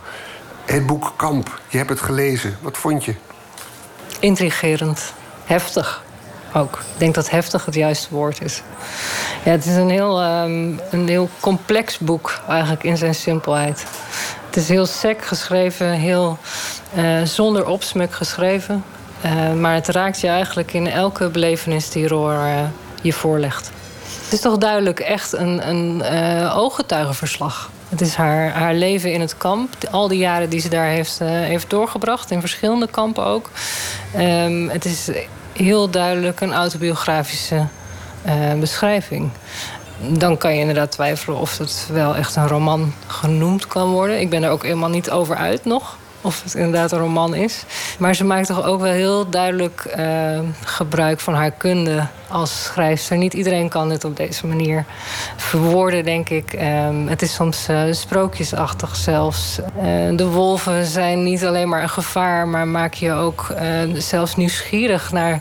Het 0.65 0.87
boek 0.87 1.12
Kamp, 1.16 1.61
je 1.69 1.77
hebt 1.77 1.91
het 1.91 2.01
gelezen. 2.01 2.57
Wat 2.61 2.77
vond 2.77 3.05
je? 3.05 3.15
Intrigerend. 4.20 5.12
Heftig 5.45 6.03
ook. 6.55 6.78
Ik 6.78 6.99
denk 6.99 7.15
dat 7.15 7.31
heftig 7.31 7.65
het 7.65 7.74
juiste 7.74 8.09
woord 8.11 8.43
is. 8.43 8.62
Ja, 9.45 9.51
het 9.51 9.65
is 9.66 9.77
een 9.77 9.91
heel, 9.91 10.20
ehm, 10.20 10.73
een 10.91 11.09
heel 11.09 11.28
complex 11.41 11.99
boek, 11.99 12.41
eigenlijk 12.49 12.82
in 12.82 12.97
zijn 12.97 13.15
simpelheid. 13.15 13.85
Het 14.47 14.57
is 14.57 14.69
heel 14.69 14.87
sec 14.87 15.24
geschreven, 15.24 15.91
heel 15.91 16.39
eh, 16.95 17.23
zonder 17.23 17.66
opsmuk 17.66 18.12
geschreven. 18.15 18.85
Eh, 19.22 19.52
maar 19.52 19.74
het 19.74 19.88
raakt 19.88 20.20
je 20.20 20.28
eigenlijk 20.28 20.72
in 20.72 20.86
elke 20.86 21.28
belevenis 21.28 21.90
die 21.90 22.09
Roor 22.09 22.32
eh, 22.32 22.62
je 23.02 23.12
voorlegt. 23.12 23.70
Het 24.22 24.32
is 24.32 24.40
toch 24.40 24.59
duidelijk 24.59 25.01
echt 25.01 25.32
een, 25.32 25.68
een 25.68 26.02
ooggetuigenverslag. 26.51 27.70
Het 27.88 28.01
is 28.01 28.14
haar, 28.14 28.51
haar 28.51 28.74
leven 28.74 29.12
in 29.12 29.20
het 29.20 29.36
kamp. 29.36 29.74
Al 29.90 30.09
die 30.09 30.18
jaren 30.18 30.51
die 30.51 30.60
ze 30.60 30.68
daar 30.68 30.86
heeft, 30.86 31.18
heeft 31.24 31.70
doorgebracht. 31.70 32.30
In 32.30 32.40
verschillende 32.40 32.88
kampen 32.90 33.24
ook. 33.24 33.51
Ehm, 34.14 34.68
het 34.68 34.84
is 34.84 35.10
heel 35.52 35.90
duidelijk 35.90 36.40
een 36.40 36.52
autobiografische 36.52 37.66
beschrijving 38.60 39.30
dan 40.09 40.36
kan 40.36 40.55
je 40.55 40.60
inderdaad 40.60 40.90
twijfelen 40.90 41.38
of 41.38 41.59
het 41.59 41.88
wel 41.92 42.16
echt 42.16 42.36
een 42.36 42.48
roman 42.48 42.92
genoemd 43.06 43.66
kan 43.66 43.90
worden. 43.90 44.20
Ik 44.20 44.30
ben 44.30 44.42
er 44.42 44.51
ook 44.51 44.62
helemaal 44.62 44.88
niet 44.88 45.10
over 45.10 45.36
uit 45.36 45.64
nog. 45.64 45.97
Of 46.20 46.42
het 46.42 46.55
inderdaad 46.55 46.92
een 46.92 46.98
roman 46.98 47.34
is. 47.34 47.64
Maar 47.98 48.14
ze 48.14 48.24
maakt 48.24 48.47
toch 48.47 48.64
ook 48.64 48.80
wel 48.80 48.92
heel 48.92 49.30
duidelijk 49.30 49.94
uh, 49.98 50.38
gebruik 50.64 51.20
van 51.20 51.34
haar 51.34 51.51
kunde 51.51 52.06
als 52.28 52.62
schrijfster. 52.62 53.16
Niet 53.16 53.34
iedereen 53.34 53.68
kan 53.68 53.88
dit 53.88 54.05
op 54.05 54.16
deze 54.16 54.47
manier 54.47 54.84
verwoorden, 55.36 56.05
denk 56.05 56.28
ik. 56.28 56.52
Um, 56.52 57.09
het 57.09 57.22
is 57.22 57.34
soms 57.34 57.68
uh, 57.68 57.82
sprookjesachtig 57.90 58.97
zelfs. 58.97 59.59
Uh, 59.59 60.16
de 60.16 60.26
wolven 60.26 60.84
zijn 60.84 61.22
niet 61.22 61.44
alleen 61.44 61.68
maar 61.68 61.82
een 61.82 61.88
gevaar, 61.88 62.48
maar 62.48 62.68
maak 62.68 62.94
je 62.94 63.12
ook 63.12 63.55
zelfs 63.94 64.36
nieuwsgierig 64.36 65.12
naar 65.12 65.40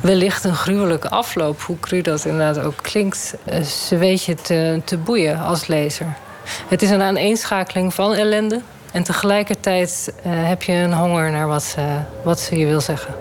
wellicht 0.00 0.44
een 0.44 0.54
gruwelijke 0.54 1.08
afloop, 1.08 1.60
hoe 1.60 1.80
cru 1.80 2.00
dat 2.00 2.24
inderdaad 2.24 2.64
ook 2.64 2.74
klinkt, 2.82 3.34
eh, 3.44 3.62
ze 3.62 3.96
weet 3.96 4.24
je 4.24 4.34
te, 4.34 4.80
te 4.84 4.98
boeien 4.98 5.40
als 5.40 5.66
lezer. 5.66 6.16
Het 6.68 6.82
is 6.82 6.90
een 6.90 7.02
aaneenschakeling 7.02 7.94
van 7.94 8.14
ellende. 8.14 8.60
En 8.92 9.02
tegelijkertijd 9.02 10.12
uh, 10.16 10.22
heb 10.24 10.62
je 10.62 10.72
een 10.72 10.92
honger 10.92 11.30
naar 11.30 11.46
wat 11.46 11.62
ze, 11.62 11.98
wat 12.24 12.40
ze 12.40 12.58
je 12.58 12.66
wil 12.66 12.80
zeggen. 12.80 13.14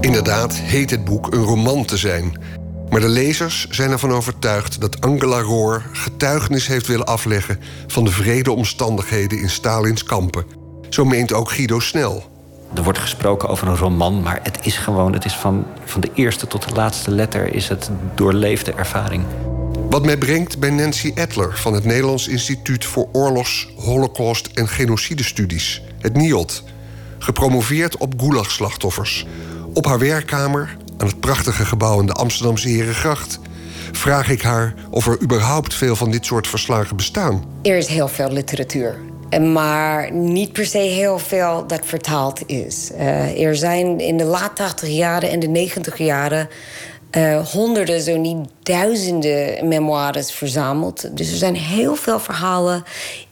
Inderdaad 0.00 0.54
heet 0.54 0.90
het 0.90 1.04
boek 1.04 1.32
een 1.32 1.42
roman 1.42 1.84
te 1.84 1.96
zijn. 1.96 2.40
Maar 2.90 3.00
de 3.00 3.08
lezers 3.08 3.66
zijn 3.70 3.90
ervan 3.90 4.12
overtuigd 4.12 4.80
dat 4.80 5.00
Angela 5.00 5.40
Roor 5.40 5.82
getuigenis 5.92 6.66
heeft 6.66 6.86
willen 6.86 7.06
afleggen 7.06 7.60
van 7.86 8.04
de 8.04 8.10
vrede 8.10 8.52
omstandigheden 8.52 9.40
in 9.40 9.50
Stalins 9.50 10.04
kampen. 10.04 10.44
Zo 10.88 11.04
meent 11.04 11.32
ook 11.32 11.50
Guido 11.50 11.78
Snel. 11.78 12.22
Er 12.74 12.82
wordt 12.82 12.98
gesproken 12.98 13.48
over 13.48 13.68
een 13.68 13.76
roman, 13.76 14.22
maar 14.22 14.40
het 14.42 14.58
is 14.62 14.76
gewoon, 14.76 15.12
het 15.12 15.24
is 15.24 15.34
van, 15.34 15.66
van 15.84 16.00
de 16.00 16.10
eerste 16.14 16.46
tot 16.46 16.68
de 16.68 16.74
laatste 16.74 17.10
letter 17.10 17.54
is 17.54 17.68
het 17.68 17.90
doorleefde 18.14 18.72
ervaring. 18.72 19.24
Wat 19.90 20.04
mij 20.04 20.16
brengt 20.16 20.58
bij 20.58 20.70
Nancy 20.70 21.12
Edler 21.14 21.58
van 21.58 21.72
het 21.72 21.84
Nederlands 21.84 22.28
Instituut 22.28 22.84
voor 22.84 23.08
Oorlogs, 23.12 23.68
Holocaust 23.76 24.46
en 24.54 24.68
Genocidestudies, 24.68 25.82
het 26.00 26.16
NIOD. 26.16 26.62
Gepromoveerd 27.18 27.96
op 27.96 28.20
Gulag-slachtoffers. 28.20 29.26
Op 29.74 29.84
haar 29.86 29.98
werkkamer, 29.98 30.76
aan 30.96 31.06
het 31.06 31.20
prachtige 31.20 31.64
gebouw 31.64 32.00
in 32.00 32.06
de 32.06 32.12
Amsterdamse 32.12 32.68
Herengracht, 32.68 33.38
vraag 33.92 34.30
ik 34.30 34.42
haar 34.42 34.74
of 34.90 35.06
er 35.06 35.22
überhaupt 35.22 35.74
veel 35.74 35.96
van 35.96 36.10
dit 36.10 36.26
soort 36.26 36.46
verslagen 36.46 36.96
bestaan. 36.96 37.44
Er 37.62 37.76
is 37.76 37.86
heel 37.86 38.08
veel 38.08 38.32
literatuur 38.32 38.98
maar 39.36 40.12
niet 40.12 40.52
per 40.52 40.66
se 40.66 40.78
heel 40.78 41.18
veel 41.18 41.66
dat 41.66 41.80
vertaald 41.84 42.42
is. 42.46 42.90
Uh, 42.94 43.44
er 43.44 43.56
zijn 43.56 44.00
in 44.00 44.16
de 44.16 44.24
laat 44.24 44.56
80 44.56 44.88
jaren 44.88 45.30
en 45.30 45.40
de 45.40 45.48
90 45.48 45.98
jaren 45.98 46.48
uh, 47.16 47.46
honderden, 47.46 48.00
zo 48.00 48.16
niet 48.16 48.48
duizenden 48.62 49.68
memoires 49.68 50.32
verzameld. 50.32 51.16
Dus 51.16 51.30
er 51.30 51.36
zijn 51.36 51.56
heel 51.56 51.94
veel 51.94 52.20
verhalen 52.20 52.84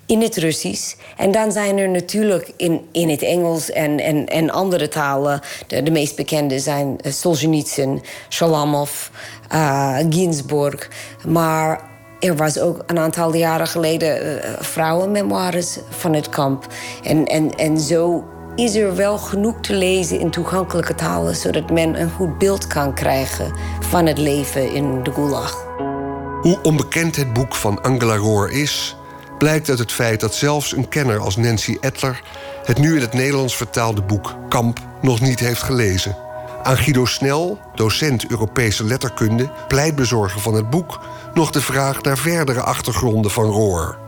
in 0.07 0.23
het 0.23 0.37
Russisch. 0.37 0.95
En 1.17 1.31
dan 1.31 1.53
zijn 1.53 1.79
er 1.79 1.89
natuurlijk 1.89 2.53
in, 2.57 2.81
in 2.93 3.09
het 3.09 3.23
Engels 3.23 3.71
en, 3.71 4.01
en, 4.01 4.27
en 4.27 4.51
andere 4.51 4.89
talen... 4.89 5.41
De, 5.67 5.83
de 5.83 5.91
meest 5.91 6.17
bekende 6.17 6.59
zijn 6.59 6.97
Solzhenitsyn, 7.03 8.03
Shalamov, 8.29 9.09
uh, 9.53 9.97
Ginsburg. 10.11 10.91
Maar 11.29 11.81
er 12.21 12.37
was 12.37 12.59
ook 12.59 12.83
een 12.87 12.99
aantal 12.99 13.35
jaren 13.35 13.67
geleden 13.67 14.23
uh, 14.23 14.51
vrouwenmemoires 14.59 15.79
van 15.91 16.15
het 16.15 16.29
kamp. 16.29 16.67
En, 17.03 17.27
en, 17.27 17.55
en 17.55 17.79
zo 17.79 18.25
is 18.57 18.75
er 18.75 18.97
wel 18.97 19.19
genoeg 19.19 19.61
te 19.61 19.75
lezen 19.75 20.21
in 20.21 20.31
toegankelijke 20.31 20.95
talen... 20.95 21.37
zodat 21.37 21.71
men 21.71 22.01
een 22.01 22.11
goed 22.11 22.39
beeld 22.39 22.67
kan 22.67 22.95
krijgen 22.95 23.53
van 23.81 24.07
het 24.07 24.19
leven 24.19 24.73
in 24.73 25.03
de 25.03 25.13
Gulag. 25.13 25.67
Hoe 26.41 26.59
onbekend 26.63 27.17
het 27.17 27.33
boek 27.33 27.55
van 27.55 27.83
Angela 27.83 28.17
Roor 28.17 28.51
is... 28.51 28.97
blijkt 29.39 29.69
uit 29.69 29.79
het 29.79 29.93
feit 29.93 30.21
dat 30.21 30.35
zelfs 30.35 30.77
een 30.77 30.89
kenner 30.89 31.19
als 31.19 31.37
Nancy 31.37 31.77
Etler... 31.81 32.23
het 32.65 32.79
nu 32.79 32.95
in 32.95 33.01
het 33.01 33.13
Nederlands 33.13 33.57
vertaalde 33.57 34.03
boek 34.03 34.37
Kamp 34.49 34.79
nog 35.03 35.21
niet 35.21 35.41
heeft 35.41 35.63
gelezen. 35.63 36.17
Aan 36.63 36.77
Guido 36.77 37.05
Snel, 37.05 37.59
docent 37.75 38.31
Europese 38.31 38.85
letterkunde, 38.85 39.51
pleitbezorger 39.69 40.41
van 40.41 40.55
het 40.55 40.71
boek, 40.71 41.01
nog 41.35 41.51
de 41.51 41.61
vraag 41.61 42.03
naar 42.03 42.19
verdere 42.19 42.61
achtergronden 42.61 43.31
van 43.31 43.45
Roor. 43.45 44.06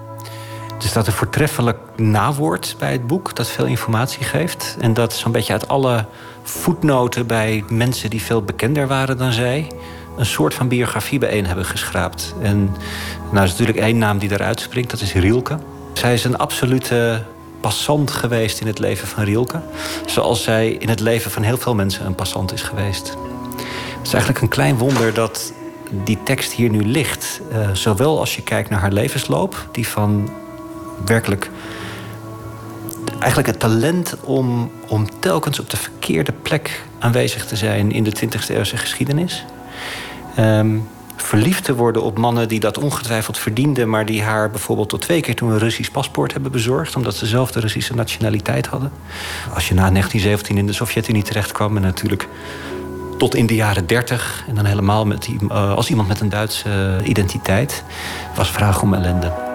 Er 0.79 0.89
staat 0.89 1.07
een 1.07 1.13
voortreffelijk 1.13 1.79
nawoord 1.97 2.77
bij 2.79 2.93
het 2.93 3.07
boek 3.07 3.37
dat 3.37 3.49
veel 3.49 3.65
informatie 3.65 4.25
geeft. 4.25 4.77
En 4.81 4.95
dat 4.95 5.13
zo'n 5.13 5.33
beetje 5.33 5.53
uit 5.53 5.69
alle 5.69 6.05
voetnoten 6.43 7.27
bij 7.27 7.65
mensen 7.69 8.11
die 8.11 8.23
veel 8.23 8.43
bekender 8.43 8.87
waren 8.87 9.19
dan 9.19 9.33
zij. 9.33 9.71
een 10.17 10.27
soort 10.27 10.55
van 10.55 10.69
biografie 10.69 11.19
bijeen 11.19 11.47
hebben 11.47 11.65
geschraapt. 11.65 12.35
En 12.43 12.77
nou 13.31 13.45
is 13.45 13.51
natuurlijk 13.51 13.79
één 13.79 13.99
naam 13.99 14.19
die 14.19 14.29
daaruit 14.29 14.61
springt, 14.61 14.91
dat 14.91 15.01
is 15.01 15.13
Rielke. 15.13 15.59
Zij 15.93 16.15
is 16.15 16.25
een 16.25 16.39
absolute 16.39 17.23
passant 17.61 18.11
geweest 18.11 18.61
in 18.61 18.67
het 18.67 18.79
leven 18.79 19.09
van 19.09 19.25
Rielke. 19.25 19.61
Zoals 20.07 20.43
zij 20.43 20.71
in 20.71 20.89
het 20.89 21.01
leven 21.01 21.31
van 21.31 21.43
heel 21.43 21.57
veel 21.57 21.75
mensen 21.75 22.07
een 22.07 22.15
passant 22.15 22.53
is 22.53 22.63
geweest. 22.63 23.17
Het 23.97 24.07
is 24.07 24.13
eigenlijk 24.13 24.43
een 24.43 24.49
klein 24.49 24.79
wonder 24.79 25.15
dat 25.15 25.53
die 25.91 26.19
tekst 26.23 26.53
hier 26.53 26.71
nu 26.71 26.85
ligt. 26.85 27.41
Uh, 27.53 27.71
zowel 27.73 28.19
als 28.19 28.37
je 28.37 28.43
kijkt 28.43 28.71
naar 28.71 28.81
haar 28.81 28.93
levensloop, 28.93 29.69
die 29.73 29.89
van 29.89 30.31
werkelijk 31.05 31.51
eigenlijk 33.19 33.47
het 33.47 33.61
talent 33.61 34.17
om, 34.21 34.71
om 34.89 35.07
telkens 35.19 35.61
op 35.61 35.71
de 35.71 35.77
verkeerde 35.77 36.33
plek 36.43 36.83
aanwezig 36.99 37.47
te 37.47 37.57
zijn 37.57 37.93
in 37.93 38.05
de 38.05 38.13
20e 38.17 38.49
eeuwse 38.49 38.77
geschiedenis. 38.77 39.45
Um, 40.39 40.89
verliefd 41.17 41.65
te 41.65 41.75
worden 41.75 42.03
op 42.03 42.19
mannen 42.19 42.49
die 42.49 42.61
dat 42.61 42.79
ongetwijfeld 42.79 43.39
verdienden, 43.39 43.89
maar 43.89 44.07
die 44.07 44.23
haar 44.23 44.51
bijvoorbeeld 44.51 44.89
tot 44.89 45.01
twee 45.01 45.21
keer 45.21 45.35
toen 45.35 45.51
een 45.51 45.59
Russisch 45.59 45.91
paspoort 45.91 46.33
hebben 46.33 46.53
bezorgd, 46.53 46.97
omdat 46.97 47.15
ze 47.15 47.27
zelf 47.27 47.51
de 47.51 47.61
Russische 47.61 47.95
nationaliteit 47.95 48.67
hadden. 48.67 48.93
Als 49.55 49.69
je 49.69 49.75
na 49.75 49.91
1917 49.91 50.59
in 50.59 50.67
de 50.67 50.73
Sovjet-Unie 50.73 51.23
terechtkwam 51.23 51.77
en 51.77 51.83
natuurlijk 51.83 52.29
tot 53.19 53.35
in 53.35 53.47
de 53.47 53.55
jaren 53.55 53.87
30 53.87 54.45
en 54.49 54.55
dan 54.55 54.65
helemaal 54.65 55.07
met, 55.07 55.29
uh, 55.29 55.75
als 55.75 55.91
iemand 55.91 56.09
met 56.09 56.21
een 56.21 56.29
Duitse 56.29 57.01
identiteit, 57.05 57.85
was 58.35 58.51
vraag 58.51 58.83
om 58.83 58.95
ellende. 58.95 59.48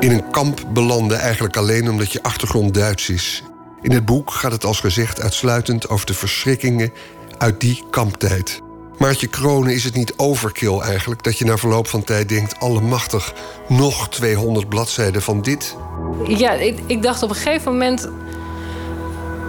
In 0.00 0.10
een 0.10 0.30
kamp 0.30 0.64
belanden 0.72 1.18
eigenlijk 1.18 1.56
alleen 1.56 1.90
omdat 1.90 2.12
je 2.12 2.22
achtergrond 2.22 2.74
Duits 2.74 3.08
is. 3.08 3.42
In 3.82 3.92
het 3.92 4.04
boek 4.04 4.30
gaat 4.30 4.52
het 4.52 4.64
als 4.64 4.80
gezegd 4.80 5.20
uitsluitend 5.20 5.88
over 5.88 6.06
de 6.06 6.14
verschrikkingen 6.14 6.92
uit 7.38 7.60
die 7.60 7.84
kamptijd. 7.90 8.60
Maartje 8.98 9.26
Kronen, 9.26 9.74
is 9.74 9.84
het 9.84 9.94
niet 9.94 10.14
overkill 10.16 10.78
eigenlijk... 10.78 11.22
dat 11.22 11.38
je 11.38 11.44
na 11.44 11.56
verloop 11.56 11.86
van 11.86 12.04
tijd 12.04 12.28
denkt... 12.28 12.60
allemachtig, 12.60 13.34
nog 13.68 14.08
200 14.08 14.68
bladzijden 14.68 15.22
van 15.22 15.42
dit? 15.42 15.76
Ja, 16.26 16.52
ik, 16.52 16.78
ik 16.86 17.02
dacht 17.02 17.22
op 17.22 17.30
een 17.30 17.36
gegeven 17.36 17.72
moment... 17.72 18.08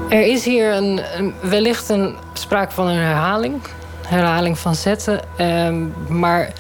er 0.10 0.26
is 0.26 0.46
hier 0.46 0.74
een, 0.74 1.02
wellicht 1.42 1.90
een 1.90 2.16
sprake 2.34 2.74
van 2.74 2.88
een 2.88 2.98
herhaling. 2.98 3.62
Herhaling 4.08 4.60
van 4.60 4.76
zetten. 4.76 5.22
Ehm, 5.38 5.88
maar 6.20 6.54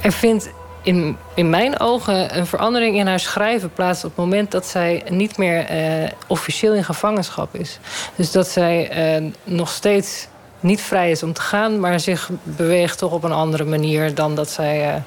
er 0.00 0.12
vindt 0.12 0.50
in, 0.86 1.16
in 1.34 1.50
mijn 1.50 1.80
ogen 1.80 2.36
een 2.36 2.46
verandering 2.46 2.96
in 2.96 3.06
haar 3.06 3.20
schrijven 3.20 3.72
plaats... 3.72 4.04
op 4.04 4.10
het 4.10 4.24
moment 4.24 4.50
dat 4.50 4.66
zij 4.66 5.02
niet 5.08 5.36
meer 5.36 5.64
eh, 5.64 6.10
officieel 6.26 6.74
in 6.74 6.84
gevangenschap 6.84 7.54
is. 7.54 7.78
Dus 8.16 8.32
dat 8.32 8.48
zij 8.48 8.88
eh, 8.88 9.24
nog 9.44 9.68
steeds 9.68 10.26
niet 10.60 10.80
vrij 10.80 11.10
is 11.10 11.22
om 11.22 11.32
te 11.32 11.40
gaan, 11.40 11.80
maar 11.80 12.00
zich 12.00 12.30
beweegt 12.42 12.98
toch 12.98 13.12
op 13.12 13.24
een 13.24 13.32
andere 13.32 13.64
manier 13.64 14.14
dan 14.14 14.34
dat 14.34 14.50
zij 14.50 15.02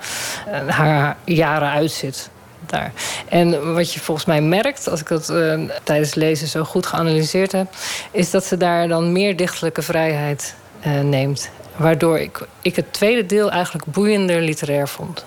uh, 0.48 0.68
haar 0.68 1.18
jaren 1.26 1.70
uitzit. 1.70 2.30
Daar. 2.66 2.92
En 3.30 3.74
wat 3.74 3.94
je 3.94 4.00
volgens 4.00 4.26
mij 4.26 4.42
merkt, 4.42 4.90
als 4.90 5.00
ik 5.00 5.08
dat 5.08 5.34
tijdens 5.84 6.16
lezen 6.16 6.48
zo 6.48 6.64
goed 6.64 6.86
geanalyseerd 6.86 7.52
heb, 7.52 7.68
is 8.12 8.32
dat 8.32 8.46
ze 8.46 8.58
daar 8.58 8.88
dan 8.88 9.12
meer 9.12 9.36
dichtelijke 9.36 9.82
vrijheid 9.82 10.56
neemt. 11.04 11.50
Waardoor 11.76 12.20
ik, 12.20 12.48
ik 12.62 12.76
het 12.76 12.94
tweede 12.94 13.26
deel 13.26 13.52
eigenlijk 13.52 13.86
boeiender 13.86 14.42
literair 14.42 14.88
vond 14.88 15.26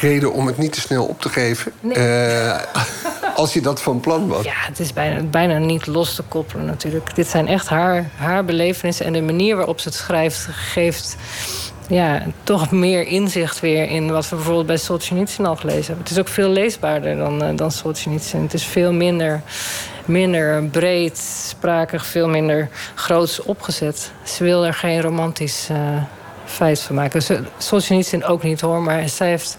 reden 0.00 0.32
om 0.32 0.46
het 0.46 0.58
niet 0.58 0.72
te 0.72 0.80
snel 0.80 1.04
op 1.04 1.20
te 1.20 1.28
geven. 1.28 1.72
Uh, 1.82 2.60
als 3.34 3.52
je 3.52 3.60
dat 3.60 3.82
van 3.82 4.00
plan 4.00 4.28
was. 4.28 4.44
Ja, 4.44 4.54
het 4.54 4.80
is 4.80 4.92
bijna, 4.92 5.22
bijna 5.22 5.58
niet 5.58 5.86
los 5.86 6.14
te 6.14 6.22
koppelen 6.22 6.66
natuurlijk. 6.66 7.14
Dit 7.14 7.28
zijn 7.28 7.48
echt 7.48 7.68
haar, 7.68 8.10
haar 8.16 8.44
belevenissen. 8.44 9.06
En 9.06 9.12
de 9.12 9.22
manier 9.22 9.56
waarop 9.56 9.80
ze 9.80 9.88
het 9.88 9.96
schrijft 9.96 10.48
geeft 10.50 11.16
ja, 11.88 12.22
toch 12.42 12.70
meer 12.70 13.06
inzicht 13.06 13.60
weer 13.60 13.88
in 13.90 14.10
wat 14.10 14.28
we 14.28 14.36
bijvoorbeeld 14.36 14.66
bij 14.66 14.76
Solzhenitsyn 14.76 15.46
al 15.46 15.56
gelezen 15.56 15.86
hebben. 15.86 16.02
Het 16.02 16.10
is 16.10 16.18
ook 16.18 16.28
veel 16.28 16.48
leesbaarder 16.48 17.16
dan, 17.16 17.44
uh, 17.44 17.56
dan 17.56 17.70
Solzhenitsyn. 17.70 18.42
Het 18.42 18.54
is 18.54 18.64
veel 18.64 18.92
minder, 18.92 19.42
minder 20.04 20.64
breed 20.64 21.18
sprakig, 21.48 22.06
veel 22.06 22.28
minder 22.28 22.68
groots 22.94 23.42
opgezet. 23.42 24.10
Ze 24.24 24.44
wil 24.44 24.64
er 24.64 24.74
geen 24.74 25.00
romantisch... 25.00 25.68
Uh, 25.70 26.02
feit 26.46 26.80
van 26.80 26.94
maken. 26.94 27.22
Solzhenitsyn 27.58 28.24
ook 28.24 28.42
niet 28.42 28.60
hoor, 28.60 28.82
maar 28.82 29.08
zij 29.08 29.28
heeft 29.28 29.56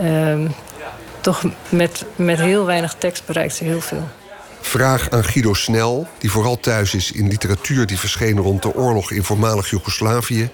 uh, 0.00 0.50
toch 1.20 1.42
met, 1.68 2.04
met 2.16 2.38
heel 2.38 2.64
weinig 2.64 2.94
tekst 2.98 3.26
bereikt 3.26 3.54
ze 3.54 3.64
heel 3.64 3.80
veel. 3.80 4.08
Vraag 4.60 5.10
aan 5.10 5.24
Guido 5.24 5.54
Snel, 5.54 6.06
die 6.18 6.30
vooral 6.30 6.60
thuis 6.60 6.94
is 6.94 7.12
in 7.12 7.28
literatuur 7.28 7.86
die 7.86 7.98
verscheen 7.98 8.38
rond 8.38 8.62
de 8.62 8.74
oorlog 8.74 9.10
in 9.10 9.24
voormalig 9.24 9.70
Joegoslavië. 9.70 10.50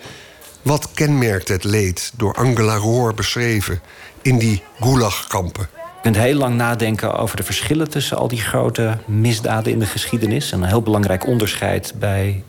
Wat 0.62 0.88
kenmerkt 0.94 1.48
het 1.48 1.64
leed 1.64 2.12
door 2.16 2.34
Angela 2.34 2.76
Roor 2.76 3.14
beschreven 3.14 3.80
in 4.22 4.38
die 4.38 4.62
gulagkampen? 4.80 5.68
Je 5.72 6.10
kunt 6.10 6.16
heel 6.16 6.36
lang 6.36 6.56
nadenken 6.56 7.16
over 7.16 7.36
de 7.36 7.42
verschillen 7.42 7.90
tussen 7.90 8.16
al 8.16 8.28
die 8.28 8.40
grote 8.40 8.98
misdaden 9.06 9.72
in 9.72 9.78
de 9.78 9.86
geschiedenis. 9.86 10.52
En 10.52 10.62
een 10.62 10.68
heel 10.68 10.82
belangrijk 10.82 11.26
onderscheid 11.26 11.92
bij 11.96 12.42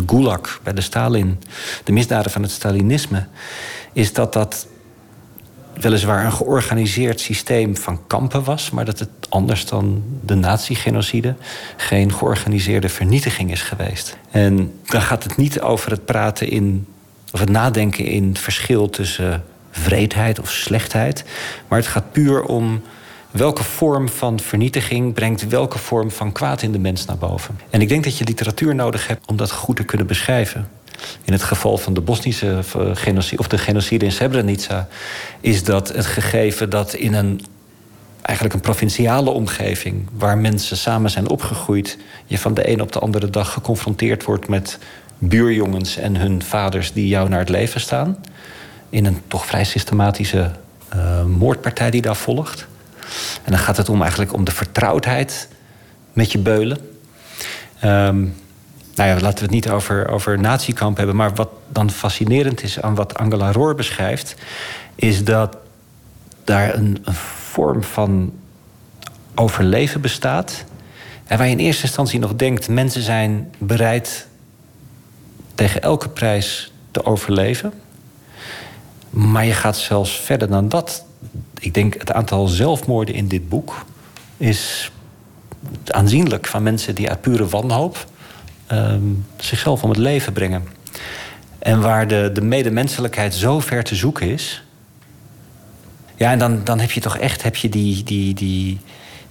de 0.00 0.14
Gulag, 0.14 0.60
bij 0.62 0.72
de 0.72 0.80
Stalin, 0.80 1.42
de 1.84 1.92
misdaden 1.92 2.30
van 2.30 2.42
het 2.42 2.50
Stalinisme, 2.50 3.26
is 3.92 4.12
dat 4.12 4.32
dat 4.32 4.66
weliswaar 5.80 6.24
een 6.24 6.32
georganiseerd 6.32 7.20
systeem 7.20 7.76
van 7.76 8.06
kampen 8.06 8.44
was, 8.44 8.70
maar 8.70 8.84
dat 8.84 8.98
het 8.98 9.10
anders 9.28 9.66
dan 9.66 10.02
de 10.24 10.34
nazi-genocide 10.34 11.34
geen 11.76 12.12
georganiseerde 12.12 12.88
vernietiging 12.88 13.50
is 13.50 13.62
geweest. 13.62 14.16
En 14.30 14.72
dan 14.84 15.00
gaat 15.00 15.22
het 15.22 15.36
niet 15.36 15.60
over 15.60 15.90
het 15.90 16.04
praten 16.04 16.48
in, 16.48 16.86
of 17.32 17.40
het 17.40 17.48
nadenken 17.48 18.04
in 18.04 18.28
het 18.28 18.38
verschil 18.38 18.90
tussen 18.90 19.44
vreedheid 19.70 20.40
of 20.40 20.50
slechtheid, 20.50 21.24
maar 21.68 21.78
het 21.78 21.88
gaat 21.88 22.12
puur 22.12 22.42
om 22.42 22.82
welke 23.30 23.64
vorm 23.64 24.08
van 24.08 24.40
vernietiging 24.40 25.14
brengt 25.14 25.48
welke 25.48 25.78
vorm 25.78 26.10
van 26.10 26.32
kwaad 26.32 26.62
in 26.62 26.72
de 26.72 26.78
mens 26.78 27.04
naar 27.04 27.18
boven. 27.18 27.58
En 27.70 27.80
ik 27.80 27.88
denk 27.88 28.04
dat 28.04 28.18
je 28.18 28.24
literatuur 28.24 28.74
nodig 28.74 29.06
hebt 29.06 29.26
om 29.26 29.36
dat 29.36 29.50
goed 29.50 29.76
te 29.76 29.84
kunnen 29.84 30.06
beschrijven. 30.06 30.68
In 31.24 31.32
het 31.32 31.42
geval 31.42 31.78
van 31.78 31.94
de 31.94 32.00
Bosnische 32.00 32.60
eh, 32.74 32.90
genocide, 32.94 33.40
of 33.40 33.48
de 33.48 33.58
genocide 33.58 34.04
in 34.04 34.12
Srebrenica, 34.12 34.88
is 35.40 35.64
dat 35.64 35.88
het 35.88 36.06
gegeven 36.06 36.70
dat 36.70 36.94
in 36.94 37.14
een 37.14 37.40
eigenlijk 38.22 38.54
een 38.54 38.60
provinciale 38.60 39.30
omgeving 39.30 40.08
waar 40.12 40.38
mensen 40.38 40.76
samen 40.76 41.10
zijn 41.10 41.28
opgegroeid, 41.28 41.98
je 42.26 42.38
van 42.38 42.54
de 42.54 42.70
een 42.70 42.80
op 42.80 42.92
de 42.92 42.98
andere 42.98 43.30
dag 43.30 43.52
geconfronteerd 43.52 44.24
wordt 44.24 44.48
met 44.48 44.78
buurjongens 45.18 45.96
en 45.96 46.16
hun 46.16 46.42
vaders 46.42 46.92
die 46.92 47.08
jou 47.08 47.28
naar 47.28 47.38
het 47.38 47.48
leven 47.48 47.80
staan. 47.80 48.16
In 48.88 49.04
een 49.04 49.22
toch 49.26 49.46
vrij 49.46 49.64
systematische 49.64 50.50
uh, 50.96 51.24
moordpartij 51.24 51.90
die 51.90 52.02
daar 52.02 52.16
volgt. 52.16 52.66
En 53.44 53.50
dan 53.50 53.60
gaat 53.60 53.76
het 53.76 53.88
om 53.88 54.00
eigenlijk 54.00 54.32
om 54.32 54.44
de 54.44 54.52
vertrouwdheid 54.52 55.48
met 56.12 56.32
je 56.32 56.38
beulen. 56.38 56.78
Um, 57.84 58.34
nou 58.94 59.08
ja, 59.08 59.20
laten 59.20 59.38
we 59.38 59.44
het 59.44 59.50
niet 59.50 59.70
over, 59.70 60.08
over 60.08 60.38
natiekamp 60.38 60.96
hebben. 60.96 61.16
Maar 61.16 61.34
wat 61.34 61.50
dan 61.68 61.90
fascinerend 61.90 62.62
is 62.62 62.80
aan 62.80 62.94
wat 62.94 63.14
Angela 63.14 63.52
Roor 63.52 63.74
beschrijft, 63.74 64.34
is 64.94 65.24
dat 65.24 65.56
daar 66.44 66.74
een, 66.74 66.98
een 67.04 67.14
vorm 67.14 67.82
van 67.82 68.32
overleven 69.34 70.00
bestaat. 70.00 70.64
En 71.26 71.38
waar 71.38 71.46
je 71.46 71.52
in 71.52 71.58
eerste 71.58 71.82
instantie 71.82 72.18
nog 72.18 72.34
denkt: 72.34 72.68
mensen 72.68 73.02
zijn 73.02 73.54
bereid 73.58 74.26
tegen 75.54 75.82
elke 75.82 76.08
prijs 76.08 76.72
te 76.90 77.04
overleven. 77.04 77.72
Maar 79.10 79.44
je 79.44 79.52
gaat 79.52 79.76
zelfs 79.76 80.20
verder 80.20 80.50
dan 80.50 80.68
dat 80.68 81.04
ik 81.60 81.74
denk 81.74 81.94
het 81.98 82.12
aantal 82.12 82.48
zelfmoorden 82.48 83.14
in 83.14 83.28
dit 83.28 83.48
boek 83.48 83.84
is 84.36 84.90
aanzienlijk 85.86 86.46
van 86.46 86.62
mensen 86.62 86.94
die 86.94 87.08
uit 87.08 87.20
pure 87.20 87.46
wanhoop 87.46 88.06
ehm, 88.66 89.02
zichzelf 89.36 89.82
om 89.82 89.90
het 89.90 89.98
leven 89.98 90.32
brengen. 90.32 90.64
En 91.58 91.80
waar 91.80 92.08
de, 92.08 92.30
de 92.32 92.40
medemenselijkheid 92.40 93.34
zo 93.34 93.60
ver 93.60 93.84
te 93.84 93.94
zoeken 93.94 94.30
is. 94.30 94.64
Ja, 96.16 96.30
en 96.30 96.38
dan, 96.38 96.64
dan 96.64 96.80
heb 96.80 96.90
je 96.90 97.00
toch 97.00 97.16
echt 97.16 97.42
heb 97.42 97.56
je 97.56 97.68
die. 97.68 98.02
die, 98.02 98.34
die 98.34 98.78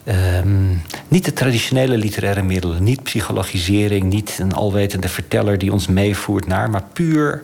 ehm, 0.04 0.76
niet 1.08 1.26
de 1.26 1.34
traditionele 1.34 1.98
literaire 1.98 2.44
middelen, 2.44 2.84
niet 2.84 3.04
psychologisering, 3.04 4.04
niet 4.04 4.38
een 4.40 4.54
alwetende 4.54 5.10
verteller 5.10 5.58
die 5.58 5.72
ons 5.72 5.88
meevoert 5.88 6.48
naar, 6.48 6.70
maar 6.70 6.84
puur 6.94 7.44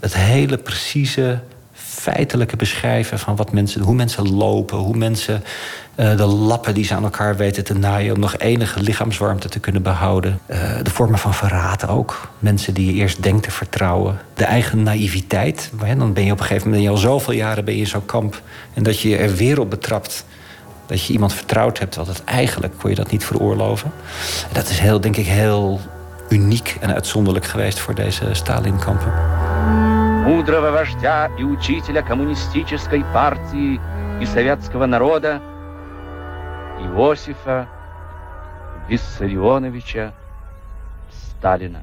het 0.00 0.14
hele 0.14 0.58
precieze 0.58 1.40
feitelijke 2.02 2.56
beschrijven 2.56 3.18
van 3.18 3.36
wat 3.36 3.52
mensen, 3.52 3.80
hoe 3.80 3.94
mensen 3.94 4.34
lopen, 4.34 4.78
hoe 4.78 4.96
mensen 4.96 5.44
uh, 5.96 6.16
de 6.16 6.24
lappen 6.24 6.74
die 6.74 6.84
ze 6.84 6.94
aan 6.94 7.02
elkaar 7.02 7.36
weten 7.36 7.64
te 7.64 7.74
naaien 7.74 8.14
om 8.14 8.20
nog 8.20 8.36
enige 8.36 8.80
lichaamswarmte 8.80 9.48
te 9.48 9.58
kunnen 9.58 9.82
behouden. 9.82 10.40
Uh, 10.46 10.56
de 10.82 10.90
vormen 10.90 11.18
van 11.18 11.34
verraad 11.34 11.88
ook. 11.88 12.30
Mensen 12.38 12.74
die 12.74 12.86
je 12.86 12.92
eerst 12.92 13.22
denkt 13.22 13.42
te 13.42 13.50
vertrouwen. 13.50 14.18
De 14.34 14.44
eigen 14.44 14.82
naïviteit. 14.82 15.70
Dan 15.98 16.12
ben 16.12 16.24
je 16.24 16.32
op 16.32 16.40
een 16.40 16.46
gegeven 16.46 16.70
moment, 16.70 16.88
al 16.88 16.96
zoveel 16.96 17.34
jaren 17.34 17.64
ben 17.64 17.74
je 17.74 17.80
in 17.80 17.86
zo'n 17.86 18.06
kamp. 18.06 18.42
En 18.74 18.82
dat 18.82 19.00
je 19.00 19.16
er 19.16 19.34
weer 19.34 19.60
op 19.60 19.70
betrapt 19.70 20.24
dat 20.86 21.06
je 21.06 21.12
iemand 21.12 21.34
vertrouwd 21.34 21.78
hebt, 21.78 21.96
wat 21.96 22.06
het 22.06 22.24
eigenlijk 22.24 22.74
kon 22.78 22.90
je 22.90 22.96
dat 22.96 23.10
niet 23.10 23.24
veroorloven. 23.24 23.92
En 24.48 24.54
dat 24.54 24.68
is 24.68 24.78
heel, 24.78 25.00
denk 25.00 25.16
ik, 25.16 25.26
heel 25.26 25.80
uniek 26.28 26.76
en 26.80 26.94
uitzonderlijk 26.94 27.46
geweest 27.46 27.78
voor 27.78 27.94
deze 27.94 28.28
Stalin-kampen 28.32 29.12
Мудрого 30.21 30.71
вождя 30.71 31.29
и 31.37 31.43
учителя 31.43 32.01
коммунистической 32.01 33.03
партии 33.13 33.79
и 34.21 34.25
советского 34.25 34.85
народа 34.85 35.41
Иосифа 36.79 37.67
Виссарионовича 38.87 40.13
Сталина. 41.09 41.81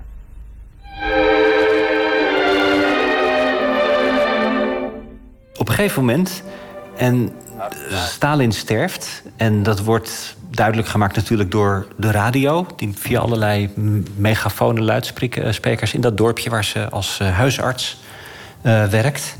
Op 5.57 5.69
een 5.69 5.75
gegeven 5.75 6.05
moment, 6.05 6.43
en 6.97 7.33
Stalin 7.91 8.53
sterft, 8.53 9.23
en 9.37 9.63
dat 9.63 9.81
wordt 9.81 10.37
duidelijk 10.51 10.89
gemaakt 10.89 11.17
natuurlijk 11.17 11.51
door 11.51 11.87
de 11.97 12.11
radio... 12.11 12.67
die 12.77 12.93
via 12.97 13.21
allerlei 13.21 13.71
megafonen 14.17 14.83
luidsprekers 14.83 15.95
in 15.95 16.01
dat 16.01 16.17
dorpje... 16.17 16.51
waar 16.51 16.65
ze 16.65 16.89
als 16.91 17.21
eh, 17.21 17.37
huisarts 17.37 18.03
uh, 18.62 18.86
werkt. 18.86 19.38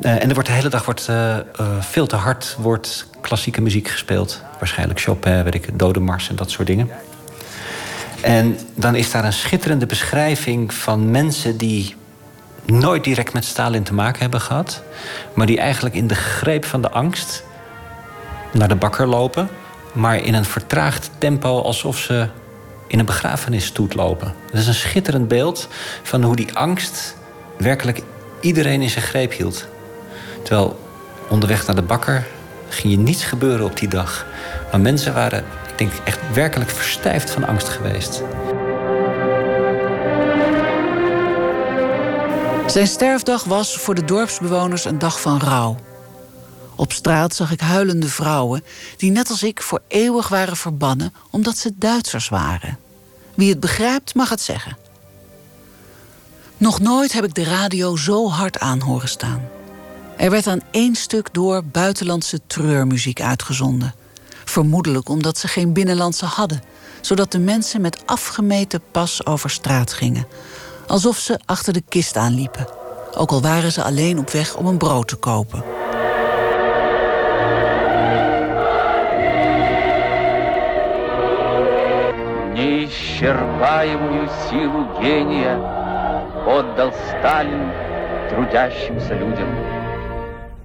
Uh, 0.00 0.22
en 0.22 0.28
er 0.28 0.34
wordt 0.34 0.48
de 0.48 0.54
hele 0.54 0.68
dag 0.68 0.84
wordt, 0.84 1.06
uh, 1.10 1.36
veel 1.80 2.06
te 2.06 2.16
hard 2.16 2.56
wordt 2.58 3.06
klassieke 3.20 3.60
muziek 3.60 3.88
gespeeld. 3.88 4.42
Waarschijnlijk 4.58 5.00
Chopin, 5.00 5.42
weet 5.42 5.54
ik, 5.54 5.78
Dodemars 5.78 6.28
en 6.28 6.36
dat 6.36 6.50
soort 6.50 6.66
dingen. 6.66 6.90
En 8.20 8.58
dan 8.74 8.94
is 8.94 9.10
daar 9.10 9.24
een 9.24 9.32
schitterende 9.32 9.86
beschrijving 9.86 10.74
van 10.74 11.10
mensen 11.10 11.56
die 11.56 11.96
nooit 12.64 13.04
direct 13.04 13.32
met 13.32 13.44
Stalin 13.44 13.82
te 13.82 13.94
maken 13.94 14.20
hebben 14.20 14.40
gehad, 14.40 14.82
maar 15.34 15.46
die 15.46 15.58
eigenlijk 15.58 15.94
in 15.94 16.06
de 16.06 16.14
greep 16.14 16.64
van 16.64 16.82
de 16.82 16.90
angst 16.90 17.44
naar 18.52 18.68
de 18.68 18.76
bakker 18.76 19.06
lopen, 19.06 19.48
maar 19.92 20.16
in 20.16 20.34
een 20.34 20.44
vertraagd 20.44 21.10
tempo 21.18 21.60
alsof 21.60 21.98
ze 21.98 22.28
in 22.86 22.98
een 22.98 23.06
begrafenisstoet 23.06 23.94
lopen. 23.94 24.34
Dat 24.50 24.60
is 24.60 24.66
een 24.66 24.74
schitterend 24.74 25.28
beeld 25.28 25.68
van 26.02 26.22
hoe 26.22 26.36
die 26.36 26.54
angst 26.54 27.16
werkelijk 27.58 28.02
iedereen 28.42 28.82
in 28.82 28.90
zijn 28.90 29.04
greep 29.04 29.32
hield. 29.32 29.66
Terwijl 30.42 30.78
onderweg 31.28 31.66
naar 31.66 31.76
de 31.76 31.82
bakker 31.82 32.26
ging 32.68 32.92
je 32.92 32.98
niets 32.98 33.24
gebeuren 33.24 33.66
op 33.66 33.76
die 33.76 33.88
dag. 33.88 34.26
Maar 34.70 34.80
mensen 34.80 35.14
waren, 35.14 35.44
ik 35.68 35.78
denk, 35.78 35.92
echt 36.04 36.18
werkelijk 36.34 36.70
verstijfd 36.70 37.30
van 37.30 37.46
angst 37.46 37.68
geweest. 37.68 38.22
Zijn 42.66 42.86
sterfdag 42.86 43.44
was 43.44 43.76
voor 43.76 43.94
de 43.94 44.04
dorpsbewoners 44.04 44.84
een 44.84 44.98
dag 44.98 45.20
van 45.20 45.40
rouw. 45.40 45.76
Op 46.76 46.92
straat 46.92 47.34
zag 47.34 47.52
ik 47.52 47.60
huilende 47.60 48.08
vrouwen 48.08 48.64
die 48.96 49.10
net 49.10 49.30
als 49.30 49.42
ik 49.42 49.62
voor 49.62 49.80
eeuwig 49.88 50.28
waren 50.28 50.56
verbannen 50.56 51.14
omdat 51.30 51.56
ze 51.56 51.72
Duitsers 51.74 52.28
waren. 52.28 52.78
Wie 53.34 53.50
het 53.50 53.60
begrijpt 53.60 54.14
mag 54.14 54.28
het 54.28 54.40
zeggen. 54.40 54.81
Nog 56.61 56.79
nooit 56.79 57.13
heb 57.13 57.23
ik 57.23 57.33
de 57.33 57.43
radio 57.43 57.95
zo 57.95 58.29
hard 58.29 58.59
aan 58.59 58.81
horen 58.81 59.09
staan. 59.09 59.41
Er 60.17 60.29
werd 60.29 60.47
aan 60.47 60.61
één 60.71 60.95
stuk 60.95 61.33
door 61.33 61.63
buitenlandse 61.63 62.39
treurmuziek 62.47 63.21
uitgezonden. 63.21 63.93
Vermoedelijk 64.45 65.09
omdat 65.09 65.37
ze 65.37 65.47
geen 65.47 65.73
binnenlandse 65.73 66.25
hadden, 66.25 66.61
zodat 67.01 67.31
de 67.31 67.39
mensen 67.39 67.81
met 67.81 68.01
afgemeten 68.05 68.81
pas 68.91 69.25
over 69.25 69.49
straat 69.49 69.93
gingen. 69.93 70.27
Alsof 70.87 71.17
ze 71.17 71.39
achter 71.45 71.73
de 71.73 71.83
kist 71.89 72.17
aanliepen, 72.17 72.67
ook 73.17 73.31
al 73.31 73.41
waren 73.41 73.71
ze 73.71 73.83
alleen 73.83 74.19
op 74.19 74.29
weg 74.29 74.55
om 74.55 74.65
een 74.65 74.77
brood 74.77 75.07
te 75.07 75.15
kopen. 75.15 75.63
Неисчерпаемую 82.53 84.27
силу 84.49 84.81
гения 84.99 85.80
отдал 86.46 86.92
Сталин 86.92 87.70
трудящимся 88.30 89.14
людям. 89.14 89.48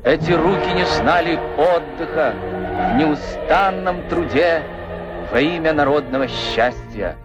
Эти 0.03 0.31
руки 0.31 0.71
не 0.73 0.85
знали 0.85 1.39
отдыха 1.57 2.33
в 2.33 2.97
неустанном 2.97 4.07
труде 4.07 4.63
во 5.31 5.39
имя 5.39 5.73
народного 5.73 6.27
счастья. 6.27 7.17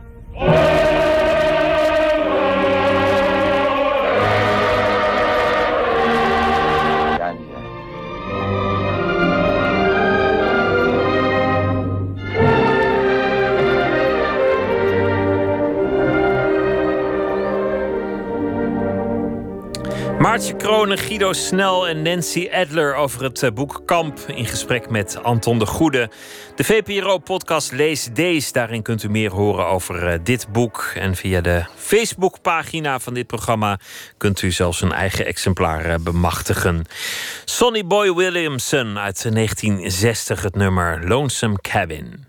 Maartje 20.33 20.57
Kronen, 20.57 20.99
Guido 20.99 21.33
Snel 21.33 21.89
en 21.89 22.03
Nancy 22.03 22.49
Adler 22.53 22.95
over 22.95 23.23
het 23.23 23.43
eh, 23.43 23.51
boek 23.51 23.83
Kamp 23.85 24.19
in 24.19 24.47
gesprek 24.47 24.91
met 24.91 25.23
Anton 25.23 25.59
de 25.59 25.67
Goede. 25.67 26.11
De 26.55 26.65
VPRO-podcast 26.65 27.73
Lees 27.73 28.09
Dees. 28.13 28.53
Daarin 28.53 28.83
kunt 28.83 29.03
u 29.03 29.09
meer 29.09 29.31
horen 29.31 29.67
over 29.67 30.07
eh, 30.07 30.19
dit 30.23 30.47
boek. 30.53 30.93
En 30.95 31.17
via 31.17 31.41
de 31.41 31.65
Facebookpagina 31.77 32.99
van 32.99 33.15
dit 33.15 33.27
programma 33.27 33.79
kunt 34.17 34.43
u 34.43 34.51
zelfs 34.51 34.83
een 34.83 34.93
eigen 34.93 35.27
exemplaar 35.27 35.85
eh, 35.85 35.95
bemachtigen. 36.01 36.85
Sonny 37.45 37.87
Boy 37.87 38.15
Williamson 38.15 38.99
uit 38.99 39.35
1960, 39.35 40.43
het 40.43 40.55
nummer 40.55 41.09
Lonesome 41.09 41.59
Cabin. 41.61 42.27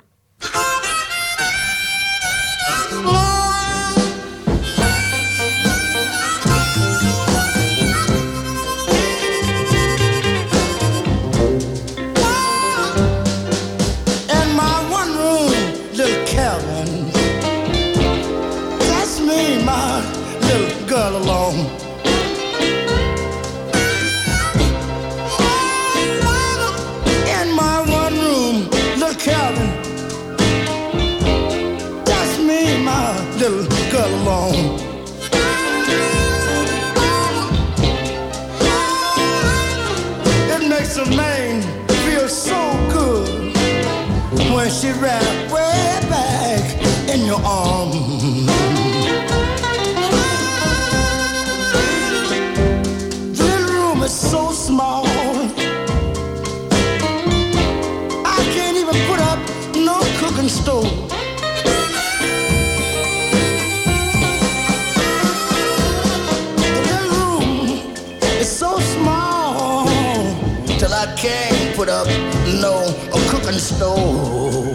store. 73.64 74.74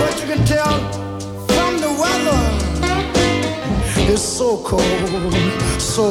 But 0.00 0.20
you 0.20 0.26
can 0.26 0.44
tell 0.44 0.78
from 1.46 1.78
the 1.84 1.92
weather, 2.02 2.40
it's 4.12 4.22
so 4.22 4.56
cold, 4.64 5.32
so 5.80 6.06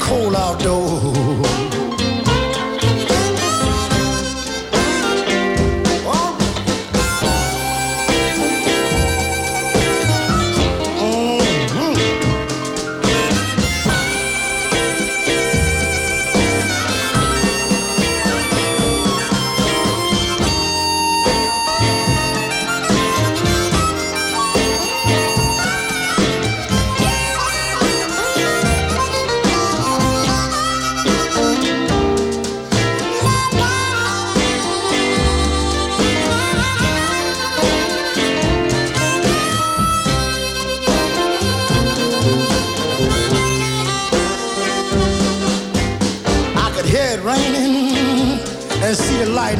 cold 0.00 0.34
outdoors. 0.34 1.81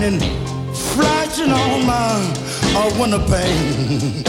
Lightning 0.02 0.20
flashing 0.74 1.52
on 1.52 1.86
my 1.86 2.34
uh, 2.74 2.90
window 2.98 3.20
pane. 3.28 4.24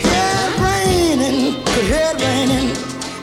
Head 0.00 0.50
raining, 0.60 1.62
head 1.88 2.20
raining, 2.20 2.70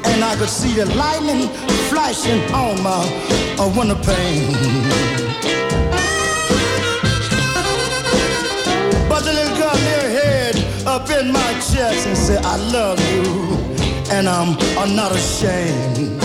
and 0.06 0.24
I 0.24 0.36
could 0.38 0.50
see 0.50 0.76
the 0.76 0.86
lightning 0.96 1.50
flashing 1.90 2.42
on 2.54 2.82
my 2.82 3.04
uh, 3.60 3.74
window 3.78 3.96
pane. 3.96 4.54
But 9.10 9.26
the 9.26 9.34
little 9.34 9.58
girl 9.58 9.76
her 9.76 10.10
head 10.20 10.56
up 10.88 11.10
in 11.10 11.34
my 11.34 11.54
chest 11.56 12.08
and 12.08 12.18
said, 12.18 12.46
I 12.46 12.56
love 12.72 13.00
you, 13.12 13.58
and 14.12 14.30
I'm, 14.30 14.58
I'm 14.78 14.96
not 14.96 15.12
ashamed. 15.12 16.18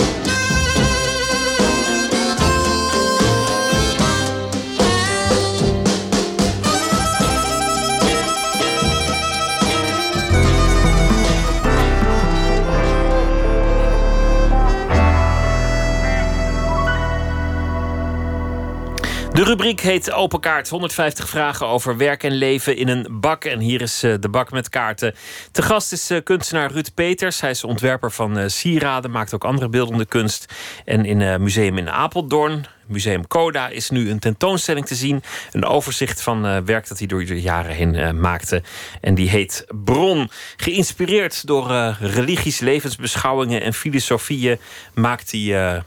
De 19.33 19.43
rubriek 19.43 19.81
heet 19.81 20.11
Open 20.11 20.39
Kaart. 20.39 20.69
150 20.69 21.29
vragen 21.29 21.67
over 21.67 21.97
werk 21.97 22.23
en 22.23 22.31
leven 22.31 22.77
in 22.77 22.87
een 22.87 23.07
bak. 23.09 23.45
En 23.45 23.59
hier 23.59 23.81
is 23.81 24.03
eh, 24.03 24.13
de 24.19 24.29
bak 24.29 24.51
met 24.51 24.69
kaarten. 24.69 25.15
Te 25.51 25.61
gast 25.61 25.91
is 25.91 26.09
eh, 26.09 26.23
kunstenaar 26.23 26.71
Ruud 26.71 26.93
Peters. 26.93 27.41
Hij 27.41 27.49
is 27.49 27.63
ontwerper 27.63 28.11
van 28.11 28.37
eh, 28.37 28.47
sieraden, 28.47 29.11
maakt 29.11 29.33
ook 29.33 29.43
andere 29.43 29.69
beeldende 29.69 30.05
kunst. 30.05 30.53
En 30.85 31.05
in 31.05 31.21
een 31.21 31.43
museum 31.43 31.77
in 31.77 31.89
Apeldoorn, 31.89 32.65
Museum 32.85 33.27
Coda, 33.27 33.67
is 33.67 33.89
nu 33.89 34.09
een 34.09 34.19
tentoonstelling 34.19 34.85
te 34.85 34.95
zien. 34.95 35.23
Een 35.51 35.65
overzicht 35.65 36.21
van 36.21 36.65
werk 36.65 36.87
dat 36.87 36.97
hij 36.97 37.07
door 37.07 37.25
de 37.25 37.41
jaren 37.41 37.75
heen 37.75 38.19
maakte. 38.19 38.63
En 39.01 39.15
die 39.15 39.29
heet 39.29 39.65
Bron. 39.83 40.29
Geïnspireerd 40.57 41.47
door 41.47 41.95
religies, 41.99 42.59
levensbeschouwingen 42.59 43.61
en 43.61 43.73
filosofieën 43.73 44.59
maakt 44.93 45.31
hij 45.31 45.83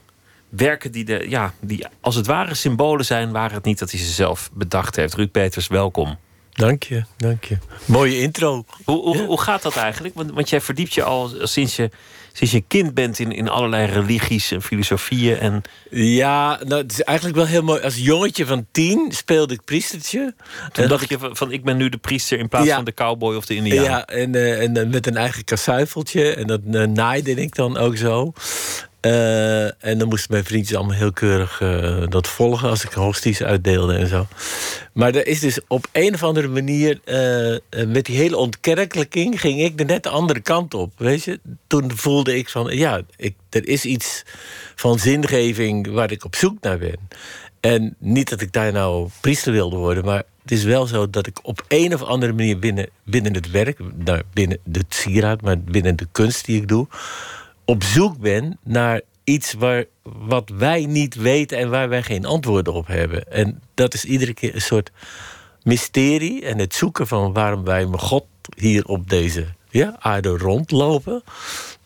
werken 0.48 0.93
die, 0.93 1.05
de, 1.05 1.27
ja, 1.28 1.52
die 1.60 1.86
als 2.01 2.14
het 2.14 2.27
ware 2.27 2.55
symbolen 2.55 3.05
zijn, 3.05 3.32
waren 3.32 3.55
het 3.55 3.64
niet 3.64 3.78
dat 3.78 3.90
hij 3.90 4.01
ze 4.01 4.10
zelf 4.12 4.51
bedacht 4.52 4.97
heeft. 4.97 5.14
Ruud 5.14 5.31
Peters, 5.31 5.66
welkom. 5.66 6.18
Dank 6.52 6.82
je, 6.82 7.05
dank 7.16 7.44
je. 7.44 7.59
Mooie 7.85 8.20
intro. 8.20 8.64
Hoe, 8.85 9.02
hoe, 9.02 9.18
hoe 9.18 9.40
gaat 9.40 9.62
dat 9.62 9.77
eigenlijk? 9.77 10.14
Want, 10.14 10.31
want 10.32 10.48
jij 10.48 10.60
verdiept 10.60 10.94
je 10.94 11.02
al 11.02 11.31
sinds 11.40 11.77
je, 11.77 11.90
sinds 12.32 12.52
je 12.52 12.64
kind 12.68 12.94
bent 12.94 13.18
in, 13.18 13.32
in 13.32 13.48
allerlei 13.48 13.86
religies 13.86 14.51
en 14.51 14.62
filosofieën. 14.62 15.39
En... 15.39 15.62
Ja, 15.90 16.60
nou, 16.64 16.82
het 16.82 16.93
is 16.93 17.02
eigenlijk 17.02 17.39
wel 17.39 17.47
heel 17.47 17.62
mooi. 17.62 17.81
Als 17.81 17.97
jongetje 17.97 18.47
van 18.47 18.66
tien 18.73 19.12
speelde 19.12 19.55
ik 19.55 19.64
priestertje. 19.64 20.35
Toen 20.73 20.89
dacht 20.89 21.09
je 21.09 21.18
van, 21.20 21.52
ik 21.52 21.64
ben 21.64 21.77
nu 21.77 21.89
de 21.89 21.97
priester 21.97 22.39
in 22.39 22.48
plaats 22.48 22.66
Ja. 22.66 22.74
van 22.74 22.85
de 22.85 22.94
cowboy 22.94 23.36
of 23.36 23.47
de 23.47 23.55
indiaan. 23.55 23.85
Ja, 23.85 24.06
en, 24.06 24.35
eh, 24.35 24.62
en 24.62 24.77
eh, 24.77 24.86
met 24.86 25.06
een 25.06 25.16
eigen 25.16 25.44
kasuifeltje. 25.44 26.35
En 26.35 26.47
dat 26.47 26.60
eh, 26.73 26.82
naaide 26.82 27.35
ik 27.35 27.55
dan 27.55 27.77
ook 27.77 27.97
zo. 27.97 28.32
Eh, 29.01 29.85
en 29.85 29.98
dan 29.98 30.09
moesten 30.09 30.32
mijn 30.32 30.44
vriendjes 30.44 30.77
allemaal 30.77 30.97
heel 30.97 31.12
keurig 31.12 31.60
eh, 31.60 32.02
dat 32.09 32.28
volgen 32.28 32.68
als 32.68 32.85
ik 32.85 32.93
hosties 32.93 33.43
uitdeelde 33.43 33.94
en 33.94 34.06
zo. 34.06 34.27
Maar 34.93 35.14
er 35.14 35.27
is 35.27 35.40
dus 35.40 35.60
op 35.68 35.86
een 35.93 36.14
of 36.14 36.23
andere 36.23 36.48
manier, 36.48 37.01
eh, 37.05 37.86
met 37.86 38.05
die 38.05 38.16
hele 38.16 38.36
ontkerkelijking, 38.36 39.40
ging 39.40 39.60
ik 39.60 39.78
de 39.78 39.85
net 39.85 40.02
de 40.02 40.09
andere 40.09 40.40
kant 40.40 40.74
op. 40.74 40.93
Weet 40.97 41.24
je? 41.24 41.40
Toen 41.66 41.97
voelde 41.97 42.36
ik 42.36 42.48
van, 42.48 42.77
ja, 42.77 43.01
ik, 43.16 43.35
er 43.51 43.68
is 43.68 43.85
iets 43.85 44.23
van 44.74 44.98
zingeving 44.98 45.90
waar 45.90 46.10
ik 46.10 46.24
op 46.24 46.36
zoek 46.36 46.60
naar 46.60 46.78
ben. 46.78 46.98
En 47.60 47.94
niet 47.98 48.28
dat 48.28 48.40
ik 48.40 48.52
daar 48.52 48.73
nou 48.73 49.09
priester 49.20 49.52
wilde 49.52 49.77
worden, 49.77 50.05
maar 50.05 50.23
het 50.43 50.52
is 50.52 50.64
wel 50.64 50.86
zo 50.86 51.10
dat 51.10 51.27
ik 51.27 51.39
op 51.43 51.64
een 51.68 51.94
of 51.94 52.02
andere 52.02 52.32
manier 52.32 52.59
binnen, 52.59 52.89
binnen 53.05 53.35
het 53.35 53.51
werk, 53.51 53.78
nou, 54.05 54.23
binnen 54.32 54.59
de 54.64 54.85
sieraad, 54.89 55.40
maar 55.40 55.60
binnen 55.60 55.97
de 55.97 56.06
kunst 56.12 56.44
die 56.44 56.60
ik 56.60 56.68
doe, 56.68 56.86
op 57.66 57.82
zoek 57.82 58.18
ben 58.18 58.59
naar 58.62 59.01
iets 59.24 59.52
waar, 59.52 59.84
wat 60.02 60.48
wij 60.48 60.86
niet 60.86 61.14
weten 61.14 61.59
en 61.59 61.70
waar 61.70 61.88
wij 61.88 62.02
geen 62.02 62.24
antwoorden 62.24 62.72
op 62.72 62.86
hebben. 62.86 63.32
En 63.32 63.62
dat 63.74 63.94
is 63.94 64.05
iedere 64.05 64.34
keer 64.34 64.55
een 64.55 64.60
soort 64.60 64.90
mysterie 65.62 66.44
en 66.44 66.59
het 66.59 66.74
zoeken 66.74 67.06
van 67.06 67.32
waarom 67.32 67.64
wij 67.64 67.86
met 67.86 68.01
God 68.01 68.24
hier 68.56 68.84
op 68.84 69.09
deze 69.09 69.47
ja, 69.68 69.97
aarde 69.98 70.28
rondlopen. 70.28 71.22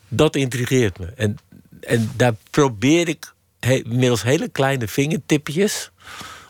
Dat 0.09 0.37
intrigeert 0.37 0.99
me. 0.99 1.07
En, 1.17 1.39
en 1.81 2.11
daar 2.17 2.35
probeer 2.51 3.09
ik 3.09 3.33
he, 3.61 3.83
middels 3.87 4.23
hele 4.23 4.49
kleine 4.49 4.89
vingertipjes 4.89 5.91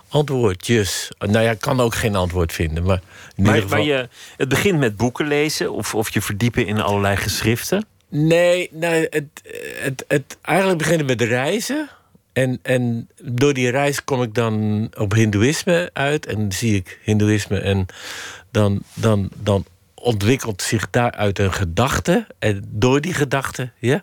antwoordjes. 0.08 1.10
Nou 1.18 1.40
ja, 1.40 1.50
ik 1.50 1.60
kan 1.60 1.80
ook 1.80 1.94
geen 1.94 2.16
antwoord 2.16 2.52
vinden, 2.52 2.84
maar 2.84 3.00
in 3.36 3.42
Maar, 3.42 3.54
ieder 3.54 3.70
geval... 3.70 3.86
maar 3.86 3.96
je, 3.96 4.08
het 4.36 4.48
begint 4.48 4.78
met 4.78 4.96
boeken 4.96 5.26
lezen 5.26 5.72
of, 5.72 5.94
of 5.94 6.10
je 6.10 6.22
verdiepen 6.22 6.66
in 6.66 6.80
allerlei 6.80 7.16
geschriften. 7.16 7.86
Nee, 8.10 8.68
nou, 8.72 9.06
het, 9.10 9.26
het, 9.78 10.04
het, 10.08 10.38
eigenlijk 10.42 10.78
beginnen 10.78 11.06
met 11.06 11.20
reizen. 11.20 11.88
En, 12.32 12.58
en 12.62 13.08
door 13.22 13.54
die 13.54 13.70
reis 13.70 14.04
kom 14.04 14.22
ik 14.22 14.34
dan 14.34 14.88
op 14.98 15.12
Hindoeïsme 15.12 15.90
uit. 15.92 16.26
En 16.26 16.52
zie 16.52 16.74
ik 16.74 16.98
Hindoeïsme. 17.02 17.58
En 17.58 17.86
dan, 18.50 18.82
dan, 18.94 19.30
dan 19.36 19.64
ontwikkelt 19.94 20.62
zich 20.62 20.90
daaruit 20.90 21.38
een 21.38 21.52
gedachte. 21.52 22.26
En 22.38 22.64
door 22.68 23.00
die 23.00 23.14
gedachte 23.14 23.70
ja, 23.78 24.02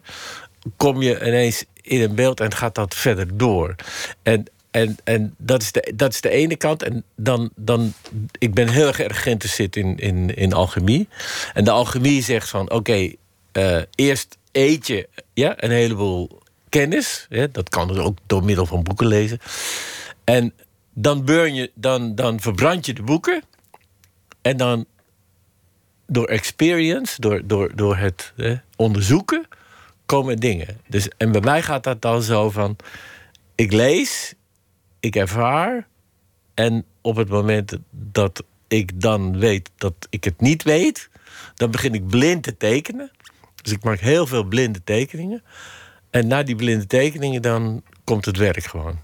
kom 0.78 1.02
je 1.02 1.26
ineens 1.26 1.66
in 1.82 2.02
een 2.02 2.16
beeld 2.16 2.40
en 2.40 2.54
gaat 2.54 2.76
dat 2.76 2.96
verder 2.96 3.38
door. 3.38 3.76
En, 4.24 4.46
en, 4.72 4.98
en 5.04 5.36
dat, 5.38 5.62
is 5.62 5.72
de, 5.72 5.94
dat 5.96 6.14
is 6.14 6.22
de 6.22 6.30
ene 6.30 6.56
kant. 6.56 6.84
En 6.84 7.04
dan, 7.16 7.50
dan, 7.56 7.94
ik 8.38 8.54
ben 8.54 8.70
heel 8.70 8.88
erg 8.88 9.00
erg 9.00 9.24
geïnteresseerd 9.24 9.76
in, 9.76 9.98
in, 9.98 10.36
in 10.36 10.54
alchemie. 10.54 11.08
En 11.54 11.64
de 11.64 11.72
alchemie 11.72 12.24
zegt 12.24 12.50
van, 12.50 12.72
oké, 12.72 13.12
eh, 13.58 13.82
eerst 13.96 14.38
eet 14.52 14.88
je 14.88 15.10
ja, 15.34 15.64
een 15.64 15.72
heleboel 15.72 16.42
kennis. 16.70 17.28
Dat 17.52 17.70
kan 17.70 17.88
dus 17.88 17.98
ook 17.98 18.18
door 18.26 18.44
middel 18.44 18.66
van 18.66 18.84
boeken 18.84 19.08
lezen. 19.08 19.40
En 20.24 20.54
dan, 20.94 21.26
burn 21.26 21.56
je, 21.56 21.72
dan, 21.74 22.16
dan 22.16 22.40
verbrand 22.40 22.86
je 22.86 22.94
de 22.94 23.04
boeken. 23.04 23.44
En 24.42 24.58
dan 24.58 24.86
door 26.08 26.28
experience, 26.28 27.22
door, 27.22 27.48
door, 27.48 27.76
door 27.76 27.98
het 27.98 28.34
onderzoeken, 28.76 29.48
komen 30.06 30.38
dingen. 30.38 30.82
Dus, 30.88 31.08
en 31.18 31.32
bij 31.32 31.42
mij 31.42 31.62
gaat 31.62 31.84
dat 31.84 32.02
dan 32.02 32.22
zo 32.22 32.50
van... 32.50 32.76
Ik 33.56 33.72
lees, 33.72 34.34
ik 35.00 35.16
ervaar... 35.16 35.88
en 36.54 36.86
op 37.02 37.16
het 37.16 37.30
moment 37.30 37.78
dat 37.92 38.44
ik 38.68 39.02
dan 39.02 39.40
weet 39.40 39.70
dat 39.78 39.94
ik 40.10 40.24
het 40.24 40.42
niet 40.42 40.64
weet... 40.64 41.10
dan 41.56 41.72
begin 41.72 41.94
ik 41.94 42.08
blind 42.08 42.44
te 42.44 42.58
tekenen. 42.58 43.12
Dus 43.68 43.76
ik 43.76 43.84
maak 43.84 43.99
heel 43.99 44.27
veel 44.27 44.44
blinde 44.44 44.84
tekeningen. 44.84 45.44
En 46.10 46.27
na 46.27 46.44
die 46.44 46.56
blinde 46.56 46.85
tekeningen 46.85 47.41
dan 47.41 47.84
komt 48.03 48.26
het 48.26 48.38
werk 48.38 48.64
gewoon. 48.64 48.99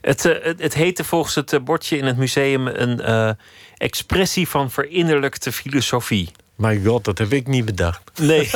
Het, 0.00 0.24
eh, 0.24 0.44
het, 0.44 0.62
het 0.62 0.74
heette 0.74 1.04
volgens 1.04 1.34
het 1.34 1.52
eh, 1.52 1.60
bordje 1.60 1.96
in 1.96 2.04
het 2.04 2.16
museum 2.16 2.66
een 2.66 3.00
eh, 3.00 3.30
expressie 3.76 4.48
van 4.48 4.70
verinnerlijkte 4.70 5.52
filosofie. 5.52 6.30
My 6.56 6.80
god, 6.84 7.04
dat 7.04 7.18
heb 7.18 7.32
ik 7.32 7.46
niet 7.46 7.64
bedacht. 7.64 8.10
Nee, 8.18 8.48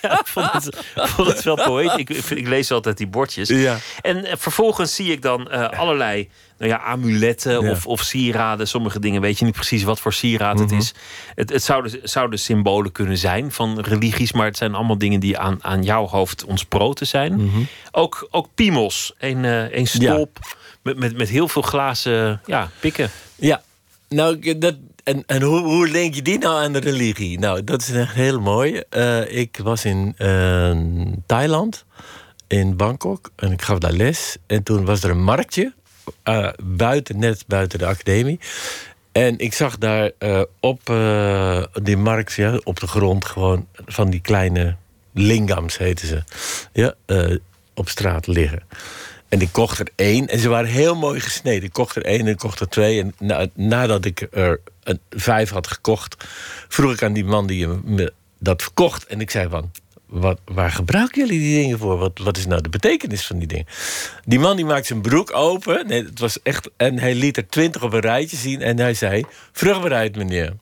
ja, 0.00 0.18
ik 0.20 0.26
vond 0.26 0.52
het, 0.52 0.86
vond 0.94 1.28
het 1.28 1.42
wel 1.42 1.56
poëtisch. 1.56 2.30
Ik, 2.30 2.38
ik, 2.38 2.48
lees 2.48 2.70
altijd 2.70 2.96
die 2.96 3.06
bordjes. 3.06 3.48
Ja. 3.48 3.78
En 4.02 4.38
vervolgens 4.38 4.94
zie 4.94 5.12
ik 5.12 5.22
dan 5.22 5.50
allerlei 5.70 6.28
nou 6.58 6.70
ja, 6.70 6.78
amuletten 6.78 7.62
Ja. 7.62 7.70
of, 7.70 7.86
of 7.86 8.02
sieraden. 8.02 8.68
Sommige 8.68 9.00
dingen 9.00 9.20
weet 9.20 9.38
je 9.38 9.44
niet 9.44 9.54
precies 9.54 9.82
wat 9.82 10.00
voor 10.00 10.12
sieraad 10.12 10.58
het 10.58 10.70
Mhm. 10.70 10.78
is. 10.80 10.94
Het, 11.34 11.50
het 11.52 11.62
zouden, 11.62 12.00
zouden 12.02 12.38
symbolen 12.38 12.92
kunnen 12.92 13.18
zijn 13.18 13.52
van 13.52 13.80
religies, 13.80 14.32
maar 14.32 14.46
het 14.46 14.56
zijn 14.56 14.74
allemaal 14.74 14.98
dingen 14.98 15.20
die 15.20 15.38
aan, 15.38 15.58
aan 15.64 15.82
jouw 15.82 16.06
hoofd 16.06 16.44
ontsproten 16.44 17.06
zijn. 17.06 17.34
Mhm. 17.34 17.58
ook, 17.92 18.28
ook 18.30 18.48
piemels, 18.54 19.14
een, 19.18 19.44
eh 19.44 19.72
een 19.78 19.86
stolp 19.86 20.38
met, 20.82 20.98
met, 20.98 21.16
met 21.16 21.28
heel 21.28 21.48
veel 21.48 21.62
glazen 21.62 22.40
ja, 22.46 22.70
pikken. 22.80 23.10
Ja, 23.34 23.62
nou, 24.08 24.58
dat, 24.58 24.74
en, 25.04 25.22
en 25.26 25.42
hoe, 25.42 25.58
hoe 25.60 25.88
link 25.88 26.14
je 26.14 26.22
die 26.22 26.38
nou 26.38 26.62
aan 26.64 26.72
de 26.72 26.78
religie? 26.78 27.38
Nou, 27.38 27.64
dat 27.64 27.80
is 27.80 27.90
echt 27.90 28.14
heel 28.14 28.40
mooi. 28.40 28.82
Eh, 28.90 29.36
ik 29.38 29.60
was 29.62 29.84
in 29.84 30.14
eh, 30.16 30.76
Thailand, 31.26 31.84
in 32.46 32.76
Bangkok, 32.76 33.30
en 33.36 33.52
ik 33.52 33.62
gaf 33.62 33.78
daar 33.78 33.92
les. 33.92 34.36
En 34.46 34.62
toen 34.62 34.84
was 34.84 35.02
er 35.02 35.10
een 35.10 35.22
marktje, 35.22 35.72
eh, 36.22 36.48
buiten, 36.62 37.18
net 37.18 37.44
buiten 37.46 37.78
de 37.78 37.86
academie. 37.86 38.40
En 39.12 39.38
ik 39.38 39.54
zag 39.54 39.78
daar 39.78 40.10
eh, 40.18 40.42
op 40.60 40.90
eh, 40.90 41.62
die 41.82 41.96
markt, 41.96 42.32
ja, 42.32 42.60
op 42.64 42.80
de 42.80 42.86
grond, 42.86 43.24
gewoon 43.24 43.66
van 43.86 44.10
die 44.10 44.20
kleine 44.20 44.76
lingams 45.12 45.78
heten 45.78 46.08
ze, 46.08 46.22
ja, 46.72 46.94
op 47.74 47.88
straat 47.88 48.26
liggen. 48.26 48.62
En 49.28 49.40
ik 49.40 49.48
kocht 49.52 49.78
er 49.78 49.88
één. 49.94 50.28
En 50.28 50.38
ze 50.38 50.48
waren 50.48 50.70
heel 50.70 50.94
mooi 50.94 51.20
gesneden. 51.20 51.62
Ik 51.62 51.72
kocht 51.72 51.96
er 51.96 52.04
één 52.04 52.20
en 52.20 52.26
ik 52.26 52.36
kocht 52.36 52.60
er 52.60 52.68
twee. 52.68 53.00
En 53.00 53.14
na- 53.18 53.46
nadat 53.54 54.04
ik 54.04 54.26
er 54.30 54.60
een, 54.82 55.00
vijf 55.10 55.50
had 55.50 55.66
gekocht... 55.66 56.24
vroeg 56.68 56.92
ik 56.92 57.02
aan 57.02 57.12
die 57.12 57.24
man 57.24 57.46
die 57.46 57.66
me 57.66 58.12
dat 58.38 58.62
verkocht. 58.62 59.06
En 59.06 59.20
ik 59.20 59.30
zei 59.30 59.48
van... 59.48 59.70
wat, 60.06 60.40
waar 60.44 60.70
gebruiken 60.70 61.26
jullie 61.26 61.40
die 61.40 61.62
dingen 61.62 61.78
voor? 61.78 61.98
Wat, 61.98 62.18
wat 62.18 62.36
is 62.36 62.46
nou 62.46 62.60
de 62.60 62.68
betekenis 62.68 63.26
van 63.26 63.38
die 63.38 63.48
dingen? 63.48 63.66
Die 64.24 64.38
man 64.38 64.56
die 64.56 64.64
maakt 64.64 64.86
zijn 64.86 65.00
broek 65.00 65.34
open. 65.34 65.86
Nee, 65.86 66.04
het 66.04 66.18
was 66.18 66.42
echt, 66.42 66.70
en 66.76 66.98
hij 66.98 67.14
liet 67.14 67.36
er 67.36 67.48
twintig 67.48 67.82
op 67.82 67.92
een 67.92 68.00
rijtje 68.00 68.36
zien. 68.36 68.62
En 68.62 68.78
hij 68.78 68.94
zei, 68.94 69.24
vruchtbaarheid 69.52 70.16
meneer. 70.16 70.56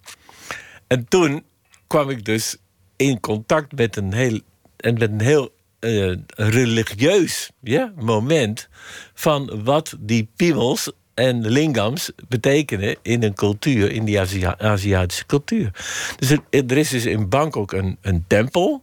En 0.86 1.08
toen 1.08 1.44
kwam 1.86 2.10
ik 2.10 2.24
dus 2.24 2.56
in 2.96 3.20
contact 3.20 3.72
met 3.72 3.96
een 3.96 4.12
heel, 4.12 4.40
en 4.76 4.94
met 4.98 5.10
een 5.10 5.20
heel 5.20 5.54
eh, 5.78 6.12
religieus 6.34 7.50
moment... 7.94 8.68
van 9.14 9.64
wat 9.64 9.96
die 10.00 10.28
piemels 10.36 10.92
en 11.14 11.48
lingams 11.48 12.10
betekenen 12.28 12.96
in 13.02 13.22
een 13.22 13.34
cultuur, 13.34 13.90
in 13.92 14.04
die 14.04 14.20
Azia- 14.20 14.58
Aziatische 14.58 15.26
cultuur. 15.26 15.70
Dus 16.18 16.30
er, 16.30 16.40
er 16.50 16.76
is 16.76 16.88
dus 16.88 17.06
in 17.06 17.28
Bangkok 17.28 17.72
een, 17.72 17.98
een 18.00 18.24
tempel, 18.26 18.82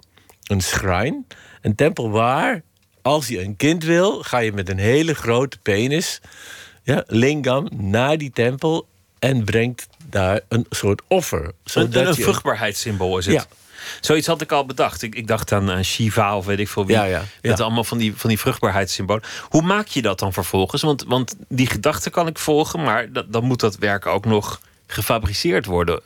een 0.52 0.62
shrine, 0.62 1.24
een 1.62 1.76
tempel 1.76 2.10
waar, 2.10 2.62
als 3.02 3.28
je 3.28 3.44
een 3.44 3.56
kind 3.56 3.84
wil, 3.84 4.24
ga 4.24 4.38
je 4.38 4.54
met 4.54 4.70
een 4.70 4.78
hele 4.78 5.14
grote 5.14 5.58
penis, 5.62 6.22
ja, 6.84 7.04
lingam, 7.08 7.70
naar 7.74 8.18
die 8.18 8.32
tempel 8.32 8.88
en 9.20 9.44
brengt 9.44 9.88
daar 10.10 10.42
een 10.48 10.66
soort 10.70 11.02
offer. 11.08 11.44
Een, 11.44 11.54
zodat 11.64 12.08
een 12.08 12.24
vruchtbaarheidssymbool 12.24 13.18
is 13.18 13.26
het. 13.26 13.36
Ja. 13.36 13.46
Zoiets 14.02 14.28
had 14.28 14.42
ik 14.42 14.52
al 14.52 14.66
bedacht. 14.66 15.02
Ik, 15.02 15.16
ik 15.16 15.28
dacht 15.28 15.52
aan, 15.52 15.72
aan 15.72 15.84
Shiva 15.84 16.38
of 16.38 16.46
weet 16.46 16.60
ik 16.60 16.68
veel 16.68 16.86
wie. 16.86 16.96
Ja, 16.96 17.04
ja, 17.04 17.24
Met 17.42 17.58
ja. 17.58 17.64
allemaal 17.64 17.84
van 17.84 17.98
die, 17.98 18.14
van 18.16 18.30
die 18.30 18.40
vruchtbaarheidssymbolen. 18.40 19.24
Hoe 19.50 19.62
maak 19.62 19.88
je 19.88 20.02
dat 20.02 20.20
dan 20.20 20.34
vervolgens? 20.34 20.82
Want, 20.82 21.04
want 21.08 21.36
die 21.48 21.68
gedachte 21.68 22.10
kan 22.10 22.28
ik 22.28 22.40
volgen, 22.40 22.84
maar 22.84 23.12
dat, 23.12 23.34
dan 23.34 23.44
moet 23.44 23.60
dat 23.60 23.76
werk 23.78 24.06
ook 24.06 24.26
nog 24.26 24.62
gefabriceerd 24.88 25.66
worden. 25.66 26.02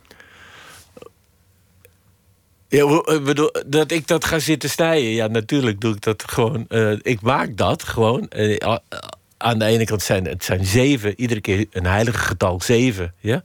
Ja, 2.76 3.02
ik 3.16 3.24
bedoel, 3.24 3.52
dat 3.66 3.92
ik 3.92 4.08
dat 4.08 4.26
ga 4.26 4.40
zitten 4.40 4.70
snijden. 4.70 5.10
Ja, 5.10 5.28
natuurlijk 5.28 5.82
doe 5.82 5.94
ik 5.96 6.02
dat 6.02 6.24
gewoon. 6.28 6.66
eh, 6.68 6.92
ik 7.02 7.22
maak 7.22 7.58
dat 7.58 7.84
gewoon. 7.84 8.28
Eh, 8.30 8.76
aan 9.38 9.60
de 9.60 9.66
ene 9.66 9.86
kant 9.86 10.02
zijn 10.02 10.26
het 10.28 10.44
zijn 10.44 10.66
zeven, 10.66 11.20
iedere 11.22 11.42
keer 11.42 11.66
een 11.72 11.86
heilige 11.86 12.18
getal 12.18 12.62
zeven 12.62 13.14
ja? 13.20 13.44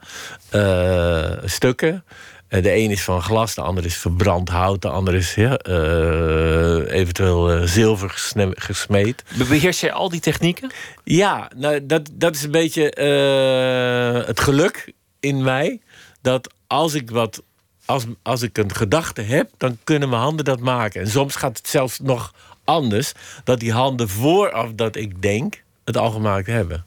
Eh, 0.50 1.38
stukken. 1.44 2.04
Eh, 2.48 2.62
de 2.62 2.74
een 2.74 2.90
is 2.90 3.02
van 3.02 3.22
glas, 3.22 3.54
de 3.54 3.60
ander 3.60 3.84
is 3.84 3.96
verbrand 3.96 4.48
hout, 4.48 4.82
de 4.82 4.88
ander 4.88 5.14
is 5.14 5.34
ja, 5.34 5.56
eh, 5.58 6.92
eventueel 7.00 7.50
eh, 7.50 7.62
zilver 7.62 8.10
gesmeed. 8.54 9.22
Be- 9.38 9.44
Beheers 9.44 9.80
jij 9.80 9.92
al 9.92 10.08
die 10.08 10.20
technieken? 10.20 10.70
Ja, 11.04 11.50
nou, 11.56 11.86
dat, 11.86 12.10
dat 12.12 12.34
is 12.34 12.42
een 12.42 12.50
beetje 12.50 12.90
eh, 12.90 14.26
het 14.26 14.40
geluk 14.40 14.92
in 15.20 15.42
mij. 15.42 15.80
Dat 16.22 16.52
als 16.66 16.94
ik 16.94 17.10
wat. 17.10 17.42
Als, 17.90 18.04
als 18.22 18.42
ik 18.42 18.58
een 18.58 18.74
gedachte 18.74 19.22
heb, 19.22 19.50
dan 19.56 19.78
kunnen 19.84 20.08
mijn 20.08 20.22
handen 20.22 20.44
dat 20.44 20.60
maken. 20.60 21.00
En 21.00 21.08
soms 21.08 21.36
gaat 21.36 21.56
het 21.56 21.68
zelfs 21.68 21.98
nog 21.98 22.34
anders. 22.64 23.12
Dat 23.44 23.60
die 23.60 23.72
handen 23.72 24.08
vooraf 24.08 24.72
dat 24.74 24.96
ik 24.96 25.22
denk, 25.22 25.62
het 25.84 25.96
al 25.96 26.10
gemaakt 26.10 26.46
hebben. 26.46 26.84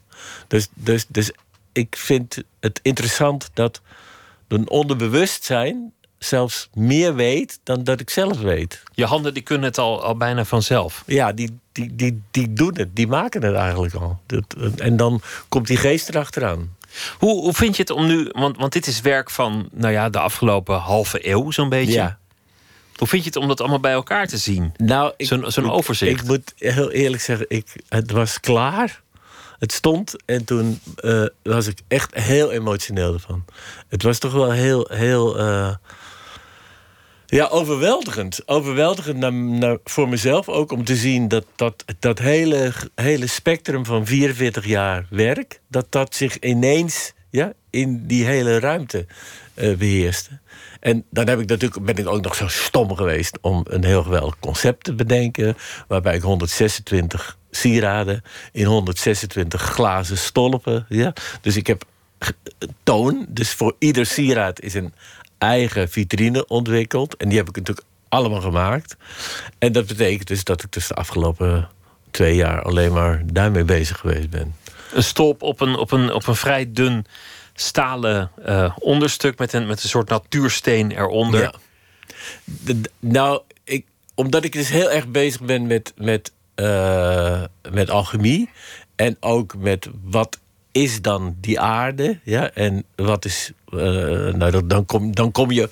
Dus, 0.47 0.67
dus, 0.73 1.05
dus 1.07 1.31
ik 1.71 1.95
vind 1.95 2.37
het 2.59 2.79
interessant 2.83 3.49
dat 3.53 3.81
een 4.47 4.69
onderbewustzijn 4.69 5.93
zelfs 6.17 6.69
meer 6.73 7.15
weet 7.15 7.59
dan 7.63 7.83
dat 7.83 7.99
ik 7.99 8.09
zelf 8.09 8.39
weet. 8.39 8.83
Je 8.93 9.05
handen 9.05 9.33
die 9.33 9.43
kunnen 9.43 9.65
het 9.65 9.77
al, 9.77 10.03
al 10.03 10.17
bijna 10.17 10.45
vanzelf. 10.45 11.03
Ja, 11.05 11.33
die, 11.33 11.59
die, 11.71 11.95
die, 11.95 12.21
die 12.31 12.53
doen 12.53 12.75
het. 12.77 12.95
Die 12.95 13.07
maken 13.07 13.43
het 13.43 13.55
eigenlijk 13.55 13.93
al. 13.93 14.19
Dat, 14.25 14.55
en 14.77 14.97
dan 14.97 15.21
komt 15.49 15.67
die 15.67 15.77
geest 15.77 16.09
erachteraan. 16.09 16.75
Hoe, 17.19 17.41
hoe 17.41 17.53
vind 17.53 17.75
je 17.75 17.81
het 17.81 17.91
om 17.91 18.07
nu, 18.07 18.29
want, 18.31 18.57
want 18.57 18.73
dit 18.73 18.87
is 18.87 19.01
werk 19.01 19.29
van 19.29 19.69
nou 19.71 19.93
ja, 19.93 20.09
de 20.09 20.19
afgelopen 20.19 20.75
halve 20.75 21.29
eeuw 21.29 21.51
zo'n 21.51 21.69
beetje. 21.69 21.93
Ja. 21.93 22.17
Hoe 22.95 23.07
vind 23.07 23.23
je 23.23 23.29
het 23.29 23.37
om 23.37 23.47
dat 23.47 23.59
allemaal 23.59 23.79
bij 23.79 23.91
elkaar 23.91 24.27
te 24.27 24.37
zien? 24.37 24.73
Nou, 24.77 25.13
Zo'n 25.17 25.71
overzicht. 25.71 26.21
Ik 26.21 26.27
moet 26.27 26.53
heel 26.57 26.91
eerlijk 26.91 27.21
zeggen, 27.21 27.45
ik, 27.49 27.75
het 27.89 28.11
was 28.11 28.39
klaar. 28.39 29.01
Het 29.59 29.71
stond 29.71 30.15
en 30.25 30.45
toen 30.45 30.79
eh, 30.95 31.25
was 31.43 31.67
ik 31.67 31.79
echt 31.87 32.15
heel 32.15 32.51
emotioneel 32.51 33.13
ervan. 33.13 33.45
Het 33.89 34.03
was 34.03 34.19
toch 34.19 34.33
wel 34.33 34.51
heel, 34.51 34.87
heel 34.91 35.39
eh, 35.39 35.75
ja, 37.33 37.47
overweldigend. 37.47 38.47
Overweldigend 38.47 39.17
naar, 39.59 39.77
voor 39.83 40.09
mezelf 40.09 40.49
ook 40.49 40.71
om 40.71 40.83
te 40.83 40.95
zien 40.95 41.27
dat 41.27 41.45
dat, 41.55 41.85
dat 41.99 42.19
hele, 42.19 42.71
hele 42.95 43.27
spectrum 43.27 43.85
van 43.85 44.05
44 44.05 44.65
jaar 44.65 45.05
werk, 45.09 45.61
dat 45.67 45.85
dat 45.89 46.15
zich 46.15 46.39
ineens 46.39 47.13
ja, 47.29 47.53
in 47.69 48.07
die 48.07 48.25
hele 48.25 48.59
ruimte 48.59 49.05
eh, 49.53 49.75
beheerste. 49.75 50.39
En 50.79 51.05
dan 51.09 51.27
heb 51.27 51.39
ik 51.39 51.47
natuurlijk, 51.49 51.85
ben 51.85 51.97
ik 51.97 52.07
ook 52.07 52.21
nog 52.21 52.35
zo 52.35 52.47
stom 52.47 52.95
geweest 52.95 53.37
om 53.41 53.65
een 53.69 53.83
heel 53.83 54.03
geweldig 54.03 54.39
concept 54.39 54.83
te 54.83 54.93
bedenken. 54.93 55.57
Waarbij 55.87 56.15
ik 56.15 56.21
126 56.21 57.37
sieraden 57.51 58.21
in 58.51 58.65
126 58.65 59.61
glazen 59.61 60.17
stolpen. 60.17 60.85
Ja? 60.89 61.13
Dus 61.41 61.55
ik 61.55 61.67
heb 61.67 61.83
toon. 62.83 63.25
Dus 63.29 63.51
voor 63.51 63.75
ieder 63.79 64.05
sieraad 64.05 64.61
is 64.61 64.73
een 64.73 64.93
eigen 65.43 65.89
vitrine 65.89 66.47
ontwikkeld. 66.47 67.17
En 67.17 67.29
die 67.29 67.37
heb 67.37 67.49
ik 67.49 67.55
natuurlijk 67.55 67.87
allemaal 68.09 68.41
gemaakt. 68.41 68.95
En 69.59 69.71
dat 69.71 69.87
betekent 69.87 70.27
dus 70.27 70.43
dat 70.43 70.63
ik 70.63 70.71
dus 70.71 70.87
de 70.87 70.93
afgelopen 70.93 71.69
twee 72.11 72.35
jaar 72.35 72.61
alleen 72.61 72.93
maar 72.93 73.21
daarmee 73.25 73.63
bezig 73.63 73.97
geweest 73.97 74.29
ben. 74.29 74.55
Een 74.93 75.03
stolp 75.03 75.41
op 75.41 75.61
een, 75.61 75.75
op 75.75 75.91
een, 75.91 76.13
op 76.13 76.27
een 76.27 76.35
vrij 76.35 76.71
dun 76.71 77.05
stalen 77.53 78.31
eh, 78.45 78.75
onderstuk 78.79 79.37
met 79.37 79.53
een, 79.53 79.67
met 79.67 79.83
een 79.83 79.89
soort 79.89 80.09
natuursteen 80.09 80.91
eronder. 80.91 81.41
Ja. 81.41 81.53
De- 82.43 82.81
de- 82.81 82.91
nou, 82.99 83.41
ik, 83.63 83.85
omdat 84.15 84.43
ik 84.43 84.51
dus 84.53 84.69
heel 84.69 84.91
erg 84.91 85.07
bezig 85.07 85.41
ben 85.41 85.67
met, 85.67 85.93
met, 85.97 86.31
eh, 86.55 87.43
met 87.71 87.89
alchemie. 87.89 88.49
En 88.95 89.17
ook 89.19 89.55
met 89.57 89.89
wat 90.03 90.39
is 90.73 91.01
dan 91.01 91.35
die 91.39 91.59
aarde? 91.59 92.19
Ja? 92.23 92.51
En 92.51 92.83
wat 92.95 93.25
is. 93.25 93.51
eh, 93.71 93.77
nou, 94.33 94.67
dan, 94.67 94.85
kom, 94.85 95.15
dan 95.15 95.31
kom 95.31 95.51
je 95.51 95.69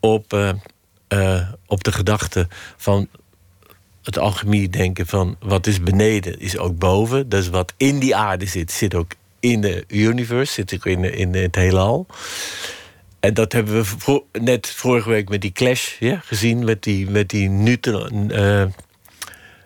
op, 0.00 0.32
eh, 0.32 0.52
eh, 1.08 1.48
op 1.66 1.84
de 1.84 1.92
gedachte 1.92 2.48
van 2.76 3.08
het 4.02 4.18
alchemie 4.18 4.68
denken 4.68 5.06
van 5.06 5.36
wat 5.40 5.66
is 5.66 5.80
beneden 5.80 6.40
is 6.40 6.58
ook 6.58 6.78
boven. 6.78 7.28
Dus 7.28 7.48
wat 7.48 7.72
in 7.76 7.98
die 7.98 8.16
aarde 8.16 8.46
zit, 8.46 8.72
zit 8.72 8.94
ook 8.94 9.12
in 9.40 9.60
de 9.60 9.84
universe, 9.88 10.52
zit 10.52 10.74
ook 10.74 10.86
in, 10.86 11.14
in 11.14 11.34
het 11.34 11.54
heelal. 11.54 12.06
En 13.20 13.34
dat 13.34 13.52
hebben 13.52 13.84
we 13.84 14.22
net 14.32 14.66
vorige 14.66 15.08
week 15.08 15.28
met 15.28 15.40
die 15.40 15.52
clash 15.52 15.98
ja, 15.98 16.20
gezien, 16.24 16.64
met 16.64 16.82
die, 16.82 17.10
met 17.10 17.28
die 17.28 17.48
Newton, 17.48 18.30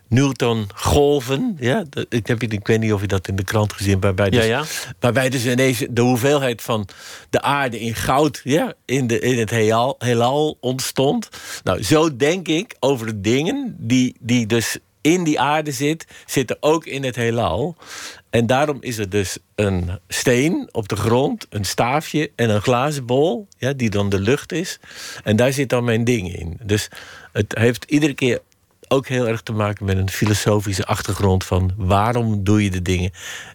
Newton-golven. 0.09 1.57
Ja, 1.61 1.85
ik, 2.09 2.27
heb, 2.27 2.43
ik 2.43 2.67
weet 2.67 2.81
niet 2.81 2.93
of 2.93 3.01
je 3.01 3.07
dat 3.07 3.29
in 3.29 3.37
de 3.37 3.45
krant 3.45 3.73
gezien 3.73 4.01
waarbij 4.01 4.31
dus, 4.31 4.45
Ja, 4.45 4.51
ja. 4.51 4.65
waarbij 5.01 5.29
dus 5.29 5.47
ineens 5.47 5.85
de 5.91 6.01
hoeveelheid 6.01 6.63
van 6.63 6.89
de 7.31 7.43
aarde 7.43 7.81
in 7.81 7.95
goud 7.95 8.41
ja, 8.45 8.75
in, 8.85 9.07
de, 9.07 9.19
in 9.19 9.39
het 9.39 9.51
heelal, 9.51 9.95
heelal 9.99 10.57
ontstond. 10.61 11.29
Nou, 11.65 11.83
zo 11.83 12.17
denk 12.17 12.49
ik 12.49 12.77
over 12.81 13.07
de 13.07 13.21
dingen 13.21 13.77
die, 13.79 14.17
die 14.21 14.47
dus 14.47 14.79
in 15.01 15.25
die 15.25 15.41
aarde 15.41 15.73
zit, 15.73 16.07
zitten 16.27 16.57
ook 16.61 16.87
in 16.87 17.05
het 17.05 17.17
heelal. 17.17 17.77
En 18.31 18.47
daarom 18.47 18.77
is 18.81 18.99
er 18.99 19.09
dus 19.09 19.39
een 19.55 19.99
steen 20.09 20.69
op 20.73 20.89
de 20.89 20.97
grond, 20.97 21.47
een 21.51 21.65
staafje 21.65 22.31
en 22.37 22.51
een 22.51 22.61
glazen 22.61 23.07
bol, 23.07 23.47
ja, 23.59 23.73
die 23.73 23.91
dan 23.91 24.09
de 24.09 24.21
lucht 24.21 24.53
is. 24.53 24.79
En 25.25 25.37
daar 25.37 25.53
zit 25.53 25.69
dan 25.69 25.85
mijn 25.85 26.05
ding 26.05 26.35
in. 26.35 26.59
Dus 26.63 26.89
het 27.33 27.59
heeft 27.59 27.85
iedere 27.85 28.15
keer 28.15 28.41
ook 28.89 29.07
heel 29.07 29.29
erg 29.29 29.41
te 29.43 29.53
maken 29.53 29.85
met 29.85 29.97
een 29.97 30.11
filosofische 30.11 30.85
achtergrond 30.87 31.45
van 31.45 31.73
waarom 31.77 32.45
doe 32.45 32.65
je 32.65 32.71
de 32.71 32.83
dingen. 32.83 33.11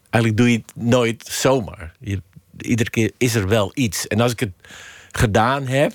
Eigenlijk 0.09 0.37
doe 0.37 0.51
je 0.51 0.57
het 0.57 0.71
nooit 0.75 1.27
zomaar. 1.31 1.91
Je, 1.99 2.21
iedere 2.57 2.89
keer 2.89 3.11
is 3.17 3.35
er 3.35 3.47
wel 3.47 3.71
iets. 3.73 4.07
En 4.07 4.19
als 4.19 4.31
ik 4.31 4.39
het 4.39 4.51
gedaan 5.11 5.67
heb, 5.67 5.93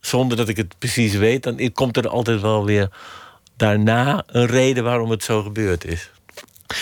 zonder 0.00 0.36
dat 0.36 0.48
ik 0.48 0.56
het 0.56 0.78
precies 0.78 1.14
weet, 1.14 1.42
dan 1.42 1.70
komt 1.72 1.96
er 1.96 2.08
altijd 2.08 2.40
wel 2.40 2.64
weer 2.64 2.88
daarna 3.56 4.22
een 4.26 4.46
reden 4.46 4.84
waarom 4.84 5.10
het 5.10 5.22
zo 5.24 5.42
gebeurd 5.42 5.84
is. 5.84 6.10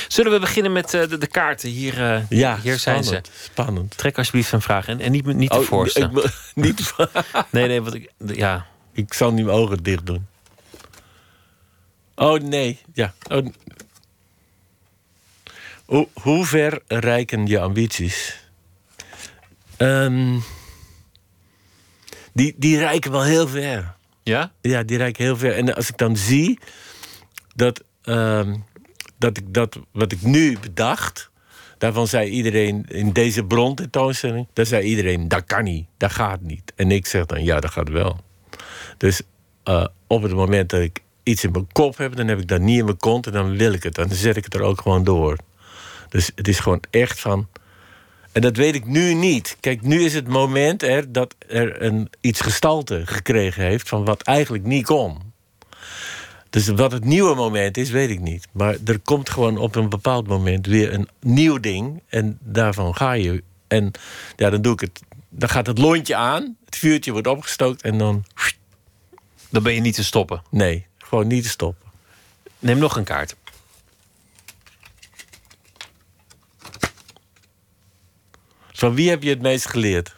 Zullen 0.09 0.33
we 0.33 0.39
beginnen 0.39 0.73
met 0.73 0.95
eh, 0.95 1.09
de, 1.09 1.19
de 1.19 1.27
kaarten? 1.27 1.69
Hier, 1.69 2.13
eh, 2.13 2.21
Ja, 2.29 2.59
hier 2.63 2.79
zijn 2.79 3.05
ze. 3.05 3.21
spannend. 3.43 3.97
Trek 3.97 4.19
alsjeblieft 4.19 4.53
een 4.53 4.61
vraag. 4.61 4.89
En, 4.89 5.01
en 5.01 5.13
niet, 5.13 5.27
niet 5.27 5.51
de 5.51 5.59
Oh, 5.59 5.65
voorste. 5.65 6.01
ik 6.01 6.33
niet 6.65 6.93
nee, 7.51 7.67
nee, 7.67 7.83
want 7.83 7.95
ik, 7.95 8.11
ja. 8.27 8.67
Ik 8.93 9.13
zal 9.13 9.33
nu 9.33 9.45
mijn 9.45 9.57
ogen 9.57 9.83
dicht 9.83 10.07
doen. 10.07 10.27
Oh 12.15 12.41
nee, 12.41 12.79
ja. 12.93 13.15
Oh. 13.29 13.47
Hoe, 15.85 16.09
hoe 16.13 16.47
ver 16.47 16.83
reiken 16.87 17.47
je 17.47 17.61
ambities? 17.61 18.49
Ehm, 19.77 20.39
die, 22.33 22.55
die 22.57 22.79
reiken 22.79 23.11
wel 23.11 23.25
heel 23.25 23.49
ver. 23.49 23.95
Ja? 24.23 24.53
Ja, 24.61 24.83
die 24.83 24.97
reiken 24.97 25.25
heel 25.25 25.37
ver. 25.37 25.53
En 25.53 25.75
als 25.75 25.89
ik 25.89 25.99
dan 25.99 26.17
zie 26.17 26.59
dat, 27.55 27.83
ehm, 28.03 28.57
dat 29.19 29.37
ik 29.37 29.55
dat 29.55 29.79
wat 29.93 30.13
ik 30.13 30.23
nu 30.23 30.59
bedacht. 30.59 31.33
Daarvan 31.79 32.09
zei 32.09 32.31
iedereen 32.31 32.85
in 32.89 33.13
deze 33.13 33.45
brontentoonstelling. 33.45 34.47
Daar 34.53 34.67
zei 34.67 34.85
iedereen: 34.85 35.29
dat 35.29 35.45
kan 35.45 35.65
niet, 35.65 35.87
dat 35.97 36.13
gaat 36.13 36.41
niet. 36.41 36.73
En 36.77 36.91
ik 36.91 37.07
zeg 37.07 37.27
dan: 37.27 37.45
ja, 37.45 37.61
dat 37.61 37.71
gaat 37.71 37.89
wel. 37.89 38.21
Dus 38.97 39.23
eh, 39.63 39.87
op 40.07 40.23
het 40.23 40.33
moment 40.33 40.71
dat 40.71 40.81
ik 40.81 41.03
iets 41.25 41.45
in 41.45 41.51
mijn 41.51 41.69
kop 41.73 41.97
heb, 41.97 42.17
dan 42.17 42.29
heb 42.29 42.41
ik 42.41 42.49
dat 42.49 42.61
niet 42.61 42.79
in 42.79 42.85
mijn 42.85 42.97
kont 42.97 43.27
en 43.27 43.33
dan 43.33 43.57
wil 43.57 43.73
ik 43.73 43.83
het. 43.83 43.95
Dan 43.95 44.11
zet 44.11 44.37
ik 44.37 44.45
het 44.45 44.55
er 44.55 44.63
ook 44.63 44.81
gewoon 44.81 45.05
door. 45.05 45.37
Dus 46.09 46.31
het 46.35 46.49
is 46.49 46.59
gewoon 46.59 46.83
echt 46.91 47.21
van. 47.21 47.49
En 48.33 48.41
dat 48.41 48.57
weet 48.57 48.75
ik 48.75 48.87
nu 48.87 49.15
niet. 49.15 49.57
Kijk, 49.61 49.83
nu 49.83 50.05
is 50.05 50.15
het 50.15 50.29
moment 50.29 50.83
er 50.83 51.13
dat 51.13 51.35
er 51.49 51.83
een, 51.83 52.11
iets 52.21 52.41
gestalte 52.41 53.03
gekregen 53.05 53.65
heeft 53.65 53.89
van 53.89 54.05
wat 54.05 54.23
eigenlijk 54.23 54.65
niet 54.65 54.87
kon. 54.87 55.33
Dus 56.51 56.69
wat 56.69 56.93
het 56.93 57.05
nieuwe 57.05 57.35
moment 57.35 57.77
is, 57.77 57.91
weet 57.91 58.11
ik 58.11 58.21
niet. 58.21 58.47
Maar 58.53 58.77
er 58.85 58.99
komt 58.99 59.31
gewoon 59.31 59.57
op 59.57 59.75
een 59.75 59.89
bepaald 59.89 60.27
moment 60.27 60.67
weer 60.67 60.93
een 60.93 61.09
nieuw 61.21 61.59
ding. 61.61 62.03
En 62.09 62.39
daarvan 62.41 62.97
ga 62.97 63.13
je. 63.13 63.43
En 63.69 63.91
ja, 64.37 64.51
dan 64.51 64.63
doe 64.63 64.73
ik 64.73 64.81
het. 64.81 65.01
Dan 65.29 65.49
gaat 65.49 65.67
het 65.67 65.79
lontje 65.79 66.15
aan, 66.15 66.57
het 66.65 66.77
vuurtje 66.77 67.13
wordt 67.13 67.27
opgestookt 67.27 67.83
en 67.83 67.99
dan. 67.99 68.25
Dan 69.51 69.63
ben 69.63 69.75
je 69.75 69.81
niet 69.81 69.95
te 69.95 70.05
stoppen. 70.05 70.43
Nee, 70.51 70.87
gewoon 71.15 71.29
niet 71.29 71.43
te 71.43 71.49
stoppen. 71.49 71.91
Neem 72.59 72.79
nog 72.79 72.97
een 72.97 73.05
kaart. 73.05 73.37
Van 78.73 78.95
wie 78.95 79.11
heb 79.11 79.23
je 79.23 79.29
het 79.29 79.43
meest 79.43 79.69
geleerd? 79.69 80.15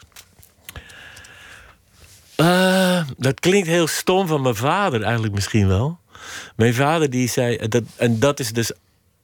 Eh, 2.35 3.07
dat 3.17 3.39
klinkt 3.39 3.67
heel 3.67 3.87
stom 3.87 4.27
van 4.27 4.41
mijn 4.41 4.55
vader 4.55 5.03
eigenlijk 5.03 5.33
misschien 5.33 5.67
wel. 5.67 5.99
Mijn 6.55 6.73
vader 6.73 7.09
die 7.09 7.29
zei, 7.29 7.67
dat, 7.67 7.83
en 7.95 8.19
dat 8.19 8.39
is 8.39 8.51
dus 8.51 8.71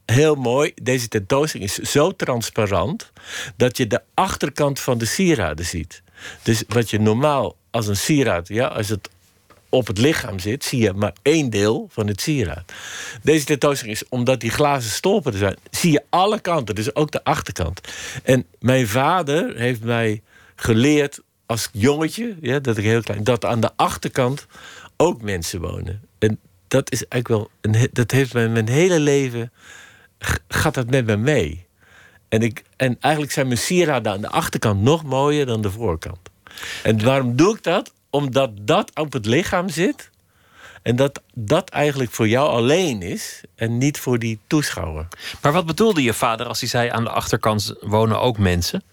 heel 0.06 0.36
mooi. 0.36 0.72
Deze 0.82 1.08
tentoonstelling 1.08 1.70
is 1.70 1.91
zo 1.91 2.12
transparant 2.12 3.12
dat 3.56 3.78
je 3.78 3.88
de 3.88 4.02
achterkant 4.14 4.80
van 4.80 4.98
de 4.98 5.06
sieraden 5.06 5.66
ziet. 5.66 6.04
Dus 6.41 6.64
wat 6.68 6.90
je 6.90 7.00
normaal 7.00 7.56
als 7.72 7.88
een 7.88 7.98
sieraad, 7.98 8.48
ja, 8.48 8.68
als 8.68 8.90
het 8.90 9.10
op 9.74 9.88
het 9.88 9.98
lichaam 9.98 10.40
zit, 10.40 10.64
zie 10.64 10.82
je 10.82 10.94
maar 10.94 11.14
één 11.22 11.50
deel 11.50 11.88
van 11.91 12.08
het 12.08 12.22
sieraad. 12.22 12.74
Deze 13.22 13.45
tentoonstelling 13.45 13.98
is, 13.98 14.08
omdat 14.10 14.40
die 14.40 14.50
glazen 14.50 14.91
stolpen 14.91 15.32
er 15.32 15.38
zijn, 15.38 15.58
zie 15.72 15.91
je 15.91 16.04
alle 16.10 16.40
kanten, 16.40 16.76
dus 16.76 16.95
ook 16.95 17.12
de 17.12 17.24
achterkant. 17.24 17.82
En 18.24 18.45
mijn 18.60 18.88
vader 18.88 19.56
heeft 19.56 19.84
mij 19.84 20.22
geleerd 20.56 21.20
als 21.45 21.70
jongetje, 21.72 22.36
ja, 22.41 22.60
dat 22.60 22.78
ik 22.78 22.84
heel 22.84 23.02
klein, 23.02 23.24
dat 23.24 23.45
aan 23.45 23.60
de 23.60 23.72
achterkant 23.76 24.45
ook 24.98 25.22
mensen 25.22 25.62
wonen. 25.62 26.02
En 26.20 26.40
dat 26.68 26.91
is 26.91 27.08
eigenlijk 27.08 27.28
wel, 27.28 27.74
een, 27.74 27.90
dat 27.94 28.12
heeft 28.12 28.34
mij 28.34 28.50
mijn 28.50 28.70
hele 28.70 29.00
leven, 29.00 29.52
gaat 30.48 30.74
dat 30.74 30.90
met 30.90 31.06
me 31.06 31.18
mee. 31.18 31.66
En, 32.30 32.41
ik, 32.41 32.64
en 32.76 32.98
eigenlijk 33.00 33.34
zijn 33.34 33.48
mijn 33.48 33.60
sieraden 33.60 34.12
aan 34.12 34.22
de 34.22 34.30
achterkant 34.30 34.82
nog 34.82 35.04
mooier 35.04 35.45
dan 35.45 35.62
de 35.62 35.72
voorkant. 35.72 36.30
En 36.84 37.04
waarom 37.04 37.36
doe 37.36 37.56
ik 37.56 37.64
dat? 37.64 37.91
Omdat 38.14 38.52
dat 38.61 38.91
op 38.99 39.14
het 39.14 39.26
lichaam 39.26 39.69
zit. 39.69 40.10
En 40.81 40.95
dat 40.95 41.22
dat 41.34 41.69
eigenlijk 41.69 42.11
voor 42.11 42.27
jou 42.27 42.49
alleen 42.49 43.02
is. 43.02 43.44
En 43.56 43.77
niet 43.77 43.99
voor 43.99 44.19
die 44.19 44.40
toeschouwer. 44.48 45.07
Maar 45.41 45.52
wat 45.52 45.65
bedoelde 45.65 46.03
je 46.03 46.14
vader 46.14 46.48
als 46.48 46.60
hij 46.60 46.69
zei 46.69 46.90
aan 46.90 47.03
de 47.03 47.10
achterkant 47.10 47.76
wonen 47.80 48.19
ook 48.19 48.38
mensen? 48.38 48.84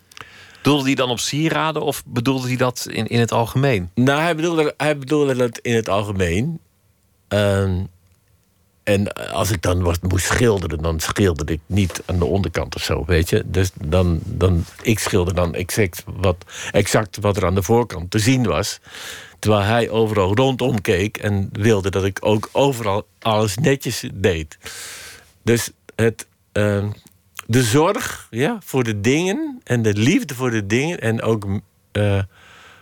Bedoelde 0.63 0.85
hij 0.85 0.95
dan 0.95 1.11
op 1.11 1.19
sieraden 1.19 1.83
of 1.83 2.03
bedoelde 2.07 2.47
hij 2.47 2.57
dat 2.57 2.87
in, 2.91 3.07
in 3.07 3.21
het 3.21 3.33
algemeen? 3.33 3.91
Nou, 3.95 4.21
hij 4.21 4.37
bedoelde, 4.37 4.75
hij 4.77 4.99
bedoelde 4.99 5.35
dat 5.35 5.59
in 5.59 5.75
het 5.75 5.89
algemeen. 5.89 6.61
Ehm, 7.29 7.85
en 8.83 9.13
als 9.13 9.51
ik 9.51 9.63
dan 9.63 9.97
moest 10.03 10.27
schilderen, 10.27 10.83
dan 10.83 11.01
schilderde 11.01 11.53
ik 11.53 11.61
niet 11.67 12.03
aan 12.07 12.19
de 12.19 12.25
onderkant 12.25 12.75
of 12.75 12.83
zo, 12.83 13.05
weet 13.07 13.29
je. 13.29 13.43
Dus 13.47 13.71
dan, 13.75 14.21
dan 14.25 14.65
ik 14.83 14.99
schilder 14.99 15.35
dan 15.35 15.55
exact 15.55 16.05
wat, 16.07 16.37
exact 16.71 17.19
wat 17.21 17.37
er 17.37 17.47
aan 17.47 17.55
de 17.55 17.63
voorkant 17.63 18.11
te 18.11 18.19
zien 18.19 18.47
was. 18.47 18.81
Terwijl 19.39 19.63
hij 19.63 19.91
overal 19.91 20.35
rondom 20.35 20.81
keek 20.81 21.17
en 21.17 21.49
wilde 21.53 21.91
dat 21.91 22.05
ik 22.05 22.19
ook 22.21 22.49
overal 22.53 23.07
alles 23.19 23.57
netjes 23.57 24.05
deed. 24.15 24.59
Dus 25.43 25.71
het, 25.95 26.27
ehm, 26.53 26.91
de 27.47 27.63
zorg 27.63 28.27
ja, 28.31 28.59
voor 28.65 28.85
de 28.85 29.01
dingen 29.01 29.61
en 29.65 29.83
de 29.83 29.95
liefde 29.95 30.35
voor 30.35 30.51
de 30.51 30.67
dingen 30.67 31.01
en 31.01 31.23
ook 31.23 31.47
eh, 31.93 32.23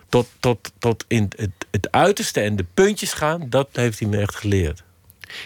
tot, 0.09 0.27
tot, 0.41 0.73
tot 0.79 1.05
in 1.09 1.31
het, 1.37 1.51
het 1.71 1.93
uiterste 1.93 2.41
en 2.41 2.57
de 2.57 2.65
puntjes 2.75 3.13
gaan, 3.13 3.47
dat 3.51 3.69
heeft 3.73 3.99
hij 3.99 4.09
me 4.09 4.19
echt 4.19 4.37
geleerd. 4.37 4.83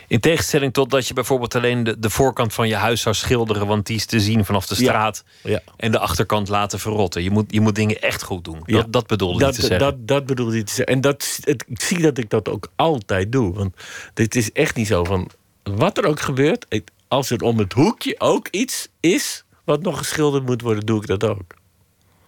In 0.08 0.20
tegenstelling 0.20 0.72
tot 0.72 0.90
dat 0.90 1.08
je 1.08 1.14
bijvoorbeeld 1.14 1.54
alleen 1.54 1.84
de, 1.84 1.98
de 1.98 2.10
voorkant 2.10 2.54
van 2.54 2.68
je 2.68 2.74
huis 2.74 3.00
zou 3.00 3.14
schilderen, 3.14 3.66
want 3.66 3.86
die 3.86 3.96
is 3.96 4.06
te 4.06 4.20
zien 4.20 4.44
vanaf 4.44 4.66
de 4.66 4.74
straat. 4.74 5.24
ja. 5.42 5.60
En 5.76 5.92
de 5.92 5.98
achterkant 5.98 6.48
laten 6.48 6.78
verrotten. 6.80 7.22
Je 7.22 7.30
moet, 7.30 7.44
je 7.48 7.60
moet 7.60 7.74
dingen 7.74 8.00
echt 8.00 8.22
goed 8.22 8.44
doen. 8.44 8.62
Ja. 8.64 8.76
Dat, 8.76 8.92
dat 8.92 9.06
bedoelde 9.06 9.36
hij 9.38 9.46
dat, 9.46 9.54
te 9.54 9.60
zeggen. 9.60 9.78
Dat, 9.78 10.08
dat 10.08 10.26
bedoelde 10.26 10.52
hij 10.52 10.62
te 10.62 10.72
zeggen. 10.74 10.94
En 10.94 11.00
dat, 11.00 11.38
het, 11.40 11.64
ik 11.68 11.80
zie 11.82 11.98
dat 11.98 12.18
ik 12.18 12.30
dat 12.30 12.48
ook 12.48 12.68
altijd 12.76 13.32
doe. 13.32 13.54
Want 13.54 13.74
dit 14.14 14.34
is 14.34 14.52
echt 14.52 14.74
niet 14.76 14.86
zo 14.86 15.04
van... 15.04 15.30
Wat 15.62 15.98
er 15.98 16.06
ook 16.06 16.20
gebeurt, 16.20 16.66
als 17.08 17.30
er 17.30 17.40
om 17.40 17.58
het 17.58 17.72
hoekje 17.72 18.14
ook 18.20 18.48
iets 18.50 18.88
is... 19.00 19.44
wat 19.64 19.82
nog 19.82 19.98
geschilderd 19.98 20.46
moet 20.46 20.62
worden, 20.62 20.86
doe 20.86 21.00
ik 21.00 21.06
dat 21.06 21.24
ook. 21.24 21.54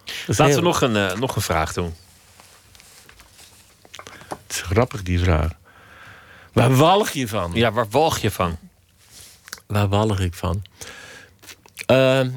Dat 0.04 0.26
Laten 0.26 0.46
heel- 0.46 0.56
we 0.56 0.62
nog 0.62 0.80
een, 0.80 0.96
eh, 0.96 1.16
nog 1.16 1.36
een 1.36 1.42
vraag 1.42 1.72
doen. 1.72 1.94
Het 4.28 4.38
is 4.48 4.60
grappig, 4.60 5.02
die 5.02 5.18
vraag. 5.20 5.52
Waar 6.54 6.76
walg 6.76 7.10
je 7.10 7.28
van? 7.28 7.52
Ja, 7.54 7.72
waar 7.72 7.88
walg 7.90 8.18
je 8.18 8.30
van? 8.30 8.56
Waar 9.66 9.88
walg 9.88 10.20
ik 10.20 10.34
van? 10.34 10.62
Ehm 11.86 12.30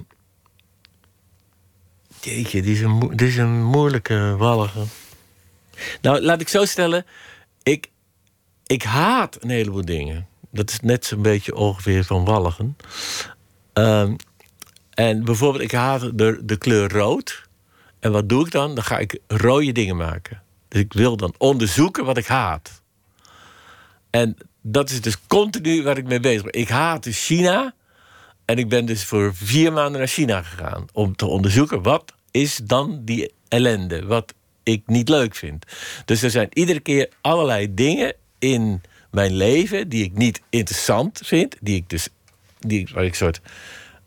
jeetje, 2.29 2.61
dit 2.61 2.75
is, 2.75 2.81
een, 2.81 2.99
dit 2.99 3.27
is 3.27 3.37
een 3.37 3.63
moeilijke 3.63 4.35
walge. 4.37 4.83
Nou, 6.01 6.21
laat 6.21 6.41
ik 6.41 6.47
zo 6.47 6.65
stellen. 6.65 7.05
Ik, 7.63 7.89
ik 8.65 8.83
haat 8.83 9.37
een 9.43 9.49
heleboel 9.49 9.85
dingen. 9.85 10.27
Dat 10.51 10.69
is 10.69 10.79
net 10.79 11.05
zo'n 11.05 11.21
beetje 11.21 11.55
ongeveer 11.55 12.03
van 12.03 12.25
walgen. 12.25 12.77
Ehm, 13.73 14.15
en 14.93 15.23
bijvoorbeeld, 15.23 15.63
ik 15.63 15.71
haat 15.71 16.17
de, 16.17 16.39
de 16.43 16.57
kleur 16.57 16.91
rood. 16.91 17.45
En 17.99 18.11
wat 18.11 18.29
doe 18.29 18.45
ik 18.45 18.51
dan? 18.51 18.75
Dan 18.75 18.83
ga 18.83 18.97
ik 18.97 19.19
rode 19.27 19.71
dingen 19.71 19.97
maken. 19.97 20.41
Dus 20.67 20.81
ik 20.81 20.93
wil 20.93 21.17
dan 21.17 21.33
onderzoeken 21.37 22.05
wat 22.05 22.17
ik 22.17 22.27
haat. 22.27 22.81
En 24.17 24.37
dat 24.61 24.89
is 24.89 25.01
dus 25.01 25.27
continu 25.27 25.83
waar 25.83 25.97
ik 25.97 26.07
mee 26.07 26.19
bezig 26.19 26.41
ben. 26.43 26.61
Ik 26.61 26.69
haat 26.69 27.03
dus 27.03 27.25
China. 27.25 27.73
En 28.45 28.57
ik 28.57 28.69
ben 28.69 28.85
dus 28.85 29.03
voor 29.03 29.35
vier 29.35 29.73
maanden 29.73 29.99
naar 29.99 30.09
China 30.09 30.41
gegaan. 30.41 30.85
Om 30.93 31.15
te 31.15 31.25
onderzoeken 31.25 31.81
wat 31.81 32.13
is 32.31 32.55
dan 32.63 33.01
die 33.03 33.33
ellende. 33.47 34.05
Wat 34.05 34.33
ik 34.63 34.81
niet 34.85 35.09
leuk 35.09 35.35
vind. 35.35 35.65
Dus 36.05 36.21
er 36.21 36.31
zijn 36.31 36.49
iedere 36.53 36.79
keer 36.79 37.09
allerlei 37.21 37.73
dingen 37.73 38.13
in 38.39 38.81
mijn 39.11 39.33
leven 39.35 39.89
die 39.89 40.03
ik 40.03 40.13
niet 40.13 40.41
interessant 40.49 41.21
vind. 41.23 41.55
Die 41.61 41.75
ik 41.75 41.89
dus, 41.89 42.09
die, 42.59 42.87
waar 42.93 43.03
ik 43.03 43.09
een 43.09 43.15
soort 43.15 43.41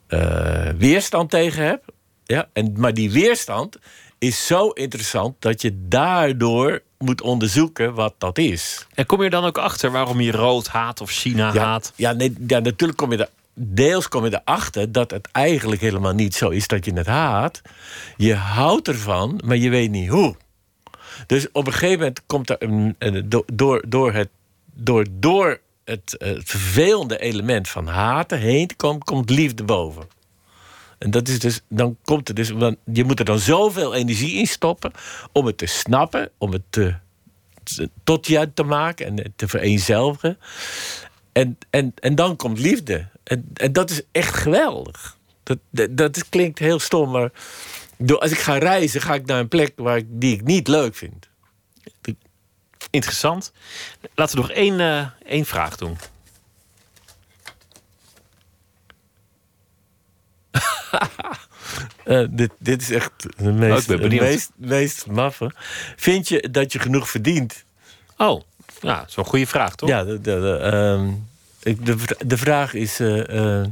eh, 0.07 0.69
weerstand 0.78 1.31
tegen 1.31 1.65
heb. 1.65 1.85
Ja, 2.24 2.49
en, 2.53 2.73
maar 2.77 2.95
die 2.95 3.11
weerstand 3.11 3.77
is 4.19 4.47
zo 4.47 4.69
interessant 4.69 5.35
dat 5.39 5.62
je 5.62 5.89
daardoor 5.89 6.82
moet 7.05 7.20
onderzoeken 7.20 7.94
wat 7.94 8.14
dat 8.18 8.39
is. 8.39 8.86
En 8.94 9.06
kom 9.06 9.22
je 9.22 9.31
dan 9.31 9.44
ook 9.44 9.59
achter 9.59 9.90
waarom 9.90 10.20
je 10.20 10.31
rood 10.32 10.66
haat 10.68 11.01
of 11.01 11.10
China 11.10 11.52
Ja, 11.52 11.64
haat? 11.64 11.93
ja, 11.97 12.12
nee, 12.12 12.35
ja, 12.47 12.59
natuurlijk 12.59 12.98
kom 12.98 13.12
je 13.12 13.16
er. 13.16 13.28
Deels 13.55 14.09
kom 14.09 14.24
je 14.24 14.40
erachter 14.44 14.93
dat 14.93 15.10
het 15.10 15.28
eigenlijk 15.32 15.81
helemaal 15.81 16.12
niet 16.12 16.35
zo 16.35 16.48
is 16.48 16.66
dat 16.68 16.85
je 16.85 16.93
het 16.93 17.06
haat. 17.06 17.60
Je 18.16 18.35
houdt 18.35 18.89
ervan, 18.89 19.40
maar 19.44 19.56
je 19.56 19.70
weet 19.70 19.90
niet 19.90 20.09
hoe. 20.09 20.36
Dus 21.27 21.47
op 21.52 21.66
een 21.66 21.72
gegeven 21.72 21.98
moment 21.98 22.22
komt 22.27 22.51
er 22.51 22.56
een, 22.59 22.94
een- 22.98 23.28
do- 23.28 23.44
door, 23.52 23.85
door 23.89 24.12
het, 24.12 24.28
door, 24.74 25.06
door 25.10 25.60
het, 25.85 26.16
eh, 26.16 26.28
het 26.28 26.48
vervelende 26.48 27.18
element 27.18 27.68
van 27.68 27.86
haten 27.86 28.39
heen 28.39 28.66
te 28.66 28.74
komen, 28.77 29.02
komt 29.02 29.31
liefde 29.31 29.64
boven. 29.64 30.02
En 31.01 31.10
dat 31.10 31.28
is 31.28 31.39
dus, 31.39 31.60
dan 31.68 31.97
komt 32.05 32.28
er 32.28 32.35
dus, 32.35 32.51
want 32.51 32.77
je 32.93 33.05
moet 33.05 33.18
er 33.18 33.24
dan 33.24 33.39
zoveel 33.39 33.94
energie 33.94 34.32
in 34.32 34.47
stoppen 34.47 34.93
om 35.32 35.47
het 35.47 35.59
te 35.59 35.66
snappen, 35.66 36.31
om 36.39 36.52
het 36.52 36.98
tot 38.05 38.27
je 38.27 38.51
te 38.55 38.62
maken 38.62 39.06
en 39.06 39.32
te 39.36 39.48
vereenzelvigen. 39.48 40.39
En, 41.32 41.59
en, 41.70 41.93
en 42.01 42.14
dan 42.14 42.36
komt 42.36 42.59
liefde. 42.59 43.09
En, 43.22 43.51
en 43.55 43.72
dat 43.72 43.90
is 43.90 44.02
echt 44.12 44.35
geweldig. 44.35 45.18
Dat, 45.43 45.59
dat, 45.90 46.28
klinkt 46.28 46.59
heel 46.59 46.78
stom, 46.78 47.10
maar 47.10 47.31
als 48.18 48.31
ik 48.31 48.39
ga 48.39 48.59
reizen, 48.59 49.01
ga 49.01 49.14
ik 49.14 49.27
naar 49.27 49.39
een 49.39 49.48
plek 49.48 49.72
waar 49.77 50.01
die 50.06 50.35
ik 50.35 50.43
niet 50.44 50.68
leuk 50.68 50.94
vind. 50.94 51.28
Interessant. 52.90 53.52
Laten 54.14 54.36
we 54.36 54.43
nog 54.43 54.51
één, 54.51 54.81
eh, 54.81 55.06
één 55.27 55.44
vraag 55.44 55.77
doen. 55.77 55.97
Eh, 62.05 62.24
dit, 62.31 62.51
dit 62.59 62.82
is 62.82 62.90
echt 62.90 63.10
de 63.18 63.48
Oh, 63.48 63.55
meest, 63.55 63.98
meest, 63.98 64.51
meest 64.56 65.06
maffe. 65.06 65.52
Vind 65.97 66.28
je 66.28 66.48
dat 66.51 66.72
je 66.72 66.78
genoeg 66.78 67.10
verdient? 67.10 67.64
Oh, 68.16 68.43
ja, 68.81 68.98
dat 68.98 69.09
is 69.09 69.14
wel 69.14 69.24
een 69.24 69.31
goede 69.31 69.47
vraag, 69.47 69.74
toch? 69.74 69.89
Ja, 69.89 70.05
de, 70.05 70.20
de, 70.20 70.59
ehm, 70.62 71.10
de, 71.85 71.97
de 72.27 72.36
vraag 72.36 72.74
is: 72.74 73.01
eh, 73.01 73.60
eh, 73.60 73.68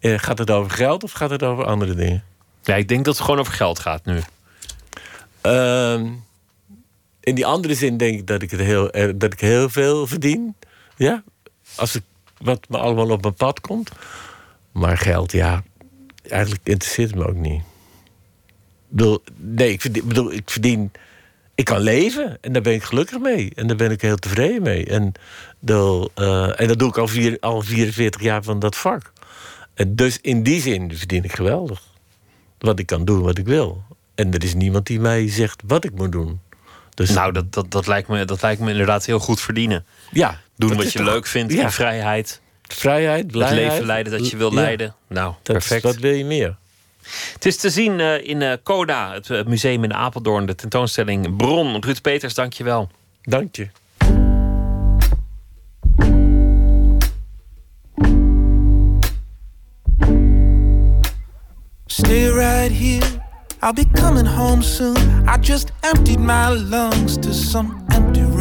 gaat 0.00 0.38
het 0.38 0.50
over 0.50 0.70
geld 0.70 1.04
of 1.04 1.12
gaat 1.12 1.30
het 1.30 1.42
over 1.42 1.64
andere 1.64 1.94
dingen? 1.94 2.24
Ja, 2.62 2.74
ik 2.74 2.88
denk 2.88 3.04
dat 3.04 3.14
het 3.14 3.24
gewoon 3.24 3.40
over 3.40 3.52
geld 3.52 3.78
gaat 3.78 4.04
nu. 4.04 4.20
Ehm, 5.40 6.06
in 7.20 7.34
die 7.34 7.46
andere 7.46 7.74
zin 7.74 7.96
denk 7.96 8.18
ik 8.18 8.26
dat 8.26 8.42
ik, 8.42 8.50
het 8.50 8.60
heel, 8.60 8.90
dat 9.16 9.32
ik 9.32 9.40
heel 9.40 9.68
veel 9.68 10.06
verdien. 10.06 10.56
Ja? 10.96 11.22
als 11.74 11.94
ik, 11.94 12.02
wat 12.38 12.68
me 12.68 12.78
allemaal 12.78 13.10
op 13.10 13.22
mijn 13.22 13.34
pad 13.34 13.60
komt. 13.60 13.90
Maar 14.72 14.98
geld, 14.98 15.32
ja, 15.32 15.62
eigenlijk 16.28 16.60
interesseert 16.64 17.10
het 17.10 17.18
me 17.18 17.26
ook 17.26 17.36
niet. 17.36 17.60
Ik 17.60 19.00
bedoel, 19.00 19.22
nee, 19.36 19.72
ik 19.72 19.80
verdien, 19.80 20.06
bedoel, 20.08 20.32
ik 20.32 20.50
verdien. 20.50 20.92
Ik 21.54 21.64
kan 21.64 21.80
leven 21.80 22.38
en 22.40 22.52
daar 22.52 22.62
ben 22.62 22.72
ik 22.72 22.82
gelukkig 22.82 23.18
mee. 23.18 23.52
En 23.54 23.66
daar 23.66 23.76
ben 23.76 23.90
ik 23.90 24.00
heel 24.00 24.16
tevreden 24.16 24.62
mee. 24.62 24.86
En, 24.86 25.12
dat, 25.60 26.10
eh, 26.14 26.60
en 26.60 26.68
dat 26.68 26.78
doe 26.78 26.88
ik 26.88 26.98
al, 26.98 27.08
vier, 27.08 27.36
al 27.40 27.62
44 27.62 28.20
jaar 28.22 28.42
van 28.42 28.58
dat 28.58 28.76
vak. 28.76 29.12
En 29.74 29.96
dus 29.96 30.18
in 30.20 30.42
die 30.42 30.60
zin 30.60 30.96
verdien 30.96 31.24
ik 31.24 31.32
geweldig. 31.32 31.82
Want 32.58 32.78
ik 32.78 32.86
kan 32.86 33.04
doen 33.04 33.22
wat 33.22 33.38
ik 33.38 33.46
wil. 33.46 33.82
En 34.14 34.32
er 34.32 34.44
is 34.44 34.54
niemand 34.54 34.86
die 34.86 35.00
mij 35.00 35.28
zegt 35.30 35.62
wat 35.66 35.84
ik 35.84 35.92
moet 35.94 36.12
doen. 36.12 36.40
Dus 36.94 37.10
nou, 37.10 37.32
dat, 37.32 37.52
dat, 37.52 37.70
dat, 37.70 37.86
lijkt 37.86 38.08
me, 38.08 38.24
dat 38.24 38.42
lijkt 38.42 38.60
me 38.60 38.70
inderdaad 38.70 39.04
heel 39.04 39.18
goed 39.18 39.40
verdienen. 39.40 39.84
Ja, 40.12 40.40
Doen 40.56 40.76
wat 40.76 40.92
je 40.92 41.02
leuk 41.02 41.26
vindt, 41.26 41.52
Ja. 41.52 41.62
in 41.62 41.70
vrijheid. 41.70 42.40
Vrijheid, 42.74 43.26
blijheid. 43.26 43.60
Het 43.60 43.70
leven 43.70 43.86
leiden 43.86 44.12
dat 44.12 44.30
je 44.30 44.36
wil 44.36 44.48
Ja. 44.52 44.60
leiden. 44.60 44.94
Nou, 45.08 45.32
Dat- 45.42 45.52
perfect. 45.54 45.82
Wat 45.82 45.96
wil 45.96 46.12
je 46.12 46.24
meer? 46.24 46.56
Het 47.32 47.46
is 47.46 47.56
te 47.56 47.70
zien 47.70 48.00
eh, 48.00 48.28
in 48.28 48.42
eh, 48.42 48.52
Coda, 48.62 49.12
het 49.12 49.30
eh, 49.30 49.44
museum 49.44 49.84
in 49.84 49.94
Apeldoorn, 49.94 50.46
de 50.46 50.54
tentoonstelling 50.54 51.36
Bron. 51.36 51.80
Ruud 51.84 52.00
Peters, 52.02 52.34
dank 52.34 52.52
je 52.52 52.64
wel. 52.64 52.90
Dank 53.22 53.56
je. 53.56 53.68
Stay 61.88 62.26
right 62.30 62.70
here. 62.72 63.02
I'll 63.62 63.72
be 63.72 63.84
coming 63.96 64.26
home 64.26 64.62
soon. 64.62 64.96
I 65.28 65.36
just 65.38 65.72
emptied 65.82 66.20
my 66.20 66.48
lungs 66.50 67.16
to 67.18 67.32
some 67.32 67.84
empty 67.92 68.20
room. 68.22 68.33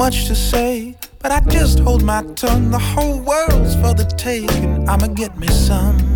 Much 0.00 0.24
to 0.24 0.34
say, 0.34 0.96
but 1.18 1.30
I 1.30 1.40
just 1.50 1.78
hold 1.80 2.02
my 2.02 2.22
tongue. 2.34 2.70
The 2.70 2.78
whole 2.78 3.20
world's 3.20 3.74
for 3.74 3.92
the 3.92 4.10
taking. 4.16 4.88
I'ma 4.88 5.08
get 5.08 5.36
me 5.36 5.46
some. 5.48 6.09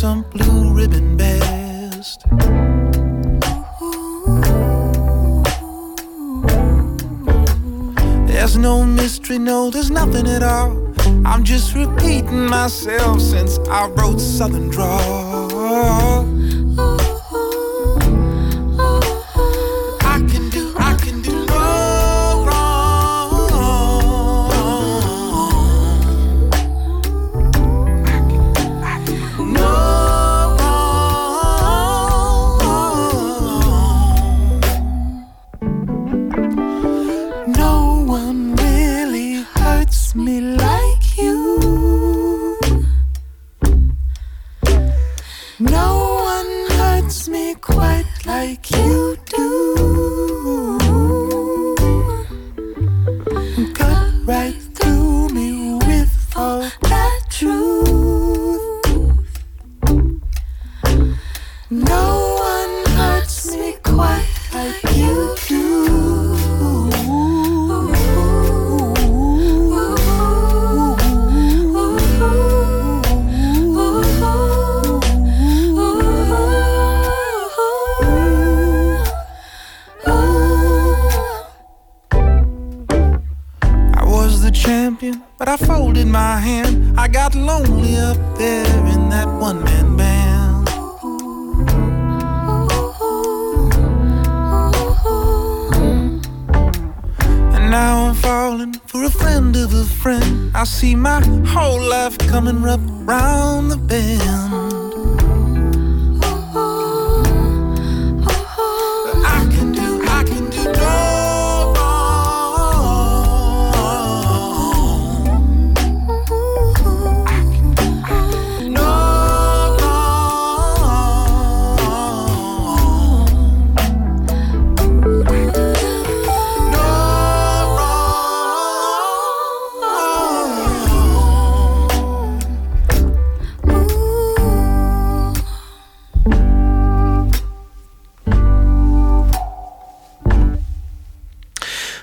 Some 0.00 0.22
blue 0.30 0.72
ribbon 0.72 1.14
best. 1.14 2.24
There's 8.26 8.56
no 8.56 8.82
mystery, 8.82 9.38
no, 9.38 9.68
there's 9.68 9.90
nothing 9.90 10.26
at 10.26 10.42
all. 10.42 10.70
I'm 11.26 11.44
just 11.44 11.74
repeating 11.74 12.46
myself 12.46 13.20
since 13.20 13.58
I 13.68 13.88
wrote 13.88 14.22
Southern 14.22 14.70
Drawl. 14.70 16.24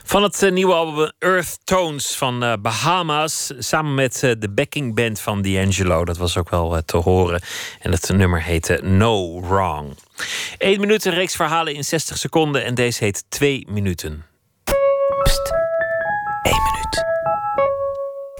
Van 0.07 0.23
het 0.23 0.43
eh, 0.43 0.51
nieuwe 0.51 0.73
album 0.73 1.11
Earth 1.19 1.57
Tones 1.63 2.15
van 2.15 2.43
eh, 2.43 2.53
Bahamas. 2.59 3.51
Samen 3.59 3.93
met 3.93 4.23
eh, 4.23 4.31
de 4.39 4.49
backing 4.49 4.95
band 4.95 5.19
van 5.19 5.41
D'Angelo. 5.41 6.05
Dat 6.05 6.17
was 6.17 6.37
ook 6.37 6.49
wel 6.49 6.81
te 6.85 6.97
horen. 6.97 7.41
En 7.81 7.91
het 7.91 8.09
nummer 8.09 8.43
heette 8.43 8.79
No 8.83 9.41
Wrong. 9.41 9.97
Eén 10.57 10.79
minuut, 10.79 11.05
een 11.05 11.13
reeks 11.13 11.35
verhalen 11.35 11.73
in 11.73 11.83
60 11.83 12.17
seconden. 12.17 12.63
En 12.63 12.75
deze 12.75 13.03
heet 13.03 13.23
Twee 13.29 13.67
minuten. 13.69 14.25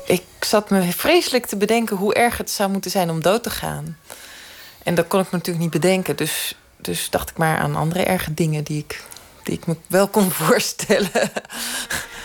Ik 0.05 0.23
zat 0.39 0.69
me 0.69 0.81
vreselijk 0.81 1.45
te 1.45 1.57
bedenken 1.57 1.97
hoe 1.97 2.13
erg 2.13 2.37
het 2.37 2.49
zou 2.49 2.69
moeten 2.69 2.91
zijn 2.91 3.09
om 3.09 3.21
dood 3.21 3.43
te 3.43 3.49
gaan. 3.49 3.97
En 4.83 4.95
dat 4.95 5.07
kon 5.07 5.19
ik 5.19 5.31
natuurlijk 5.31 5.59
niet 5.59 5.81
bedenken. 5.81 6.15
Dus, 6.15 6.55
dus 6.77 7.09
dacht 7.09 7.29
ik 7.29 7.37
maar 7.37 7.57
aan 7.57 7.75
andere 7.75 8.03
erge 8.03 8.33
dingen 8.33 8.63
die 8.63 8.79
ik, 8.79 9.03
die 9.47 9.57
ik 9.57 9.67
me 9.67 9.75
wel 9.87 10.07
kon 10.07 10.31
voorstellen. 10.41 11.31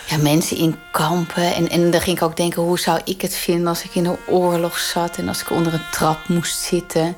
Ja, 0.07 0.17
mensen 0.17 0.57
in 0.57 0.79
kampen. 0.91 1.55
En, 1.55 1.69
en 1.69 1.91
dan 1.91 2.01
ging 2.01 2.17
ik 2.17 2.23
ook 2.23 2.37
denken, 2.37 2.61
hoe 2.61 2.79
zou 2.79 2.99
ik 3.03 3.21
het 3.21 3.35
vinden 3.35 3.67
als 3.67 3.83
ik 3.83 3.95
in 3.95 4.05
een 4.05 4.17
oorlog 4.27 4.77
zat 4.79 5.17
en 5.17 5.27
als 5.27 5.41
ik 5.41 5.49
onder 5.49 5.73
een 5.73 5.89
trap 5.91 6.27
moest 6.27 6.59
zitten. 6.59 7.17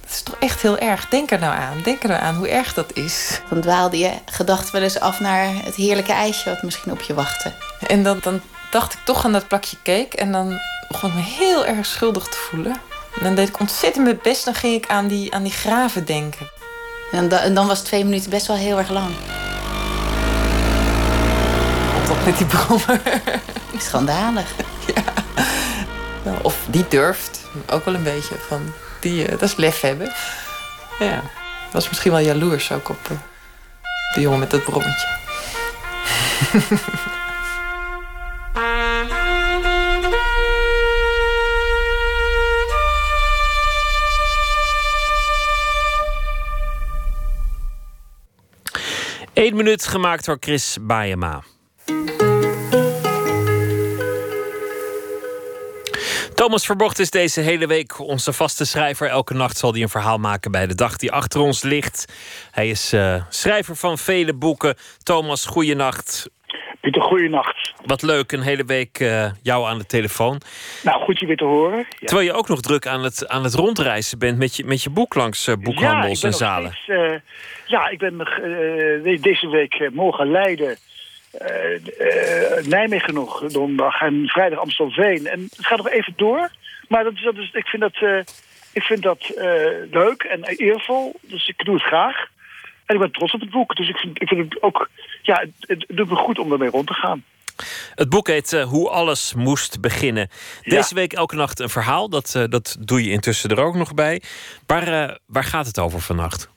Het 0.00 0.10
is 0.10 0.22
toch 0.22 0.36
echt 0.38 0.62
heel 0.62 0.78
erg. 0.78 1.08
Denk 1.08 1.30
er 1.30 1.38
nou 1.38 1.54
aan. 1.54 1.82
Denk 1.82 2.02
er 2.02 2.08
nou 2.08 2.20
aan 2.20 2.34
hoe 2.34 2.48
erg 2.48 2.74
dat 2.74 2.96
is. 2.96 3.40
Dan 3.48 3.60
dwaalde 3.60 3.98
je 3.98 4.12
gedacht 4.24 4.70
wel 4.70 4.82
eens 4.82 5.00
af 5.00 5.20
naar 5.20 5.64
het 5.64 5.74
heerlijke 5.74 6.12
ijsje 6.12 6.48
wat 6.48 6.62
misschien 6.62 6.92
op 6.92 7.00
je 7.00 7.14
wachtte. 7.14 7.52
En 7.86 8.02
dan, 8.02 8.18
dan 8.22 8.40
dacht 8.70 8.92
ik 8.92 8.98
toch 9.04 9.24
aan 9.24 9.32
dat 9.32 9.48
plakje 9.48 9.76
cake. 9.82 10.16
En 10.16 10.32
dan 10.32 10.58
begon 10.88 11.10
ik 11.10 11.16
me 11.16 11.22
heel 11.22 11.66
erg 11.66 11.86
schuldig 11.86 12.24
te 12.24 12.36
voelen. 12.36 12.80
En 13.18 13.22
dan 13.22 13.34
deed 13.34 13.48
ik 13.48 13.60
ontzettend 13.60 14.04
mijn 14.04 14.18
best. 14.22 14.44
Dan 14.44 14.54
ging 14.54 14.74
ik 14.74 14.90
aan 14.90 15.08
die, 15.08 15.34
aan 15.34 15.42
die 15.42 15.52
graven 15.52 16.04
denken. 16.04 16.59
En 17.12 17.28
dan, 17.28 17.38
en 17.38 17.54
dan 17.54 17.66
was 17.66 17.82
twee 17.82 18.04
minuten 18.04 18.30
best 18.30 18.46
wel 18.46 18.56
heel 18.56 18.78
erg 18.78 18.88
lang. 18.88 19.14
Tot 22.06 22.24
met 22.24 22.38
die 22.38 22.46
brommer. 22.46 23.00
Schandalig. 23.78 24.46
Nou, 26.22 26.38
Of 26.42 26.56
die 26.70 26.84
durft. 26.88 27.40
Ook 27.66 27.84
wel 27.84 27.94
een 27.94 28.02
beetje 28.02 28.34
van... 28.48 28.72
Die, 29.00 29.24
eh, 29.24 29.30
dat 29.30 29.42
is 29.42 29.56
lef 29.56 29.80
hebben. 29.80 30.12
Ja. 30.98 31.22
Was 31.72 31.88
misschien 31.88 32.10
wel 32.10 32.20
jaloers 32.20 32.72
ook 32.72 32.88
op 32.88 33.10
eh, 33.10 33.16
de 34.14 34.20
jongen 34.20 34.38
met 34.38 34.50
dat 34.50 34.64
brommetje. 34.64 35.08
Eén 49.34 49.56
minuut 49.56 49.86
gemaakt 49.86 50.24
door 50.24 50.36
Chris 50.40 50.78
Baayema. 50.80 51.42
Thomas 56.34 56.66
Verbocht 56.66 56.98
is 56.98 57.10
deze 57.10 57.40
hele 57.40 57.66
week 57.66 57.98
onze 57.98 58.32
vaste 58.32 58.64
schrijver. 58.64 59.08
Elke 59.08 59.34
nacht 59.34 59.58
zal 59.58 59.72
hij 59.72 59.82
een 59.82 59.88
verhaal 59.88 60.18
maken 60.18 60.50
bij 60.50 60.66
de 60.66 60.74
dag 60.74 60.96
die 60.96 61.12
achter 61.12 61.40
ons 61.40 61.62
ligt. 61.62 62.12
Hij 62.50 62.68
is 62.68 62.92
eh, 62.92 63.22
schrijver 63.28 63.76
van 63.76 63.98
vele 63.98 64.34
boeken. 64.34 64.74
Thomas, 65.02 65.46
goeienacht. 65.46 66.30
Pieter, 66.80 67.02
goeienacht. 67.02 67.72
Wat 67.84 68.02
leuk, 68.02 68.32
een 68.32 68.40
hele 68.40 68.64
week 68.64 68.98
eh, 69.00 69.30
jou 69.42 69.68
aan 69.68 69.78
de 69.78 69.86
telefoon. 69.86 70.40
Nou, 70.82 71.02
goed 71.02 71.20
je 71.20 71.26
weer 71.26 71.36
te 71.36 71.44
horen. 71.44 71.78
Ja. 71.78 72.06
Terwijl 72.06 72.26
je 72.26 72.32
ook 72.32 72.48
nog 72.48 72.60
druk 72.60 72.86
aan 72.86 73.04
het, 73.04 73.28
aan 73.28 73.44
het 73.44 73.54
rondreizen 73.54 74.18
bent 74.18 74.38
met 74.38 74.56
je, 74.56 74.64
met 74.64 74.82
je 74.82 74.90
boek 74.90 75.14
langs 75.14 75.46
eh, 75.46 75.54
boekhandels 75.56 76.20
ja, 76.20 76.26
en 76.26 76.34
zalen. 76.34 76.72
steeds, 76.72 77.20
ja, 77.70 77.88
ik 77.88 77.98
ben 77.98 78.20
eh, 78.20 78.26
de- 79.04 79.18
deze 79.20 79.48
week 79.48 79.74
eh, 79.74 79.90
morgen 79.90 80.30
Leiden, 80.30 80.76
eh, 81.30 81.74
eh, 81.74 82.64
Nijmegen 82.66 83.14
nog 83.14 83.44
donderdag 83.46 84.00
en 84.00 84.26
vrijdag 84.26 84.58
Amstelveen. 84.58 85.26
En 85.26 85.40
het 85.56 85.66
gaat 85.66 85.78
nog 85.78 85.90
even 85.90 86.12
door. 86.16 86.50
Maar 86.88 87.04
dat, 87.04 87.12
is- 87.12 87.22
dat 87.22 87.36
is, 87.36 87.50
ik 87.52 87.66
vind 87.66 87.82
dat, 87.82 87.94
eh, 87.94 88.18
ik 88.72 88.82
vind 88.82 89.02
dat 89.02 89.20
eh, 89.36 89.44
leuk 89.90 90.22
en 90.22 90.44
eervol. 90.44 91.14
Dus 91.22 91.48
ik 91.48 91.64
doe 91.64 91.74
het 91.74 91.84
graag. 91.84 92.26
En 92.86 92.94
ik 92.94 93.00
ben 93.00 93.12
trots 93.12 93.32
op 93.34 93.40
het 93.40 93.50
boek. 93.50 93.76
Dus 93.76 93.88
ik 93.88 93.96
vind, 93.96 94.22
ik 94.22 94.28
vind 94.28 94.54
het 94.54 94.62
ook... 94.62 94.88
Ja, 95.22 95.38
het, 95.40 95.50
het 95.86 95.96
doet 95.96 96.08
me 96.08 96.16
goed 96.16 96.38
om 96.38 96.52
ermee 96.52 96.70
rond 96.70 96.86
te 96.86 96.94
gaan. 96.94 97.24
Het 97.94 98.08
boek 98.08 98.26
heet 98.26 98.52
eh, 98.52 98.64
Hoe 98.64 98.88
alles 98.88 99.34
moest 99.34 99.80
beginnen. 99.80 100.28
Deze 100.62 100.94
week 100.94 101.12
elke 101.12 101.36
nacht 101.36 101.60
een 101.60 101.68
verhaal. 101.68 102.08
Dat, 102.08 102.34
eh, 102.34 102.44
dat 102.48 102.76
doe 102.80 103.04
je 103.04 103.10
intussen 103.10 103.50
er 103.50 103.60
ook 103.60 103.74
nog 103.74 103.94
bij. 103.94 104.22
Waar, 104.66 105.08
eh, 105.08 105.16
waar 105.26 105.44
gaat 105.44 105.66
het 105.66 105.78
over 105.78 106.00
vannacht? 106.00 106.48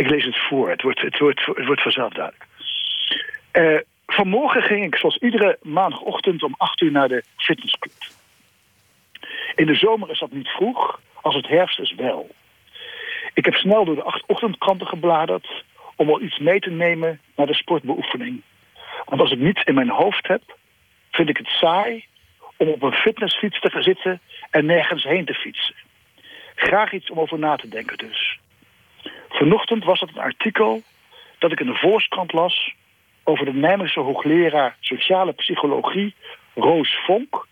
Ik, 0.00 0.10
lees 0.10 0.24
het 0.24 0.38
voor. 0.38 0.70
Het 0.70 0.82
wordt, 0.82 1.00
het 1.00 1.18
wordt, 1.18 1.46
het 1.46 1.66
wordt 1.66 1.82
vanzelf 1.82 2.12
duidelijk. 2.12 2.46
Eh, 3.50 3.76
vanmorgen 4.06 4.62
ging 4.62 4.84
ik 4.84 4.96
zoals 4.96 5.16
iedere 5.16 5.58
maandagochtend 5.62 6.42
om 6.42 6.54
8 6.56 6.80
uur 6.80 6.90
naar 6.90 7.08
de 7.08 7.24
fitnessclub. 7.36 7.92
In 9.54 9.66
de 9.66 9.74
zomer 9.74 10.10
is 10.10 10.18
dat 10.18 10.32
niet 10.32 10.48
vroeg, 10.48 11.00
als 11.20 11.34
het 11.34 11.48
herfst 11.48 11.80
is 11.80 11.94
wel. 11.94 12.30
Ik 13.34 13.44
heb 13.44 13.54
snel 13.54 13.84
door 13.84 13.94
de 13.94 14.02
acht 14.02 14.24
ochtendkranten 14.26 14.86
gebladerd 14.86 15.64
om 15.96 16.08
al 16.08 16.22
iets 16.22 16.38
mee 16.38 16.60
te 16.60 16.70
nemen 16.70 17.20
naar 17.36 17.46
de 17.46 17.54
sportbeoefening. 17.54 18.42
Want 19.04 19.20
als 19.20 19.32
ik 19.32 19.38
niets 19.38 19.62
in 19.62 19.74
mijn 19.74 19.90
hoofd 19.90 20.26
heb, 20.26 20.42
vind 21.10 21.28
ik 21.28 21.36
het 21.36 21.48
saai 21.48 22.04
om 22.56 22.68
op 22.68 22.82
een 22.82 22.92
fitnessfiets 22.92 23.60
te 23.60 23.70
gaan 23.70 23.82
zitten 23.82 24.20
en 24.50 24.66
nergens 24.66 25.04
heen 25.04 25.24
te 25.24 25.34
fietsen. 25.34 25.74
Graag 26.54 26.92
iets 26.92 27.10
om 27.10 27.20
over 27.20 27.38
na 27.38 27.56
te 27.56 27.68
denken 27.68 27.98
dus. 27.98 28.38
Vanochtend 29.30 29.84
was 29.84 30.00
het 30.00 30.08
een 30.08 30.22
artikel 30.22 30.82
dat 31.38 31.52
ik 31.52 31.60
in 31.60 31.66
de 31.66 31.74
Volkskrant 31.74 32.32
las 32.32 32.74
over 33.24 33.44
de 33.44 33.52
Nijmeegse 33.52 34.00
hoogleraar 34.00 34.76
sociale 34.80 35.32
psychologie 35.32 36.14
Roos 36.54 36.98
Vonk, 37.04 37.46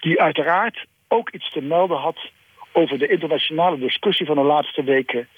die 0.00 0.20
uiteraard 0.20 0.86
ook 1.08 1.30
iets 1.30 1.52
te 1.52 1.60
melden 1.60 1.98
had 1.98 2.30
over 2.72 2.98
de 2.98 3.08
internationale 3.08 3.78
discussie 3.78 4.26
van 4.26 4.36
de 4.36 4.42
laatste 4.42 4.82
weken, 4.82 5.28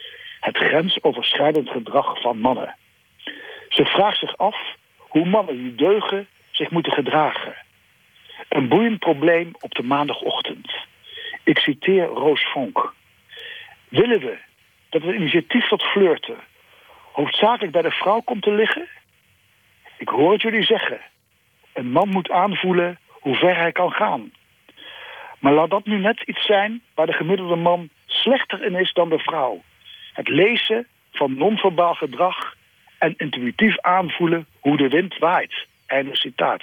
het 0.41 0.57
grensoverschrijdend 0.57 1.71
gedrag 1.71 2.21
van 2.21 2.39
mannen. 2.39 2.77
Ze 3.69 3.85
vraagt 3.85 4.19
zich 4.19 4.37
af 4.37 4.57
hoe 4.97 5.27
mannen 5.27 5.57
die 5.57 5.75
deugen 5.75 6.29
zich 6.51 6.71
moeten 6.71 6.93
gedragen. 6.93 7.55
Een 8.49 8.69
boeiend 8.69 8.99
probleem 8.99 9.51
op 9.61 9.75
de 9.75 9.83
maandagochtend. 9.83 10.75
Ik 11.45 11.59
citeer 11.59 12.05
Roos 12.05 12.45
Vonk. 12.53 12.93
Willen 13.89 14.21
we 14.21 14.39
dat 14.99 15.09
het 15.09 15.21
initiatief 15.21 15.69
tot 15.69 15.83
flirten 15.83 16.37
hoofdzakelijk 17.13 17.73
bij 17.73 17.83
de 17.83 17.91
vrouw 17.91 18.21
komt 18.21 18.43
te 18.43 18.51
liggen? 18.51 18.89
Ik 19.99 20.09
hoor 20.09 20.33
het 20.33 20.43
jullie 20.43 20.65
zeggen. 20.65 21.01
Een 21.73 21.91
man 21.91 22.09
moet 22.09 22.31
aanvoelen 22.31 22.99
hoe 23.09 23.35
ver 23.35 23.57
hij 23.57 23.73
kan 23.73 23.91
gaan. 23.91 24.33
Maar 25.39 25.53
laat 25.53 25.71
dat 25.71 25.87
nu 25.87 25.99
net 25.99 26.23
iets 26.23 26.47
zijn 26.47 26.83
waar 26.95 27.07
de 27.07 27.13
gemiddelde 27.13 27.57
man 27.57 27.89
slechter 28.07 28.65
in 28.65 28.75
is 28.75 28.93
dan 28.93 29.09
de 29.09 29.19
vrouw. 29.19 29.63
Het 30.13 30.29
lezen 30.29 30.87
van 31.13 31.37
non-verbaal 31.37 31.95
gedrag 31.95 32.55
en 32.99 33.15
intuïtief 33.17 33.81
aanvoelen 33.81 34.47
hoe 34.61 34.77
de 34.77 34.89
wind 34.89 35.19
waait. 35.19 35.67
Einde 35.87 36.17
citaat. 36.17 36.63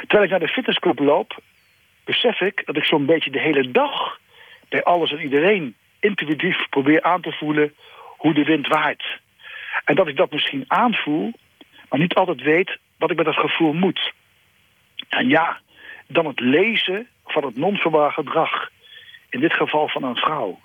Terwijl 0.00 0.22
ik 0.22 0.30
naar 0.30 0.46
de 0.46 0.48
fitnessclub 0.48 0.98
loop, 0.98 1.40
besef 2.04 2.40
ik 2.40 2.66
dat 2.66 2.76
ik 2.76 2.84
zo'n 2.84 3.06
beetje 3.06 3.30
de 3.30 3.40
hele 3.40 3.70
dag 3.70 4.18
bij 4.68 4.82
alles 4.82 5.10
en 5.10 5.20
iedereen 5.20 5.74
intuïtief 6.02 6.68
probeer 6.68 7.02
aan 7.02 7.20
te 7.20 7.32
voelen 7.32 7.74
hoe 8.16 8.34
de 8.34 8.44
wind 8.44 8.66
waait. 8.66 9.04
En 9.84 9.94
dat 9.94 10.08
ik 10.08 10.16
dat 10.16 10.32
misschien 10.32 10.64
aanvoel, 10.66 11.32
maar 11.88 11.98
niet 11.98 12.14
altijd 12.14 12.42
weet 12.42 12.78
wat 12.98 13.10
ik 13.10 13.16
met 13.16 13.24
dat 13.24 13.36
gevoel 13.36 13.72
moet. 13.72 14.12
En 15.08 15.28
ja, 15.28 15.60
dan 16.06 16.26
het 16.26 16.40
lezen 16.40 17.08
van 17.24 17.44
het 17.44 17.56
non-verbaal 17.56 18.10
gedrag. 18.10 18.70
In 19.30 19.40
dit 19.40 19.52
geval 19.52 19.88
van 19.88 20.02
een 20.02 20.16
vrouw. 20.16 20.60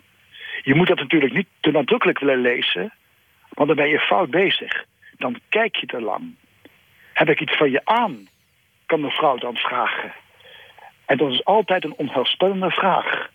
Je 0.63 0.75
moet 0.75 0.87
dat 0.87 0.97
natuurlijk 0.97 1.33
niet 1.33 1.47
te 1.59 1.71
nadrukkelijk 1.71 2.19
willen 2.19 2.41
lezen, 2.41 2.93
want 3.49 3.67
dan 3.67 3.77
ben 3.77 3.89
je 3.89 3.99
fout 3.99 4.29
bezig. 4.29 4.85
Dan 5.17 5.39
kijk 5.49 5.75
je 5.75 5.85
te 5.85 6.01
lang. 6.01 6.35
Heb 7.13 7.29
ik 7.29 7.41
iets 7.41 7.57
van 7.57 7.71
je 7.71 7.81
aan? 7.83 8.27
Kan 8.85 9.01
de 9.01 9.09
vrouw 9.09 9.37
dan 9.37 9.55
vragen. 9.55 10.13
En 11.05 11.17
dat 11.17 11.31
is 11.31 11.45
altijd 11.45 11.83
een 11.83 11.95
onheilspellende 11.97 12.71
vraag. 12.71 13.29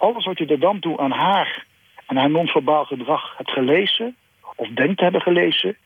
Alles 0.00 0.24
wat 0.24 0.38
je 0.38 0.46
er 0.46 0.58
dan 0.60 0.80
toe 0.80 0.98
aan 0.98 1.10
haar 1.10 1.64
en 2.06 2.16
haar 2.16 2.30
non-verbaal 2.30 2.84
gedrag 2.84 3.36
hebt 3.36 3.50
gelezen, 3.50 4.16
of 4.56 4.68
denkt 4.68 4.96
te 4.96 5.02
hebben 5.02 5.20
gelezen, 5.20 5.76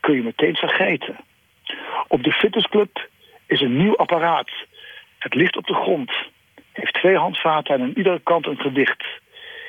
kun 0.00 0.14
je 0.14 0.22
meteen 0.22 0.56
vergeten. 0.56 1.16
Op 2.08 2.22
de 2.22 2.32
fitnessclub 2.32 3.08
is 3.46 3.60
een 3.60 3.76
nieuw 3.76 3.96
apparaat. 3.96 4.50
Het 5.18 5.34
ligt 5.34 5.56
op 5.56 5.66
de 5.66 5.74
grond. 5.74 6.12
Heeft 6.72 6.94
twee 6.94 7.16
handvaten 7.16 7.74
en 7.74 7.82
aan 7.82 7.92
iedere 7.94 8.20
kant 8.22 8.46
een 8.46 8.60
gewicht. 8.60 9.04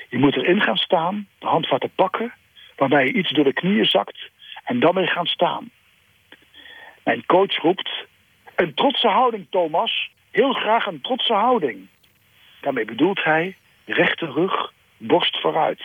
Je 0.10 0.18
moet 0.18 0.36
erin 0.36 0.62
gaan 0.62 0.78
staan, 0.78 1.28
de 1.40 1.48
handvaten 1.48 1.92
pakken, 1.96 2.34
waarbij 2.76 3.06
je 3.06 3.14
iets 3.14 3.32
door 3.32 3.44
de 3.44 3.54
knieën 3.54 3.86
zakt 3.86 4.30
en 4.64 4.80
dan 4.80 4.96
weer 4.96 5.08
gaan 5.08 5.28
staan. 5.28 5.72
Mijn 7.04 7.26
coach 7.26 7.56
roept: 7.62 7.90
Een 8.56 8.74
trotse 8.74 9.08
houding, 9.08 9.48
Thomas. 9.50 10.10
Heel 10.32 10.54
graag 10.54 10.86
een 10.86 11.02
trotse 11.02 11.34
houding. 11.34 11.88
Daarmee 12.62 12.86
bedoelt 12.86 13.24
hij 13.24 13.56
rechte 13.86 14.26
rug, 14.26 14.72
borst 14.98 15.42
vooruit. 15.42 15.82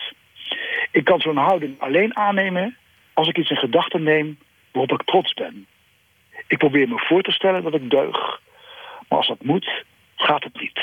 Ik 0.91 1.03
kan 1.03 1.19
zo'n 1.19 1.37
houding 1.37 1.79
alleen 1.79 2.15
aannemen 2.15 2.77
als 3.13 3.27
ik 3.27 3.37
iets 3.37 3.49
in 3.49 3.57
gedachten 3.57 4.03
neem 4.03 4.39
waarop 4.71 4.91
ik 4.91 5.05
trots 5.05 5.33
ben. 5.33 5.67
Ik 6.47 6.57
probeer 6.57 6.87
me 6.87 6.99
voor 6.99 7.21
te 7.21 7.31
stellen 7.31 7.63
dat 7.63 7.73
ik 7.73 7.89
deug. 7.89 8.41
Maar 9.07 9.17
als 9.17 9.27
dat 9.27 9.43
moet, 9.43 9.83
gaat 10.15 10.43
het 10.43 10.59
niet. 10.59 10.79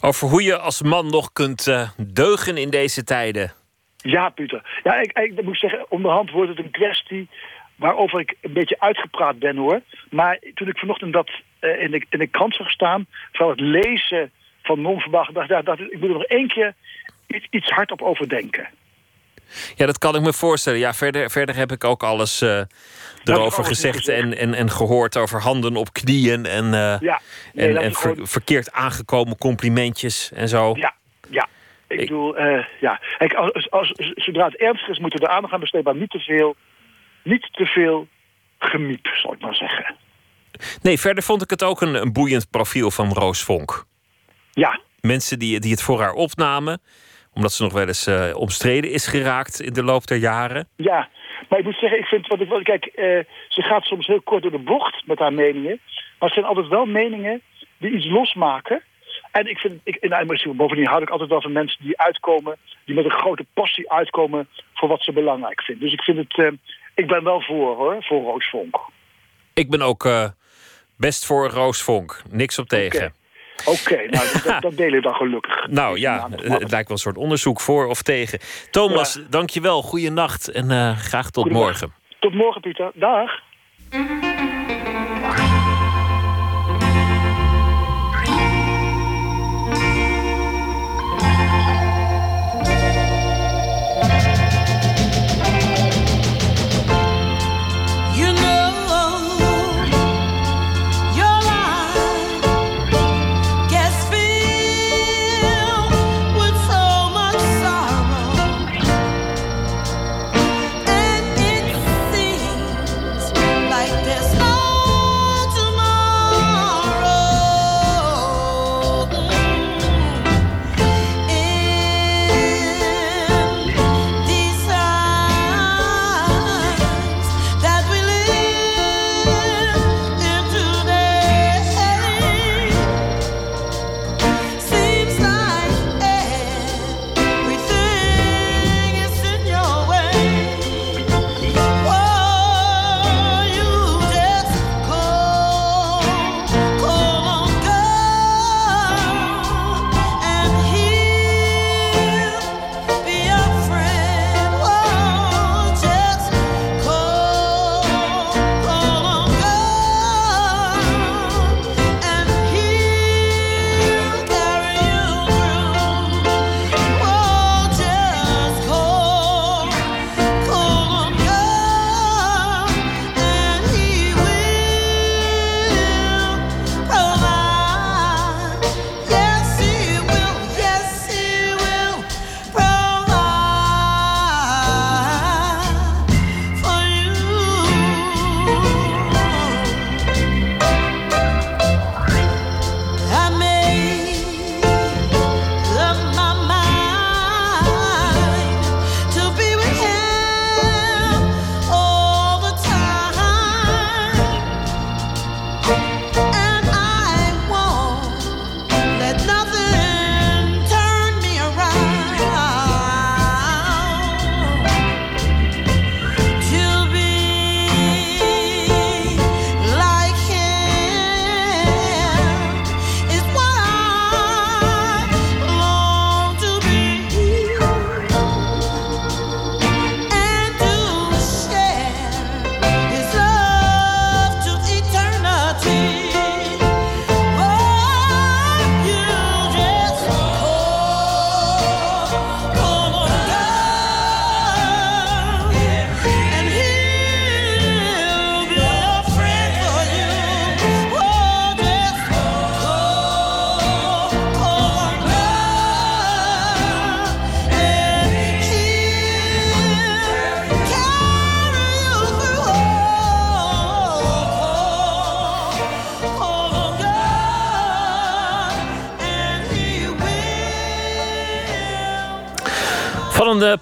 Over 0.00 0.28
hoe 0.28 0.42
je 0.42 0.58
als 0.58 0.82
man 0.82 1.06
nog 1.06 1.32
kunt 1.32 1.66
eh, 1.66 1.90
deugen 1.96 2.56
in 2.56 2.70
deze 2.70 3.04
tijden. 3.04 3.52
Ja, 3.96 4.28
Pieter. 4.28 4.80
Ja, 4.82 4.94
ik, 4.94 5.12
ik 5.12 5.42
moet 5.42 5.58
zeggen, 5.58 5.90
onderhand 5.90 6.30
wordt 6.30 6.50
het 6.50 6.58
een 6.58 6.70
kwestie 6.70 7.28
waarover 7.76 8.20
ik 8.20 8.34
een 8.40 8.52
beetje 8.52 8.80
uitgepraat 8.80 9.38
ben 9.38 9.56
hoor. 9.56 9.80
Maar 10.10 10.38
toen 10.54 10.68
ik 10.68 10.78
vanochtend 10.78 11.12
dat 11.12 11.30
eh, 11.58 11.82
in, 11.82 11.90
de, 11.90 12.06
in 12.08 12.18
de 12.18 12.26
krant 12.26 12.54
zag 12.54 12.70
staan, 12.70 13.06
van 13.32 13.50
het 13.50 13.60
lezen 13.60 14.32
van 14.64 14.80
non-verbaal 14.80 15.24
gedrag, 15.24 15.46
dacht 15.62 15.80
ik, 15.80 15.92
moet 15.92 16.02
er 16.02 16.08
nog 16.08 16.24
één 16.24 16.48
keer 16.48 16.74
iets, 17.26 17.46
iets 17.50 17.68
hardop 17.70 18.02
over 18.02 18.28
denken. 18.28 18.68
Ja, 19.76 19.86
dat 19.86 19.98
kan 19.98 20.14
ik 20.14 20.22
me 20.22 20.32
voorstellen. 20.32 20.78
Ja, 20.78 20.94
verder, 20.94 21.30
verder 21.30 21.56
heb 21.56 21.72
ik 21.72 21.84
ook 21.84 22.02
alles 22.02 22.40
eh, 22.40 22.62
erover 23.24 23.64
gezegd 23.64 24.08
en, 24.08 24.36
en, 24.36 24.54
en 24.54 24.70
gehoord 24.70 25.16
over 25.16 25.40
handen 25.40 25.76
op 25.76 25.92
knieën 25.92 26.46
en, 26.46 26.64
eh, 26.64 26.96
Ja, 27.00 27.20
nee, 27.52 27.66
en, 27.68 27.74
dat 27.74 27.82
en 27.82 27.90
is 27.90 27.98
ver- 27.98 28.10
gewoon- 28.10 28.26
verkeerd 28.26 28.72
aangekomen 28.72 29.38
complimentjes 29.38 30.32
en 30.34 30.48
zo. 30.48 30.72
Ja, 30.76 30.94
ja. 31.30 31.48
Ik, 31.88 31.98
bedoel, 31.98 32.36
eh, 32.36 32.64
ja. 32.80 33.00
Kijk, 33.18 33.34
als, 33.34 33.70
als, 33.70 33.92
zodra 34.14 34.44
het 34.44 34.56
ernstig 34.56 34.88
is, 34.88 34.98
moeten 34.98 35.20
we 35.20 35.26
de 35.26 35.32
aandacht 35.32 35.52
aan 35.54 35.60
besteden, 35.60 35.84
maar 35.92 36.00
niet 36.00 36.10
te 36.10 36.18
veel, 36.18 36.56
niet 37.22 37.48
te 37.52 37.66
veel 37.66 38.08
gemiep, 38.58 39.06
zal 39.06 39.32
ik 39.32 39.40
maar 39.40 39.54
zeggen. 39.54 39.94
Nee, 40.82 41.00
verder 41.00 41.22
vond 41.22 41.42
ik 41.42 41.50
het 41.50 41.62
ook 41.62 41.80
een, 41.80 41.94
een 41.94 42.12
boeiend 42.12 42.50
profiel 42.50 42.90
van 42.90 43.12
Roos 43.12 43.42
Vonk. 43.42 43.84
Ja. 44.54 44.80
Mensen 45.00 45.38
die, 45.38 45.60
die 45.60 45.70
het 45.70 45.82
voor 45.82 46.00
haar 46.00 46.12
opnamen, 46.12 46.80
omdat 47.32 47.52
ze 47.52 47.62
nog 47.62 47.72
wel 47.72 47.86
eens 47.86 48.06
eh, 48.06 48.36
omstreden 48.36 48.90
is 48.90 49.06
geraakt 49.06 49.60
in 49.60 49.72
de 49.72 49.82
loop 49.82 50.06
der 50.06 50.18
jaren. 50.18 50.68
Ja, 50.76 51.08
maar 51.48 51.58
ik 51.58 51.64
moet 51.64 51.78
zeggen, 51.78 51.98
ik 51.98 52.04
vind 52.06 52.26
wat 52.26 52.40
ik 52.40 52.48
wel. 52.48 52.62
Kijk, 52.62 52.84
eh, 52.84 53.18
ze 53.48 53.62
gaat 53.62 53.84
soms 53.84 54.06
heel 54.06 54.22
kort 54.22 54.42
door 54.42 54.50
de 54.50 54.58
bocht 54.58 55.06
met 55.06 55.18
haar 55.18 55.32
meningen. 55.32 55.80
Maar 56.18 56.28
het 56.28 56.32
zijn 56.32 56.44
altijd 56.44 56.68
wel 56.68 56.86
meningen 56.86 57.42
die 57.78 57.90
iets 57.90 58.06
losmaken. 58.06 58.82
En 59.30 59.46
ik 59.46 59.58
vind, 59.58 59.80
ik, 59.84 59.94
en 59.94 60.56
bovendien 60.56 60.86
houd 60.86 61.02
ik 61.02 61.10
altijd 61.10 61.30
wel 61.30 61.40
van 61.40 61.52
mensen 61.52 61.84
die 61.84 62.00
uitkomen, 62.00 62.56
die 62.84 62.94
met 62.94 63.04
een 63.04 63.10
grote 63.10 63.46
passie 63.54 63.90
uitkomen 63.92 64.48
voor 64.74 64.88
wat 64.88 65.02
ze 65.02 65.12
belangrijk 65.12 65.62
vinden. 65.62 65.84
Dus 65.84 65.92
ik 65.92 66.02
vind 66.02 66.18
het, 66.18 66.38
eh, 66.38 66.52
ik 66.94 67.06
ben 67.06 67.24
wel 67.24 67.40
voor 67.40 67.76
hoor, 67.76 67.96
voor 68.00 68.22
Roos 68.22 68.50
Vonk. 68.50 68.76
Ik 69.54 69.70
ben 69.70 69.82
ook 69.82 70.08
best 70.96 71.26
voor 71.26 71.48
Roos 71.48 71.82
Vonk. 71.82 72.22
Niks 72.30 72.58
op 72.58 72.68
tegen. 72.68 73.23
Oké, 73.64 73.96
nou 74.10 74.26
dat, 74.44 74.62
dat 74.62 74.76
delen 74.76 74.94
we 74.94 75.00
dan 75.00 75.14
gelukkig. 75.14 75.66
Nou 75.70 75.98
ja, 75.98 76.28
het 76.30 76.70
lijkt 76.70 76.70
wel 76.70 76.84
een 76.88 76.98
soort 76.98 77.16
onderzoek 77.16 77.60
voor 77.60 77.86
of 77.86 78.02
tegen. 78.02 78.38
Thomas, 78.70 79.14
ja. 79.14 79.20
dankjewel. 79.30 79.82
Goeienacht 79.82 80.48
en 80.48 80.70
uh, 80.70 80.98
graag 80.98 81.30
tot 81.30 81.50
morgen. 81.50 81.92
Tot 82.18 82.34
morgen, 82.34 82.60
Pieter. 82.60 82.90
Dag. 82.94 83.30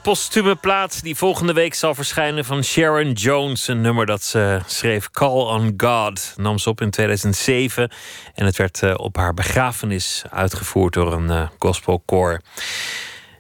Postume 0.03 0.55
plaat 0.55 1.03
die 1.03 1.17
volgende 1.17 1.53
week 1.53 1.75
zal 1.75 1.95
verschijnen 1.95 2.45
van 2.45 2.65
Sharon 2.65 3.13
Jones. 3.13 3.69
Een 3.69 3.81
nummer 3.81 4.07
dat 4.07 4.23
ze 4.23 4.61
schreef 4.67 5.11
Call 5.11 5.43
on 5.43 5.75
God. 5.77 6.35
Nam 6.37 6.59
ze 6.59 6.69
op 6.69 6.81
in 6.81 6.91
2007 6.91 7.91
en 8.35 8.45
het 8.45 8.57
werd 8.57 8.83
uh, 8.83 8.95
op 8.97 9.17
haar 9.17 9.35
begrafenis 9.35 10.23
uitgevoerd 10.31 10.93
door 10.93 11.13
een 11.13 11.29
uh, 11.29 11.49
gospelkoor. 11.59 12.41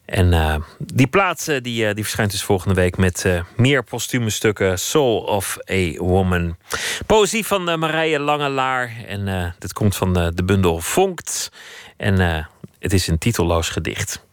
En 0.04 0.32
uh, 0.32 0.54
die 0.78 1.06
plaat 1.06 1.44
die, 1.44 1.94
die 1.94 2.04
verschijnt 2.04 2.30
dus 2.30 2.42
volgende 2.42 2.74
week 2.74 2.96
met 2.96 3.26
meer 3.56 3.84
postume 3.84 4.30
stukken. 4.30 4.78
Soul 4.78 5.18
of 5.18 5.58
a 5.70 5.92
Woman. 5.96 6.56
Poëzie 7.06 7.46
van 7.46 7.78
Marije 7.78 8.18
Langelaar. 8.18 8.92
En 9.06 9.54
dit 9.58 9.72
komt 9.72 9.96
van 9.96 10.12
de 10.12 10.44
bundel 10.44 10.80
Vonkt. 10.80 11.52
En 11.96 12.46
het 12.78 12.92
is 12.92 13.06
een 13.06 13.18
titelloos 13.18 13.68
gedicht. 13.68 14.30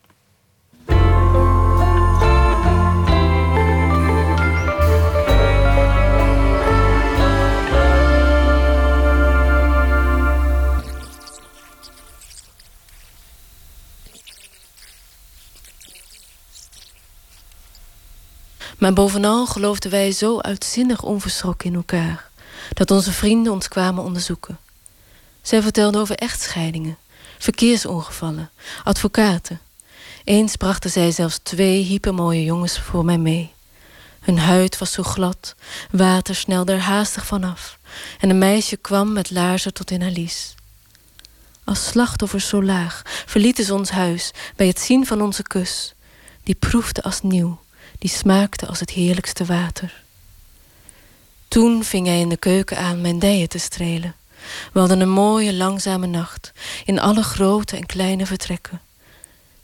Maar 18.79 18.93
bovenal 18.93 19.45
geloofden 19.45 19.91
wij 19.91 20.11
zo 20.11 20.39
uitzinnig 20.39 21.03
onverschrokken 21.03 21.69
in 21.69 21.75
elkaar... 21.75 22.29
dat 22.73 22.91
onze 22.91 23.11
vrienden 23.11 23.53
ons 23.53 23.67
kwamen 23.67 24.03
onderzoeken. 24.03 24.57
Zij 25.41 25.61
vertelden 25.61 26.01
over 26.01 26.15
echtscheidingen, 26.15 26.97
verkeersongevallen, 27.37 28.49
advocaten. 28.83 29.59
Eens 30.23 30.55
brachten 30.55 30.89
zij 30.89 31.11
zelfs 31.11 31.39
twee 31.43 31.83
hypermooie 31.83 32.43
jongens 32.43 32.79
voor 32.79 33.05
mij 33.05 33.17
mee. 33.17 33.53
Hun 34.19 34.39
huid 34.39 34.77
was 34.77 34.91
zo 34.91 35.03
glad, 35.03 35.55
water 35.91 36.35
snelde 36.35 36.71
er 36.71 36.79
haastig 36.79 37.25
vanaf. 37.25 37.77
En 38.19 38.29
een 38.29 38.37
meisje 38.37 38.77
kwam 38.77 39.13
met 39.13 39.31
laarzen 39.31 39.73
tot 39.73 39.91
in 39.91 40.01
haar 40.01 40.11
lies. 40.11 40.55
Als 41.63 41.87
slachtoffers 41.87 42.47
zo 42.47 42.63
laag 42.63 43.01
verlieten 43.25 43.65
ze 43.65 43.73
ons 43.73 43.89
huis 43.89 44.31
bij 44.55 44.67
het 44.67 44.79
zien 44.79 45.05
van 45.05 45.21
onze 45.21 45.43
kus. 45.43 45.93
Die 46.43 46.55
proefde 46.55 47.03
als 47.03 47.21
nieuw, 47.21 47.59
die 47.99 48.09
smaakte 48.09 48.67
als 48.67 48.79
het 48.79 48.89
heerlijkste 48.89 49.45
water. 49.45 50.03
Toen 51.47 51.83
ving 51.83 52.07
hij 52.07 52.19
in 52.19 52.29
de 52.29 52.37
keuken 52.37 52.77
aan 52.77 53.01
mijn 53.01 53.19
dijen 53.19 53.49
te 53.49 53.57
strelen. 53.57 54.15
We 54.73 54.79
hadden 54.79 54.99
een 54.99 55.09
mooie, 55.09 55.53
langzame 55.53 56.07
nacht, 56.07 56.51
in 56.85 56.99
alle 56.99 57.23
grote 57.23 57.75
en 57.75 57.85
kleine 57.85 58.25
vertrekken. 58.25 58.81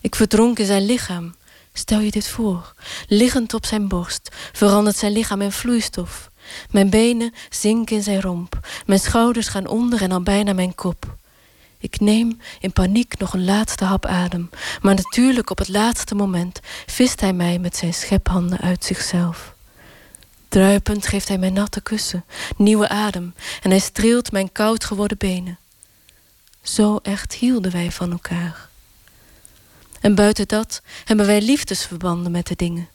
Ik 0.02 0.16
verdronk 0.16 0.60
in 0.60 0.66
zijn 0.66 0.86
lichaam. 0.86 1.36
Stel 1.74 2.00
je 2.00 2.12
dit 2.12 2.28
voor, 2.28 2.74
liggend 3.08 3.54
op 3.54 3.66
zijn 3.66 3.88
borst, 3.88 4.30
verandert 4.52 4.96
zijn 4.98 5.12
lichaam 5.12 5.42
in 5.42 5.52
vloeistof. 5.52 6.30
Mijn 6.72 6.90
benen 6.90 7.34
zinken 7.50 7.96
in 7.96 8.04
zijn 8.04 8.22
romp, 8.22 8.60
mijn 8.86 9.00
schouders 9.00 9.48
gaan 9.48 9.68
onder 9.68 10.02
en 10.02 10.12
al 10.12 10.22
bijna 10.22 10.54
mijn 10.54 10.76
kop. 10.76 11.16
Ik 11.78 12.00
neem 12.00 12.40
in 12.60 12.74
paniek 12.74 13.18
nog 13.18 13.34
een 13.34 13.46
laatste 13.46 13.86
hap 13.86 14.06
adem, 14.06 14.50
maar 14.82 14.96
natuurlijk 14.96 15.50
op 15.50 15.58
het 15.58 15.68
laatste 15.68 16.16
moment 16.16 16.60
vist 16.86 17.20
hij 17.20 17.34
mij 17.34 17.60
met 17.60 17.76
zijn 17.76 17.94
schephanden 17.94 18.60
uit 18.60 18.84
zichzelf. 18.84 19.54
Druipend 20.50 21.08
geeft 21.08 21.28
hij 21.28 21.38
mij 21.38 21.50
natte 21.50 21.82
kussen, 21.82 22.26
nieuwe 22.58 22.90
adem 22.90 23.34
en 23.62 23.70
hij 23.70 23.80
streelt 23.80 24.32
mijn 24.32 24.52
koud 24.52 24.84
geworden 24.84 25.18
benen. 25.18 25.58
Zo 26.62 27.00
echt 27.04 27.34
hielden 27.34 27.72
wij 27.72 27.92
van 27.92 28.12
elkaar. 28.12 28.70
En 30.02 30.16
buiten 30.16 30.48
dat 30.48 30.82
hebben 31.06 31.26
wij 31.26 31.42
liefdesverbanden 31.42 32.32
met 32.32 32.48
de 32.48 32.56
dingen. 32.56 32.90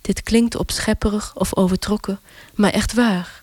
Dit 0.00 0.22
klinkt 0.22 0.56
opschepperig 0.56 1.34
of 1.34 1.56
overtrokken, 1.56 2.20
maar 2.54 2.72
echt 2.72 2.92
waar. 2.92 3.42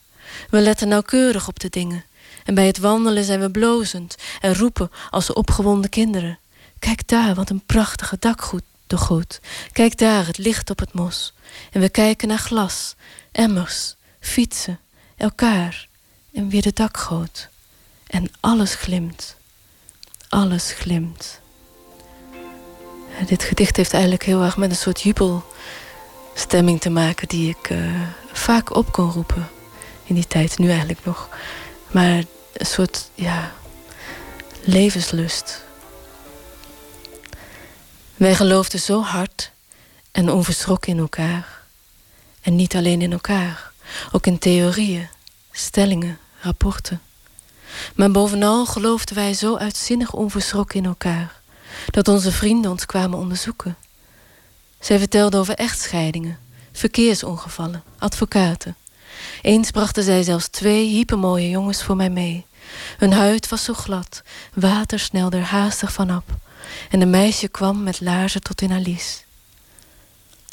We 0.49 0.59
letten 0.59 0.87
nauwkeurig 0.87 1.47
op 1.47 1.59
de 1.59 1.69
dingen. 1.69 2.03
En 2.45 2.55
bij 2.55 2.67
het 2.67 2.77
wandelen 2.77 3.23
zijn 3.23 3.39
we 3.39 3.51
blozend 3.51 4.15
en 4.41 4.55
roepen 4.55 4.91
als 5.09 5.33
opgewonden 5.33 5.89
kinderen. 5.89 6.39
Kijk 6.79 7.07
daar, 7.07 7.35
wat 7.35 7.49
een 7.49 7.65
prachtige 7.65 8.17
dakgoed, 8.19 8.63
de 8.87 8.97
goed. 8.97 9.39
Kijk 9.71 9.97
daar, 9.97 10.25
het 10.25 10.37
licht 10.37 10.69
op 10.69 10.79
het 10.79 10.93
mos. 10.93 11.33
En 11.71 11.81
we 11.81 11.89
kijken 11.89 12.27
naar 12.27 12.37
glas, 12.37 12.95
emmers, 13.31 13.95
fietsen, 14.19 14.79
elkaar 15.17 15.87
en 16.33 16.49
weer 16.49 16.61
de 16.61 16.73
dakgoot. 16.73 17.49
En 18.07 18.31
alles 18.39 18.75
glimt. 18.75 19.35
Alles 20.29 20.71
glimt. 20.71 21.39
Dit 23.25 23.43
gedicht 23.43 23.75
heeft 23.75 23.93
eigenlijk 23.93 24.23
heel 24.23 24.43
erg 24.43 24.57
met 24.57 24.69
een 24.69 24.75
soort 24.75 25.01
jubelstemming 25.01 26.81
te 26.81 26.89
maken 26.89 27.27
die 27.27 27.49
ik 27.49 27.69
uh, 27.69 28.01
vaak 28.31 28.75
op 28.75 28.91
kon 28.91 29.11
roepen. 29.11 29.49
In 30.03 30.15
die 30.15 30.27
tijd, 30.27 30.57
nu 30.57 30.69
eigenlijk 30.69 31.05
nog. 31.05 31.29
Maar 31.91 32.23
een 32.57 32.65
soort, 32.65 33.09
ja, 33.15 33.53
levenslust. 34.61 35.63
Wij 38.15 38.35
geloofden 38.35 38.79
zo 38.79 39.01
hard 39.01 39.51
en 40.11 40.29
onverschrokken 40.29 40.91
in 40.91 40.99
elkaar. 40.99 41.63
En 42.41 42.55
niet 42.55 42.75
alleen 42.75 43.01
in 43.01 43.11
elkaar, 43.11 43.71
ook 44.11 44.25
in 44.25 44.39
theorieën, 44.39 45.07
stellingen, 45.51 46.17
rapporten. 46.39 47.01
Maar 47.95 48.11
bovenal 48.11 48.65
geloofden 48.65 49.15
wij 49.15 49.33
zo 49.33 49.55
uitzinnig 49.55 50.13
onverschrokken 50.13 50.79
in 50.79 50.85
elkaar 50.85 51.41
dat 51.89 52.07
onze 52.07 52.31
vrienden 52.31 52.71
ons 52.71 52.85
kwamen 52.85 53.19
onderzoeken. 53.19 53.77
Zij 54.79 54.99
vertelden 54.99 55.39
over 55.39 55.53
echtscheidingen, 55.53 56.39
verkeersongevallen, 56.71 57.83
advocaten. 57.97 58.75
Eens 59.45 59.71
brachten 59.71 60.03
zij 60.03 60.23
zelfs 60.23 60.47
twee 60.47 60.87
hypermooie 60.87 61.49
jongens 61.49 61.83
voor 61.83 61.95
mij 61.95 62.09
mee. 62.09 62.45
Hun 62.97 63.13
huid 63.13 63.49
was 63.49 63.63
zo 63.63 63.73
glad, 63.73 64.21
water 64.53 64.99
snelde 64.99 65.37
er 65.37 65.43
haastig 65.43 65.93
van 65.93 66.15
op. 66.15 66.23
En 66.89 66.99
de 66.99 67.05
meisje 67.05 67.47
kwam 67.47 67.83
met 67.83 68.01
laarzen 68.01 68.41
tot 68.41 68.61
in 68.61 68.71
haar 68.71 68.79
lies. 68.79 69.25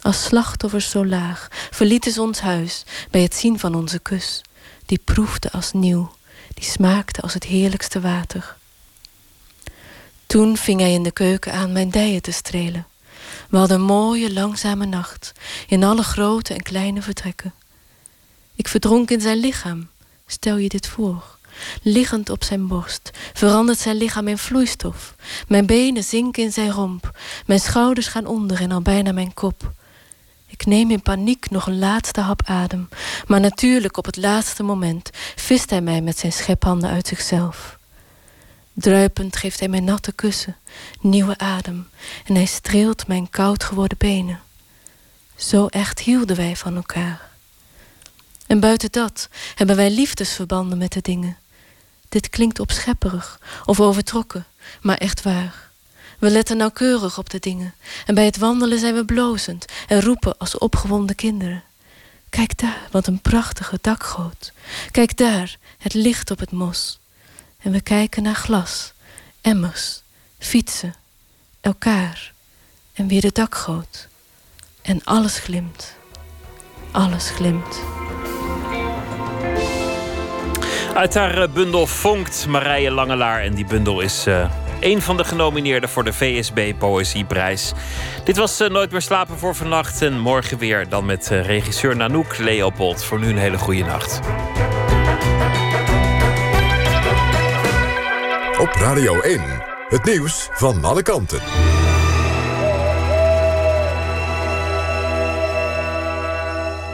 Als 0.02 0.22
slachtoffers 0.22 0.90
zo 0.90 1.06
laag 1.06 1.48
verlieten 1.70 2.12
ze 2.12 2.22
ons 2.22 2.40
huis 2.40 2.84
bij 3.10 3.22
het 3.22 3.34
zien 3.34 3.58
van 3.58 3.74
onze 3.74 3.98
kus. 3.98 4.42
Die 4.86 5.00
proefde 5.04 5.50
als 5.50 5.72
nieuw, 5.72 6.14
die 6.54 6.64
smaakte 6.64 7.20
als 7.20 7.34
het 7.34 7.44
heerlijkste 7.44 8.00
water. 8.00 8.56
Toen 10.26 10.56
ving 10.56 10.80
hij 10.80 10.92
in 10.92 11.02
de 11.02 11.12
keuken 11.12 11.52
aan 11.52 11.72
mijn 11.72 11.90
dijen 11.90 12.22
te 12.22 12.32
strelen. 12.32 12.86
We 13.50 13.56
hadden 13.56 13.80
een 13.80 13.86
mooie, 13.86 14.32
langzame 14.32 14.86
nacht, 14.86 15.32
in 15.66 15.84
alle 15.84 16.02
grote 16.02 16.54
en 16.54 16.62
kleine 16.62 17.02
vertrekken. 17.02 17.54
Ik 18.54 18.68
verdronk 18.68 19.10
in 19.10 19.20
zijn 19.20 19.38
lichaam, 19.38 19.88
stel 20.26 20.56
je 20.56 20.68
dit 20.68 20.86
voor. 20.86 21.24
Liggend 21.82 22.30
op 22.30 22.44
zijn 22.44 22.66
borst 22.66 23.10
verandert 23.32 23.78
zijn 23.78 23.96
lichaam 23.96 24.28
in 24.28 24.38
vloeistof. 24.38 25.14
Mijn 25.48 25.66
benen 25.66 26.04
zinken 26.04 26.42
in 26.42 26.52
zijn 26.52 26.70
romp, 26.70 27.18
mijn 27.46 27.60
schouders 27.60 28.06
gaan 28.06 28.26
onder 28.26 28.60
en 28.60 28.72
al 28.72 28.82
bijna 28.82 29.12
mijn 29.12 29.34
kop. 29.34 29.72
Ik 30.46 30.66
neem 30.66 30.90
in 30.90 31.02
paniek 31.02 31.50
nog 31.50 31.66
een 31.66 31.78
laatste 31.78 32.20
hap 32.20 32.42
adem, 32.44 32.88
maar 33.26 33.40
natuurlijk 33.40 33.96
op 33.96 34.04
het 34.04 34.16
laatste 34.16 34.62
moment 34.62 35.10
vist 35.36 35.70
hij 35.70 35.80
mij 35.80 36.00
met 36.00 36.18
zijn 36.18 36.32
schephanden 36.32 36.90
uit 36.90 37.06
zichzelf. 37.06 37.78
Druipend 38.72 39.36
geeft 39.36 39.58
hij 39.58 39.68
mij 39.68 39.80
natte 39.80 40.12
kussen, 40.12 40.56
nieuwe 41.00 41.38
adem, 41.38 41.88
en 42.24 42.34
hij 42.34 42.44
streelt 42.44 43.06
mijn 43.06 43.30
koud 43.30 43.64
geworden 43.64 43.98
benen. 43.98 44.40
Zo 45.36 45.66
echt 45.66 45.98
hielden 45.98 46.36
wij 46.36 46.56
van 46.56 46.76
elkaar. 46.76 47.31
En 48.52 48.60
buiten 48.60 48.92
dat 48.92 49.28
hebben 49.54 49.76
wij 49.76 49.90
liefdesverbanden 49.90 50.78
met 50.78 50.92
de 50.92 51.00
dingen. 51.00 51.36
Dit 52.08 52.28
klinkt 52.28 52.60
opschepperig 52.60 53.40
of 53.64 53.80
overtrokken, 53.80 54.46
maar 54.80 54.96
echt 54.96 55.22
waar. 55.22 55.70
We 56.18 56.30
letten 56.30 56.56
nauwkeurig 56.56 57.18
op 57.18 57.30
de 57.30 57.38
dingen 57.38 57.74
en 58.06 58.14
bij 58.14 58.24
het 58.24 58.36
wandelen 58.36 58.78
zijn 58.78 58.94
we 58.94 59.04
blozend 59.04 59.64
en 59.88 60.00
roepen 60.00 60.38
als 60.38 60.58
opgewonden 60.58 61.16
kinderen. 61.16 61.62
Kijk 62.28 62.58
daar, 62.58 62.88
wat 62.90 63.06
een 63.06 63.20
prachtige 63.20 63.78
dakgoot. 63.80 64.52
Kijk 64.90 65.16
daar, 65.16 65.56
het 65.78 65.94
licht 65.94 66.30
op 66.30 66.38
het 66.38 66.50
mos. 66.50 66.98
En 67.58 67.72
we 67.72 67.80
kijken 67.80 68.22
naar 68.22 68.34
glas, 68.34 68.92
emmers, 69.40 70.02
fietsen, 70.38 70.94
elkaar 71.60 72.32
en 72.92 73.06
weer 73.06 73.20
de 73.20 73.32
dakgoot. 73.32 74.08
En 74.82 75.04
alles 75.04 75.38
glimt. 75.38 75.94
Alles 76.90 77.30
glimt. 77.30 77.80
Uit 80.94 81.14
haar 81.14 81.42
eh, 81.42 81.48
bundel 81.48 81.86
Vonkt 81.86 82.46
Marije 82.48 82.90
Langelaar. 82.90 83.40
En 83.40 83.54
die 83.54 83.64
bundel 83.64 84.00
is 84.00 84.26
uh, 84.26 84.50
een 84.80 85.02
van 85.02 85.16
de 85.16 85.24
genomineerden 85.24 85.88
voor 85.88 86.04
de 86.04 86.12
VSB 86.12 86.72
Poëzieprijs. 86.78 87.72
Dit 88.24 88.36
was 88.36 88.60
uh, 88.60 88.68
Nooit 88.68 88.90
meer 88.90 89.02
slapen 89.02 89.38
voor 89.38 89.54
vannacht. 89.54 90.02
En 90.02 90.18
morgen 90.18 90.58
weer 90.58 90.88
dan 90.88 91.04
met 91.04 91.28
regisseur 91.28 91.96
Nanoek 91.96 92.38
Leopold. 92.38 93.04
Voor 93.04 93.20
nu 93.20 93.28
een 93.28 93.38
hele 93.38 93.58
goede 93.58 93.84
nacht. 93.84 94.20
Op 98.58 98.72
Radio 98.72 99.20
1, 99.20 99.40
het 99.88 100.04
nieuws 100.04 100.48
van 100.52 100.84
alle 100.84 101.02
kanten. 101.02 101.40